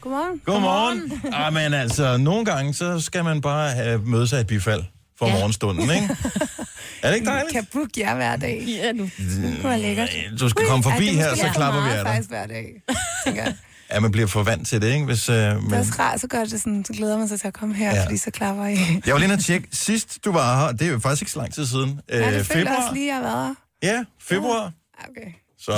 Godmorgen. 0.00 0.40
Godmorgen. 0.44 1.12
Ah, 1.32 1.52
men 1.52 1.74
altså, 1.74 2.16
nogle 2.16 2.44
gange, 2.44 2.74
så 2.74 3.00
skal 3.00 3.24
man 3.24 3.40
bare 3.40 3.70
have, 3.70 3.98
møde 4.06 4.28
sig 4.28 4.40
et 4.40 4.46
bifald 4.46 4.82
for. 5.18 5.26
Ja. 5.26 5.32
morgenstunden, 5.32 5.90
ikke? 5.90 6.16
Er 7.04 7.08
det 7.08 7.14
ikke 7.16 7.26
dejligt? 7.26 7.52
kan 7.52 7.66
booke 7.72 7.90
jer 8.00 8.14
hver 8.14 8.36
dag. 8.36 8.64
Ja, 8.68 8.92
nu. 8.92 9.02
Det 9.04 9.56
kunne 9.60 9.70
være 9.70 9.80
lækkert. 9.80 10.10
Du 10.40 10.48
skal 10.48 10.66
komme 10.66 10.82
forbi 10.82 11.08
er 11.08 11.12
her, 11.12 11.34
så 11.34 11.48
klapper 11.54 11.80
vi 11.84 11.88
af 11.90 11.96
dig. 11.96 12.06
faktisk 12.06 12.28
hver 12.28 12.46
dag, 12.46 12.82
tænker 13.26 13.42
jeg. 13.42 13.54
Ja, 13.92 14.00
man 14.00 14.12
bliver 14.12 14.26
for 14.26 14.42
vant 14.42 14.68
til 14.68 14.82
det, 14.82 14.92
ikke? 14.92 15.04
Hvis, 15.04 15.28
uh, 15.28 15.34
Det 15.34 15.42
er 15.44 15.60
men... 15.60 15.74
også 15.74 15.92
rart, 15.98 16.20
så 16.20 16.26
gør 16.28 16.44
det 16.44 16.60
sådan, 16.62 16.84
så 16.84 16.92
glæder 16.92 17.18
man 17.18 17.28
sig 17.28 17.40
til 17.40 17.46
at 17.48 17.54
komme 17.54 17.74
her, 17.74 17.94
Ja. 17.94 18.04
fordi 18.04 18.16
så 18.16 18.30
klapper 18.30 18.66
I. 18.66 18.76
Jeg 19.06 19.14
var 19.14 19.18
lige 19.18 19.32
og 19.32 19.40
tjekke. 19.44 19.68
Sidst 19.72 20.24
du 20.24 20.32
var 20.32 20.60
her, 20.66 20.72
det 20.72 20.86
er 20.86 20.90
jo 20.92 20.98
faktisk 20.98 21.22
ikke 21.22 21.32
så 21.32 21.38
lang 21.38 21.54
tid 21.54 21.66
siden. 21.66 22.00
Ja, 22.10 22.30
det 22.30 22.38
Øh, 22.38 22.44
februar. 22.44 22.76
også 22.76 22.94
lige, 22.94 23.04
at 23.12 23.22
jeg 23.22 23.30
har 23.30 23.36
været 23.36 23.56
her. 23.82 23.94
Ja, 23.94 24.04
februar. 24.20 24.62
Ja, 24.62 25.08
Okay. 25.10 25.30
Så, 25.58 25.72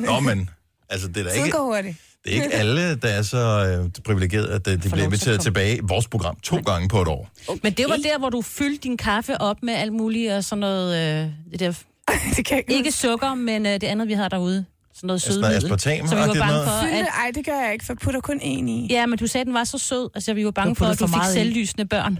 øh, 0.00 0.06
nå, 0.06 0.20
men, 0.20 0.50
altså, 0.90 1.08
det 1.08 1.16
er 1.16 1.24
da 1.24 1.30
Tiden 1.30 1.44
ikke, 1.46 1.58
går 1.58 1.64
hurtigt. 1.64 1.96
Det 2.24 2.38
er 2.38 2.42
ikke 2.42 2.54
alle, 2.62 2.94
der 2.96 3.08
er 3.08 3.22
så 3.22 3.78
øh, 3.84 4.02
privilegeret, 4.04 4.46
at 4.46 4.68
øh, 4.68 4.72
de 4.72 4.78
bliver 4.78 4.90
til 4.90 5.00
at 5.00 5.04
inviteret 5.04 5.40
tilbage 5.40 5.76
i 5.76 5.80
vores 5.82 6.08
program 6.08 6.36
to 6.42 6.56
gange 6.56 6.88
på 6.88 7.02
et 7.02 7.08
år. 7.08 7.30
Men 7.62 7.72
det 7.72 7.86
var 7.88 7.96
der, 7.96 8.18
hvor 8.18 8.30
du 8.30 8.42
fyldte 8.42 8.82
din 8.82 8.96
kaffe 8.96 9.40
op 9.40 9.56
med 9.62 9.74
alt 9.74 9.92
muligt 9.92 10.32
og 10.32 10.44
sådan 10.44 10.60
noget... 10.60 11.22
Øh, 11.24 11.30
det 11.52 11.60
der, 11.60 11.72
det 12.36 12.44
kan 12.46 12.58
ikke 12.58 12.74
ikke 12.74 12.92
sukker, 12.92 13.34
men 13.34 13.66
øh, 13.66 13.72
det 13.72 13.84
andet, 13.84 14.08
vi 14.08 14.12
havde 14.12 14.28
derude. 14.30 14.64
Sådan 14.94 15.06
noget 15.06 15.22
sødmiddel. 15.22 15.56
aspartam, 15.56 16.06
Så 16.08 16.14
vi 16.14 16.20
var 16.20 16.26
bange 16.26 16.46
noget? 16.46 16.68
for, 16.68 16.80
Fylde, 16.82 16.98
at... 16.98 17.06
ej, 17.06 17.30
det 17.34 17.46
gør 17.46 17.60
jeg 17.64 17.72
ikke, 17.72 17.84
for 17.84 17.92
jeg 17.92 17.98
putter 17.98 18.20
kun 18.20 18.36
én 18.40 18.70
i. 18.70 18.86
Ja, 18.90 19.06
men 19.06 19.18
du 19.18 19.26
sagde, 19.26 19.40
at 19.42 19.46
den 19.46 19.54
var 19.54 19.64
så 19.64 19.78
sød. 19.78 20.10
Altså, 20.14 20.34
vi 20.34 20.44
var 20.44 20.50
bange 20.50 20.76
for, 20.76 20.86
at 20.86 21.00
du 21.00 21.06
for 21.06 21.16
fik 21.24 21.32
selvlysende 21.32 21.84
børn. 21.84 22.18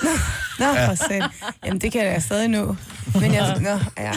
Nå, 0.60 0.66
for 0.86 0.94
selv. 1.08 1.24
Jamen, 1.66 1.80
det 1.80 1.92
kan 1.92 2.04
jeg 2.04 2.22
stadig 2.22 2.48
nå. 2.48 2.76
Men 3.14 3.34
jeg, 3.34 3.58
nå, 3.60 3.70
ja. 4.02 4.12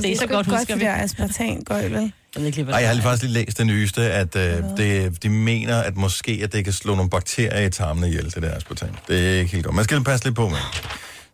Det 0.00 0.12
er 0.12 0.16
så 0.16 0.26
godt, 0.26 0.46
ikke 0.46 0.58
husker 0.58 0.74
det 0.74 0.80
vi. 0.80 0.84
der 0.84 0.94
aspartan 0.94 1.62
går 1.64 1.74
vel? 1.74 2.12
Jeg 2.36 2.46
ikke 2.46 2.58
lige, 2.58 2.70
Ej, 2.72 2.78
jeg 2.78 2.88
har 2.88 2.94
lige 2.94 3.02
faktisk 3.02 3.22
lige 3.22 3.32
læst 3.44 3.58
det 3.58 3.66
nyeste, 3.66 4.02
at 4.02 4.36
øh, 4.36 4.62
det, 4.76 5.22
de 5.22 5.28
mener, 5.28 5.76
at 5.82 5.96
måske 5.96 6.40
at 6.44 6.52
det 6.52 6.64
kan 6.64 6.72
slå 6.72 6.94
nogle 6.94 7.10
bakterier 7.10 7.66
i 7.66 7.70
tarmene 7.70 8.08
ihjel, 8.08 8.24
det 8.34 8.42
der 8.42 8.54
aspartam. 8.56 8.88
Det 9.08 9.34
er 9.34 9.38
ikke 9.40 9.52
helt 9.52 9.64
godt. 9.64 9.76
Man 9.76 9.84
skal 9.84 10.04
passe 10.04 10.24
lidt 10.26 10.36
på 10.36 10.48
med. 10.48 10.58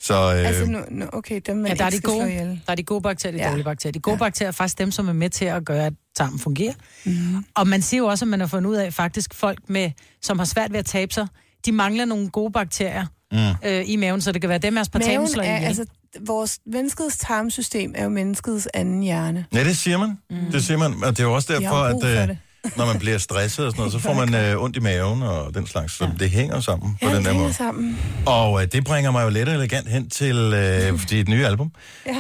Så 0.01 0.15
øh, 0.15 0.47
Altså, 0.49 0.67
nu, 0.67 0.79
nu, 0.91 1.07
okay, 1.13 1.41
dem 1.47 1.57
man 1.57 1.67
Ja, 1.67 1.75
der 1.75 1.85
er, 1.85 1.91
de 1.91 2.01
gode, 2.01 2.29
ihjel. 2.31 2.61
der 2.67 2.73
er 2.73 2.75
de 2.75 2.83
gode 2.83 3.01
bakterier, 3.03 3.37
de 3.37 3.43
Ja. 3.43 3.49
dårlige 3.49 3.65
bakterier. 3.65 3.93
De 3.93 3.99
gode 4.01 4.15
Ja. 4.15 4.19
bakterier 4.19 4.49
er 4.49 4.53
faktisk 4.53 4.79
dem, 4.79 4.91
som 4.91 5.09
er 5.09 5.13
med 5.13 5.31
til 5.31 5.45
at 5.45 5.65
gøre, 5.65 5.87
at 5.87 5.93
tarmen 6.17 6.39
fungerer. 6.39 6.73
Mm. 7.05 7.45
Og 7.55 7.67
man 7.69 7.83
siger 7.83 7.99
jo 7.99 8.07
også, 8.07 8.25
at 8.25 8.29
man 8.29 8.41
har 8.41 8.47
fundet 8.47 8.71
ud 8.71 8.77
af, 8.77 8.93
faktisk 8.95 9.35
folk, 9.35 9.59
med, 9.69 9.91
som 10.23 10.39
har 10.39 10.47
svært 10.47 10.73
ved 10.73 10.79
at 10.79 10.87
tabe 10.87 11.13
sig, 11.15 11.27
de 11.67 11.73
mangler 11.73 12.05
nogle 12.05 12.31
gode 12.31 12.53
bakterier, 12.53 13.07
Mm. 13.33 13.39
øh, 13.69 13.83
i 13.87 13.97
maven, 13.97 14.21
så 14.21 14.33
det 14.33 14.41
kan 14.41 14.49
være 14.51 14.59
dem, 14.59 14.79
aspartamen 14.79 15.29
slår 15.29 15.43
er, 15.43 15.57
ihjel. 15.57 15.67
altså, 15.69 15.85
vores 16.27 16.59
menneskets 16.73 17.17
tarmsystem 17.19 17.93
er 17.97 18.03
jo 18.03 18.09
menneskets 18.09 18.69
anden 18.75 19.03
hjerne. 19.03 19.45
Ja, 19.55 19.65
det 19.65 19.77
siger 19.77 19.99
man. 19.99 20.19
Mm. 20.31 20.37
Det 20.53 20.65
siger 20.65 20.79
man. 20.79 20.95
Og 21.05 21.11
det 21.11 21.21
er 21.21 21.25
jo 21.25 21.35
også 21.35 21.53
derfor, 21.53 21.77
at 21.77 22.29
øh, 22.31 22.37
når 22.77 22.87
man 22.87 22.99
bliver 22.99 23.19
stresset 23.19 23.65
og 23.67 23.71
sådan 23.73 23.79
noget, 23.81 23.93
så 23.93 23.99
får 23.99 24.15
man 24.15 24.35
øh, 24.35 24.63
ondt 24.63 24.77
i 24.77 24.81
maven 24.81 25.23
og 25.23 25.55
den 25.55 25.67
slags. 25.67 25.93
Så 25.97 26.11
det 26.19 26.31
hænger 26.31 26.61
sammen 26.61 26.99
på 27.03 27.09
Ja, 27.09 27.17
den 27.17 27.25
der 27.25 27.33
måde. 27.33 27.53
sammen. 27.53 27.99
Og 28.27 28.63
øh, 28.63 28.69
det 28.73 28.85
bringer 28.85 29.11
mig 29.11 29.25
jo 29.25 29.29
let 29.29 29.49
og 29.49 29.55
elegant 29.55 29.89
hen 29.89 30.11
til 30.11 30.37
øh, 30.37 31.01
dit 31.11 31.29
nye 31.29 31.47
album, 31.47 31.73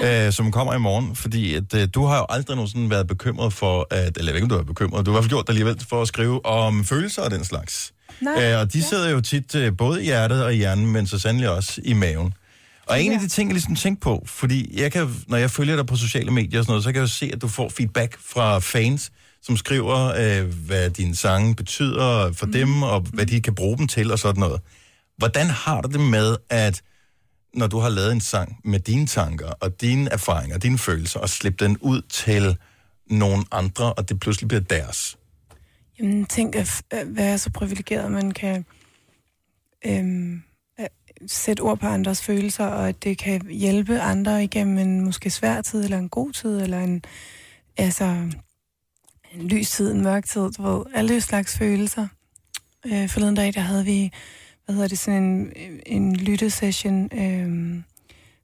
ja. 0.03 0.27
øh, 0.27 0.33
som 0.33 0.53
kommer 0.53 0.75
i 0.75 0.79
morgen. 0.79 1.17
Fordi 1.17 1.55
at, 1.55 1.75
øh, 1.75 1.89
du 1.95 2.05
har 2.05 2.17
jo 2.19 2.27
aldrig 2.29 2.57
nogensinde 2.57 2.91
været 2.91 3.07
bekymret 3.07 3.53
for, 3.53 3.87
at, 3.91 4.17
eller 4.19 4.33
jeg 4.33 4.35
ved 4.35 4.43
ikke, 4.43 4.55
du 4.55 4.59
er 4.61 4.65
bekymret, 4.65 5.07
du 5.07 5.11
har 5.11 5.15
i 5.15 5.17
hvert 5.17 5.25
fald 5.25 5.31
gjort 5.31 5.47
det 5.47 5.51
alligevel 5.53 5.77
for 5.89 6.03
at 6.03 6.09
skrive 6.09 6.47
om 6.47 6.85
følelser 6.85 7.23
og 7.23 7.31
den 7.31 7.45
slags. 7.45 7.93
Nej, 8.21 8.53
Øh, 8.53 8.61
og 8.61 8.73
de 8.73 8.83
sidder 8.83 9.11
jo 9.11 9.21
tit 9.21 9.55
øh, 9.55 9.77
både 9.79 10.03
i 10.03 10.05
hjertet 10.05 10.45
og 10.45 10.55
i 10.55 10.57
hjernen, 10.57 10.87
men 10.87 11.07
så 11.07 11.19
sandelig 11.19 11.51
også 11.51 11.81
i 11.85 11.93
maven. 11.93 12.35
Og 12.87 13.03
en 13.03 13.13
af 13.13 13.21
de 13.21 13.29
ting, 13.29 13.49
jeg 13.49 13.55
ligesom 13.55 13.75
tænker 13.75 14.01
på, 14.01 14.23
fordi 14.27 14.81
jeg 14.81 14.93
kan, 14.93 15.09
når 15.29 15.37
jeg 15.37 15.51
følger 15.51 15.77
dig 15.77 15.87
på 15.87 15.97
sociale 15.97 16.31
medier 16.31 16.61
og 16.61 16.65
sådan 16.65 16.73
noget, 16.73 16.85
så 16.85 16.93
kan 16.93 16.97
jeg 16.97 17.03
jo 17.03 17.13
se, 17.13 17.31
at 17.33 17.43
du 17.43 17.49
får 17.49 17.69
feedback 17.69 18.19
fra 18.21 18.59
fans, 18.59 19.13
som 19.43 19.57
skriver, 19.57 20.13
øh, 20.19 20.55
hvad 20.67 20.91
dine 20.91 21.17
sange 21.17 21.55
betyder 21.55 22.33
for 22.33 22.47
mm. 22.47 22.53
dem, 22.53 22.83
og 22.83 23.01
hvad 23.01 23.27
de 23.27 23.41
kan 23.41 23.55
bruge 23.55 23.79
dem 23.79 23.89
til 23.89 24.13
og 24.13 24.19
sådan 24.19 24.41
noget. 24.41 24.61
Hvordan 25.17 25.47
har 25.47 25.81
du 25.81 25.89
det 25.93 26.01
med, 26.01 26.37
at 26.51 26.83
når 27.55 27.67
du 27.67 27.79
har 27.79 27.89
lavet 27.89 28.13
en 28.13 28.21
sang 28.21 28.61
med 28.65 28.81
dine 28.81 29.07
tanker 29.07 29.47
og 29.47 29.81
dine 29.81 30.11
erfaringer, 30.11 30.59
dine 30.59 30.79
følelser, 30.79 31.21
og 31.21 31.29
slippe 31.29 31.65
den 31.65 31.79
ud 31.81 32.03
til 32.03 32.57
nogle 33.11 33.45
andre, 33.53 33.93
og 33.93 34.09
det 34.09 34.21
pludselig 34.21 34.49
bliver 34.49 34.61
deres? 34.61 35.19
Jamen, 35.99 36.27
tænk 36.27 36.57
at 36.57 36.83
være 37.07 37.39
så 37.39 37.51
privilegeret, 37.51 38.05
at 38.05 38.13
man 38.13 38.31
kan 38.31 38.65
øhm, 39.87 40.43
sætte 41.27 41.61
ord 41.61 41.79
på 41.79 41.87
andres 41.87 42.23
følelser, 42.23 42.67
og 42.67 42.89
at 42.89 43.05
det 43.05 43.19
kan 43.19 43.47
hjælpe 43.51 44.01
andre 44.01 44.45
igennem 44.45 44.79
en 44.79 45.05
måske 45.05 45.31
svær 45.31 45.63
tid, 45.63 45.85
eller 45.85 45.99
en 45.99 46.09
god 46.09 46.33
tid, 46.33 46.61
eller 46.61 46.81
en, 46.81 47.03
altså, 47.77 48.05
en 49.35 49.49
lys 49.49 49.71
tid, 49.71 49.93
en 49.93 50.03
mørk 50.03 50.25
tid, 50.25 50.51
du 50.51 50.63
ved, 50.63 50.85
alle 50.95 51.21
slags 51.21 51.59
følelser. 51.59 52.09
Øh, 52.87 53.09
forleden 53.09 53.35
dag, 53.35 53.55
der 53.55 53.61
havde 53.61 53.85
vi, 53.85 54.11
hvad 54.65 54.75
hedder 54.75 54.89
det, 54.89 54.99
sådan 54.99 55.23
en, 55.23 55.53
en 55.87 56.17
lyttesession 56.17 57.05
øh, 57.19 57.83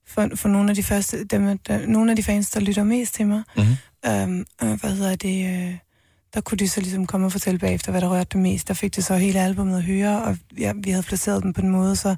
for, 0.06 0.28
for 0.34 0.48
nogle 0.48 0.70
af 0.70 0.74
de 0.76 0.82
første, 0.82 1.24
dem, 1.24 1.58
der, 1.58 1.86
nogle 1.86 2.10
af 2.10 2.16
de 2.16 2.22
fans, 2.22 2.50
der 2.50 2.60
lytter 2.60 2.84
mest 2.84 3.14
til 3.14 3.26
mig. 3.26 3.42
Mm-hmm. 3.56 3.76
Og 4.60 4.76
hvad 4.76 4.96
hedder 4.96 5.16
det, 5.16 5.46
øh, 5.46 5.76
der 6.34 6.40
kunne 6.40 6.58
de 6.58 6.68
så 6.68 6.80
ligesom 6.80 7.06
komme 7.06 7.26
og 7.26 7.32
fortælle 7.32 7.58
bagefter, 7.58 7.90
hvad 7.90 8.00
der 8.00 8.10
rørte 8.10 8.28
dem 8.32 8.42
mest. 8.42 8.68
Der 8.68 8.74
fik 8.74 8.96
det 8.96 9.04
så 9.04 9.16
hele 9.16 9.40
albumet 9.40 9.76
at 9.76 9.82
høre, 9.82 10.22
og 10.22 10.36
ja, 10.58 10.72
vi 10.76 10.90
havde 10.90 11.02
placeret 11.02 11.42
dem 11.42 11.52
på 11.52 11.60
en 11.60 11.68
måde, 11.68 11.96
så 11.96 12.16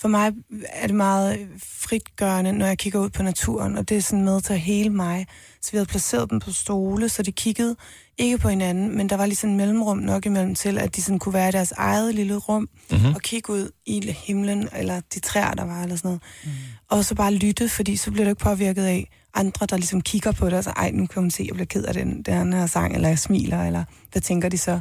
for 0.00 0.08
mig 0.08 0.32
er 0.72 0.86
det 0.86 0.96
meget 0.96 1.48
fritgørende, 1.62 2.52
når 2.52 2.66
jeg 2.66 2.78
kigger 2.78 3.00
ud 3.00 3.10
på 3.10 3.22
naturen, 3.22 3.76
og 3.78 3.88
det 3.88 3.96
er 3.96 4.00
sådan 4.02 4.24
med 4.24 4.40
til 4.40 4.56
hele 4.56 4.90
mig. 4.90 5.26
Så 5.62 5.70
vi 5.72 5.76
havde 5.76 5.86
placeret 5.86 6.30
dem 6.30 6.40
på 6.40 6.52
stole, 6.52 7.08
så 7.08 7.22
de 7.22 7.32
kiggede 7.32 7.76
ikke 8.18 8.38
på 8.38 8.48
hinanden, 8.48 8.96
men 8.96 9.08
der 9.08 9.16
var 9.16 9.26
lige 9.26 9.36
sådan 9.36 9.50
en 9.50 9.56
mellemrum 9.56 9.98
nok 9.98 10.26
imellem 10.26 10.54
til, 10.54 10.78
at 10.78 10.96
de 10.96 11.02
sådan 11.02 11.18
kunne 11.18 11.32
være 11.34 11.48
i 11.48 11.52
deres 11.52 11.72
eget 11.76 12.14
lille 12.14 12.36
rum, 12.36 12.68
Mhm. 12.90 13.14
og 13.14 13.20
kigge 13.22 13.52
ud 13.52 13.70
i 13.86 14.10
himlen, 14.26 14.68
eller 14.76 15.00
de 15.14 15.20
træer, 15.20 15.50
der 15.52 15.64
var, 15.64 15.82
eller 15.82 15.96
sådan 15.96 16.08
noget. 16.08 16.22
Mm. 16.44 16.50
Og 16.88 17.04
så 17.04 17.14
bare 17.14 17.34
lytte, 17.34 17.68
fordi 17.68 17.96
så 17.96 18.10
bliver 18.10 18.24
du 18.24 18.30
ikke 18.30 18.42
påvirket 18.42 18.84
af 18.84 19.08
andre, 19.34 19.66
der 19.66 19.76
ligesom 19.76 20.00
kigger 20.00 20.32
på 20.32 20.46
det, 20.46 20.54
og 20.54 20.64
så, 20.64 20.70
ej, 20.70 20.90
nu 20.90 21.06
kan 21.06 21.22
hun 21.22 21.30
se, 21.30 21.44
jeg 21.46 21.54
bliver 21.54 21.66
ked 21.66 21.84
af 21.84 21.94
den, 21.94 22.22
den 22.22 22.52
her 22.52 22.66
sang, 22.66 22.94
eller 22.94 23.08
jeg 23.08 23.18
smiler, 23.18 23.64
eller 23.64 23.84
hvad 24.12 24.22
tænker 24.22 24.48
de 24.48 24.58
så? 24.58 24.80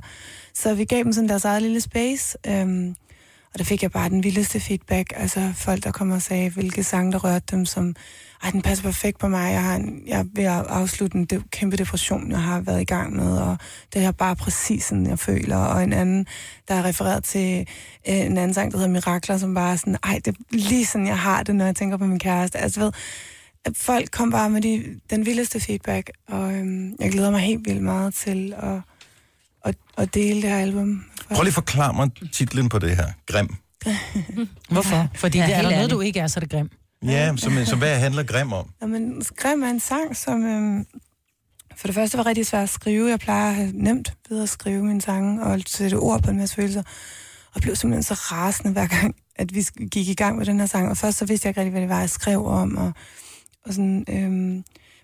Så 0.53 0.73
vi 0.73 0.85
gav 0.85 1.03
dem 1.03 1.13
sådan 1.13 1.29
deres 1.29 1.45
eget 1.45 1.61
lille 1.61 1.81
space, 1.81 2.37
øhm, 2.47 2.95
og 3.57 3.59
der 3.59 3.65
fik 3.65 3.83
jeg 3.83 3.91
bare 3.91 4.09
den 4.09 4.23
vildeste 4.23 4.59
feedback. 4.59 5.13
Altså 5.15 5.53
folk, 5.55 5.83
der 5.83 5.91
kom 5.91 6.11
og 6.11 6.21
sagde, 6.21 6.49
hvilke 6.49 6.83
sang, 6.83 7.11
der 7.11 7.19
rørte 7.19 7.45
dem, 7.51 7.65
som, 7.65 7.95
ej, 8.43 8.49
den 8.49 8.61
passer 8.61 8.83
perfekt 8.83 9.19
på 9.19 9.27
mig. 9.27 9.51
Jeg, 9.51 9.63
har 9.63 9.75
en, 9.75 10.03
jeg 10.07 10.19
er 10.19 10.25
ved 10.33 10.43
at 10.43 10.65
afslutte 10.67 11.17
en 11.17 11.25
de, 11.25 11.43
kæmpe 11.51 11.77
depression, 11.77 12.31
jeg 12.31 12.41
har 12.41 12.61
været 12.61 12.81
i 12.81 12.85
gang 12.85 13.15
med, 13.15 13.37
og 13.37 13.57
det 13.93 14.03
er 14.03 14.11
bare 14.11 14.35
præcis 14.35 14.83
sådan, 14.83 15.07
jeg 15.07 15.19
føler. 15.19 15.57
Og 15.57 15.83
en 15.83 15.93
anden, 15.93 16.25
der 16.67 16.73
er 16.73 16.85
refereret 16.85 17.23
til 17.23 17.59
øh, 18.09 18.15
en 18.15 18.37
anden 18.37 18.53
sang, 18.53 18.71
der 18.71 18.77
hedder 18.77 18.91
Mirakler, 18.91 19.37
som 19.37 19.53
bare 19.53 19.71
er 19.71 19.75
sådan, 19.75 19.97
ej, 20.03 20.19
det 20.25 20.27
er 20.27 20.41
lige 20.51 20.85
sådan, 20.85 21.07
jeg 21.07 21.19
har 21.19 21.43
det, 21.43 21.55
når 21.55 21.65
jeg 21.65 21.75
tænker 21.75 21.97
på 21.97 22.05
min 22.05 22.19
kæreste. 22.19 22.57
Altså, 22.57 22.79
ved, 22.79 22.91
folk 23.75 24.11
kom 24.11 24.31
bare 24.31 24.49
med 24.49 24.61
de, 24.61 24.99
den 25.09 25.25
vildeste 25.25 25.59
feedback, 25.59 26.11
og 26.27 26.53
øhm, 26.53 26.95
jeg 26.99 27.11
glæder 27.11 27.31
mig 27.31 27.39
helt 27.39 27.65
vildt 27.65 27.83
meget 27.83 28.13
til 28.13 28.53
at, 28.57 28.81
at, 29.65 29.75
at 29.97 30.13
dele 30.13 30.41
det 30.41 30.49
her 30.49 30.57
album. 30.57 31.05
Prøv 31.35 31.43
lige 31.43 31.47
at 31.47 31.53
forklare 31.53 31.93
mig 31.93 32.09
titlen 32.31 32.69
på 32.69 32.79
det 32.79 32.95
her. 32.95 33.05
Grim. 33.25 33.55
Hvorfor? 34.69 35.07
Fordi 35.15 35.37
Ja, 35.37 35.45
det 35.45 35.55
er 35.55 35.61
der 35.61 35.69
noget, 35.69 35.91
du 35.91 36.01
ikke 36.01 36.19
er, 36.19 36.27
så 36.27 36.39
er 36.39 36.41
det 36.41 36.49
grim. 36.49 36.69
Ja, 37.03 37.33
så, 37.37 37.63
så 37.65 37.75
hvad 37.75 37.99
handler 37.99 38.23
Grim 38.23 38.53
om? 38.53 38.69
Jamen, 38.81 39.23
Grim 39.37 39.63
er 39.63 39.69
en 39.69 39.79
sang, 39.79 40.15
som 40.15 40.45
øhm, 40.45 40.85
for 41.75 41.87
det 41.87 41.95
første 41.95 42.17
var 42.17 42.25
rigtig 42.25 42.45
svært 42.45 42.63
at 42.63 42.69
skrive. 42.69 43.09
Jeg 43.09 43.19
plejer 43.19 43.49
at 43.49 43.55
have 43.55 43.71
nemt 43.73 44.13
ved 44.29 44.43
at 44.43 44.49
skrive 44.49 44.83
mine 44.83 45.01
sange 45.01 45.43
og 45.43 45.59
sætte 45.67 45.95
ord 45.95 46.23
på 46.23 46.31
en 46.31 46.37
masse 46.37 46.55
følelser. 46.55 46.83
Og 47.55 47.61
blev 47.61 47.75
simpelthen 47.75 48.03
så 48.03 48.13
rasende 48.13 48.71
hver 48.71 48.87
gang, 48.87 49.15
at 49.35 49.55
vi 49.55 49.65
gik 49.91 50.07
i 50.07 50.13
gang 50.13 50.37
med 50.37 50.45
den 50.45 50.59
her 50.59 50.67
sang. 50.67 50.89
Og 50.89 50.97
først 50.97 51.17
så 51.17 51.25
vidste 51.25 51.45
jeg 51.45 51.49
ikke 51.49 51.59
rigtig, 51.59 51.71
hvad 51.71 51.81
det 51.81 51.89
var, 51.89 51.99
jeg 51.99 52.09
skrev 52.09 52.45
om. 52.45 52.77
Og, 52.77 52.91
og 53.65 53.73
sådan, 53.73 54.05
øhm, 54.09 54.63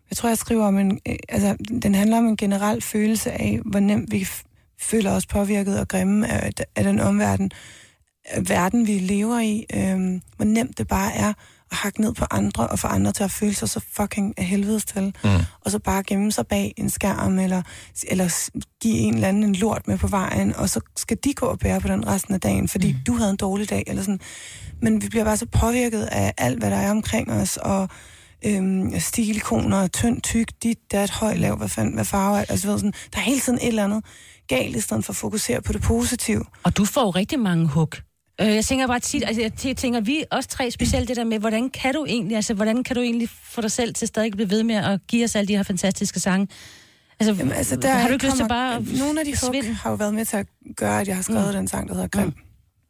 jeg 0.10 0.18
tror, 0.18 0.30
jeg 0.30 0.38
skriver 0.38 0.66
om 0.66 0.78
en... 0.78 1.00
Øh, 1.08 1.16
altså, 1.30 1.56
den 1.82 1.96
handler 1.96 2.18
om 2.18 2.26
en 2.28 2.38
generel 2.38 2.82
følelse 2.82 3.32
af, 3.32 3.60
hvor 3.66 3.80
nemt 3.80 4.12
vi 4.12 4.28
føler 4.80 5.12
os 5.12 5.26
påvirket 5.26 5.80
og 5.80 5.88
grimme 5.88 6.28
af, 6.32 6.52
af 6.76 6.84
den 6.84 7.00
omverden, 7.00 7.52
af 8.26 8.50
verden, 8.50 8.88
vi 8.88 9.00
lever 9.00 9.40
i. 9.40 9.66
Øhm, 9.74 10.22
hvor 10.36 10.46
nemt 10.46 10.78
det 10.78 10.88
bare 10.88 11.14
er 11.14 11.34
at 11.74 11.78
hakke 11.78 12.02
ned 12.02 12.14
på 12.14 12.26
andre 12.32 12.68
og 12.68 12.80
få 12.80 12.88
andre 12.88 13.12
til 13.12 13.24
at 13.24 13.32
føle 13.32 13.54
sig 13.54 13.70
så 13.70 13.80
fucking 13.92 14.34
af 14.38 14.46
helvedes 14.46 14.86
til. 14.86 15.16
Mm. 15.24 15.30
Og 15.62 15.72
så 15.72 15.80
bare 15.80 16.04
gemme 16.04 16.32
sig 16.32 16.48
bag 16.48 16.74
en 16.78 16.90
skærm, 16.90 17.40
eller, 17.40 17.62
eller 18.08 18.50
give 18.82 18.98
en 18.98 19.14
eller 19.14 19.28
anden 19.28 19.44
en 19.44 19.56
lort 19.56 19.88
med 19.88 19.98
på 19.98 20.08
vejen, 20.08 20.56
og 20.56 20.70
så 20.70 20.82
skal 20.98 21.18
de 21.24 21.34
gå 21.34 21.46
og 21.46 21.60
bære 21.60 21.82
på 21.82 21.88
den 21.88 22.08
resten 22.08 22.34
af 22.34 22.42
dagen, 22.42 22.68
fordi 22.68 22.94
mm. 22.94 23.00
du 23.08 23.14
havde 23.14 23.30
en 23.30 23.38
dårlig 23.38 23.70
dag, 23.70 23.84
eller 23.88 24.04
sådan. 24.04 24.20
Men 24.82 25.02
vi 25.02 25.10
bliver 25.10 25.24
bare 25.26 25.38
så 25.38 25.46
påvirket 25.46 26.04
af 26.04 26.34
alt, 26.38 26.60
hvad 26.60 26.72
der 26.72 26.78
er 26.78 26.92
omkring 26.92 27.32
os, 27.32 27.58
og 27.58 27.90
øhm, 28.46 29.00
stilikoner, 29.00 29.88
tynd, 29.88 30.22
tyk, 30.22 30.48
dit, 30.64 30.92
dat, 30.92 31.10
høj, 31.10 31.36
lav, 31.36 31.56
hvad, 31.56 31.70
fanden, 31.70 31.94
hvad 31.94 32.06
farve 32.06 32.38
er, 32.38 32.46
altså 32.50 32.68
ved, 32.68 32.78
sådan, 32.78 32.94
der 33.14 33.20
er 33.20 33.24
hele 33.24 33.40
tiden 33.40 33.60
et 33.60 33.68
eller 33.68 33.84
andet 33.84 34.06
galt, 34.48 34.76
i 34.76 34.80
stedet 34.82 35.06
for 35.06 35.14
at 35.14 35.18
fokusere 35.18 35.62
på 35.62 35.74
det 35.74 35.82
positive. 35.82 36.46
Og 36.64 36.78
du 36.78 36.86
får 36.86 37.02
jo 37.02 37.10
rigtig 37.10 37.40
mange 37.40 37.68
hug. 37.68 37.90
Øh, 38.42 38.48
jeg 38.48 38.66
tænker 38.66 38.88
bare 38.88 39.00
tit, 39.00 39.24
altså 39.26 39.42
jeg 39.42 39.52
tæ- 39.60 39.74
tænker, 39.74 40.02
vi 40.02 40.24
os 40.32 40.48
tre, 40.48 40.72
specielt 40.72 41.08
det 41.08 41.18
der 41.18 41.24
med, 41.24 41.40
hvordan 41.40 41.70
kan 41.70 41.94
du 41.94 42.06
egentlig, 42.06 42.36
altså 42.36 42.54
hvordan 42.54 42.84
kan 42.84 42.96
du 42.96 43.02
egentlig 43.02 43.30
få 43.30 43.62
dig 43.62 43.72
selv 43.72 43.94
til 43.94 44.08
stadig 44.08 44.28
at 44.28 44.34
blive 44.34 44.50
ved 44.50 44.64
med 44.64 44.76
at 44.76 45.00
give 45.08 45.24
os 45.24 45.36
alle 45.36 45.48
de 45.48 45.56
her 45.56 45.64
fantastiske 45.64 46.20
sange? 46.20 46.48
Altså, 47.20 47.34
Jamen, 47.34 47.54
altså, 47.54 47.76
der 47.76 47.90
har 47.90 48.08
du 48.08 48.14
ikke 48.14 48.26
lyst 48.26 48.38
til 48.38 48.48
bare 48.48 48.76
at 48.76 48.84
Nogle 49.00 49.20
af 49.20 49.26
de 49.26 49.34
hug 49.42 49.76
har 49.76 49.90
jo 49.90 49.96
været 49.96 50.14
med 50.14 50.26
til 50.26 50.38
at 50.38 50.48
gøre, 50.76 51.02
at 51.02 51.08
jeg 51.08 51.16
har 51.16 51.24
skrevet 51.24 51.48
mm. 51.48 51.54
den 51.54 51.68
sang, 51.68 51.88
der 51.88 51.94
hedder 51.94 52.08
Grim. 52.08 52.34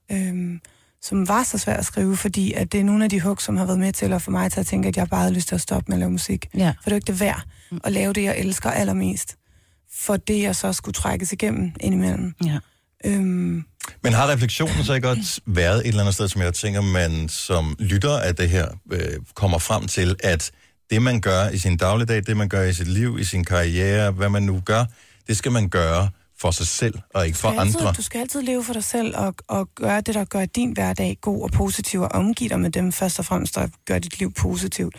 Mm. 0.09 0.15
Øhm, 0.15 0.59
som 1.03 1.27
var 1.27 1.43
så 1.43 1.57
svært 1.57 1.79
at 1.79 1.85
skrive, 1.85 2.17
fordi 2.17 2.53
at 2.53 2.71
det 2.71 2.79
er 2.79 2.83
nogle 2.83 3.03
af 3.03 3.09
de 3.09 3.21
hug, 3.21 3.41
som 3.41 3.57
har 3.57 3.65
været 3.65 3.79
med 3.79 3.93
til 3.93 4.13
at 4.13 4.21
få 4.21 4.31
mig 4.31 4.51
til 4.51 4.59
at 4.59 4.65
tænke, 4.65 4.87
at 4.87 4.97
jeg 4.97 5.07
bare 5.09 5.21
havde 5.21 5.33
lyst 5.33 5.47
til 5.47 5.55
at 5.55 5.61
stoppe 5.61 5.85
med 5.87 5.95
at 5.95 5.99
lave 5.99 6.11
musik. 6.11 6.47
Ja. 6.57 6.67
For 6.67 6.89
det 6.89 6.91
er 6.91 6.91
jo 6.91 6.95
ikke 6.95 7.11
det 7.11 7.19
værd 7.19 7.41
at 7.83 7.91
lave 7.91 8.13
det, 8.13 8.23
jeg 8.23 8.37
elsker 8.37 8.71
allermest. 8.71 9.35
For 9.95 10.17
det, 10.17 10.41
jeg 10.41 10.55
så 10.55 10.73
skulle 10.73 10.93
trækkes 10.93 11.31
igennem 11.31 11.71
indimellem. 11.79 12.33
Ja. 12.45 12.57
Øhm, 13.05 13.63
Men 14.03 14.13
har 14.13 14.29
refleksionen 14.29 14.83
så 14.83 14.93
ikke 14.93 15.07
godt 15.07 15.39
været 15.59 15.79
et 15.79 15.87
eller 15.87 16.01
andet 16.01 16.13
sted, 16.13 16.27
som 16.27 16.41
jeg 16.41 16.53
tænker, 16.53 16.81
man 16.81 17.29
som 17.29 17.75
lytter 17.79 18.17
af 18.19 18.35
det 18.35 18.49
her 18.49 18.67
øh, 18.91 19.19
kommer 19.33 19.57
frem 19.57 19.87
til, 19.87 20.15
at 20.23 20.51
det, 20.89 21.01
man 21.01 21.21
gør 21.21 21.49
i 21.49 21.57
sin 21.57 21.77
dagligdag, 21.77 22.23
det, 22.27 22.37
man 22.37 22.49
gør 22.49 22.63
i 22.63 22.73
sit 22.73 22.87
liv, 22.87 23.19
i 23.19 23.23
sin 23.23 23.45
karriere, 23.45 24.11
hvad 24.11 24.29
man 24.29 24.43
nu 24.43 24.61
gør, 24.65 24.85
det 25.27 25.37
skal 25.37 25.51
man 25.51 25.69
gøre 25.69 26.09
for 26.39 26.51
sig 26.51 26.67
selv, 26.67 26.99
og 27.13 27.25
ikke 27.25 27.37
for 27.37 27.49
altid, 27.49 27.79
andre. 27.79 27.93
Du 27.97 28.01
skal 28.01 28.19
altid 28.19 28.41
leve 28.41 28.63
for 28.63 28.73
dig 28.73 28.83
selv 28.83 29.17
og, 29.17 29.35
og 29.47 29.69
gøre 29.75 30.01
det, 30.01 30.15
der 30.15 30.25
gør 30.25 30.45
din 30.45 30.71
hverdag 30.71 31.17
god 31.21 31.43
og 31.43 31.51
positiv, 31.51 32.01
og 32.01 32.11
omgive 32.11 32.49
dig 32.49 32.59
med 32.59 32.69
dem 32.69 32.91
først 32.91 33.19
og 33.19 33.25
fremmest, 33.25 33.55
der 33.55 33.67
gør 33.85 33.99
dit 33.99 34.19
liv 34.19 34.33
positivt. 34.33 34.95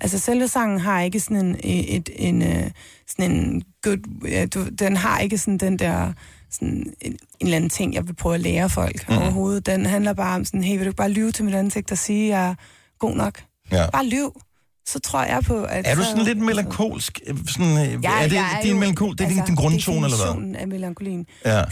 Altså 0.00 0.18
selve 0.18 0.48
sangen 0.48 0.80
har 0.80 1.00
ikke 1.02 1.20
sådan 1.20 1.36
en, 1.36 1.56
et, 1.64 2.10
en, 2.16 2.42
øh, 2.42 2.70
sådan 3.08 3.30
en 3.30 3.62
good, 3.82 4.28
ja, 4.28 4.46
du, 4.46 4.68
den 4.68 4.96
har 4.96 5.18
ikke 5.18 5.38
sådan 5.38 5.58
den 5.58 5.78
der 5.78 6.12
sådan 6.50 6.94
en, 7.00 7.12
en 7.12 7.18
eller 7.40 7.56
anden 7.56 7.70
ting, 7.70 7.94
jeg 7.94 8.06
vil 8.08 8.14
prøve 8.14 8.34
at 8.34 8.40
lære 8.40 8.70
folk 8.70 9.08
mm. 9.08 9.16
overhovedet. 9.16 9.66
Den 9.66 9.86
handler 9.86 10.12
bare 10.12 10.36
om 10.36 10.44
sådan, 10.44 10.64
hey, 10.64 10.76
vil 10.76 10.84
du 10.84 10.88
ikke 10.90 10.96
bare 10.96 11.10
lyve 11.10 11.32
til 11.32 11.44
mit 11.44 11.54
ansigt 11.54 11.92
og 11.92 11.98
sige, 11.98 12.24
at 12.24 12.40
jeg 12.40 12.50
er 12.50 12.54
god 12.98 13.16
nok? 13.16 13.42
Ja. 13.72 13.90
Bare 13.90 14.06
lyv. 14.06 14.40
Så 14.92 14.98
tror 14.98 15.22
jeg 15.22 15.42
på, 15.44 15.62
at... 15.64 15.86
Er 15.86 15.94
du 15.94 16.02
så- 16.02 16.08
sådan 16.10 16.24
lidt 16.24 16.38
melankolsk? 16.38 17.20
Sådan, 17.48 17.72
øh, 17.72 18.04
Jeg- 18.04 18.24
er 18.24 18.28
det 18.28 18.34
jeg 18.36 18.60
din 18.62 18.72
jo- 18.72 18.78
melankol? 18.78 19.12
Det 19.18 19.20
er 19.24 19.28
din, 19.28 19.42
din 19.46 19.54
grundtone, 19.54 20.04
eller 20.06 20.16
hvad? 20.16 20.26
definitionen 20.26 20.56
af 20.56 20.68
melankolien. 20.68 21.26
Ja. 21.44 21.62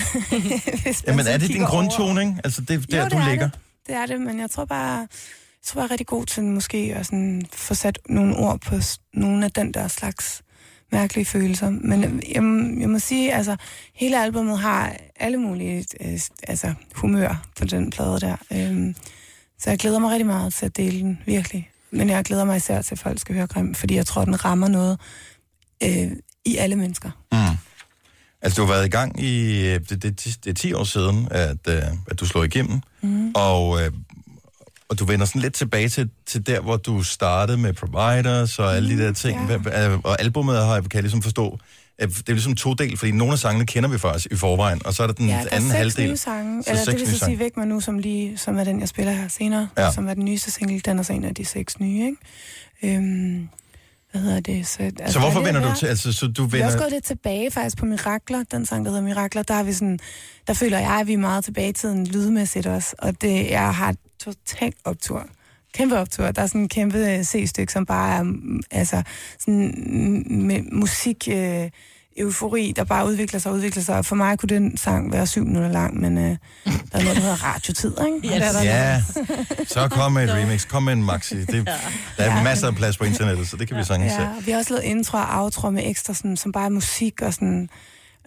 Jamen, 1.06 1.24
så 1.24 1.30
er 1.30 1.38
det 1.38 1.48
din 1.48 1.60
over- 1.62 1.70
grundtone, 1.70 2.20
ikke? 2.20 2.34
Altså, 2.44 2.60
det 2.60 2.74
er 2.74 2.80
der, 2.80 2.98
Jo, 2.98 3.04
du 3.04 3.16
det 3.16 3.22
er 3.24 3.28
ligger. 3.30 3.48
Det. 3.48 3.58
det 3.86 3.94
er 3.94 4.06
det, 4.06 4.20
men 4.20 4.40
jeg 4.40 4.50
tror 4.50 4.64
bare, 4.64 4.98
jeg 4.98 5.06
tror, 5.66 5.80
jeg 5.80 5.86
er 5.86 5.90
rigtig 5.90 6.06
god 6.06 6.26
til 6.26 6.42
måske 6.44 6.92
at 6.96 7.06
sådan 7.06 7.42
få 7.52 7.74
sat 7.74 7.98
nogle 8.08 8.36
ord 8.36 8.60
på 8.60 8.74
nogle 9.14 9.44
af 9.44 9.50
den 9.50 9.74
der 9.74 9.88
slags 9.88 10.42
mærkelige 10.92 11.24
følelser. 11.24 11.70
Men 11.70 12.22
jeg, 12.34 12.42
må- 12.42 12.80
jeg 12.80 12.90
må 12.90 12.98
sige, 12.98 13.32
altså, 13.34 13.56
hele 13.94 14.22
albumet 14.22 14.58
har 14.58 14.96
alle 15.20 15.38
mulige 15.38 15.84
øh, 16.00 16.20
altså, 16.48 16.74
humør 16.94 17.46
på 17.58 17.64
den 17.64 17.90
plade 17.90 18.20
der. 18.20 18.36
Øhm, 18.52 18.94
Så 19.58 19.70
jeg 19.70 19.78
glæder 19.78 19.98
mig 19.98 20.10
rigtig 20.10 20.26
meget 20.26 20.54
til 20.54 20.66
at 20.66 20.76
dele 20.76 20.98
den, 21.00 21.18
virkelig. 21.26 21.70
Men 21.90 22.10
jeg 22.10 22.24
glæder 22.24 22.44
mig 22.44 22.56
især 22.56 22.82
til, 22.82 22.94
at 22.94 22.98
folk 22.98 23.20
skal 23.20 23.34
høre 23.34 23.46
Grim, 23.46 23.74
fordi 23.74 23.94
jeg 23.94 24.06
tror, 24.06 24.24
den 24.24 24.44
rammer 24.44 24.68
noget 24.68 24.98
øh, 25.82 26.10
i 26.44 26.56
alle 26.56 26.76
mennesker. 26.76 27.10
Mm. 27.32 27.38
Altså, 28.42 28.62
du 28.62 28.66
har 28.66 28.74
været 28.74 28.86
i 28.86 28.90
gang 28.90 29.22
i... 29.22 29.66
øh, 29.66 29.80
Det, 29.88 30.02
det, 30.02 30.36
det 30.44 30.50
er 30.50 30.54
10 30.54 30.72
år 30.72 30.84
siden, 30.84 31.28
at, 31.30 31.58
øh, 31.68 31.82
at 32.10 32.20
du 32.20 32.26
slår 32.26 32.44
igennem. 32.44 32.80
Mm. 33.02 33.32
Og, 33.34 33.82
øh, 33.82 33.92
og 34.88 34.98
du 34.98 35.04
vender 35.04 35.26
sådan 35.26 35.42
lidt 35.42 35.54
tilbage 35.54 35.88
til, 35.88 36.10
til 36.26 36.46
der, 36.46 36.60
hvor 36.60 36.76
du 36.76 37.02
startede 37.02 37.58
med 37.58 37.72
Providers 37.72 38.58
og 38.58 38.76
alle 38.76 38.96
de 38.96 39.04
der 39.04 39.12
ting. 39.12 39.42
Mm, 39.42 39.50
ja. 39.66 39.96
Og 40.04 40.20
albumet 40.20 40.56
har, 40.56 40.80
kan 40.80 40.90
jeg 40.94 41.02
ligesom 41.02 41.22
forstå, 41.22 41.58
det 42.00 42.28
er 42.28 42.32
ligesom 42.32 42.54
to 42.54 42.74
del, 42.74 42.96
fordi 42.98 43.12
nogle 43.12 43.32
af 43.32 43.38
sangene 43.38 43.66
kender 43.66 43.88
vi 43.88 43.98
faktisk 43.98 44.26
i 44.32 44.36
forvejen, 44.36 44.86
og 44.86 44.94
så 44.94 45.02
er 45.02 45.06
der 45.06 45.14
den 45.14 45.28
Ja, 45.28 45.32
der 45.34 45.40
er 45.40 45.46
anden 45.56 45.70
seks 45.70 45.78
halvdel. 45.78 46.10
nye 46.10 46.16
sange. 46.16 46.62
Så 46.62 46.70
Eller 46.70 46.84
seks 46.84 47.00
det 47.00 47.10
vil 47.10 47.18
så 47.18 47.24
sige 47.24 47.38
Væk 47.38 47.56
mig 47.56 47.66
nu, 47.66 47.80
som, 47.80 47.98
lige, 47.98 48.38
som 48.38 48.58
er 48.58 48.64
den, 48.64 48.80
jeg 48.80 48.88
spiller 48.88 49.12
her 49.12 49.28
senere. 49.28 49.68
Ja. 49.76 49.82
Ja. 49.84 49.92
Som 49.92 50.08
er 50.08 50.14
den 50.14 50.24
nyeste 50.24 50.50
single. 50.50 50.80
Den 50.80 50.98
er 50.98 51.02
så 51.02 51.12
en 51.12 51.24
af 51.24 51.34
de 51.34 51.44
seks 51.44 51.80
nye, 51.80 52.04
ikke? 52.04 52.96
Øhm, 52.96 53.48
hvad 54.12 54.20
hedder 54.20 54.40
det? 54.40 54.66
Så, 54.66 54.82
altså, 54.82 55.12
Så 55.12 55.18
hvorfor 55.18 55.40
er 55.40 55.44
vender 55.44 55.68
du 55.72 55.78
til? 55.78 55.86
Altså, 55.86 56.12
så 56.12 56.26
du 56.26 56.32
Vi 56.32 56.40
har 56.42 56.48
vender... 56.50 56.66
også 56.66 56.78
gået 56.78 56.90
lidt 56.92 57.04
tilbage 57.04 57.50
faktisk 57.50 57.76
på 57.76 57.84
Mirakler, 57.86 58.44
den 58.50 58.66
sang, 58.66 58.84
der 58.84 58.90
hedder 58.90 59.04
Mirakler. 59.04 59.42
Der, 59.42 59.54
har 59.54 59.62
vi 59.62 59.72
sådan, 59.72 59.98
der 60.46 60.52
føler 60.54 60.78
jeg, 60.78 60.90
at 61.00 61.06
vi 61.06 61.12
er 61.12 61.18
meget 61.18 61.44
tilbage 61.44 61.68
i 61.68 61.72
tiden 61.72 62.06
lydmæssigt 62.06 62.66
også. 62.66 62.94
Og 62.98 63.22
det, 63.22 63.50
jeg 63.50 63.74
har 63.74 63.94
totalt 64.24 64.76
optur. 64.84 65.26
Kæmpe 65.76 65.98
optur. 65.98 66.30
Der 66.30 66.42
er 66.42 66.46
sådan 66.46 66.60
en 66.60 66.68
kæmpe 66.68 66.98
øh, 66.98 67.24
C-stykke, 67.24 67.72
som 67.72 67.86
bare 67.86 68.16
er 68.18 68.22
mm, 68.22 68.60
altså, 68.70 69.02
sådan, 69.38 69.74
mm, 69.86 70.34
med 70.36 70.62
musik... 70.72 71.28
Øh, 71.32 71.70
eufori, 72.18 72.72
der 72.76 72.84
bare 72.84 73.06
udvikler 73.06 73.40
sig 73.40 73.50
og 73.50 73.56
udvikler 73.56 73.82
sig. 73.82 73.96
Og 73.98 74.04
for 74.06 74.16
mig 74.16 74.38
kunne 74.38 74.48
den 74.48 74.76
sang 74.76 75.12
være 75.12 75.26
syv 75.26 75.44
minutter 75.44 75.72
lang, 75.72 76.00
men 76.00 76.18
øh, 76.18 76.24
der 76.24 76.30
er 76.92 77.02
noget, 77.02 77.16
der 77.16 77.22
hedder 77.22 77.44
radiotid, 77.44 77.90
ikke? 78.06 78.34
Og 78.34 78.40
der 78.40 78.46
er 78.46 78.52
der 78.52 78.62
Ja, 78.62 79.02
så 79.66 79.88
kom 79.88 80.12
med 80.12 80.24
et 80.24 80.30
remix, 80.34 80.66
kom 80.68 80.82
med 80.82 80.92
en 80.92 81.04
maxi. 81.04 81.36
Det, 81.44 81.66
der 82.16 82.24
er 82.24 82.36
Ja. 82.36 82.42
masser 82.42 82.66
af 82.66 82.74
plads 82.74 82.98
på 82.98 83.04
internettet, 83.04 83.48
så 83.48 83.56
det 83.56 83.68
kan 83.68 83.76
vi 83.76 83.84
sagtens 83.84 84.12
Ja, 84.12 84.28
vi 84.44 84.50
har 84.50 84.58
også 84.58 84.72
lavet 84.74 84.84
intro 84.84 85.18
og 85.18 85.42
outro 85.42 85.70
med 85.70 85.82
ekstra, 85.90 86.14
sådan, 86.14 86.36
som 86.36 86.52
bare 86.52 86.64
er 86.64 86.68
musik 86.70 87.22
og 87.22 87.34
sådan... 87.34 87.68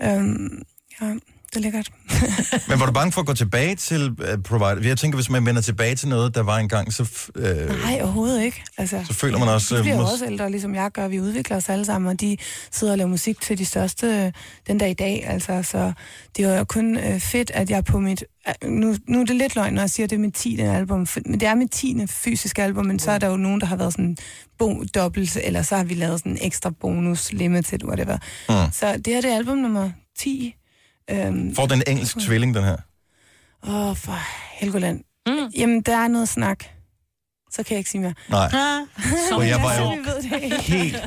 Øhm, 0.03 0.61
ja, 1.01 1.05
det 1.49 1.55
er 1.55 1.59
lækkert. 1.59 1.91
Men 2.69 2.79
var 2.79 2.85
du 2.85 2.91
bange 2.91 3.11
for 3.11 3.21
at 3.21 3.27
gå 3.27 3.33
tilbage 3.33 3.75
til 3.75 4.09
uh, 4.11 4.43
Provider? 4.43 4.87
Jeg 4.87 4.97
tænker, 4.97 5.17
hvis 5.17 5.29
man 5.29 5.45
vender 5.45 5.61
tilbage 5.61 5.95
til 5.95 6.07
noget, 6.09 6.35
der 6.35 6.43
var 6.43 6.57
engang, 6.57 6.93
så... 6.93 7.29
Uh, 7.35 7.43
Nej, 7.83 7.99
overhovedet 8.01 8.43
ikke. 8.43 8.63
Altså, 8.77 9.03
Så 9.07 9.13
føler 9.13 9.39
man 9.39 9.47
også, 9.47 9.77
De 9.77 9.81
bliver 9.81 9.97
øh, 9.99 10.03
mås- 10.05 10.11
også 10.11 10.25
ældre, 10.25 10.51
ligesom 10.51 10.75
jeg 10.75 10.91
gør. 10.91 11.07
Vi 11.07 11.19
udvikler 11.21 11.57
os 11.57 11.69
alle 11.69 11.85
sammen, 11.85 12.09
og 12.11 12.21
de 12.21 12.37
sidder 12.71 12.93
og 12.93 12.97
laver 12.97 13.09
musik 13.09 13.41
til 13.41 13.57
de 13.57 13.65
største 13.65 14.07
øh, 14.07 14.31
den 14.67 14.77
dag 14.77 14.89
i 14.89 14.93
dag. 14.93 15.23
Altså, 15.27 15.63
så 15.63 15.91
det 16.37 16.45
er 16.45 16.57
jo 16.57 16.63
kun 16.63 16.97
øh, 16.97 17.19
fedt, 17.19 17.51
at 17.51 17.69
jeg 17.69 17.85
på 17.85 17.99
mit... 17.99 18.23
øh, 18.63 18.69
Nu, 18.69 18.95
nu 19.07 19.21
er 19.21 19.25
det 19.25 19.35
lidt 19.35 19.55
løgn, 19.55 19.73
når 19.73 19.81
jeg 19.81 19.89
siger, 19.89 20.03
at 20.05 20.09
det 20.09 20.15
er 20.15 20.19
mit 20.19 20.33
10. 20.33 20.59
album. 20.59 21.07
Men 21.25 21.39
det 21.39 21.47
er 21.47 21.55
mit 21.55 21.71
10. 21.71 21.97
fysiske 22.07 22.63
album, 22.63 22.85
men 22.85 22.99
så 22.99 23.11
er 23.11 23.17
der 23.17 23.27
jo 23.27 23.37
nogen, 23.37 23.61
der 23.61 23.67
har 23.67 23.75
været 23.75 23.93
sådan 23.93 24.17
bo, 24.59 24.83
dobbelt, 24.95 25.37
eller 25.43 25.61
så 25.61 25.75
har 25.77 25.83
vi 25.83 25.93
lavet 25.93 26.19
sådan 26.19 26.31
en 26.31 26.37
ekstra 26.41 26.69
bonus, 26.81 27.33
limited, 27.33 27.83
whatever. 27.83 28.17
Mm. 28.49 28.71
Så 28.71 28.97
det 29.05 29.13
her 29.13 29.21
det 29.21 29.31
er 29.31 29.35
album 29.37 29.57
nummer 29.57 29.89
10. 30.19 30.55
Øhm, 31.11 31.55
Får 31.55 31.65
den 31.65 31.83
engelsk 31.87 32.17
tvilling, 32.19 32.55
den 32.55 32.63
her? 32.63 32.77
Åh, 33.67 33.95
for 33.95 34.17
Helgoland. 34.59 35.03
Mm. 35.27 35.33
Jamen, 35.57 35.81
der 35.81 35.95
er 35.97 36.07
noget 36.07 36.29
snak. 36.29 36.63
Så 37.51 37.63
kan 37.63 37.65
jeg 37.69 37.77
ikke 37.77 37.89
sige 37.89 38.01
mere. 38.01 38.13
Nej. 38.29 38.51
Og 39.31 39.47
jeg 39.47 39.59
var 39.63 39.75
jo 39.79 39.91
helt 40.61 40.97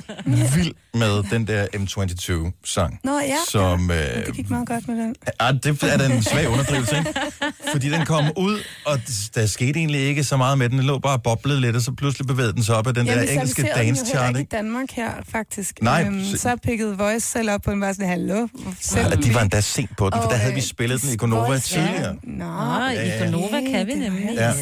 vild 0.57 0.72
med 0.95 1.22
den 1.30 1.47
der 1.47 1.66
M22-sang. 1.76 3.01
Nå 3.05 3.18
ja, 3.18 3.36
Som, 3.49 3.90
øh, 3.90 3.97
det 4.26 4.34
gik 4.34 4.51
meget 4.51 4.68
godt 4.68 4.88
med 4.88 4.97
den. 4.97 5.14
ah, 5.40 5.55
det 5.55 5.82
er 5.82 5.97
da 5.97 6.07
en 6.07 6.22
svag 6.22 6.49
underdrivelse, 6.49 6.97
ikke? 6.99 7.14
Fordi 7.72 7.90
den 7.90 8.07
kom 8.07 8.24
ud, 8.36 8.59
og 8.86 8.99
der 9.34 9.47
skete 9.47 9.78
egentlig 9.78 10.01
ikke 10.01 10.24
så 10.24 10.36
meget 10.36 10.59
med 10.59 10.68
den. 10.68 10.78
Den 10.78 10.86
lå 10.86 10.99
bare 10.99 11.12
og 11.16 11.22
boblede 11.22 11.61
lidt, 11.61 11.76
og 11.76 11.82
så 11.82 11.93
pludselig 11.93 12.26
bevægede 12.26 12.53
den 12.53 12.62
sig 12.62 12.76
op 12.76 12.86
af 12.86 12.95
den 12.95 13.07
Ja, 13.07 13.14
der 13.14 13.22
engelske 13.22 13.62
den 13.62 13.70
dance 13.76 14.07
chart, 14.07 14.28
ikke 14.28 14.38
i 14.38 14.40
ikke? 14.43 14.57
Danmark 14.57 14.90
her, 14.90 15.11
faktisk. 15.32 15.82
Nej, 15.82 16.05
Øhm, 16.07 16.24
så- 16.24 16.38
så 16.38 16.57
pikkede 16.62 16.99
Voice 16.99 17.26
selv 17.26 17.51
op 17.51 17.62
på 17.62 17.70
den, 17.70 17.80
var 17.80 17.93
sådan, 17.93 18.09
hallo. 18.09 18.49
Ja, 18.97 19.11
de 19.11 19.34
var 19.34 19.40
endda 19.40 19.61
sent 19.61 19.97
på 19.97 20.11
den, 20.11 20.22
for 20.22 20.28
der 20.28 20.36
havde 20.36 20.55
vi 20.55 20.61
øh, 20.61 20.64
spillet 20.66 21.03
den 21.03 21.11
i 21.12 21.16
Gonova 21.16 21.47
Voice, 21.49 21.80
ja. 21.80 21.86
tidligere. 21.86 22.16
Nå, 22.22 22.45
Nå, 22.45 22.88
i 22.88 23.24
Gonova 23.24 23.61
kan 23.70 23.86
vi 23.86 23.95
nemlig. 23.95 24.30
Ja. 24.34 24.53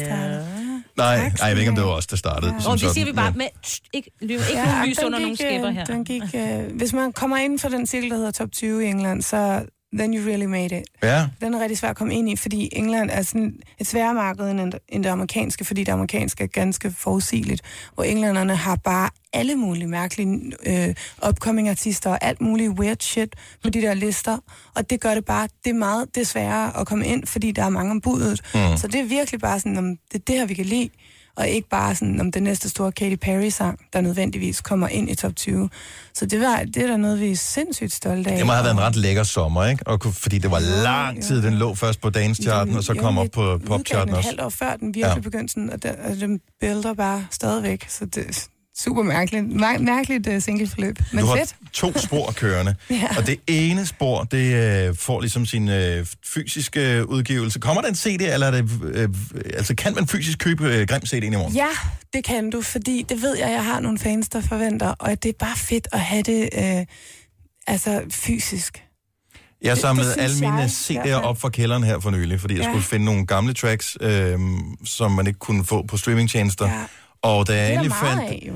Nej, 0.97 1.17
nej, 1.17 1.47
jeg 1.47 1.51
ved 1.51 1.59
ikke, 1.61 1.69
om 1.69 1.75
det 1.75 1.83
var 1.85 1.91
os, 1.91 2.07
der 2.07 2.15
startede. 2.17 2.53
Og 2.55 2.61
som 2.61 2.71
det 2.71 2.79
sådan, 2.81 2.93
siger 2.93 3.05
vi 3.05 3.11
bare 3.13 3.31
men- 3.31 3.37
med... 3.37 3.47
Tst, 3.63 3.83
ikke, 3.93 4.11
ly- 4.21 4.31
ikke 4.31 4.43
ja, 4.53 4.65
nogen 4.65 4.89
lys 4.89 4.99
under 5.03 5.19
gik, 5.19 5.29
øh, 5.31 5.35
skæber 5.37 5.69
her. 5.69 5.85
Den 5.85 6.05
gik, 6.05 6.21
øh, 6.35 6.77
hvis 6.77 6.93
man 6.93 7.13
kommer 7.13 7.37
ind 7.37 7.59
for 7.59 7.69
den 7.69 7.87
cirkel, 7.87 8.09
der 8.09 8.15
hedder 8.15 8.31
top 8.31 8.51
20 8.51 8.83
i 8.85 8.87
England, 8.87 9.21
så 9.21 9.65
then 9.93 10.13
you 10.13 10.29
really 10.29 10.45
made 10.45 10.79
it. 10.79 10.83
Ja. 11.03 11.27
Den 11.41 11.53
er 11.53 11.59
rigtig 11.59 11.77
svær 11.77 11.89
at 11.89 11.95
komme 11.95 12.13
ind 12.13 12.29
i, 12.29 12.35
fordi 12.35 12.69
England 12.71 13.09
er 13.13 13.21
sådan 13.21 13.53
et 13.79 13.87
sværere 13.87 14.13
marked 14.13 14.49
end, 14.49 14.73
end 14.89 15.03
det 15.03 15.09
amerikanske, 15.09 15.65
fordi 15.65 15.83
det 15.83 15.91
amerikanske 15.91 16.43
er 16.43 16.47
ganske 16.47 16.91
forudsigeligt, 16.91 17.61
hvor 17.95 18.03
englænderne 18.03 18.55
har 18.55 18.75
bare 18.75 19.09
alle 19.33 19.55
mulige 19.55 19.87
mærkelige 19.87 20.51
øh, 20.65 20.95
upcoming 21.29 21.69
artister 21.69 22.09
og 22.09 22.17
alt 22.21 22.41
muligt 22.41 22.69
weird 22.69 23.01
shit 23.01 23.35
på 23.63 23.69
de 23.69 23.81
der 23.81 23.93
lister, 23.93 24.37
og 24.75 24.89
det 24.89 25.01
gør 25.01 25.15
det 25.15 25.25
bare, 25.25 25.47
det 25.63 25.69
er 25.69 25.73
meget 25.73 26.15
det 26.15 26.21
er 26.21 26.25
sværere 26.25 26.79
at 26.79 26.87
komme 26.87 27.07
ind, 27.07 27.25
fordi 27.25 27.51
der 27.51 27.63
er 27.63 27.69
mange 27.69 27.91
om 27.91 28.01
budet. 28.01 28.41
Mm. 28.53 28.77
Så 28.77 28.87
det 28.87 28.99
er 28.99 29.05
virkelig 29.05 29.39
bare 29.39 29.59
sådan, 29.59 29.77
om 29.77 29.97
det 30.11 30.19
er 30.19 30.23
det 30.27 30.35
her, 30.35 30.45
vi 30.45 30.53
kan 30.53 30.65
lide, 30.65 30.89
og 31.37 31.47
ikke 31.47 31.69
bare 31.69 31.95
sådan 31.95 32.21
om 32.21 32.31
den 32.31 32.43
næste 32.43 32.69
store 32.69 32.91
Katy 32.91 33.15
Perry-sang, 33.15 33.79
der 33.93 34.01
nødvendigvis 34.01 34.61
kommer 34.61 34.87
ind 34.87 35.09
i 35.09 35.15
top 35.15 35.35
20. 35.35 35.69
Så 36.13 36.25
det, 36.25 36.39
var, 36.41 36.63
det 36.63 36.77
er 36.77 36.87
da 36.87 36.97
noget, 36.97 37.19
vi 37.19 37.31
er 37.31 37.35
sindssygt 37.35 37.93
stolte 37.93 38.29
af. 38.29 38.37
Det 38.37 38.45
må 38.45 38.51
have 38.51 38.63
været 38.63 38.73
en 38.73 38.79
ret 38.81 38.95
lækker 38.95 39.23
sommer, 39.23 39.65
ikke? 39.65 39.87
Og, 39.87 39.99
fordi 40.13 40.37
det 40.37 40.51
var 40.51 40.59
lang 40.83 41.23
tid, 41.23 41.41
den 41.43 41.53
lå 41.53 41.75
først 41.75 42.01
på 42.01 42.09
dance-charten, 42.09 42.75
og 42.75 42.83
så 42.83 42.93
kom 42.93 43.17
op 43.17 43.27
på 43.33 43.59
pop-charten 43.67 44.09
et 44.13 44.17
også. 44.17 44.29
halvt 44.29 44.41
år 44.41 44.49
før 44.49 44.75
den 44.75 44.87
virkelig 44.87 45.03
Ja. 45.03 45.13
ja. 45.13 45.19
begyndte 45.19 45.53
sådan, 45.53 45.69
og, 45.69 45.83
den, 45.83 45.91
og 46.03 46.15
den 46.19 46.39
bælter 46.59 46.93
bare 46.93 47.25
stadigvæk. 47.31 47.85
Så 47.89 48.05
det 48.05 48.47
super 48.77 49.03
mærkeligt. 49.03 49.45
Mær- 49.45 49.77
mærkeligt 49.77 50.27
uh, 50.27 50.41
singleforløb. 50.41 50.99
Men 51.11 51.19
du 51.19 51.25
har 51.25 51.35
fedt. 51.37 51.55
to 51.73 51.97
spor 51.97 52.31
kørende, 52.31 52.75
Ja. 52.89 53.17
og 53.17 53.27
det 53.27 53.39
ene 53.47 53.85
spor, 53.85 54.23
det 54.23 54.87
øh, 54.89 54.95
får 54.95 55.19
ligesom 55.21 55.45
sin 55.45 55.69
øh, 55.69 56.05
fysiske 56.33 57.09
udgivelse. 57.09 57.59
Kommer 57.59 57.81
der 57.81 57.89
en 57.89 57.95
CD, 57.95 58.21
eller 58.21 58.47
er 58.47 58.51
det, 58.51 58.69
øh, 58.83 59.09
altså 59.53 59.75
kan 59.75 59.95
man 59.95 60.07
fysisk 60.07 60.39
købe 60.39 60.75
øh, 60.75 60.87
Grim 60.87 61.01
CD'en 61.05 61.25
i 61.25 61.29
morgen? 61.29 61.53
Ja, 61.53 61.67
det 62.13 62.23
kan 62.23 62.49
du, 62.49 62.61
fordi 62.61 63.05
det 63.09 63.21
ved 63.21 63.37
jeg, 63.37 63.51
jeg 63.51 63.65
har 63.65 63.79
nogle 63.79 63.97
fans, 63.99 64.29
der 64.29 64.41
forventer, 64.41 64.87
og 64.87 65.23
det 65.23 65.29
er 65.29 65.33
bare 65.39 65.57
fedt 65.57 65.87
at 65.91 65.99
have 65.99 66.23
det 66.23 66.49
øh, 66.57 66.85
altså 67.67 68.01
fysisk. 68.11 68.83
Jeg 69.63 69.77
samlede 69.77 70.15
alle 70.19 70.39
mine 70.39 70.65
CD'er 70.65 71.11
op 71.13 71.41
fra 71.41 71.49
kælderen 71.49 71.83
her 71.83 71.99
for 71.99 72.09
nylig, 72.11 72.41
fordi 72.41 72.53
jeg 72.53 72.63
Ja. 72.63 72.69
skulle 72.69 72.83
finde 72.83 73.05
nogle 73.05 73.25
gamle 73.27 73.53
tracks, 73.53 73.97
øh, 74.01 74.39
som 74.85 75.11
man 75.11 75.27
ikke 75.27 75.39
kunne 75.39 75.65
få 75.65 75.85
på 75.87 75.97
streamingtjenester. 75.97 76.67
Ja. 76.67 76.79
Og 77.23 77.47
da 77.47 77.53
jeg 77.53 77.67
der 77.67 77.73
endelig 77.73 77.91
fandt, 77.93 78.21
af, 78.21 78.51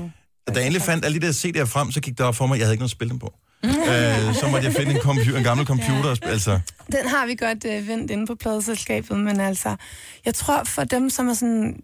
da 0.48 0.52
jeg 0.54 0.62
endelig 0.66 0.82
fandt 0.82 1.04
alle 1.04 1.20
de 1.20 1.26
der 1.26 1.32
CD'er 1.32 1.64
frem, 1.64 1.92
så 1.92 2.00
gik 2.00 2.18
det 2.18 2.26
op 2.26 2.34
for 2.36 2.46
mig, 2.46 2.54
at 2.54 2.58
jeg 2.58 2.66
havde 2.66 2.74
ikke 2.74 2.80
noget 2.80 2.88
at 2.88 2.96
spille 2.96 3.10
dem 3.10 3.18
på. 3.18 3.34
øh, 3.64 4.34
så 4.34 4.48
måtte 4.50 4.66
jeg 4.66 4.74
finde 4.76 4.92
en, 4.94 5.00
computer, 5.00 5.38
en 5.38 5.44
gammel 5.44 5.66
computer. 5.66 6.14
sp- 6.14 6.28
Altså, 6.28 6.60
Den 6.92 7.06
har 7.08 7.26
vi 7.26 7.34
godt 7.34 7.64
øh, 7.64 7.88
vendt 7.88 8.10
inde 8.10 8.26
på 8.26 8.34
pladeselskabet, 8.34 9.18
men 9.18 9.40
altså, 9.40 9.76
jeg 10.24 10.34
tror 10.34 10.64
for 10.64 10.84
dem, 10.84 11.10
som 11.10 11.28
er 11.28 11.34
sådan 11.34 11.82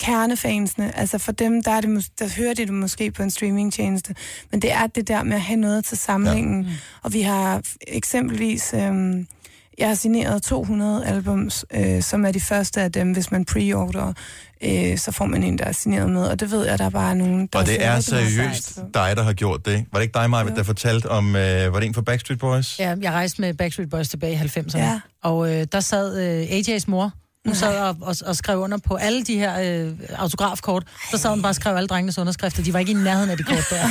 kernefansene, 0.00 0.98
altså 0.98 1.18
for 1.18 1.32
dem, 1.32 1.62
der, 1.62 1.70
er 1.70 1.80
det, 1.80 2.06
der 2.18 2.28
hører 2.36 2.54
de 2.54 2.62
det 2.66 2.74
måske 2.74 3.10
på 3.10 3.22
en 3.22 3.30
streamingtjeneste, 3.30 4.14
men 4.50 4.62
det 4.62 4.72
er 4.72 4.86
det 4.86 5.08
der 5.08 5.22
med 5.22 5.34
at 5.34 5.40
have 5.42 5.56
noget 5.60 5.84
til 5.84 5.98
samlingen. 5.98 6.62
Ja. 6.64 6.70
Og 7.02 7.12
vi 7.12 7.22
har 7.22 7.62
eksempelvis, 7.88 8.74
øhm, 8.74 9.26
jeg 9.78 9.88
har 9.88 9.94
signeret 9.94 10.42
200 10.42 11.06
albums, 11.06 11.64
øh, 11.74 12.02
som 12.02 12.24
er 12.24 12.32
de 12.32 12.40
første 12.40 12.80
af 12.80 12.92
dem, 12.92 13.12
hvis 13.12 13.30
man 13.30 13.44
pre-order, 13.50 14.12
øh, 14.62 14.98
så 14.98 15.12
får 15.12 15.26
man 15.26 15.42
en, 15.42 15.58
der 15.58 15.64
er 15.64 15.72
signeret 15.72 16.10
med, 16.10 16.26
og 16.26 16.40
det 16.40 16.50
ved 16.50 16.66
jeg, 16.66 16.78
der 16.78 16.84
er 16.84 16.90
bare 16.90 17.14
nogen, 17.14 17.46
der 17.52 17.58
og 17.58 17.66
det 17.66 17.84
er 17.84 18.00
seriøst 18.00 18.76
dig, 18.94 19.16
der 19.16 19.22
har 19.22 19.32
gjort 19.32 19.66
det. 19.66 19.86
Var 19.92 19.98
det 19.98 20.04
ikke 20.04 20.18
dig, 20.18 20.30
Maja, 20.30 20.48
der 20.48 20.62
fortalte 20.62 21.10
om, 21.10 21.36
øh, 21.36 21.72
var 21.72 21.80
det 21.80 21.86
en 21.86 21.94
fra 21.94 22.02
Backstreet 22.02 22.40
Boys? 22.40 22.80
Ja, 22.80 22.94
jeg 23.00 23.12
rejste 23.12 23.40
med 23.40 23.54
Backstreet 23.54 23.90
Boys 23.90 24.08
tilbage 24.08 24.32
i 24.32 24.36
90'erne. 24.36 24.78
Ja. 24.78 25.00
Og 25.22 25.54
øh, 25.54 25.66
der 25.72 25.80
sad 25.80 26.20
øh, 26.20 26.58
AJ's 26.58 26.84
mor. 26.86 27.12
Hun 27.46 27.54
sad 27.54 27.78
og, 27.78 27.96
og, 28.00 28.16
og 28.26 28.36
skrev 28.36 28.58
under 28.58 28.78
på 28.78 28.94
alle 28.94 29.24
de 29.24 29.38
her 29.38 29.84
øh, 29.86 29.92
autografkort. 30.16 30.86
Så 31.10 31.18
sad 31.18 31.30
hun 31.30 31.42
bare 31.42 31.50
og 31.50 31.54
skrev 31.54 31.76
alle 31.76 31.86
drengenes 31.86 32.18
underskrifter. 32.18 32.62
De 32.62 32.72
var 32.72 32.78
ikke 32.78 32.92
i 32.92 32.94
nærheden 32.94 33.30
af 33.30 33.36
de 33.36 33.42
kort 33.42 33.66
der. 33.70 33.76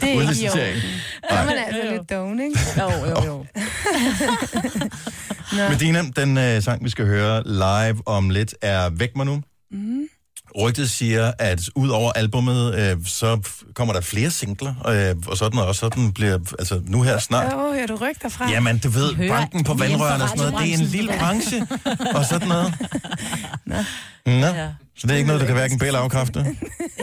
Det 0.00 0.02
er 0.02 0.06
ikke 0.06 0.14
jo. 0.14 0.18
Udlicitering. 0.18 0.76
Så 1.30 1.34
er 1.34 1.44
man 1.44 1.54
altså 1.66 1.90
lidt 1.90 2.10
doven, 2.10 2.40
ikke? 2.40 2.58
Jo, 2.78 2.90
jo, 2.90 3.24
jo. 3.26 3.46
Medina, 5.70 6.02
den 6.16 6.38
øh, 6.38 6.62
sang, 6.62 6.84
vi 6.84 6.90
skal 6.90 7.06
høre 7.06 7.42
live 7.46 8.02
om 8.06 8.30
lidt, 8.30 8.54
er 8.62 8.90
Væk 8.90 9.16
mig 9.16 9.26
nu. 9.26 9.42
Mm. 9.70 10.08
Rygtet 10.58 10.90
siger, 10.90 11.32
at 11.38 11.60
ud 11.74 11.88
over 11.88 12.12
albummet, 12.12 12.74
øh, 12.74 12.96
så 13.06 13.40
kommer 13.74 13.94
der 13.94 14.00
flere 14.00 14.30
singler, 14.30 14.74
øh, 14.88 15.16
og 15.26 15.36
sådan 15.36 15.58
og 15.58 15.74
sådan 15.74 16.12
bliver, 16.12 16.38
altså 16.58 16.82
nu 16.86 17.02
her 17.02 17.18
snart. 17.18 17.52
Åh, 17.54 17.74
hører 17.74 17.86
du 17.86 17.94
rygter 17.94 18.28
fra? 18.28 18.50
Jamen, 18.50 18.78
du 18.78 18.88
ved, 18.88 19.14
Hører 19.14 19.28
banken 19.28 19.64
på 19.64 19.74
vandrørene 19.74 20.24
og 20.24 20.28
sådan 20.28 20.52
noget, 20.52 20.66
det 20.66 20.74
er 20.74 20.78
en 20.78 20.84
lille 20.84 21.12
branche, 21.18 21.66
og 22.14 22.24
sådan 22.24 22.48
noget. 22.48 22.74
Nå. 23.66 24.46
Ja. 24.46 24.68
Så 24.96 25.06
det 25.06 25.12
er 25.12 25.16
ikke 25.16 25.26
noget, 25.26 25.40
der 25.40 25.46
kan 25.46 25.56
hverken 25.56 25.78
bære 25.78 25.86
eller 25.86 26.00
afkræfte? 26.00 26.46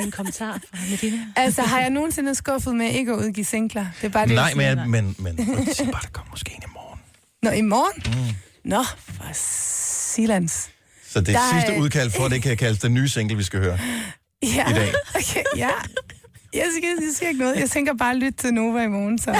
En 0.04 0.12
kommentar 0.12 0.60
fra 0.70 0.78
Medina. 0.89 1.18
Altså, 1.36 1.62
har 1.62 1.80
jeg 1.80 1.89
nogensinde 1.89 2.36
skuffet 2.36 2.76
med 2.76 2.89
ikke 2.89 3.12
at 3.12 3.18
udgive 3.18 3.45
singler? 3.45 3.86
Det 4.02 4.08
er 4.08 4.12
bare 4.12 4.28
det, 4.28 4.36
Nej, 4.36 4.54
jeg 4.58 4.78
men, 4.78 4.91
men, 4.91 5.36
men 5.38 5.58
rygtet 5.60 5.76
siger 5.76 5.91
bare, 5.91 6.02
der 6.02 6.10
kommer 6.14 6.32
måske 6.32 6.52
en 6.52 6.62
i 6.64 6.72
morgen. 6.74 7.00
Nå, 7.43 7.50
i 7.50 7.62
morgen? 7.62 8.28
Mm. 8.28 8.36
Nå, 8.66 8.84
for 8.84 9.24
silans. 9.34 10.70
Så 11.10 11.20
det 11.22 11.30
er 11.30 11.34
Der 11.34 11.39
er- 11.39 11.62
sidste 11.62 11.82
udkald 11.82 12.12
for, 12.12 12.26
at 12.26 12.32
det 12.32 12.41
kan 12.43 12.58
kaldes 12.58 12.80
den 12.80 12.93
nye 12.93 13.08
single, 13.10 13.38
vi 13.38 13.43
skal 13.43 13.60
høre. 13.60 13.80
Ja. 14.43 14.70
I 14.70 14.74
dag. 14.74 14.93
Okay, 15.16 15.43
ja. 15.58 15.70
Jeg 16.54 16.64
siger, 16.74 16.88
jeg 16.88 17.16
siger 17.18 17.30
ikke 17.30 17.41
noget. 17.41 17.56
Jeg 17.60 17.70
tænker 17.70 17.93
bare 17.93 18.12
at 18.12 18.18
lytte 18.18 18.38
til 18.38 18.54
Nova 18.54 18.84
i 18.84 18.88
morgen, 18.88 19.20
så... 19.20 19.36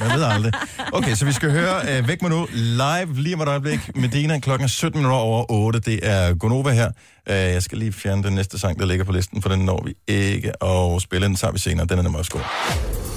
Man 0.00 0.18
ved 0.18 0.24
aldrig. 0.24 0.52
Okay, 0.92 1.14
så 1.14 1.24
vi 1.24 1.32
skal 1.32 1.50
høre 1.50 2.00
uh, 2.00 2.08
Væk 2.08 2.22
med 2.22 2.30
nu 2.30 2.46
live 2.52 3.14
lige 3.22 3.34
om 3.34 3.40
et 3.40 3.48
øjeblik. 3.48 3.96
Medina 3.96 4.38
klokken 4.38 4.64
er 4.64 4.68
17 4.68 4.98
minutter 4.98 5.18
over 5.18 5.44
8. 5.52 5.80
Det 5.80 6.00
er 6.02 6.34
Gonova 6.34 6.70
her. 6.70 6.86
Uh, 7.30 7.34
jeg 7.34 7.62
skal 7.62 7.78
lige 7.78 7.92
fjerne 7.92 8.22
den 8.22 8.32
næste 8.34 8.58
sang, 8.58 8.78
der 8.78 8.86
ligger 8.86 9.04
på 9.04 9.12
listen, 9.12 9.42
for 9.42 9.48
den 9.48 9.58
når 9.60 9.82
vi 9.86 9.94
ikke 10.06 10.64
at 10.64 11.02
spille. 11.02 11.26
Den 11.26 11.36
tager 11.36 11.52
vi 11.52 11.58
senere. 11.58 11.86
Den 11.86 11.98
er 11.98 12.02
nemlig 12.02 12.18
også 12.18 12.30
god. 12.30 12.40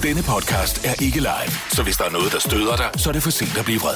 Denne 0.02 0.22
podcast 0.22 0.84
er 0.86 1.02
ikke 1.02 1.18
live, 1.18 1.52
så 1.70 1.82
hvis 1.82 1.96
der 1.96 2.04
er 2.04 2.10
noget, 2.10 2.32
der 2.32 2.38
støder 2.38 2.76
dig, 2.76 2.90
så 2.96 3.08
er 3.08 3.12
det 3.12 3.22
for 3.22 3.30
sent 3.30 3.58
at 3.58 3.64
blive 3.64 3.80
vred. 3.80 3.94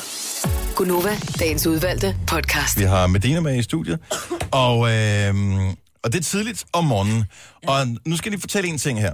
Gunova, 0.76 1.16
dagens 1.38 1.66
udvalgte 1.66 2.16
podcast. 2.26 2.78
Vi 2.78 2.84
har 2.84 3.06
Medina 3.06 3.40
med 3.40 3.56
i 3.58 3.62
studiet, 3.62 3.98
og, 4.50 4.92
øh, 4.92 5.34
og 6.04 6.12
det 6.12 6.18
er 6.18 6.22
tidligt 6.22 6.64
om 6.72 6.84
morgenen. 6.84 7.24
Og 7.66 7.86
nu 7.86 8.16
skal 8.16 8.28
jeg 8.28 8.30
lige 8.30 8.40
fortælle 8.40 8.68
en 8.68 8.78
ting 8.78 9.00
her. 9.00 9.12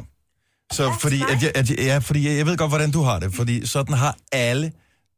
Så 0.72 0.94
fordi, 1.00 1.22
at 1.30 1.42
jeg, 1.42 1.52
at 1.54 1.70
jeg, 1.70 1.78
ja, 1.78 1.98
fordi 1.98 2.36
jeg 2.36 2.46
ved 2.46 2.56
godt, 2.56 2.70
hvordan 2.70 2.90
du 2.90 3.02
har 3.02 3.18
det. 3.18 3.34
Fordi 3.34 3.66
sådan 3.66 3.94
har 3.94 4.16
alle, 4.32 4.72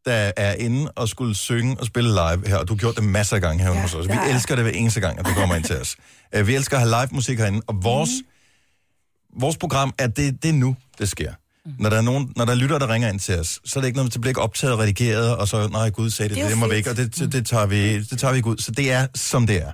der 0.05 0.33
er 0.37 0.55
inde 0.55 0.91
og 0.91 1.09
skulle 1.09 1.35
synge 1.35 1.77
og 1.81 1.87
spille 1.87 2.11
live 2.11 2.49
her. 2.49 2.57
Og 2.57 2.69
du 2.69 2.73
har 2.73 2.79
gjort 2.79 2.97
det 2.97 3.05
masser 3.05 3.37
af 3.37 3.43
gange 3.43 3.65
her 3.65 3.73
ja, 3.73 3.81
hos 3.81 3.95
os. 3.95 4.09
Vi 4.09 4.13
jeg. 4.13 4.31
elsker 4.31 4.55
det 4.55 4.65
hver 4.65 4.73
eneste 4.73 5.01
gang, 5.01 5.19
at 5.19 5.27
du 5.27 5.31
kommer 5.35 5.55
ind 5.55 5.65
til 5.65 5.77
os. 5.77 5.97
Uh, 6.39 6.47
vi 6.47 6.55
elsker 6.55 6.77
at 6.77 6.83
have 6.83 7.03
live 7.03 7.09
musik 7.13 7.39
herinde. 7.39 7.63
Og 7.67 7.83
vores, 7.83 8.11
mm. 8.11 9.41
vores 9.41 9.57
program 9.57 9.95
er 9.99 10.07
det, 10.07 10.43
det 10.43 10.49
er 10.49 10.53
nu, 10.53 10.77
det 10.99 11.09
sker. 11.09 11.33
Mm. 11.67 11.73
Når 11.79 11.91
der 11.91 11.97
er 11.97 12.03
nogen, 12.03 12.33
når 12.37 12.45
der 12.45 12.53
er 12.53 12.57
lytter, 12.57 12.79
der 12.79 12.89
ringer 12.89 13.09
ind 13.09 13.21
til 13.21 13.39
os, 13.39 13.61
så 13.65 13.79
er 13.79 13.81
det 13.81 13.89
ikke 13.89 13.97
noget, 13.97 14.13
det 14.13 14.21
bliver 14.21 14.31
ikke 14.31 14.41
optaget 14.41 14.75
og 14.75 14.81
redigeret, 14.81 15.37
og 15.37 15.49
så, 15.49 15.69
nej, 15.69 15.91
Gud 15.91 16.11
sagde 16.11 16.29
det, 16.29 16.37
Det 16.37 16.45
det, 16.45 16.51
det 16.51 16.59
må 16.59 16.69
væk, 16.69 16.87
og 16.87 16.97
det, 16.97 17.17
det, 17.17 17.33
det, 17.33 17.47
tager 17.47 17.67
vi, 17.67 18.03
det 18.03 18.19
tager 18.19 18.33
vi 18.33 18.37
ikke 18.37 18.49
ud. 18.49 18.57
Så 18.57 18.71
det 18.71 18.93
er, 18.93 19.07
som 19.15 19.47
det 19.47 19.57
er. 19.57 19.73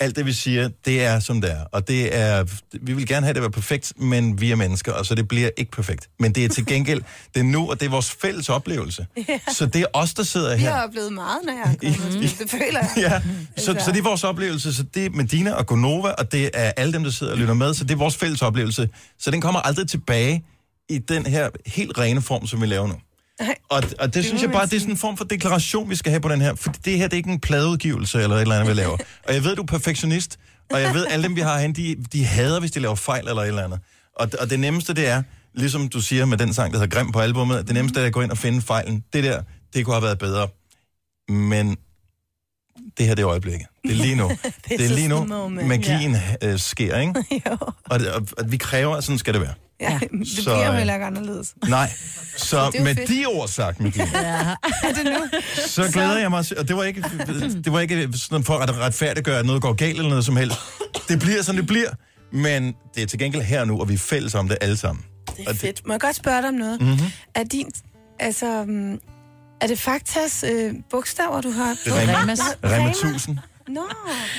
Alt 0.00 0.16
det, 0.16 0.26
vi 0.26 0.32
siger, 0.32 0.68
det 0.84 1.04
er, 1.04 1.20
som 1.20 1.40
det 1.40 1.50
er. 1.52 1.64
Og 1.72 1.88
det 1.88 2.16
er, 2.18 2.44
vi 2.82 2.92
vil 2.92 3.06
gerne 3.06 3.26
have 3.26 3.32
det 3.34 3.38
at 3.38 3.42
være 3.42 3.50
perfekt, 3.50 3.92
men 3.96 4.40
vi 4.40 4.50
er 4.50 4.56
mennesker, 4.56 4.92
og 4.92 5.06
så 5.06 5.14
det 5.14 5.28
bliver 5.28 5.50
ikke 5.56 5.70
perfekt. 5.70 6.08
Men 6.18 6.32
det 6.32 6.44
er 6.44 6.48
til 6.48 6.66
gengæld, 6.66 7.02
det 7.34 7.40
er 7.40 7.44
nu, 7.44 7.70
og 7.70 7.80
det 7.80 7.86
er 7.86 7.90
vores 7.90 8.10
fælles 8.10 8.48
oplevelse. 8.48 9.06
Ja. 9.28 9.38
Så 9.52 9.66
det 9.66 9.80
er 9.80 9.86
os, 9.92 10.14
der 10.14 10.22
sidder 10.22 10.56
Vi 10.56 10.62
her. 10.62 10.70
har 10.72 10.86
oplevet 10.86 11.12
meget, 11.12 11.38
når 11.44 11.52
jeg 11.52 11.76
er 11.90 11.94
kommet. 11.98 12.36
Det 12.38 12.50
føler 12.50 12.64
jeg. 12.80 12.90
Ja, 12.96 13.20
så, 13.56 13.70
Altså. 13.70 13.84
så 13.84 13.92
det 13.92 13.98
er 13.98 14.02
vores 14.02 14.24
oplevelse, 14.24 14.74
så 14.74 14.82
det 14.82 15.06
er 15.06 15.10
Medina 15.10 15.52
og 15.52 15.66
Gonova, 15.66 16.08
og 16.08 16.32
det 16.32 16.50
er 16.54 16.72
alle 16.76 16.92
dem, 16.92 17.04
der 17.04 17.10
sidder 17.10 17.32
og 17.32 17.38
lytter 17.38 17.54
med, 17.54 17.74
så 17.74 17.84
det 17.84 17.90
er 17.94 17.98
vores 17.98 18.16
fælles 18.16 18.42
oplevelse. 18.42 18.88
Så 19.18 19.30
den 19.30 19.40
kommer 19.40 19.60
aldrig 19.60 19.88
tilbage 19.88 20.44
i 20.88 20.98
den 20.98 21.26
her 21.26 21.48
helt 21.66 21.98
rene 21.98 22.22
form, 22.22 22.46
som 22.46 22.60
vi 22.60 22.66
laver 22.66 22.86
nu. 22.88 22.94
Nej. 23.40 23.54
Og, 23.68 23.82
og 23.98 24.06
det, 24.06 24.14
det 24.14 24.24
synes 24.24 24.42
jeg 24.42 24.50
bare, 24.50 24.66
det 24.66 24.72
er 24.72 24.80
sådan 24.80 24.94
en 24.94 24.98
form 24.98 25.16
for 25.16 25.24
deklaration, 25.24 25.90
vi 25.90 25.96
skal 25.96 26.10
have 26.10 26.20
på 26.20 26.28
den 26.28 26.40
her. 26.40 26.54
For 26.54 26.72
det 26.84 26.98
her, 26.98 27.04
det 27.04 27.12
er 27.12 27.16
ikke 27.16 27.30
en 27.30 27.40
pladeudgivelse 27.40 28.22
eller 28.22 28.36
et 28.36 28.42
eller 28.42 28.54
andet, 28.54 28.76
vi 28.76 28.80
laver. 28.80 28.96
Og 29.28 29.34
jeg 29.34 29.44
ved, 29.44 29.56
du 29.56 29.62
er 29.62 29.66
perfektionist, 29.66 30.38
og 30.70 30.80
jeg 30.80 30.94
ved, 30.94 31.06
alle 31.06 31.22
dem, 31.22 31.36
vi 31.36 31.40
har 31.40 31.58
herinde, 31.58 31.82
de, 31.82 32.04
de 32.12 32.24
hader, 32.24 32.60
hvis 32.60 32.70
de 32.70 32.80
laver 32.80 32.94
fejl 32.94 33.28
eller 33.28 33.42
et 33.42 33.48
eller 33.48 33.64
andet. 33.64 33.80
Og, 34.16 34.30
og 34.40 34.50
det 34.50 34.60
nemmeste, 34.60 34.94
det 34.94 35.08
er, 35.08 35.22
ligesom 35.54 35.88
du 35.88 36.00
siger 36.00 36.24
med 36.24 36.38
den 36.38 36.54
sang, 36.54 36.72
der 36.72 36.78
hedder 36.78 36.96
Grim 36.96 37.12
på 37.12 37.20
albumet, 37.20 37.66
det 37.66 37.74
nemmeste 37.74 38.00
er 38.00 38.06
at 38.06 38.12
gå 38.12 38.20
ind 38.20 38.30
og 38.30 38.38
finde 38.38 38.62
fejlen. 38.62 39.04
Det 39.12 39.24
der, 39.24 39.42
det 39.74 39.84
kunne 39.84 39.94
have 39.94 40.02
været 40.02 40.18
bedre. 40.18 40.48
Men 41.28 41.76
det 42.98 43.06
her, 43.06 43.14
det 43.14 43.22
er 43.22 43.28
øjeblikket. 43.28 43.66
Det 43.82 43.90
er 43.90 43.94
lige 43.94 44.14
nu. 44.14 44.28
det, 44.68 44.80
er 44.80 44.88
lige 44.88 45.08
nu, 45.08 45.48
magien 45.48 46.16
øh, 46.42 46.58
sker, 46.58 46.98
ikke? 46.98 47.14
Jo. 47.50 47.56
Og, 47.84 48.00
og, 48.14 48.26
og 48.38 48.52
vi 48.52 48.56
kræver, 48.56 48.96
at 48.96 49.04
sådan 49.04 49.18
skal 49.18 49.34
det 49.34 49.42
være. 49.42 49.54
Ja, 49.82 49.98
det 50.18 50.28
Så, 50.28 50.42
bliver 50.42 50.66
jo 50.66 50.72
øh, 50.72 50.78
heller 50.78 50.94
ikke 50.94 51.06
anderledes. 51.06 51.54
Nej, 51.68 51.90
så 52.36 52.70
med 52.84 52.94
fedt. 52.94 53.08
de 53.08 53.24
ord 53.26 53.48
sagt, 53.48 53.80
Medina, 53.80 54.04
Er 54.82 54.92
det 54.94 55.04
nu? 55.04 55.38
så 55.66 55.90
glæder 55.92 56.18
jeg 56.18 56.30
mig, 56.30 56.44
og 56.58 56.68
det 56.68 56.76
var 56.76 56.82
ikke, 56.84 57.04
det 57.64 57.72
var 57.72 57.80
ikke 57.80 58.08
sådan 58.14 58.44
for 58.44 58.58
at 58.58 58.78
retfærdiggøre, 58.78 59.38
at 59.38 59.46
noget 59.46 59.62
går 59.62 59.72
galt 59.72 59.96
eller 59.96 60.08
noget 60.08 60.24
som 60.24 60.36
helst. 60.36 60.56
Det 61.08 61.18
bliver, 61.18 61.42
som 61.42 61.56
det 61.56 61.66
bliver, 61.66 61.90
men 62.32 62.74
det 62.94 63.02
er 63.02 63.06
til 63.06 63.18
gengæld 63.18 63.42
her 63.42 63.64
nu, 63.64 63.80
og 63.80 63.88
vi 63.88 63.94
er 63.94 63.98
fælles 63.98 64.34
om 64.34 64.48
det 64.48 64.58
alle 64.60 64.76
sammen. 64.76 65.04
Det 65.36 65.48
er 65.48 65.54
fedt. 65.54 65.86
Må 65.86 65.92
jeg 65.92 66.00
godt 66.00 66.16
spørge 66.16 66.40
dig 66.42 66.48
om 66.48 66.54
noget? 66.54 66.80
Mhm. 66.80 66.98
Er 67.34 67.44
din... 67.44 67.66
Altså... 68.20 68.64
mm, 68.68 68.98
Er 69.60 69.66
det 69.66 69.78
Faktas 69.78 70.44
øh, 70.52 70.74
bogstaver, 70.90 71.40
du 71.40 71.50
har? 71.50 71.76
Det 71.84 71.92
er 71.92 72.20
Rema. 72.20 72.32
Rema 72.64 72.90
1000. 72.90 73.38
Nå, 73.68 73.80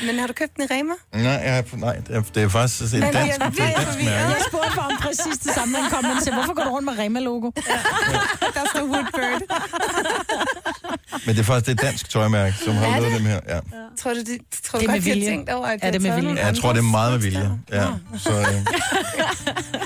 men 0.06 0.20
har 0.20 0.28
du 0.28 0.34
købt 0.34 0.56
den 0.56 0.64
i 0.64 0.68
Rema? 0.74 0.94
Nej, 1.14 1.32
jeg, 1.32 1.64
nej 1.74 1.96
det, 2.08 2.44
er, 2.44 2.50
faktisk 2.50 2.94
et 2.94 3.02
dansk, 3.02 3.16
jeg 3.16 3.40
dansk 3.40 3.40
forvirret. 3.40 3.96
mærke. 4.06 4.10
Jeg 4.10 4.36
spurgte 4.48 4.72
mig 4.76 4.86
om 4.86 4.98
præcis 5.02 5.38
det 5.44 5.52
samme, 5.54 5.72
men 5.82 5.90
kom 5.92 6.06
og 6.06 6.22
sagde, 6.24 6.36
hvorfor 6.38 6.54
går 6.54 6.64
du 6.64 6.70
rundt 6.70 6.86
med 6.86 6.94
Rema-logo? 7.00 7.52
Der 8.56 8.64
står 8.74 8.84
Woodbird. 8.84 9.42
Men 11.26 11.36
det 11.36 11.42
er 11.42 11.44
faktisk 11.46 11.66
det 11.66 11.80
er 11.80 11.84
et 11.84 11.92
dansk 11.92 12.10
tøjmærke, 12.10 12.56
som 12.66 12.74
har 12.74 12.90
lavet 13.00 13.12
det? 13.12 13.20
dem 13.20 13.26
her. 13.28 13.40
Ja. 13.48 13.60
Tror 14.00 14.14
du, 14.14 14.20
det, 14.20 14.38
tror 14.64 14.80
Det 14.80 14.88
du 14.88 14.92
er 14.92 14.96
godt, 14.96 15.06
med 15.06 15.14
de 15.14 15.20
vilje. 15.20 15.26
tænkt 15.30 15.50
over, 15.50 15.68
at 15.68 15.80
Er 15.82 15.88
de 15.88 15.94
det 15.94 16.02
med 16.02 16.12
vilje? 16.16 16.24
nogle 16.34 16.46
Jeg 16.46 16.56
tror, 16.58 16.70
det 16.74 16.80
er 16.80 16.84
meget 16.84 17.12
med 17.12 17.20
vilje. 17.20 17.52
Ja, 17.72 17.86
så, 18.18 18.30
øh. 18.32 18.46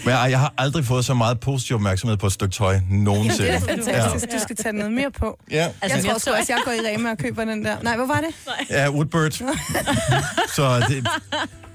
Men 0.05 0.13
jeg, 0.13 0.27
jeg 0.31 0.39
har 0.39 0.53
aldrig 0.57 0.85
fået 0.85 1.05
så 1.05 1.13
meget 1.13 1.39
positiv 1.39 1.75
opmærksomhed 1.75 2.17
på 2.17 2.27
et 2.27 2.33
stykke 2.33 2.53
tøj 2.55 2.79
nogensinde. 2.89 3.47
Det 3.51 3.55
er 3.55 3.59
fantastisk. 3.59 4.31
Du 4.33 4.39
skal 4.39 4.55
tage 4.55 4.73
noget 4.73 4.91
mere 4.91 5.11
på. 5.11 5.39
Ja, 5.51 5.67
Jeg 5.81 5.91
tror 5.91 6.17
sgu 6.17 6.31
også, 6.31 6.53
jeg 6.53 6.59
går 6.65 6.71
i 6.71 6.79
Rema 6.93 7.11
og 7.11 7.17
køber 7.17 7.45
den 7.45 7.65
der. 7.65 7.75
Nej, 7.81 7.95
hvor 7.95 8.05
var 8.05 8.21
det? 8.21 8.51
ja 8.69 8.89
Woodbird. 8.89 9.26
så 10.55 10.85
det, 10.89 11.07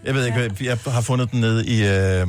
jeg 0.05 0.15
ved 0.15 0.27
ikke, 0.27 0.55
jeg 0.61 0.79
har 0.87 1.01
fundet 1.01 1.31
den 1.31 1.41
nede 1.41 1.67
i... 1.67 1.83
Øh, 1.83 2.29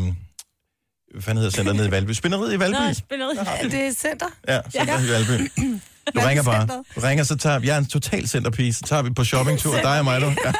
hvad 1.11 1.21
fanden 1.21 1.37
hedder 1.37 1.55
centret 1.57 1.75
nede 1.75 1.87
i 1.87 1.91
Valby? 1.91 2.11
Spinderiet 2.11 2.53
i 2.53 2.59
Valby? 2.59 2.75
Nå, 2.75 2.93
spillet. 2.93 3.37
Er 3.61 3.69
det 3.69 3.87
et 3.87 3.97
center? 3.97 4.25
Ja, 4.47 4.59
centret 4.71 5.05
i 5.05 5.09
Valby. 5.09 5.51
Du 6.15 6.19
er 6.19 6.27
ringer 6.29 6.43
bare. 6.43 6.83
Du 6.95 6.99
ringer, 6.99 7.23
så 7.23 7.35
tager 7.37 7.59
jeg 7.63 7.73
er 7.73 7.77
en 7.77 7.85
total 7.85 8.27
centerpige, 8.27 8.73
så 8.73 8.81
tager 8.81 9.01
vi 9.01 9.09
på 9.09 9.23
shoppingtur, 9.23 9.75
dig 9.75 9.99
og 9.99 10.03
mig, 10.05 10.21
du. 10.21 10.25
Ja. 10.45 10.53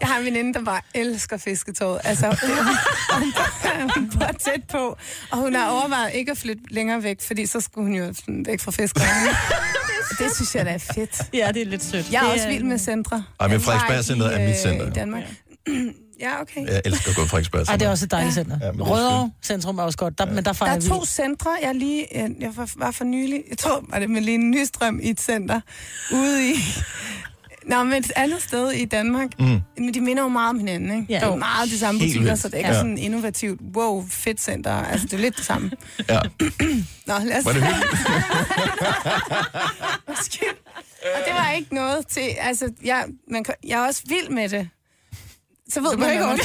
Jeg 0.00 0.08
har 0.08 0.18
en 0.18 0.24
veninde, 0.24 0.54
der 0.54 0.64
bare 0.64 0.80
elsker 0.94 1.36
fisketåret. 1.36 2.00
Altså, 2.04 2.26
det, 2.30 2.38
hun, 3.14 3.90
hun 3.94 4.10
bor 4.18 4.26
tæt 4.40 4.62
på, 4.70 4.96
og 5.30 5.38
hun 5.38 5.54
har 5.54 5.70
overvejet 5.70 6.14
ikke 6.14 6.30
at 6.30 6.38
flytte 6.38 6.62
længere 6.70 7.02
væk, 7.02 7.16
fordi 7.26 7.46
så 7.46 7.60
skulle 7.60 7.86
hun 7.86 7.94
jo 7.94 8.14
væk 8.46 8.60
fra 8.60 8.70
fiskeren. 8.70 9.08
det 10.18 10.34
synes 10.36 10.54
jeg 10.54 10.66
da 10.66 10.70
er 10.70 10.78
fedt. 10.94 11.22
Ja, 11.34 11.48
det 11.54 11.62
er 11.62 11.66
lidt 11.66 11.84
sødt. 11.84 12.12
Jeg 12.12 12.18
er 12.18 12.24
Det 12.24 12.32
også 12.32 12.48
vild 12.48 12.64
med 12.64 12.78
centre. 12.78 13.24
Ej, 13.40 13.48
men 13.48 13.60
Frederiksberg-centret 13.60 14.30
i, 14.30 14.34
er 14.34 14.38
mit 14.38 14.48
øh, 14.48 14.56
center. 14.56 14.86
I 14.86 14.90
Danmark. 14.90 15.22
Ja, 16.22 16.40
okay. 16.40 16.66
Jeg 16.66 16.82
elsker 16.84 17.10
at 17.10 17.16
gå 17.16 17.22
i 17.24 17.26
Frederiksberg. 17.26 17.66
Ej, 17.68 17.76
det 17.76 17.86
er 17.86 17.90
også 17.90 18.04
et 18.04 18.10
dejligt 18.10 18.34
center. 18.34 18.58
Ja, 18.62 18.66
er 18.66 18.72
Rødovre 18.72 19.30
centrum 19.42 19.78
er 19.78 19.82
også 19.82 19.98
godt, 19.98 20.18
der, 20.18 20.26
men 20.26 20.36
der 20.36 20.42
Der 20.42 20.52
fejrer 20.52 20.74
er 20.74 20.80
vi. 20.80 20.88
to 20.88 21.04
centre. 21.04 21.50
Jeg, 21.62 21.74
lige, 21.74 22.06
jeg 22.14 22.30
jeg 22.40 22.50
var, 22.56 22.70
var 22.76 22.90
for 22.90 23.04
nylig, 23.04 23.42
jeg 23.50 23.58
tror, 23.58 23.84
var 23.88 23.98
det 23.98 24.10
med 24.10 24.20
Lene 24.20 24.50
Nystrøm 24.50 25.00
i 25.02 25.10
et 25.10 25.20
center, 25.20 25.60
ude 26.12 26.50
i... 26.50 26.54
Nå, 27.66 27.82
men 27.82 27.92
et 27.92 28.12
andet 28.16 28.42
sted 28.42 28.70
i 28.70 28.84
Danmark. 28.84 29.28
Mm. 29.38 29.60
Men 29.78 29.94
de 29.94 30.00
minder 30.00 30.22
jo 30.22 30.28
meget 30.28 30.50
om 30.50 30.58
hinanden, 30.58 30.90
ikke? 31.00 31.06
Ja. 31.12 31.16
Det 31.18 31.22
er 31.22 31.26
jo 31.28 31.34
meget 31.36 31.70
de 31.70 31.78
samme 31.78 32.00
Helt 32.00 32.12
butikker, 32.14 32.34
så 32.34 32.48
det 32.48 32.54
er 32.54 32.58
ikke 32.58 32.68
Ja. 32.70 32.74
sådan 32.74 32.98
innovativt, 32.98 33.60
wow, 33.76 34.06
fedt 34.10 34.40
center. 34.40 34.72
Altså, 34.72 35.06
det 35.06 35.12
er 35.12 35.18
lidt 35.18 35.36
det 35.36 35.44
samme. 35.44 35.70
Ja. 36.08 36.20
Nå, 37.06 37.14
lad 37.24 37.38
os... 37.38 37.44
Var 37.44 37.52
det? 37.52 37.62
Undskyld. 40.08 40.48
Og 41.14 41.20
det 41.26 41.34
var 41.34 41.50
ikke 41.50 41.74
noget 41.74 42.06
til... 42.06 42.22
Altså, 42.40 42.72
jeg, 42.84 43.04
man, 43.30 43.44
jeg 43.66 43.82
er 43.82 43.86
også 43.86 44.02
vild 44.08 44.28
med 44.28 44.48
det. 44.48 44.68
Så 45.68 45.80
ved 45.80 45.90
Du 45.90 45.96
man, 45.98 46.10
ikke 46.10 46.24
man 46.24 46.38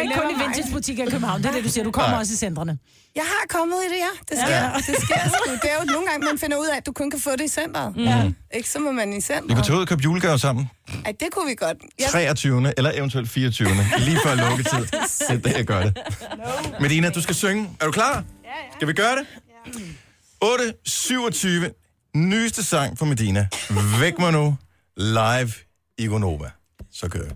undskylde. 0.00 0.14
skal. 0.14 0.22
Du 0.22 0.26
er 0.26 0.30
ikke 0.30 0.40
kun 0.40 0.42
i 0.42 0.56
vintagebutikker 0.56 1.02
i 1.06 1.10
København, 1.10 1.42
det 1.42 1.48
er 1.48 1.52
det, 1.54 1.64
du 1.64 1.68
siger. 1.68 1.84
Du 1.84 1.90
kommer 1.90 2.10
Nej. 2.10 2.20
også 2.20 2.32
i 2.32 2.36
centrene. 2.36 2.78
Jeg 3.14 3.24
har 3.24 3.44
kommet 3.58 3.76
i 3.86 3.88
det, 3.92 3.98
ja. 4.06 4.12
Det 4.30 4.38
sker. 4.44 4.56
Ja. 4.56 4.64
Ja. 4.64 4.76
Det 4.76 4.84
sker 5.04 5.20
sgu. 5.28 5.52
Det 5.62 5.70
er 5.72 5.76
jo 5.80 5.84
nogle 5.92 6.06
gange, 6.08 6.26
man 6.26 6.38
finder 6.38 6.56
ud 6.56 6.66
af, 6.66 6.76
at 6.76 6.86
du 6.86 6.92
kun 6.92 7.10
kan 7.10 7.20
få 7.20 7.30
det 7.32 7.40
i 7.44 7.48
centret. 7.48 7.94
Ja. 7.96 8.30
Ikke? 8.54 8.70
Så 8.70 8.78
må 8.78 8.92
man 8.92 9.12
i 9.12 9.14
Vi 9.14 9.20
centret. 9.20 9.48
kunne 9.56 9.62
tage 9.64 9.76
ud 9.76 9.80
og 9.80 9.88
købe 9.88 10.02
julegaver 10.02 10.36
sammen. 10.36 10.70
Ej, 11.04 11.12
det 11.20 11.28
kunne 11.32 11.46
vi 11.48 11.54
godt. 11.54 11.76
Jeg, 11.98 12.08
23. 12.10 12.72
eller 12.76 12.90
eventuelt 12.94 13.28
24. 13.30 13.68
Lige 13.98 14.18
før 14.24 14.34
lukketid. 14.34 14.78
Det 15.28 15.30
er 15.30 15.36
det, 15.38 15.56
jeg 15.56 15.64
gør 15.64 15.82
det. 15.82 15.98
Medina, 16.80 17.10
du 17.10 17.22
skal 17.22 17.34
synge. 17.34 17.70
Er 17.80 17.84
du 17.86 17.92
klar? 17.92 18.12
Ja, 18.14 18.48
ja. 18.48 18.54
Skal 18.76 18.88
vi 18.88 18.92
gøre 18.92 19.16
det? 19.16 19.26
8.27. 20.44 22.10
Nyeste 22.14 22.64
sang 22.64 22.98
for 22.98 23.04
Medina. 23.06 23.48
Væk 24.00 24.18
mig 24.18 24.32
nu. 24.32 24.56
Live 24.96 25.50
i 25.98 26.06
Gonova. 26.06 26.50
Så 26.92 27.08
kører 27.08 27.28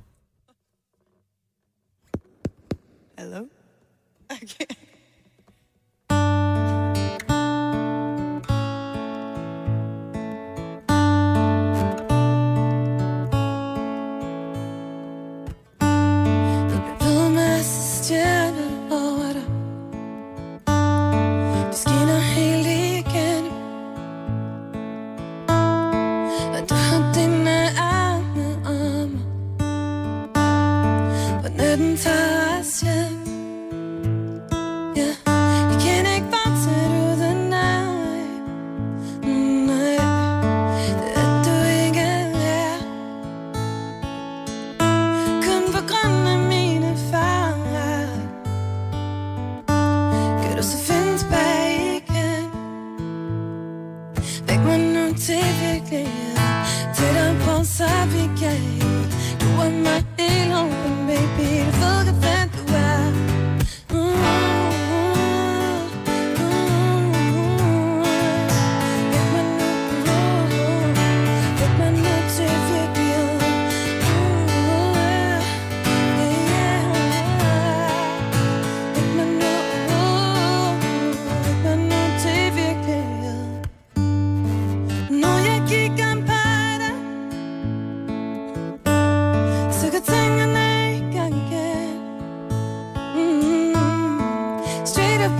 Hello? 3.21 3.51
Okay. 4.33 4.80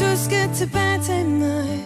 dur 0.01 0.15
skal 0.17 0.55
til 0.55 0.69
bad 0.73 0.99
tonight. 1.05 1.80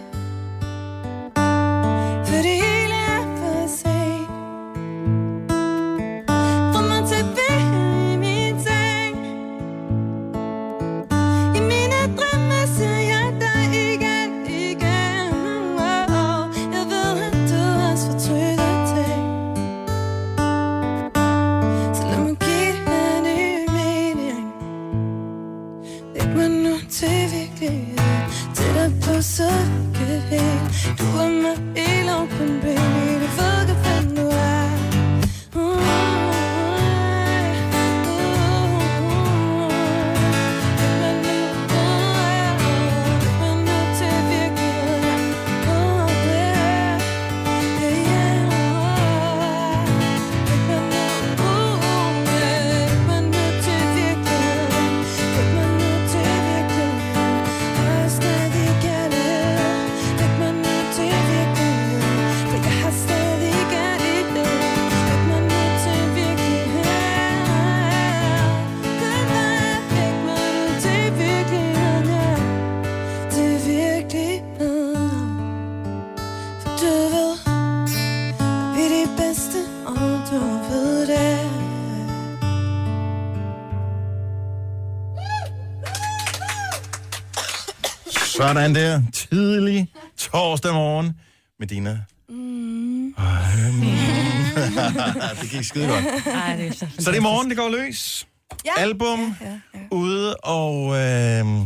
Sådan 88.45 88.75
der. 88.75 89.01
Tidlig 89.13 89.87
torsdag 90.17 90.73
morgen. 90.73 91.13
Medina. 91.59 91.99
Mm. 92.29 93.15
det 95.41 95.49
gik 95.49 95.63
skide 95.63 95.87
godt. 95.87 96.05
Ej, 96.27 96.55
det 96.55 96.67
er 96.67 96.71
så 96.73 96.87
Så 96.99 97.11
det 97.11 97.17
er 97.17 97.21
i 97.21 97.23
morgen, 97.23 97.49
det 97.49 97.57
går 97.57 97.69
løs. 97.69 98.27
Ja. 98.65 98.71
Album 98.81 99.35
Ja, 99.41 99.45
ja. 99.73 99.79
ude, 99.91 100.35
og... 100.35 100.87
Øh, 100.87 101.61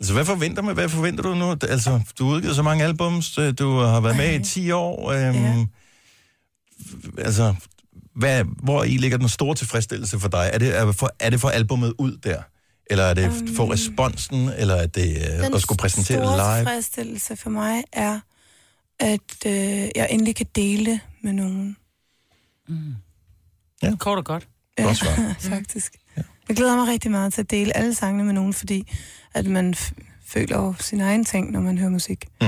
altså, 0.00 0.12
hvad 0.12 0.24
forventer, 0.24 0.62
man, 0.62 0.74
hvad 0.74 0.88
forventer 0.88 1.22
du 1.22 1.34
nu? 1.34 1.50
Altså, 1.62 2.00
du 2.18 2.26
har 2.28 2.34
udgivet 2.34 2.56
så 2.56 2.62
mange 2.62 2.84
albums, 2.84 3.38
øh, 3.38 3.54
du 3.58 3.78
har 3.78 4.00
været 4.00 4.16
med 4.16 4.40
i 4.40 4.44
10 4.44 4.70
år. 4.70 5.10
Øh, 5.10 5.18
Ja. 5.18 5.64
Altså, 7.18 7.54
hvad, 8.16 8.44
hvor 8.62 8.84
i 8.84 8.96
ligger 8.96 9.18
den 9.18 9.28
store 9.28 9.54
tilfredsstillelse 9.54 10.20
for 10.20 10.28
dig? 10.28 10.50
Er 10.52 10.58
det, 10.58 10.78
er, 10.78 10.92
for, 10.92 11.10
er 11.20 11.30
det 11.30 11.40
for 11.40 11.48
albummet 11.48 11.92
ud 11.98 12.16
der? 12.16 12.42
Eller 12.90 13.04
er 13.04 13.14
det 13.14 13.28
um, 13.28 13.54
for 13.56 13.72
responsen? 13.72 14.48
Eller 14.56 14.74
er 14.74 14.86
det 14.86 15.16
øh, 15.16 15.54
at 15.54 15.62
skulle 15.62 15.78
præsentere 15.78 16.20
det 16.20 16.28
store 16.28 16.36
live? 16.36 16.58
tilfredsstillelse 16.58 17.36
for 17.36 17.50
mig 17.50 17.84
er, 17.92 18.20
at 18.98 19.46
øh, 19.46 19.52
jeg 19.96 20.06
endelig 20.10 20.36
kan 20.36 20.46
dele 20.54 21.00
med 21.22 21.32
nogen. 21.32 21.76
Kort 23.98 24.18
og 24.18 24.24
godt. 24.24 24.48
Godt 24.82 24.96
svar. 24.96 25.34
faktisk. 25.54 25.92
Jeg 26.48 26.56
glæder 26.56 26.76
mig 26.76 26.88
rigtig 26.88 27.10
meget 27.10 27.34
til 27.34 27.40
at 27.40 27.50
dele 27.50 27.76
alle 27.76 27.94
sangene 27.94 28.24
med 28.24 28.32
nogen, 28.32 28.54
fordi 28.54 28.92
at 29.34 29.46
man 29.46 29.74
føler 30.26 30.58
jo 30.58 30.74
sin 30.80 31.00
egen 31.00 31.24
ting, 31.24 31.50
når 31.50 31.60
man 31.60 31.78
hører 31.78 31.90
musik. 31.90 32.24
Mm. 32.40 32.46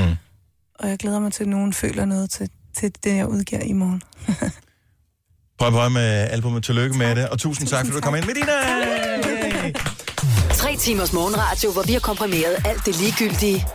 Og 0.75 0.89
jeg 0.89 0.99
glæder 0.99 1.19
mig 1.19 1.33
til, 1.33 1.43
at 1.43 1.49
nogen 1.49 1.73
føler 1.73 2.05
noget 2.05 2.31
til, 2.31 2.51
til 2.75 2.93
det, 3.05 3.17
jeg 3.17 3.29
udgiver 3.29 3.63
i 3.63 3.73
morgen. 3.73 4.03
Prøv 5.59 5.71
prøv 5.71 5.91
med 5.91 6.29
albumet. 6.31 6.65
Tillykke 6.65 6.99
med 6.99 7.17
det. 7.17 7.29
Og 7.29 7.39
tusind, 7.39 7.69
tak, 7.69 7.87
fordi 7.87 7.97
du 7.97 8.01
kom 8.01 8.15
ind. 8.15 8.25
Medina! 8.25 8.53
Yay! 9.65 10.00
Tre 10.55 10.77
timers 10.77 11.13
morgenradio, 11.13 11.73
hvor 11.73 11.83
vi 11.83 11.93
har 11.93 12.01
komprimeret 12.01 12.57
alt 12.67 12.87
det 12.87 13.01
ligegyldige 13.01 13.67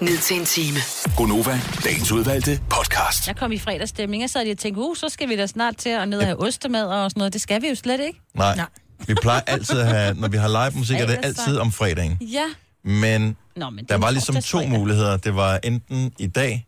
ned 0.00 0.18
til 0.18 0.36
en 0.36 0.44
time. 0.44 0.78
Gonova, 1.16 1.60
dagens 1.84 2.12
udvalgte 2.12 2.60
podcast. 2.70 3.26
Jeg 3.26 3.36
kom 3.36 3.52
i 3.52 3.58
fredagsstemning, 3.58 4.20
jeg 4.20 4.30
sad 4.30 4.42
lige 4.42 4.52
og 4.54 4.58
tænkte, 4.58 4.80
uh, 4.80 4.96
så 4.96 5.08
skal 5.08 5.28
vi 5.28 5.36
da 5.36 5.46
snart 5.46 5.76
til 5.76 5.88
at 5.88 6.08
ned 6.08 6.18
og 6.18 6.24
have 6.24 6.40
ostemad 6.42 6.84
og 6.84 7.10
sådan 7.10 7.20
noget. 7.20 7.32
Det 7.32 7.40
skal 7.40 7.62
vi 7.62 7.68
jo 7.68 7.74
slet 7.74 8.00
ikke. 8.00 8.20
Nej. 8.34 8.56
Nej. 8.56 8.66
Vi 9.06 9.14
plejer 9.22 9.40
altid 9.46 9.78
at 9.80 9.86
have, 9.86 10.14
når 10.14 10.28
vi 10.28 10.36
har 10.36 10.48
live 10.48 10.78
musik, 10.78 10.96
er 10.96 11.06
det 11.06 11.14
så. 11.14 11.26
altid 11.26 11.58
om 11.58 11.72
fredagen. 11.72 12.18
Ja. 12.20 12.44
Men 12.84 13.36
Nå, 13.56 13.70
men 13.70 13.78
det 13.78 13.88
der 13.88 13.94
er 13.94 13.98
var 13.98 14.10
ligesom 14.10 14.34
to 14.34 14.40
torsdagsfredag. 14.40 14.78
muligheder. 14.78 15.16
Det 15.16 15.34
var 15.36 15.60
enten 15.64 16.12
i 16.18 16.26
dag 16.26 16.66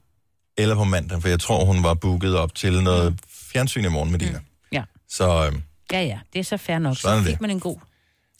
eller 0.58 0.74
på 0.74 0.84
mandag, 0.84 1.22
for 1.22 1.28
jeg 1.28 1.40
tror, 1.40 1.64
hun 1.64 1.82
var 1.82 1.94
booket 1.94 2.36
op 2.36 2.54
til 2.54 2.82
noget 2.82 3.20
fjernsyn 3.52 3.84
i 3.84 3.88
morgen 3.88 4.10
med 4.10 4.18
Dina. 4.18 4.40
Ja. 4.72 4.82
Så 5.10 5.44
øhm, 5.46 5.62
Ja, 5.92 6.02
ja, 6.02 6.18
det 6.32 6.38
er 6.38 6.44
så 6.44 6.56
fair 6.56 6.78
nok. 6.78 6.96
Sådan 6.96 7.18
Så 7.18 7.24
det. 7.24 7.30
fik 7.32 7.40
man 7.40 7.50
en 7.50 7.60
god. 7.60 7.76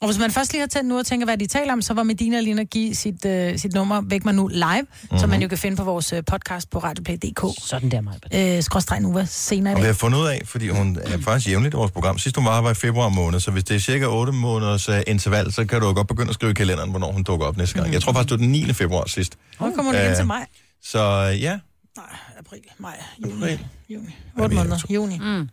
Og 0.03 0.09
hvis 0.09 0.19
man 0.19 0.31
først 0.31 0.53
lige 0.53 0.61
har 0.61 0.67
tændt 0.67 0.89
nu 0.89 0.99
og 0.99 1.07
tænker, 1.07 1.27
hvad 1.27 1.39
de 1.39 1.47
taler 1.47 1.73
om, 1.73 1.83
så 1.83 1.95
var 1.95 2.03
Medina 2.03 2.41
lige 2.41 2.61
at 2.61 2.71
give 2.71 2.95
sit, 2.95 3.25
øh, 3.25 3.59
sit 3.59 3.73
nummer 3.75 4.01
Væk 4.07 4.25
mig 4.25 4.35
nu 4.35 4.47
live, 4.49 4.83
mm-hmm. 4.83 5.19
som 5.19 5.31
man 5.31 5.43
jo 5.43 5.49
kan 5.49 5.59
finde 5.59 5.77
på 5.77 5.85
vores 5.85 6.13
øh, 6.13 6.23
podcast 6.25 6.71
på 6.71 6.79
radioplay.dk. 6.79 7.41
Sådan 7.67 7.91
der, 7.91 8.01
Maja. 8.01 8.57
Øh, 8.57 8.63
skråstreg 8.63 9.01
Nova 9.01 9.25
senere 9.25 9.73
i 9.73 9.75
og 9.75 9.79
vi 9.79 9.83
dag. 9.83 9.89
har 9.89 9.95
fundet 9.95 10.19
ud 10.19 10.27
af, 10.27 10.43
fordi 10.45 10.69
hun 10.69 10.99
er 11.03 11.19
faktisk 11.19 11.49
jævnligt 11.49 11.75
i 11.75 11.77
vores 11.77 11.91
program. 11.91 12.19
Sidst 12.19 12.37
hun 12.37 12.45
var 12.45 12.63
her 12.63 12.71
i 12.71 12.75
februar 12.75 13.09
måned, 13.09 13.41
så 13.41 13.51
hvis 13.51 13.65
det 13.65 13.75
er 13.77 13.81
cirka 13.81 14.07
8 14.07 14.33
måneders 14.33 14.89
uh, 14.89 14.95
interval, 15.07 15.53
så 15.53 15.65
kan 15.65 15.81
du 15.81 15.87
jo 15.87 15.95
godt 15.95 16.09
begynde 16.09 16.29
at 16.29 16.35
skrive 16.35 16.51
i 16.51 16.55
kalenderen, 16.55 16.91
hvornår 16.91 17.13
hun 17.13 17.23
dukker 17.23 17.47
op 17.47 17.57
næste 17.57 17.79
gang. 17.81 17.93
Jeg 17.93 18.03
tror 18.03 18.13
faktisk, 18.13 18.31
det 18.31 18.39
var 18.41 18.45
den 18.45 18.53
9. 18.53 18.73
februar 18.73 19.09
sidst. 19.09 19.37
Hvor 19.59 19.71
kommer 19.77 19.93
hun 19.93 19.95
igen 20.01 20.11
Øh, 20.11 20.17
til 20.17 20.27
mig? 20.27 20.47
Så 20.83 21.01
ja, 21.41 21.59
Nej, 21.97 22.05
april, 22.39 22.61
maj, 22.79 23.03
juni, 23.23 23.43
April. 23.43 23.67
juni. 23.91 24.17
Hvad 24.35 24.45
8 24.45 24.57
er 24.57 24.63
vi, 24.63 24.69
måneder, 24.69 24.79
juni, 24.91 25.19
Mm. 25.19 25.25
november, 25.25 25.49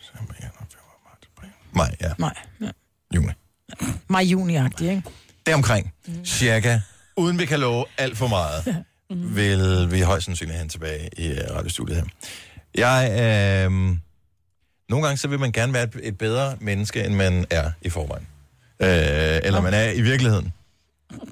december, 0.00 0.34
januar, 0.40 0.66
februar, 0.70 0.98
marts, 1.06 1.28
april. 1.36 1.50
Maj, 1.72 1.96
ja, 2.00 2.12
maj. 2.18 2.34
Ja. 2.60 2.66
Juni. 3.14 3.32
Maj, 4.08 4.22
juni-agtig, 4.22 4.88
ikke? 4.90 5.02
Deromkring, 5.46 5.92
cirka, 6.24 6.80
uden 7.16 7.38
vi 7.38 7.46
kan 7.46 7.60
love 7.60 7.84
alt 7.98 8.18
for 8.18 8.26
meget, 8.28 8.84
vil 9.10 9.88
vi 9.90 10.00
højst 10.00 10.24
sandsynligt 10.24 10.52
have 10.54 10.58
hende 10.58 10.72
tilbage 10.72 11.08
i 11.18 11.30
uh, 11.32 11.56
radiostudiet 11.56 11.96
her. 11.96 12.04
Jeg, 12.74 13.10
øh, 13.10 13.70
nogle 14.88 15.06
gange 15.06 15.16
så 15.16 15.28
vil 15.28 15.38
man 15.40 15.52
gerne 15.52 15.72
være 15.72 15.82
et, 15.82 15.96
et 16.02 16.18
bedre 16.18 16.56
menneske, 16.60 17.04
end 17.04 17.14
man 17.14 17.46
er 17.50 17.70
i 17.82 17.88
forvejen. 17.88 18.26
Øh, 18.82 18.88
eller 19.46 19.60
man 19.60 19.74
er 19.74 19.90
i 19.90 20.00
virkeligheden. 20.00 20.52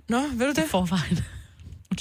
Nå, 0.09 0.21
ved 0.35 0.55
du 0.55 0.61
det? 0.61 0.71
Forvejen. 0.71 1.19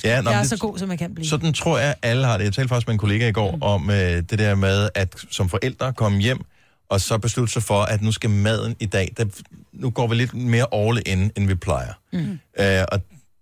Ja, 0.04 0.22
nå, 0.22 0.30
Jeg 0.30 0.38
er 0.38 0.42
det- 0.42 0.50
så 0.50 0.58
god, 0.58 0.78
som 0.78 0.90
jeg 0.90 1.00
kan 1.00 1.16
blive. 1.16 1.28
Sådan 1.28 1.54
tror 1.54 1.78
jeg, 1.80 1.96
alle 2.02 2.26
har 2.26 2.38
det. 2.38 2.46
Jeg 2.46 2.54
talte 2.54 2.70
faktisk 2.70 2.88
med 2.88 2.94
en 2.94 3.00
kollega 3.00 3.28
i 3.28 3.32
går 3.32 3.56
mm. 3.56 3.62
om 3.62 3.90
øh, 3.90 3.96
det 3.98 4.40
der 4.40 4.56
med, 4.56 4.90
at 4.96 5.16
som 5.32 5.50
forældre 5.50 5.94
komme 5.94 6.20
hjem, 6.22 6.42
og 6.90 7.02
så 7.02 7.18
beslutte 7.18 7.54
sig 7.54 7.64
for, 7.64 7.82
at 7.82 8.02
nu 8.02 8.12
skal 8.12 8.30
maden 8.30 8.76
i 8.80 8.86
dag, 8.86 9.14
der, 9.18 9.26
nu 9.74 9.90
går 9.90 10.08
vi 10.08 10.16
lidt 10.16 10.34
mere 10.34 10.66
all 10.74 11.02
in, 11.06 11.32
end 11.36 11.48
vi 11.48 11.56
plejer. 11.56 11.94
Mm. 12.14 12.40
Øh, 12.60 12.86
og 12.92 13.02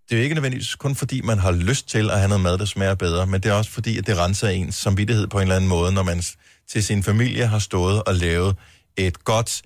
det 0.10 0.16
er 0.16 0.18
jo 0.18 0.24
ikke 0.24 0.36
nødvendigvis 0.36 0.76
kun 0.76 0.96
fordi, 0.96 1.22
man 1.22 1.40
har 1.40 1.52
lyst 1.52 1.90
til 1.90 2.12
at 2.12 2.18
have 2.18 2.28
noget 2.28 2.44
mad, 2.44 2.58
der 2.58 2.66
smager 2.66 2.96
bedre, 2.96 3.28
men 3.28 3.42
det 3.42 3.50
er 3.50 3.54
også 3.54 3.72
fordi, 3.72 3.98
at 3.98 4.08
det 4.08 4.18
renser 4.18 4.48
ens 4.48 4.76
samvittighed 4.76 5.28
på 5.28 5.38
en 5.38 5.42
eller 5.42 5.56
anden 5.56 5.70
måde, 5.70 5.92
når 5.92 6.04
man 6.04 6.24
til 6.68 6.84
sin 6.84 7.04
familie 7.04 7.48
har 7.48 7.60
stået 7.60 8.04
og 8.04 8.16
lavet 8.16 8.56
et 8.98 9.24
godt, 9.24 9.62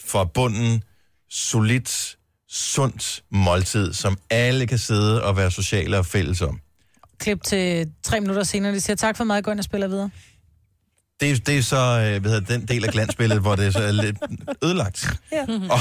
forbunden, 0.00 0.82
solidt, 1.30 2.16
sundt 2.48 3.22
måltid, 3.30 3.92
som 3.92 4.18
alle 4.30 4.66
kan 4.66 4.78
sidde 4.78 5.22
og 5.22 5.36
være 5.36 5.50
sociale 5.50 5.98
og 5.98 6.06
fælles 6.06 6.42
om. 6.42 6.60
Klip 7.18 7.42
til 7.44 7.92
tre 8.02 8.20
minutter 8.20 8.42
senere, 8.42 8.72
de 8.72 8.80
siger 8.80 8.96
tak 8.96 9.16
for 9.16 9.24
mig, 9.24 9.44
gå 9.44 9.50
ind 9.50 9.58
og 9.58 9.64
spiller 9.64 9.88
videre. 9.88 10.10
Det, 11.20 11.30
er- 11.30 11.36
det 11.46 11.58
er 11.58 11.62
så 11.62 11.76
øh, 11.76 12.20
hvad 12.20 12.30
hedder, 12.30 12.58
den 12.58 12.66
del 12.68 12.84
af 12.84 12.92
glansbilledet, 12.92 13.42
hvor 13.42 13.56
det 13.56 13.66
er 13.66 13.70
så 13.70 13.92
lidt 13.92 14.16
ødelagt. 14.64 15.06
Ja. 15.32 15.44
Og, 15.70 15.80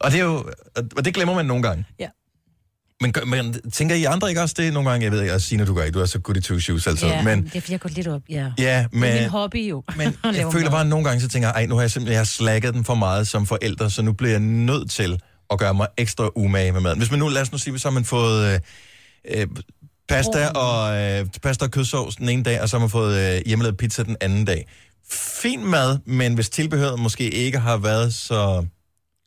og 0.00 0.10
det 0.10 0.20
er 0.20 0.24
jo, 0.24 0.50
og 0.96 1.04
det 1.04 1.14
glemmer 1.14 1.34
man 1.34 1.46
nogle 1.46 1.62
gange. 1.62 1.84
Ja. 2.00 2.06
Men, 3.00 3.12
gør- 3.12 3.24
men 3.24 3.70
tænker 3.70 3.94
I 3.94 4.04
andre 4.04 4.28
ikke 4.28 4.40
også 4.42 4.54
det 4.58 4.72
nogle 4.72 4.90
gange? 4.90 5.04
Jeg 5.04 5.12
ved 5.12 5.20
ikke, 5.20 5.32
at 5.32 5.42
Signe, 5.42 5.66
du 5.66 5.74
gør 5.74 5.82
ikke, 5.82 5.94
du 5.94 6.00
er 6.00 6.06
så 6.06 6.18
good 6.18 6.36
i 6.36 6.40
two 6.40 6.58
shoes, 6.58 6.86
altså. 6.86 7.06
Ja, 7.06 7.22
men, 7.22 7.44
det 7.44 7.56
er 7.56 7.60
fordi, 7.60 7.72
jeg 7.72 7.80
går 7.80 7.88
lidt 7.88 8.08
op. 8.08 8.22
Ja. 8.28 8.34
ja, 8.36 8.42
Det 8.58 8.68
er 8.68 8.88
min 8.92 9.00
men, 9.00 9.28
hobby 9.28 9.68
jo. 9.70 9.82
men 9.96 10.16
jeg 10.36 10.52
føler 10.52 10.70
bare, 10.70 10.80
at 10.80 10.86
nogle 10.86 11.04
gange, 11.04 11.20
så 11.20 11.28
tænker 11.28 11.48
jeg, 11.48 11.54
ej, 11.54 11.66
nu 11.66 11.74
har 11.74 11.82
jeg 11.82 11.90
simpelthen 11.90 12.12
jeg 12.12 12.20
har 12.20 12.24
slækket 12.24 12.74
den 12.74 12.84
for 12.84 12.94
meget 12.94 13.28
som 13.28 13.46
forælder, 13.46 13.88
så 13.88 14.02
nu 14.02 14.12
bliver 14.12 14.30
jeg 14.30 14.40
nødt 14.40 14.90
til 14.90 15.20
at 15.50 15.58
gøre 15.58 15.74
mig 15.74 15.86
ekstra 15.96 16.30
umage 16.36 16.72
med 16.72 16.80
maden. 16.80 16.98
Hvis 16.98 17.10
man 17.10 17.18
nu, 17.20 17.28
lad 17.28 17.42
os 17.42 17.52
nu 17.52 17.58
sige, 17.58 17.78
så 17.78 17.88
har 17.88 17.92
man 17.92 18.04
fået 18.04 18.54
øh, 18.54 19.40
øh, 19.40 19.46
pasta, 20.08 20.48
og, 20.48 20.96
øh, 20.96 21.26
pasta 21.42 21.64
og 21.64 21.70
kødsovs 21.70 22.16
den 22.16 22.28
ene 22.28 22.42
dag, 22.42 22.60
og 22.60 22.68
så 22.68 22.76
har 22.76 22.80
man 22.80 22.90
fået 22.90 23.36
øh, 23.36 23.42
hjemmelavet 23.46 23.76
pizza 23.76 24.02
den 24.02 24.16
anden 24.20 24.44
dag. 24.44 24.66
Fin 25.10 25.64
mad, 25.64 25.98
men 26.04 26.34
hvis 26.34 26.50
tilbehøret 26.50 26.98
måske 27.00 27.30
ikke 27.30 27.58
har 27.58 27.76
været 27.76 28.14
så 28.14 28.66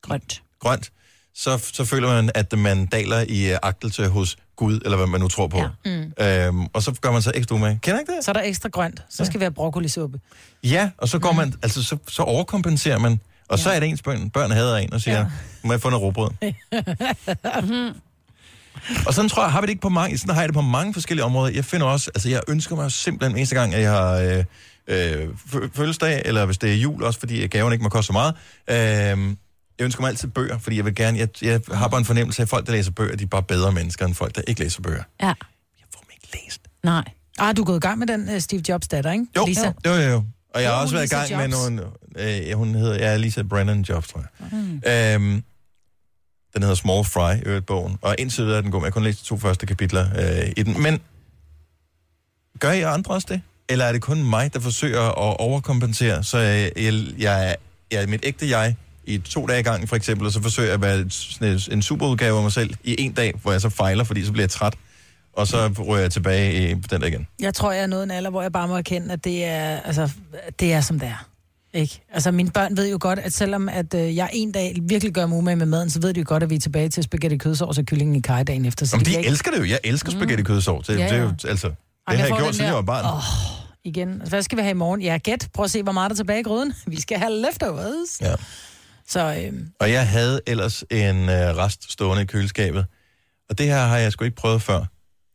Grønt. 0.02 0.42
grønt, 0.60 0.92
så, 1.36 1.58
så 1.74 1.86
føler 1.86 2.08
man, 2.08 2.32
at 2.36 2.60
man 2.60 2.86
daler 2.86 3.26
i 3.28 3.52
øh, 3.52 3.58
agtelse 3.64 4.08
hos 4.08 4.38
Gud, 4.56 4.80
eller 4.86 4.98
hvad 4.98 5.08
man 5.08 5.22
nu 5.22 5.28
tror 5.28 5.48
på. 5.48 5.58
Ja. 5.58 5.68
Mm. 5.86 6.14
Øhm, 6.26 6.68
og 6.74 6.84
så 6.84 6.96
gør 7.02 7.12
man 7.12 7.22
så 7.22 7.32
ekstra 7.36 7.56
umage. 7.56 7.80
Kender 7.82 8.00
I 8.00 8.02
ikke 8.02 8.16
det? 8.16 8.26
Så 8.26 8.32
er 8.32 8.34
der 8.34 8.42
ekstra 8.42 8.70
grønt. 8.70 9.04
Så 9.10 9.26
skal 9.26 9.40
vi 9.40 9.44
have 9.44 9.52
broccolisuppe. 9.52 10.20
Ja, 10.64 10.90
og 10.98 11.10
så 11.10 11.20
går 11.20 11.32
man, 11.32 11.54
altså 11.64 11.84
så, 11.84 11.98
så 12.08 12.24
overkompenserer 12.24 12.98
man. 12.98 13.20
Og 13.50 13.58
ja. 13.58 13.64
så 13.64 13.70
er 13.70 13.80
det 13.80 13.90
ens 13.90 14.02
børn, 14.02 14.30
børn 14.30 14.52
hader 14.52 14.78
en 14.78 14.94
og 14.94 15.02
siger, 15.02 15.18
ja. 15.18 15.26
må 15.64 15.74
jeg 15.74 15.82
få 15.82 15.90
noget 15.90 16.04
råbrød? 16.04 16.30
Og 19.08 19.14
sådan 19.14 19.30
tror 19.30 19.44
jeg, 19.44 19.52
har 19.52 19.62
vi 19.62 19.66
det 19.66 19.70
ikke 19.72 19.82
på 19.82 19.90
mange, 19.90 20.18
sådan 20.18 20.34
har 20.36 20.42
jeg 20.42 20.50
det 20.50 20.54
på 20.56 20.62
mange 20.62 20.94
forskellige 20.94 21.24
områder. 21.26 21.54
Jeg 21.54 21.66
finder 21.66 21.88
også, 21.88 22.12
altså 22.16 22.30
jeg 22.30 22.42
ønsker 22.48 22.76
mig 22.76 22.92
simpelthen 22.92 23.38
eneste 23.38 23.56
gang, 23.56 23.74
at 23.76 23.82
jeg 23.82 23.92
har 23.92 24.12
øh, 24.16 24.44
øh, 24.88 25.28
fø- 25.54 25.70
fødselsdag, 25.74 26.22
eller 26.26 26.46
hvis 26.46 26.58
det 26.58 26.72
er 26.72 26.76
jul 26.76 27.04
også, 27.04 27.20
fordi 27.20 27.48
gaven 27.48 27.74
ikke 27.74 27.84
må 27.84 27.90
koste 27.90 28.08
så 28.08 28.14
meget. 28.14 28.34
Øh, 28.70 28.76
jeg 29.80 29.86
ønsker 29.86 30.02
mig 30.02 30.10
altid 30.10 30.28
bøger, 30.28 30.58
fordi 30.58 30.76
jeg 30.78 30.86
vil 30.86 30.96
gerne, 30.96 31.18
jeg, 31.20 31.28
jeg 31.42 31.62
har 31.74 31.88
bare 31.88 32.00
en 32.00 32.06
fornemmelse 32.06 32.42
af, 32.42 32.46
at 32.46 32.50
folk, 32.50 32.66
der 32.66 32.72
læser 32.72 32.92
bøger, 32.92 33.16
de 33.16 33.24
er 33.24 33.28
bare 33.28 33.44
bedre 33.44 33.72
mennesker, 33.72 34.06
end 34.06 34.16
folk, 34.16 34.36
der 34.36 34.42
ikke 34.48 34.62
læser 34.62 34.82
bøger. 34.82 35.04
Ja. 35.22 35.26
Jeg 35.28 35.36
får 35.94 36.00
dem 36.02 36.10
ikke 36.12 36.38
læst. 36.46 36.62
Nej. 36.84 37.04
Ah, 37.40 37.56
du 37.58 37.62
er 37.62 37.66
gået 37.66 37.78
i 37.78 37.80
gang 37.80 38.00
med 38.00 38.08
den 38.08 38.30
uh, 38.36 38.40
Steve 38.40 38.62
Jobs 38.70 38.88
datter, 38.88 39.12
ikke? 39.12 39.26
Jo, 39.38 39.46
Lisa. 39.46 39.72
jo, 39.86 39.94
jo, 39.94 40.02
jo. 40.10 40.24
Og 40.54 40.62
jeg 40.62 40.70
har 40.70 40.76
Jo, 40.78 40.82
også 40.82 40.96
været 40.96 41.06
i 41.06 41.16
gang 41.16 41.30
med 41.38 41.58
Jobs. 41.60 41.70
nogle, 41.70 41.82
øh, 42.50 42.58
hun 42.58 42.76
hedder, 42.76 42.96
ja, 42.96 43.18
Lisa 43.18 43.42
Brennan 43.44 43.82
Jobs, 43.82 44.08
tror 44.08 44.24
jeg. 44.42 44.60
Mm. 45.20 45.26
Øhm, 45.32 45.44
den 46.56 46.64
hedder 46.64 46.76
Small 46.76 47.06
Fry, 47.06 47.34
øvrigt 47.46 47.66
bogen. 47.66 47.98
Og 48.02 48.16
indtil 48.20 48.44
videre 48.44 48.58
er 48.58 48.62
den 48.62 48.72
god, 48.72 48.80
men 48.82 48.86
jeg 48.86 48.94
kun 48.94 49.04
læst 49.04 49.20
de 49.20 49.26
to 49.26 49.38
første 49.38 49.66
kapitler 49.66 50.08
øh, 50.18 50.52
i 50.58 50.64
den. 50.64 50.82
Men 50.82 51.00
gør 52.60 52.72
I 52.72 52.82
andre 52.82 53.14
også 53.14 53.28
det? 53.30 53.42
Eller 53.70 53.86
er 53.86 53.92
det 53.92 54.02
kun 54.02 54.24
mig, 54.30 54.54
der 54.54 54.60
forsøger 54.60 55.02
at 55.02 55.38
overkompensere? 55.40 56.24
Så 56.24 56.38
øh, 56.38 56.44
jeg, 56.46 56.72
jeg, 56.86 57.14
jeg, 57.20 57.56
jeg 57.92 58.04
er 58.04 58.08
mit 58.08 58.20
ægte 58.24 58.50
jeg 58.50 58.76
i 59.06 59.18
to 59.18 59.46
dage 59.48 59.60
i 59.60 59.64
gang, 59.64 59.90
for 59.90 59.96
eksempel, 59.96 60.26
og 60.28 60.34
så 60.34 60.42
forsøger 60.42 60.68
jeg 60.68 60.74
at 60.74 60.82
være 60.82 61.10
sådan 61.10 61.60
en- 61.72 61.82
superudgave 61.82 62.38
af 62.38 62.44
mig 62.44 62.52
selv 62.52 62.74
i 62.84 62.96
en 63.02 63.14
dag, 63.14 63.34
hvor 63.42 63.52
jeg 63.52 63.62
så 63.62 63.70
fejler, 63.70 64.04
fordi 64.04 64.26
så 64.26 64.32
bliver 64.32 64.44
jeg 64.44 64.50
træt. 64.50 64.74
Og 65.34 65.48
så 65.48 65.68
rører 65.68 66.02
jeg 66.02 66.12
tilbage 66.12 66.70
i 66.72 66.74
den 66.74 67.02
der 67.02 67.08
igen. 67.08 67.28
Jeg 67.40 67.54
tror, 67.54 67.72
jeg 67.72 67.84
er 67.84 67.88
nået 67.88 68.04
en 68.04 68.12
alder, 68.12 68.30
hvor 68.30 68.42
jeg 68.42 68.52
bare 68.52 68.68
må 68.68 68.78
erkende, 68.78 69.14
at 69.14 69.24
det 69.24 69.46
er, 69.46 69.80
altså, 69.80 70.10
det 70.60 70.74
er 70.74 70.82
som 70.82 71.00
det 71.00 71.08
er. 71.08 71.28
Ikke? 71.76 72.02
Altså, 72.14 72.32
mine 72.32 72.50
børn 72.52 72.78
ved 72.78 72.90
jo 72.92 72.98
godt, 73.02 73.20
at 73.20 73.34
selvom 73.34 73.70
at, 73.70 73.94
øh, 73.94 74.16
jeg 74.16 74.30
en 74.34 74.52
dag 74.52 74.76
virkelig 74.82 75.14
gør 75.14 75.26
mig 75.26 75.38
umage 75.38 75.56
med 75.56 75.66
maden, 75.66 75.90
så 75.90 76.02
ved 76.02 76.14
de 76.14 76.20
jo 76.20 76.26
godt, 76.28 76.44
at 76.44 76.50
vi 76.50 76.56
er 76.56 76.60
tilbage 76.60 76.90
til 76.90 77.04
spaghetti 77.04 77.38
kødsovs 77.38 77.78
og 77.78 77.86
kyllingen 77.86 78.16
i 78.16 78.20
kaj 78.22 78.44
dagen 78.44 78.66
efter. 78.66 78.86
Så 78.86 78.96
Jamen, 78.96 79.06
de 79.06 79.18
ikke- 79.18 79.30
elsker 79.30 79.52
det 79.52 79.60
jo. 79.60 79.66
Jeg 79.66 79.80
elsker 79.84 80.12
spaghetti 80.12 80.44
kødsovs. 80.44 80.88
Det, 80.88 81.00
Ja, 81.00 81.04
det 81.04 81.12
er 81.12 81.18
jo, 81.18 81.34
ja. 81.44 81.50
altså, 81.50 81.68
det 81.68 81.76
Ej, 82.08 82.16
har 82.16 82.22
jeg 82.24 82.30
får 82.30 82.38
gjort, 82.38 82.46
den 82.48 82.54
siden 82.54 82.66
jeg 82.68 82.76
var 82.76 82.82
barn. 82.82 83.06
Åh, 83.06 83.22
igen. 83.84 84.10
Altså, 84.14 84.30
hvad 84.30 84.42
skal 84.42 84.58
vi 84.58 84.62
have 84.62 84.72
i 84.72 84.74
morgen? 84.74 85.02
Ja, 85.02 85.18
gæt. 85.18 85.48
Prøv 85.54 85.64
at 85.66 85.72
se, 85.72 85.84
hvor 85.84 85.92
meget 85.92 86.10
der 86.10 86.14
er 86.14 86.18
tilbage 86.18 86.40
i 86.40 86.44
gryden. 86.44 86.74
Vi 86.88 87.02
skal 87.02 87.18
have 87.18 87.32
leftovers. 87.42 88.22
Ja. 88.22 88.36
Så 89.08 89.44
øhm, 89.46 89.68
Og 89.80 89.92
jeg 89.92 90.08
havde 90.10 90.42
ellers 90.48 90.84
en 90.92 91.16
øh, 91.30 91.58
rest 91.58 91.92
stående 91.92 92.24
i 92.24 92.26
køleskabet. 92.26 92.86
Og 93.50 93.58
det 93.58 93.66
her 93.66 93.86
har 93.86 93.98
jeg 93.98 94.12
sgu 94.12 94.26
ikke 94.26 94.36
prøvet 94.38 94.62
før. 94.62 94.86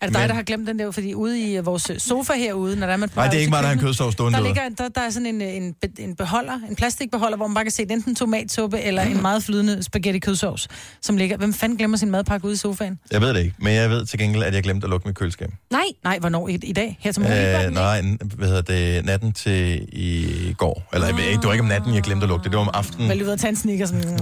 Er 0.01 0.07
det 0.07 0.15
dig, 0.15 0.23
Men- 0.23 0.29
der 0.29 0.35
har 0.35 0.43
glemt 0.43 0.67
den 0.69 0.79
der? 0.79 0.91
Fordi 0.91 1.15
ude 1.15 1.41
i 1.41 1.57
øh, 1.57 1.67
vores 1.67 1.91
sofa 1.99 2.33
herude, 2.33 2.77
når 2.77 2.87
der 2.87 2.93
er 2.93 2.97
man 2.97 3.09
på 3.09 3.15
Nej, 3.17 3.27
det 3.29 3.35
er 3.37 3.41
ikke 3.41 3.51
mig, 3.51 3.61
der 3.63 3.67
har 3.67 3.75
en 3.75 3.81
kødsovs 3.81 4.13
stående 4.13 4.39
Der, 4.39 4.45
ligger, 4.45 4.63
der, 4.79 4.89
der 4.89 5.01
er 5.01 5.11
sådan 5.11 5.27
en, 5.27 5.43
øh, 5.43 5.49
en, 5.57 5.75
en 5.99 6.17
beholder, 6.17 6.61
en 6.71 6.77
plastikbeholder, 6.77 7.37
hvor 7.37 7.47
man 7.47 7.55
bare 7.55 7.65
kan 7.65 7.71
se 7.71 7.83
enten 7.91 8.15
tomatsuppe 8.15 8.81
eller 8.81 9.03
en 9.03 9.23
meget 9.23 9.43
flydende 9.43 9.83
spaghetti 9.83 10.19
kødsovs, 10.19 10.69
som 11.03 11.17
ligger... 11.17 11.37
Hvem 11.37 11.53
fanden 11.55 11.79
glemmer 11.79 11.97
sin 11.97 12.11
madpakke 12.11 12.47
ude 12.47 12.55
i 12.55 12.57
sofaen? 12.57 12.99
Jeg 13.11 13.21
ved 13.21 13.29
det 13.35 13.41
ikke, 13.41 13.55
men 13.59 13.75
jeg 13.75 13.91
ved 13.91 14.07
til 14.07 14.19
gengæld, 14.19 14.43
at 14.43 14.55
jeg 14.55 14.63
glemte 14.63 14.85
at 14.85 14.91
lukke 14.91 15.09
mit 15.09 15.17
køleskab. 15.17 15.51
Nej. 15.71 15.81
Nej, 16.05 16.19
hvornår? 16.19 16.49
I, 16.49 16.55
i 16.63 16.73
dag? 16.73 16.97
Her 17.01 17.13
til 17.13 17.23
morgen? 17.23 17.67
Øh, 17.67 17.75
nej, 17.75 18.03
hvad 18.35 18.49
hedder 18.49 18.63
det, 18.63 19.05
natten 19.05 19.33
til 19.33 19.89
i 19.93 20.55
går. 20.59 20.89
Eller 20.93 21.07
jeg 21.07 21.17
ved 21.17 21.25
ikke, 21.25 21.37
det 21.41 21.47
var 21.47 21.53
ikke 21.53 21.63
om 21.63 21.69
natten, 21.69 21.95
jeg 21.95 22.03
glemte 22.03 22.25
at 22.25 22.29
lukke 22.29 22.45
det, 22.45 22.53
det 22.53 22.59
var 22.59 22.65
om 22.65 22.71
aftenen. 22.75 23.09
Vel, 23.09 23.17
lige 23.17 23.27
ved 23.27 23.33
at 23.33 23.41
tage 23.41 23.49
en 23.49 23.57
sneaker 23.57 23.87
sådan... 23.87 24.19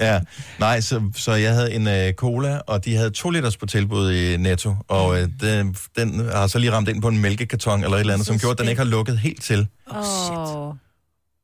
Ja, 0.00 0.20
nej, 0.58 0.80
så, 0.80 1.02
så 1.16 1.32
jeg 1.32 1.54
havde 1.54 1.72
en 1.72 1.88
øh, 1.88 2.12
cola, 2.12 2.58
og 2.66 2.84
de 2.84 2.96
havde 2.96 3.10
to 3.10 3.30
liters 3.30 3.56
på 3.56 3.66
tilbud 3.66 4.12
i 4.12 4.36
Netto, 4.36 4.74
og 4.88 5.17
øh, 5.22 5.28
den, 5.40 5.76
den 5.96 6.28
har 6.28 6.46
så 6.46 6.58
lige 6.58 6.72
ramt 6.72 6.88
ind 6.88 7.02
på 7.02 7.08
en 7.08 7.18
mælkekarton 7.18 7.84
eller 7.84 7.96
et 7.96 8.00
eller 8.00 8.12
andet, 8.14 8.26
som 8.26 8.38
gjorde, 8.38 8.52
at 8.52 8.58
den 8.58 8.68
ikke 8.68 8.80
har 8.80 8.86
lukket 8.90 9.18
helt 9.18 9.42
til. 9.42 9.66
Åh. 9.96 10.74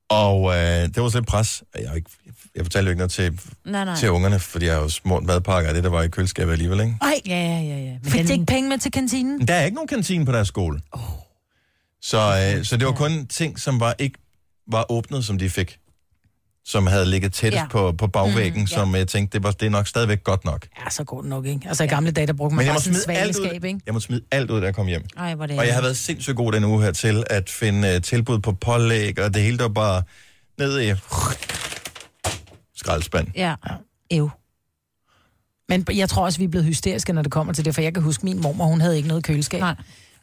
Og 0.08 0.54
øh, 0.56 0.60
det 0.62 1.02
var 1.02 1.08
så 1.08 1.18
lidt 1.18 1.28
pres. 1.28 1.62
Jeg, 1.78 1.88
har 1.88 1.96
ikke, 1.96 2.10
jeg 2.56 2.64
fortalte 2.64 2.86
jo 2.86 2.90
ikke 2.90 2.98
noget 2.98 3.10
til, 3.10 3.40
Nej, 3.64 3.84
nej. 3.84 3.96
til 3.96 4.10
ungerne, 4.10 4.38
fordi 4.38 4.66
jeg 4.66 4.74
har 4.74 4.82
jo 4.82 4.88
smurt 4.88 5.22
madpakker 5.24 5.68
af 5.68 5.74
det, 5.74 5.84
der 5.84 5.90
var 5.90 6.02
i 6.02 6.08
køleskabet 6.08 6.52
alligevel, 6.52 6.80
ikke? 6.80 6.96
Ej, 7.02 7.20
Ja, 7.26 7.36
ja, 7.36 7.60
ja. 7.60 7.78
ja. 7.78 7.92
Men 8.02 8.10
fik 8.12 8.18
den- 8.20 8.26
de 8.28 8.32
ikke 8.32 8.46
penge 8.46 8.68
med 8.68 8.78
til 8.78 8.92
kantinen? 8.92 9.48
Der 9.48 9.54
er 9.54 9.64
ikke 9.64 9.74
nogen 9.74 9.88
kantine 9.88 10.26
på 10.26 10.32
deres 10.32 10.48
skole. 10.48 10.80
Oh. 10.92 11.00
Så, 12.02 12.52
øh, 12.58 12.64
så 12.64 12.76
det 12.76 12.86
var 12.86 12.92
kun 12.92 13.26
ting, 13.26 13.58
som 13.60 13.80
var 13.80 13.94
ikke 13.98 14.18
var 14.66 14.86
åbnet, 14.92 15.24
som 15.24 15.38
de 15.38 15.50
fik. 15.50 15.78
Som 16.66 16.86
havde 16.86 17.06
ligget 17.06 17.32
tættest 17.32 17.58
Ja. 17.58 17.62
ja. 17.62 17.68
på, 17.68 17.92
på 17.92 18.06
bagvæggen, 18.06 18.52
Mm, 18.52 18.58
mm, 18.60 18.68
ja. 18.70 18.76
som 18.76 18.94
jeg 18.94 19.08
tænkte, 19.08 19.38
det, 19.38 19.44
var, 19.44 19.50
det 19.50 19.66
er 19.66 19.70
nok 19.70 19.86
stadigvæk 19.88 20.24
godt 20.24 20.44
nok. 20.44 20.66
Ja, 20.84 20.90
så 20.90 21.04
går 21.04 21.20
det 21.20 21.30
nok, 21.30 21.46
ikke? 21.46 21.68
Altså, 21.68 21.84
i 21.84 21.86
gamle 21.86 22.10
dage, 22.10 22.26
der 22.26 22.32
brugte 22.32 22.56
man 22.56 22.66
bare 22.66 22.80
sådan 22.80 22.96
en 22.96 23.02
smide 23.02 23.18
alt 23.18 23.28
ud, 23.28 23.34
svaleskab, 23.34 23.64
ikke? 23.64 23.80
jeg 23.86 23.94
må 23.94 24.00
smide 24.00 24.20
alt 24.30 24.50
ud, 24.50 24.60
da 24.60 24.66
jeg 24.66 24.74
kom 24.74 24.86
hjem. 24.86 25.04
Ej, 25.16 25.34
hvor 25.34 25.46
det 25.46 25.58
Og 25.58 25.66
jeg 25.66 25.74
har 25.74 25.82
været 25.82 25.96
sindssygt 25.96 26.36
god 26.36 26.52
den 26.52 26.64
uge 26.64 26.82
her 26.82 26.92
til 26.92 27.24
at 27.30 27.50
finde 27.50 27.94
uh, 27.96 28.02
tilbud 28.02 28.38
på 28.38 28.52
pålæg, 28.52 29.18
og 29.18 29.34
det 29.34 29.42
hele 29.42 29.58
der 29.58 29.68
bare 29.68 30.02
ned 30.58 30.80
i 30.80 30.94
skraldespand. 32.76 33.26
Ja. 33.36 33.54
Ev. 34.10 34.30
Men 35.68 35.86
jeg 35.92 36.08
tror 36.08 36.24
også, 36.24 36.38
vi 36.38 36.44
er 36.44 36.48
blevet 36.48 36.66
hysteriske, 36.66 37.12
når 37.12 37.22
det 37.22 37.32
kommer 37.32 37.52
til 37.52 37.64
det, 37.64 37.74
for 37.74 37.82
jeg 37.82 37.94
kan 37.94 38.02
huske, 38.02 38.24
min 38.24 38.40
mormor, 38.42 38.64
hun 38.64 38.80
havde 38.80 38.96
ikke 38.96 39.08
noget 39.08 39.24
køleskab. 39.24 39.60
Nej. 39.60 39.74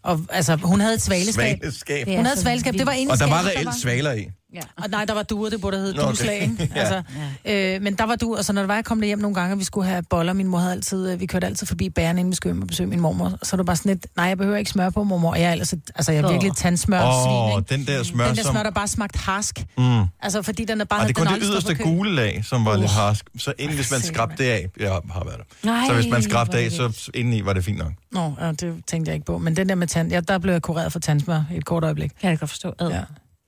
Og 0.03 0.19
altså, 0.30 0.55
hun 0.55 0.80
havde 0.80 0.93
et 0.93 1.01
svaleskab. 1.01 1.57
Svaleskab. 1.61 2.07
Hun 2.07 2.26
havde 2.26 2.34
et 2.34 2.39
svaleskab, 2.41 2.73
det 2.73 2.85
var 2.85 2.91
inde 2.91 3.09
i 3.09 3.11
Og 3.11 3.19
der 3.19 3.27
var 3.30 3.45
reelt 3.47 3.76
svaler 3.81 4.11
i. 4.11 4.27
Ja. 4.56 4.60
Og 4.84 4.90
nej, 4.90 5.06
der 5.06 5.14
var 5.14 5.23
duer, 5.23 5.49
det 5.49 5.61
burde 5.61 5.78
hedde 5.78 5.94
Nå, 5.95 6.02
okay. 6.02 6.10
dueslag, 6.10 6.41
ikke? 6.41 6.69
Ja. 6.76 6.80
Altså, 6.82 7.02
øh, 7.45 7.82
men 7.82 7.95
der 7.95 8.03
var 8.03 8.15
du, 8.15 8.36
og 8.38 8.45
så 8.45 8.53
når 8.53 8.61
det 8.61 8.68
var, 8.69 8.76
jeg 8.76 8.86
kom 8.86 9.02
hjem 9.02 9.19
nogle 9.19 9.36
gange, 9.36 9.53
og 9.56 9.60
vi 9.60 9.64
skulle 9.64 9.88
have 9.88 10.03
boller, 10.10 10.34
min 10.34 10.48
mor 10.48 10.57
havde 10.60 10.72
altid, 10.72 11.11
øh, 11.11 11.19
vi 11.19 11.26
kørte 11.26 11.48
altid 11.48 11.68
forbi 11.68 11.90
bæren, 11.90 12.18
inden 12.18 12.32
vi 12.32 12.36
skulle 12.36 12.53
hjem 12.53 12.61
og 12.61 12.68
besøge 12.68 12.88
min 12.88 12.99
mormor, 12.99 13.38
så 13.44 13.52
var 13.52 13.57
det 13.57 13.65
bare 13.65 13.76
sådan 13.76 13.90
lidt, 13.91 14.07
nej, 14.15 14.26
jeg 14.26 14.38
behøver 14.38 14.57
ikke 14.57 14.72
smør 14.72 14.90
på, 14.90 15.03
mormor, 15.03 15.36
jeg 15.36 15.44
er 15.48 15.52
ellers, 15.52 15.73
et- 15.73 15.91
altså, 15.95 16.11
jeg 16.11 16.23
er 16.23 16.32
virkelig 16.32 16.56
tandsmør 16.56 17.02
Åh, 17.03 17.53
svin, 17.64 17.65
den 17.80 17.88
der 17.88 18.03
smør, 18.03 18.28
Den 18.28 18.36
der 18.36 18.44
som- 18.44 18.53
smør, 18.53 18.64
der 18.64 18.72
bare 18.72 18.88
smagte 18.88 19.19
harsk. 19.19 19.65
Mm. 19.78 20.02
Altså, 20.22 20.41
fordi 20.41 20.65
den 20.65 20.82
er 20.82 20.86
bare... 20.86 20.99
Og 21.02 21.07
det 21.07 21.18
er 21.18 21.19
kun 21.26 21.28
den 21.34 21.41
det 21.41 21.49
yderste 21.52 21.76
gule 21.76 22.15
lag, 22.15 22.41
som 22.45 22.65
var 22.65 22.76
lidt 22.76 22.86
Uh. 22.86 22.95
harsk. 22.98 23.26
Så 23.38 23.53
inden, 23.60 23.76
hvis 23.76 23.91
man 23.91 23.99
skrabte 24.02 24.44
det 24.44 24.49
af, 24.49 24.68
jeg 24.80 24.90
har 24.91 25.23
været 25.26 25.38
der. 25.38 25.68
Nej, 25.72 25.88
så 25.88 25.94
hvis 25.94 26.07
man 26.11 26.22
skrabte 26.23 26.57
af, 26.57 26.64
det 26.69 26.73
så 26.73 27.11
indeni 27.14 27.45
var 27.45 27.53
det 27.53 27.65
fint 27.65 27.78
nok. 27.78 27.91
Nå, 28.11 28.34
ja, 28.41 28.52
det 28.52 28.73
tænkte 28.88 29.10
jeg 29.10 29.14
ikke 29.15 29.26
på. 29.26 29.38
Men 29.38 29.56
den 29.56 29.69
der 29.69 29.76
med 29.76 29.88
tand, 29.88 30.11
ja, 30.11 30.19
der 30.19 30.38
blev 30.38 30.53
jeg 30.53 30.61
kureret 30.61 30.91
for 30.91 30.99
tandsmør 30.99 31.44
i 31.53 31.57
et 31.57 31.65
kort 31.65 31.84
øjeblik. 31.84 32.11
Kan 32.22 32.30
jeg 32.30 32.40
godt 32.40 32.49
forstå. 32.49 32.73
Ad. 32.80 32.90
Ja. 32.90 33.02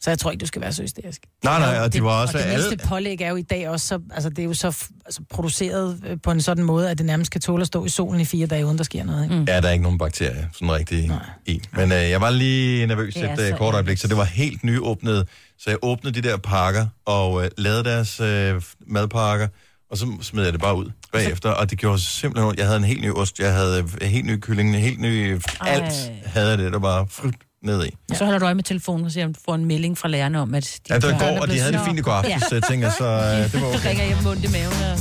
Så 0.03 0.09
jeg 0.09 0.19
tror 0.19 0.31
ikke, 0.31 0.41
du 0.41 0.45
skal 0.47 0.61
være 0.61 0.73
så 0.73 0.81
hysterisk. 0.81 1.21
Nej, 1.43 1.59
nej, 1.59 1.79
og 1.79 1.93
de 1.93 2.03
var 2.03 2.21
også 2.21 2.37
og 2.37 2.43
det 2.43 2.49
alle- 2.49 2.67
mindste 2.69 2.87
pålæg 2.87 3.21
er 3.21 3.29
jo 3.29 3.35
i 3.35 3.41
dag 3.41 3.69
også 3.69 3.87
så, 3.87 3.99
altså 4.13 4.29
det 4.29 4.39
er 4.39 4.43
jo 4.43 4.53
så 4.53 4.67
altså, 5.05 5.21
produceret 5.29 6.01
øh, 6.07 6.17
på 6.23 6.31
en 6.31 6.41
sådan 6.41 6.63
måde, 6.63 6.89
at 6.89 6.97
det 6.97 7.05
nærmest 7.05 7.31
kan 7.31 7.41
tåle 7.41 7.61
at 7.61 7.67
stå 7.67 7.85
i 7.85 7.89
solen 7.89 8.21
i 8.21 8.25
fire 8.25 8.47
dage, 8.47 8.65
uden 8.65 8.77
der 8.77 8.83
sker 8.83 9.03
noget. 9.03 9.23
Ikke? 9.23 9.35
Mm. 9.35 9.43
Ja, 9.47 9.61
der 9.61 9.67
er 9.67 9.71
ikke 9.71 9.83
nogen 9.83 9.97
bakterier 9.97 10.45
sådan 10.53 10.71
rigtig 10.71 11.11
i. 11.45 11.61
Men 11.73 11.91
øh, 11.91 12.09
jeg 12.09 12.21
var 12.21 12.29
lige 12.29 12.87
nervøs 12.87 13.15
er 13.15 13.33
et 13.33 13.39
så 13.39 13.47
øh, 13.51 13.57
kort 13.57 13.73
øjeblik, 13.73 13.97
så 13.97 14.07
det 14.07 14.17
var 14.17 14.23
helt 14.23 14.63
nyåbnet. 14.63 15.27
Så 15.59 15.69
jeg 15.69 15.77
åbnede 15.81 16.21
de 16.21 16.27
der 16.29 16.37
pakker 16.37 16.87
og 17.05 17.43
øh, 17.45 17.51
lavede 17.57 17.83
deres 17.83 18.19
øh, 18.19 18.61
madpakker, 18.87 19.47
og 19.91 19.97
så 19.97 20.07
smed 20.21 20.43
jeg 20.43 20.53
det 20.53 20.61
bare 20.61 20.75
ud 20.77 20.91
bagefter, 21.13 21.49
og 21.49 21.69
det 21.69 21.77
gjorde 21.77 21.99
simpelthen. 21.99 22.53
Jeg 22.57 22.65
havde 22.65 22.77
en 22.77 22.83
helt 22.83 23.01
ny 23.01 23.11
ost, 23.11 23.39
jeg 23.39 23.53
havde 23.53 23.79
en 23.79 24.07
helt 24.07 24.25
ny 24.25 24.39
kylling, 24.39 24.69
en 24.75 24.81
helt 24.81 24.99
ny... 24.99 25.39
Alt 25.61 25.93
havde 26.25 26.49
jeg 26.49 26.57
det, 26.57 26.73
der 26.73 26.79
bare 26.79 27.07
frygt 27.09 27.37
ned 27.63 27.85
i. 27.85 27.89
Og 28.09 28.15
så 28.15 28.23
holder 28.25 28.39
du 28.39 28.45
øje 28.45 28.55
med 28.55 28.63
telefonen 28.63 29.05
og 29.05 29.11
ser, 29.11 29.25
om 29.25 29.33
du 29.33 29.39
får 29.45 29.55
en 29.55 29.65
melding 29.65 29.97
fra 29.97 30.07
lærerne 30.07 30.39
om, 30.41 30.55
at... 30.55 30.79
Ja, 30.89 30.95
det 30.95 31.03
var 31.03 31.19
går, 31.19 31.41
og 31.41 31.47
de 31.47 31.59
havde 31.59 31.73
det 31.73 31.81
fint 31.85 31.99
i 31.99 32.01
går 32.01 32.11
aftes, 32.11 32.31
Ja. 32.31 32.39
så 32.39 32.55
jeg 32.55 32.63
tænker, 32.63 32.91
så 32.97 33.05
øh, 33.05 33.51
det 33.51 33.61
var 33.61 33.67
okay. 33.75 33.89
ringer 33.89 34.03
jeg 34.03 34.17
mundt 34.23 34.43
i 34.43 34.47
maven. 34.47 34.73
Og... 34.91 34.99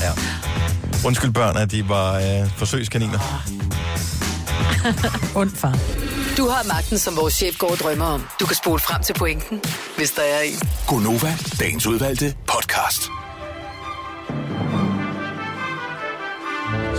Ja. 0.00 0.12
Undskyld 1.06 1.30
børn, 1.32 1.56
at 1.56 1.70
de 1.70 1.88
var 1.88 2.14
øh, 2.14 2.50
forsøgskaniner. 2.56 3.18
Ondt 5.40 5.58
far. 5.58 5.78
Du 6.36 6.48
har 6.48 6.64
magten, 6.68 6.98
som 6.98 7.16
vores 7.16 7.34
chef 7.34 7.58
går 7.58 7.70
og 7.70 7.76
drømmer 7.76 8.04
om. 8.04 8.26
Du 8.40 8.46
kan 8.46 8.56
spole 8.56 8.80
frem 8.80 9.02
til 9.02 9.12
pointen, 9.12 9.60
hvis 9.96 10.10
der 10.10 10.22
er 10.22 10.40
en. 10.40 10.58
Gonova, 10.86 11.34
dagens 11.60 11.86
udvalgte 11.86 12.34
podcast. 12.46 13.02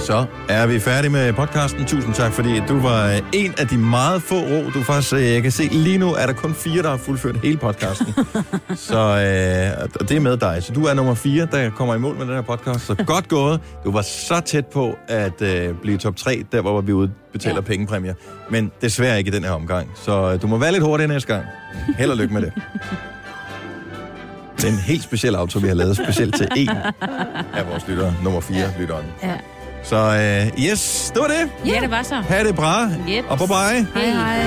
Så 0.10 0.26
er 0.49 0.68
vi 0.68 0.80
færdige 0.80 1.11
med 1.11 1.34
podcasten. 1.34 1.86
Tusind 1.86 2.14
tak, 2.14 2.31
fordi 2.31 2.60
du 2.68 2.80
var 2.80 3.22
en 3.34 3.53
af 3.57 3.68
de 3.68 3.77
meget 3.77 4.22
få 4.22 4.36
ro. 4.36 4.69
Du 4.73 4.84
faktisk, 4.84 5.14
øh, 5.14 5.23
jeg 5.23 5.41
kan 5.41 5.52
se 5.52 5.64
lige 5.64 5.98
nu, 5.98 6.14
er 6.14 6.26
der 6.26 6.34
kun 6.34 6.53
fire, 6.53 6.84
der 6.84 6.90
har 6.90 6.98
fuldført 6.98 7.38
hele 7.44 7.57
podcasten. 7.57 8.14
så 8.90 8.98
øh, 8.98 9.88
og 9.99 10.10
det 10.10 10.18
er 10.18 10.19
med 10.19 10.38
dig. 10.38 10.64
Så 10.64 10.73
du 10.73 10.86
er 10.86 10.94
nummer 10.94 11.14
fire, 11.14 11.48
der 11.52 11.69
kommer 11.69 11.95
i 11.95 11.98
mål 11.98 12.15
med 12.15 12.26
den 12.26 12.34
her 12.34 12.41
podcast. 12.41 12.86
Så 12.86 12.95
godt 12.95 13.27
gået. 13.27 13.61
Du 13.86 13.91
var 13.91 14.02
så 14.02 14.41
tæt 14.45 14.65
på 14.65 14.98
at 15.07 15.41
øh, 15.41 15.76
blive 15.81 15.98
top 15.98 16.15
3, 16.15 16.44
der 16.52 16.61
hvor 16.61 16.81
vi 16.81 16.94
udbetaler 16.94 17.56
ja. 17.56 17.61
pengepræmier. 17.61 18.14
Men 18.49 18.72
desværre 18.81 19.18
ikke 19.18 19.27
i 19.27 19.34
den 19.34 19.44
her 19.44 19.52
omgang. 19.52 19.91
Så 19.95 20.31
øh, 20.34 20.41
du 20.41 20.48
må 20.48 20.57
være 20.57 20.72
lidt 20.72 20.84
hurtigere 20.84 21.14
næste 21.14 21.34
gang. 21.34 21.45
Held 21.98 22.11
og 22.11 22.18
lykke 22.18 22.34
med 22.34 22.41
det. 22.41 22.53
Det 24.57 24.64
er 24.64 24.72
en 24.73 24.80
helt 24.80 25.03
speciel 25.03 25.36
auto, 25.36 25.60
vi 25.60 25.68
har 25.68 25.76
lavet 25.76 25.98
specielt 25.98 26.36
til 26.36 26.48
en 26.56 26.69
af 27.53 27.68
vores 27.69 27.88
lyttere. 27.88 28.14
Nummer 28.23 28.40
4 28.40 28.57
ja. 28.57 28.72
lytteren. 28.80 29.06
Ja. 29.23 29.36
Så 29.84 29.96
øh, 29.96 30.64
yes, 30.66 31.12
det 31.14 31.22
var 31.22 31.28
det. 31.28 31.50
Ja, 31.66 31.80
det 31.82 31.92
var 31.92 32.04
så. 32.04 32.16
Ha' 32.16 32.44
det 32.44 32.56
bra. 32.56 32.84
Yep. 33.10 33.26
Og 33.30 33.38
bye 33.38 33.48
bye. 33.48 33.88
Hej 34.02 34.12
hej. 34.12 34.46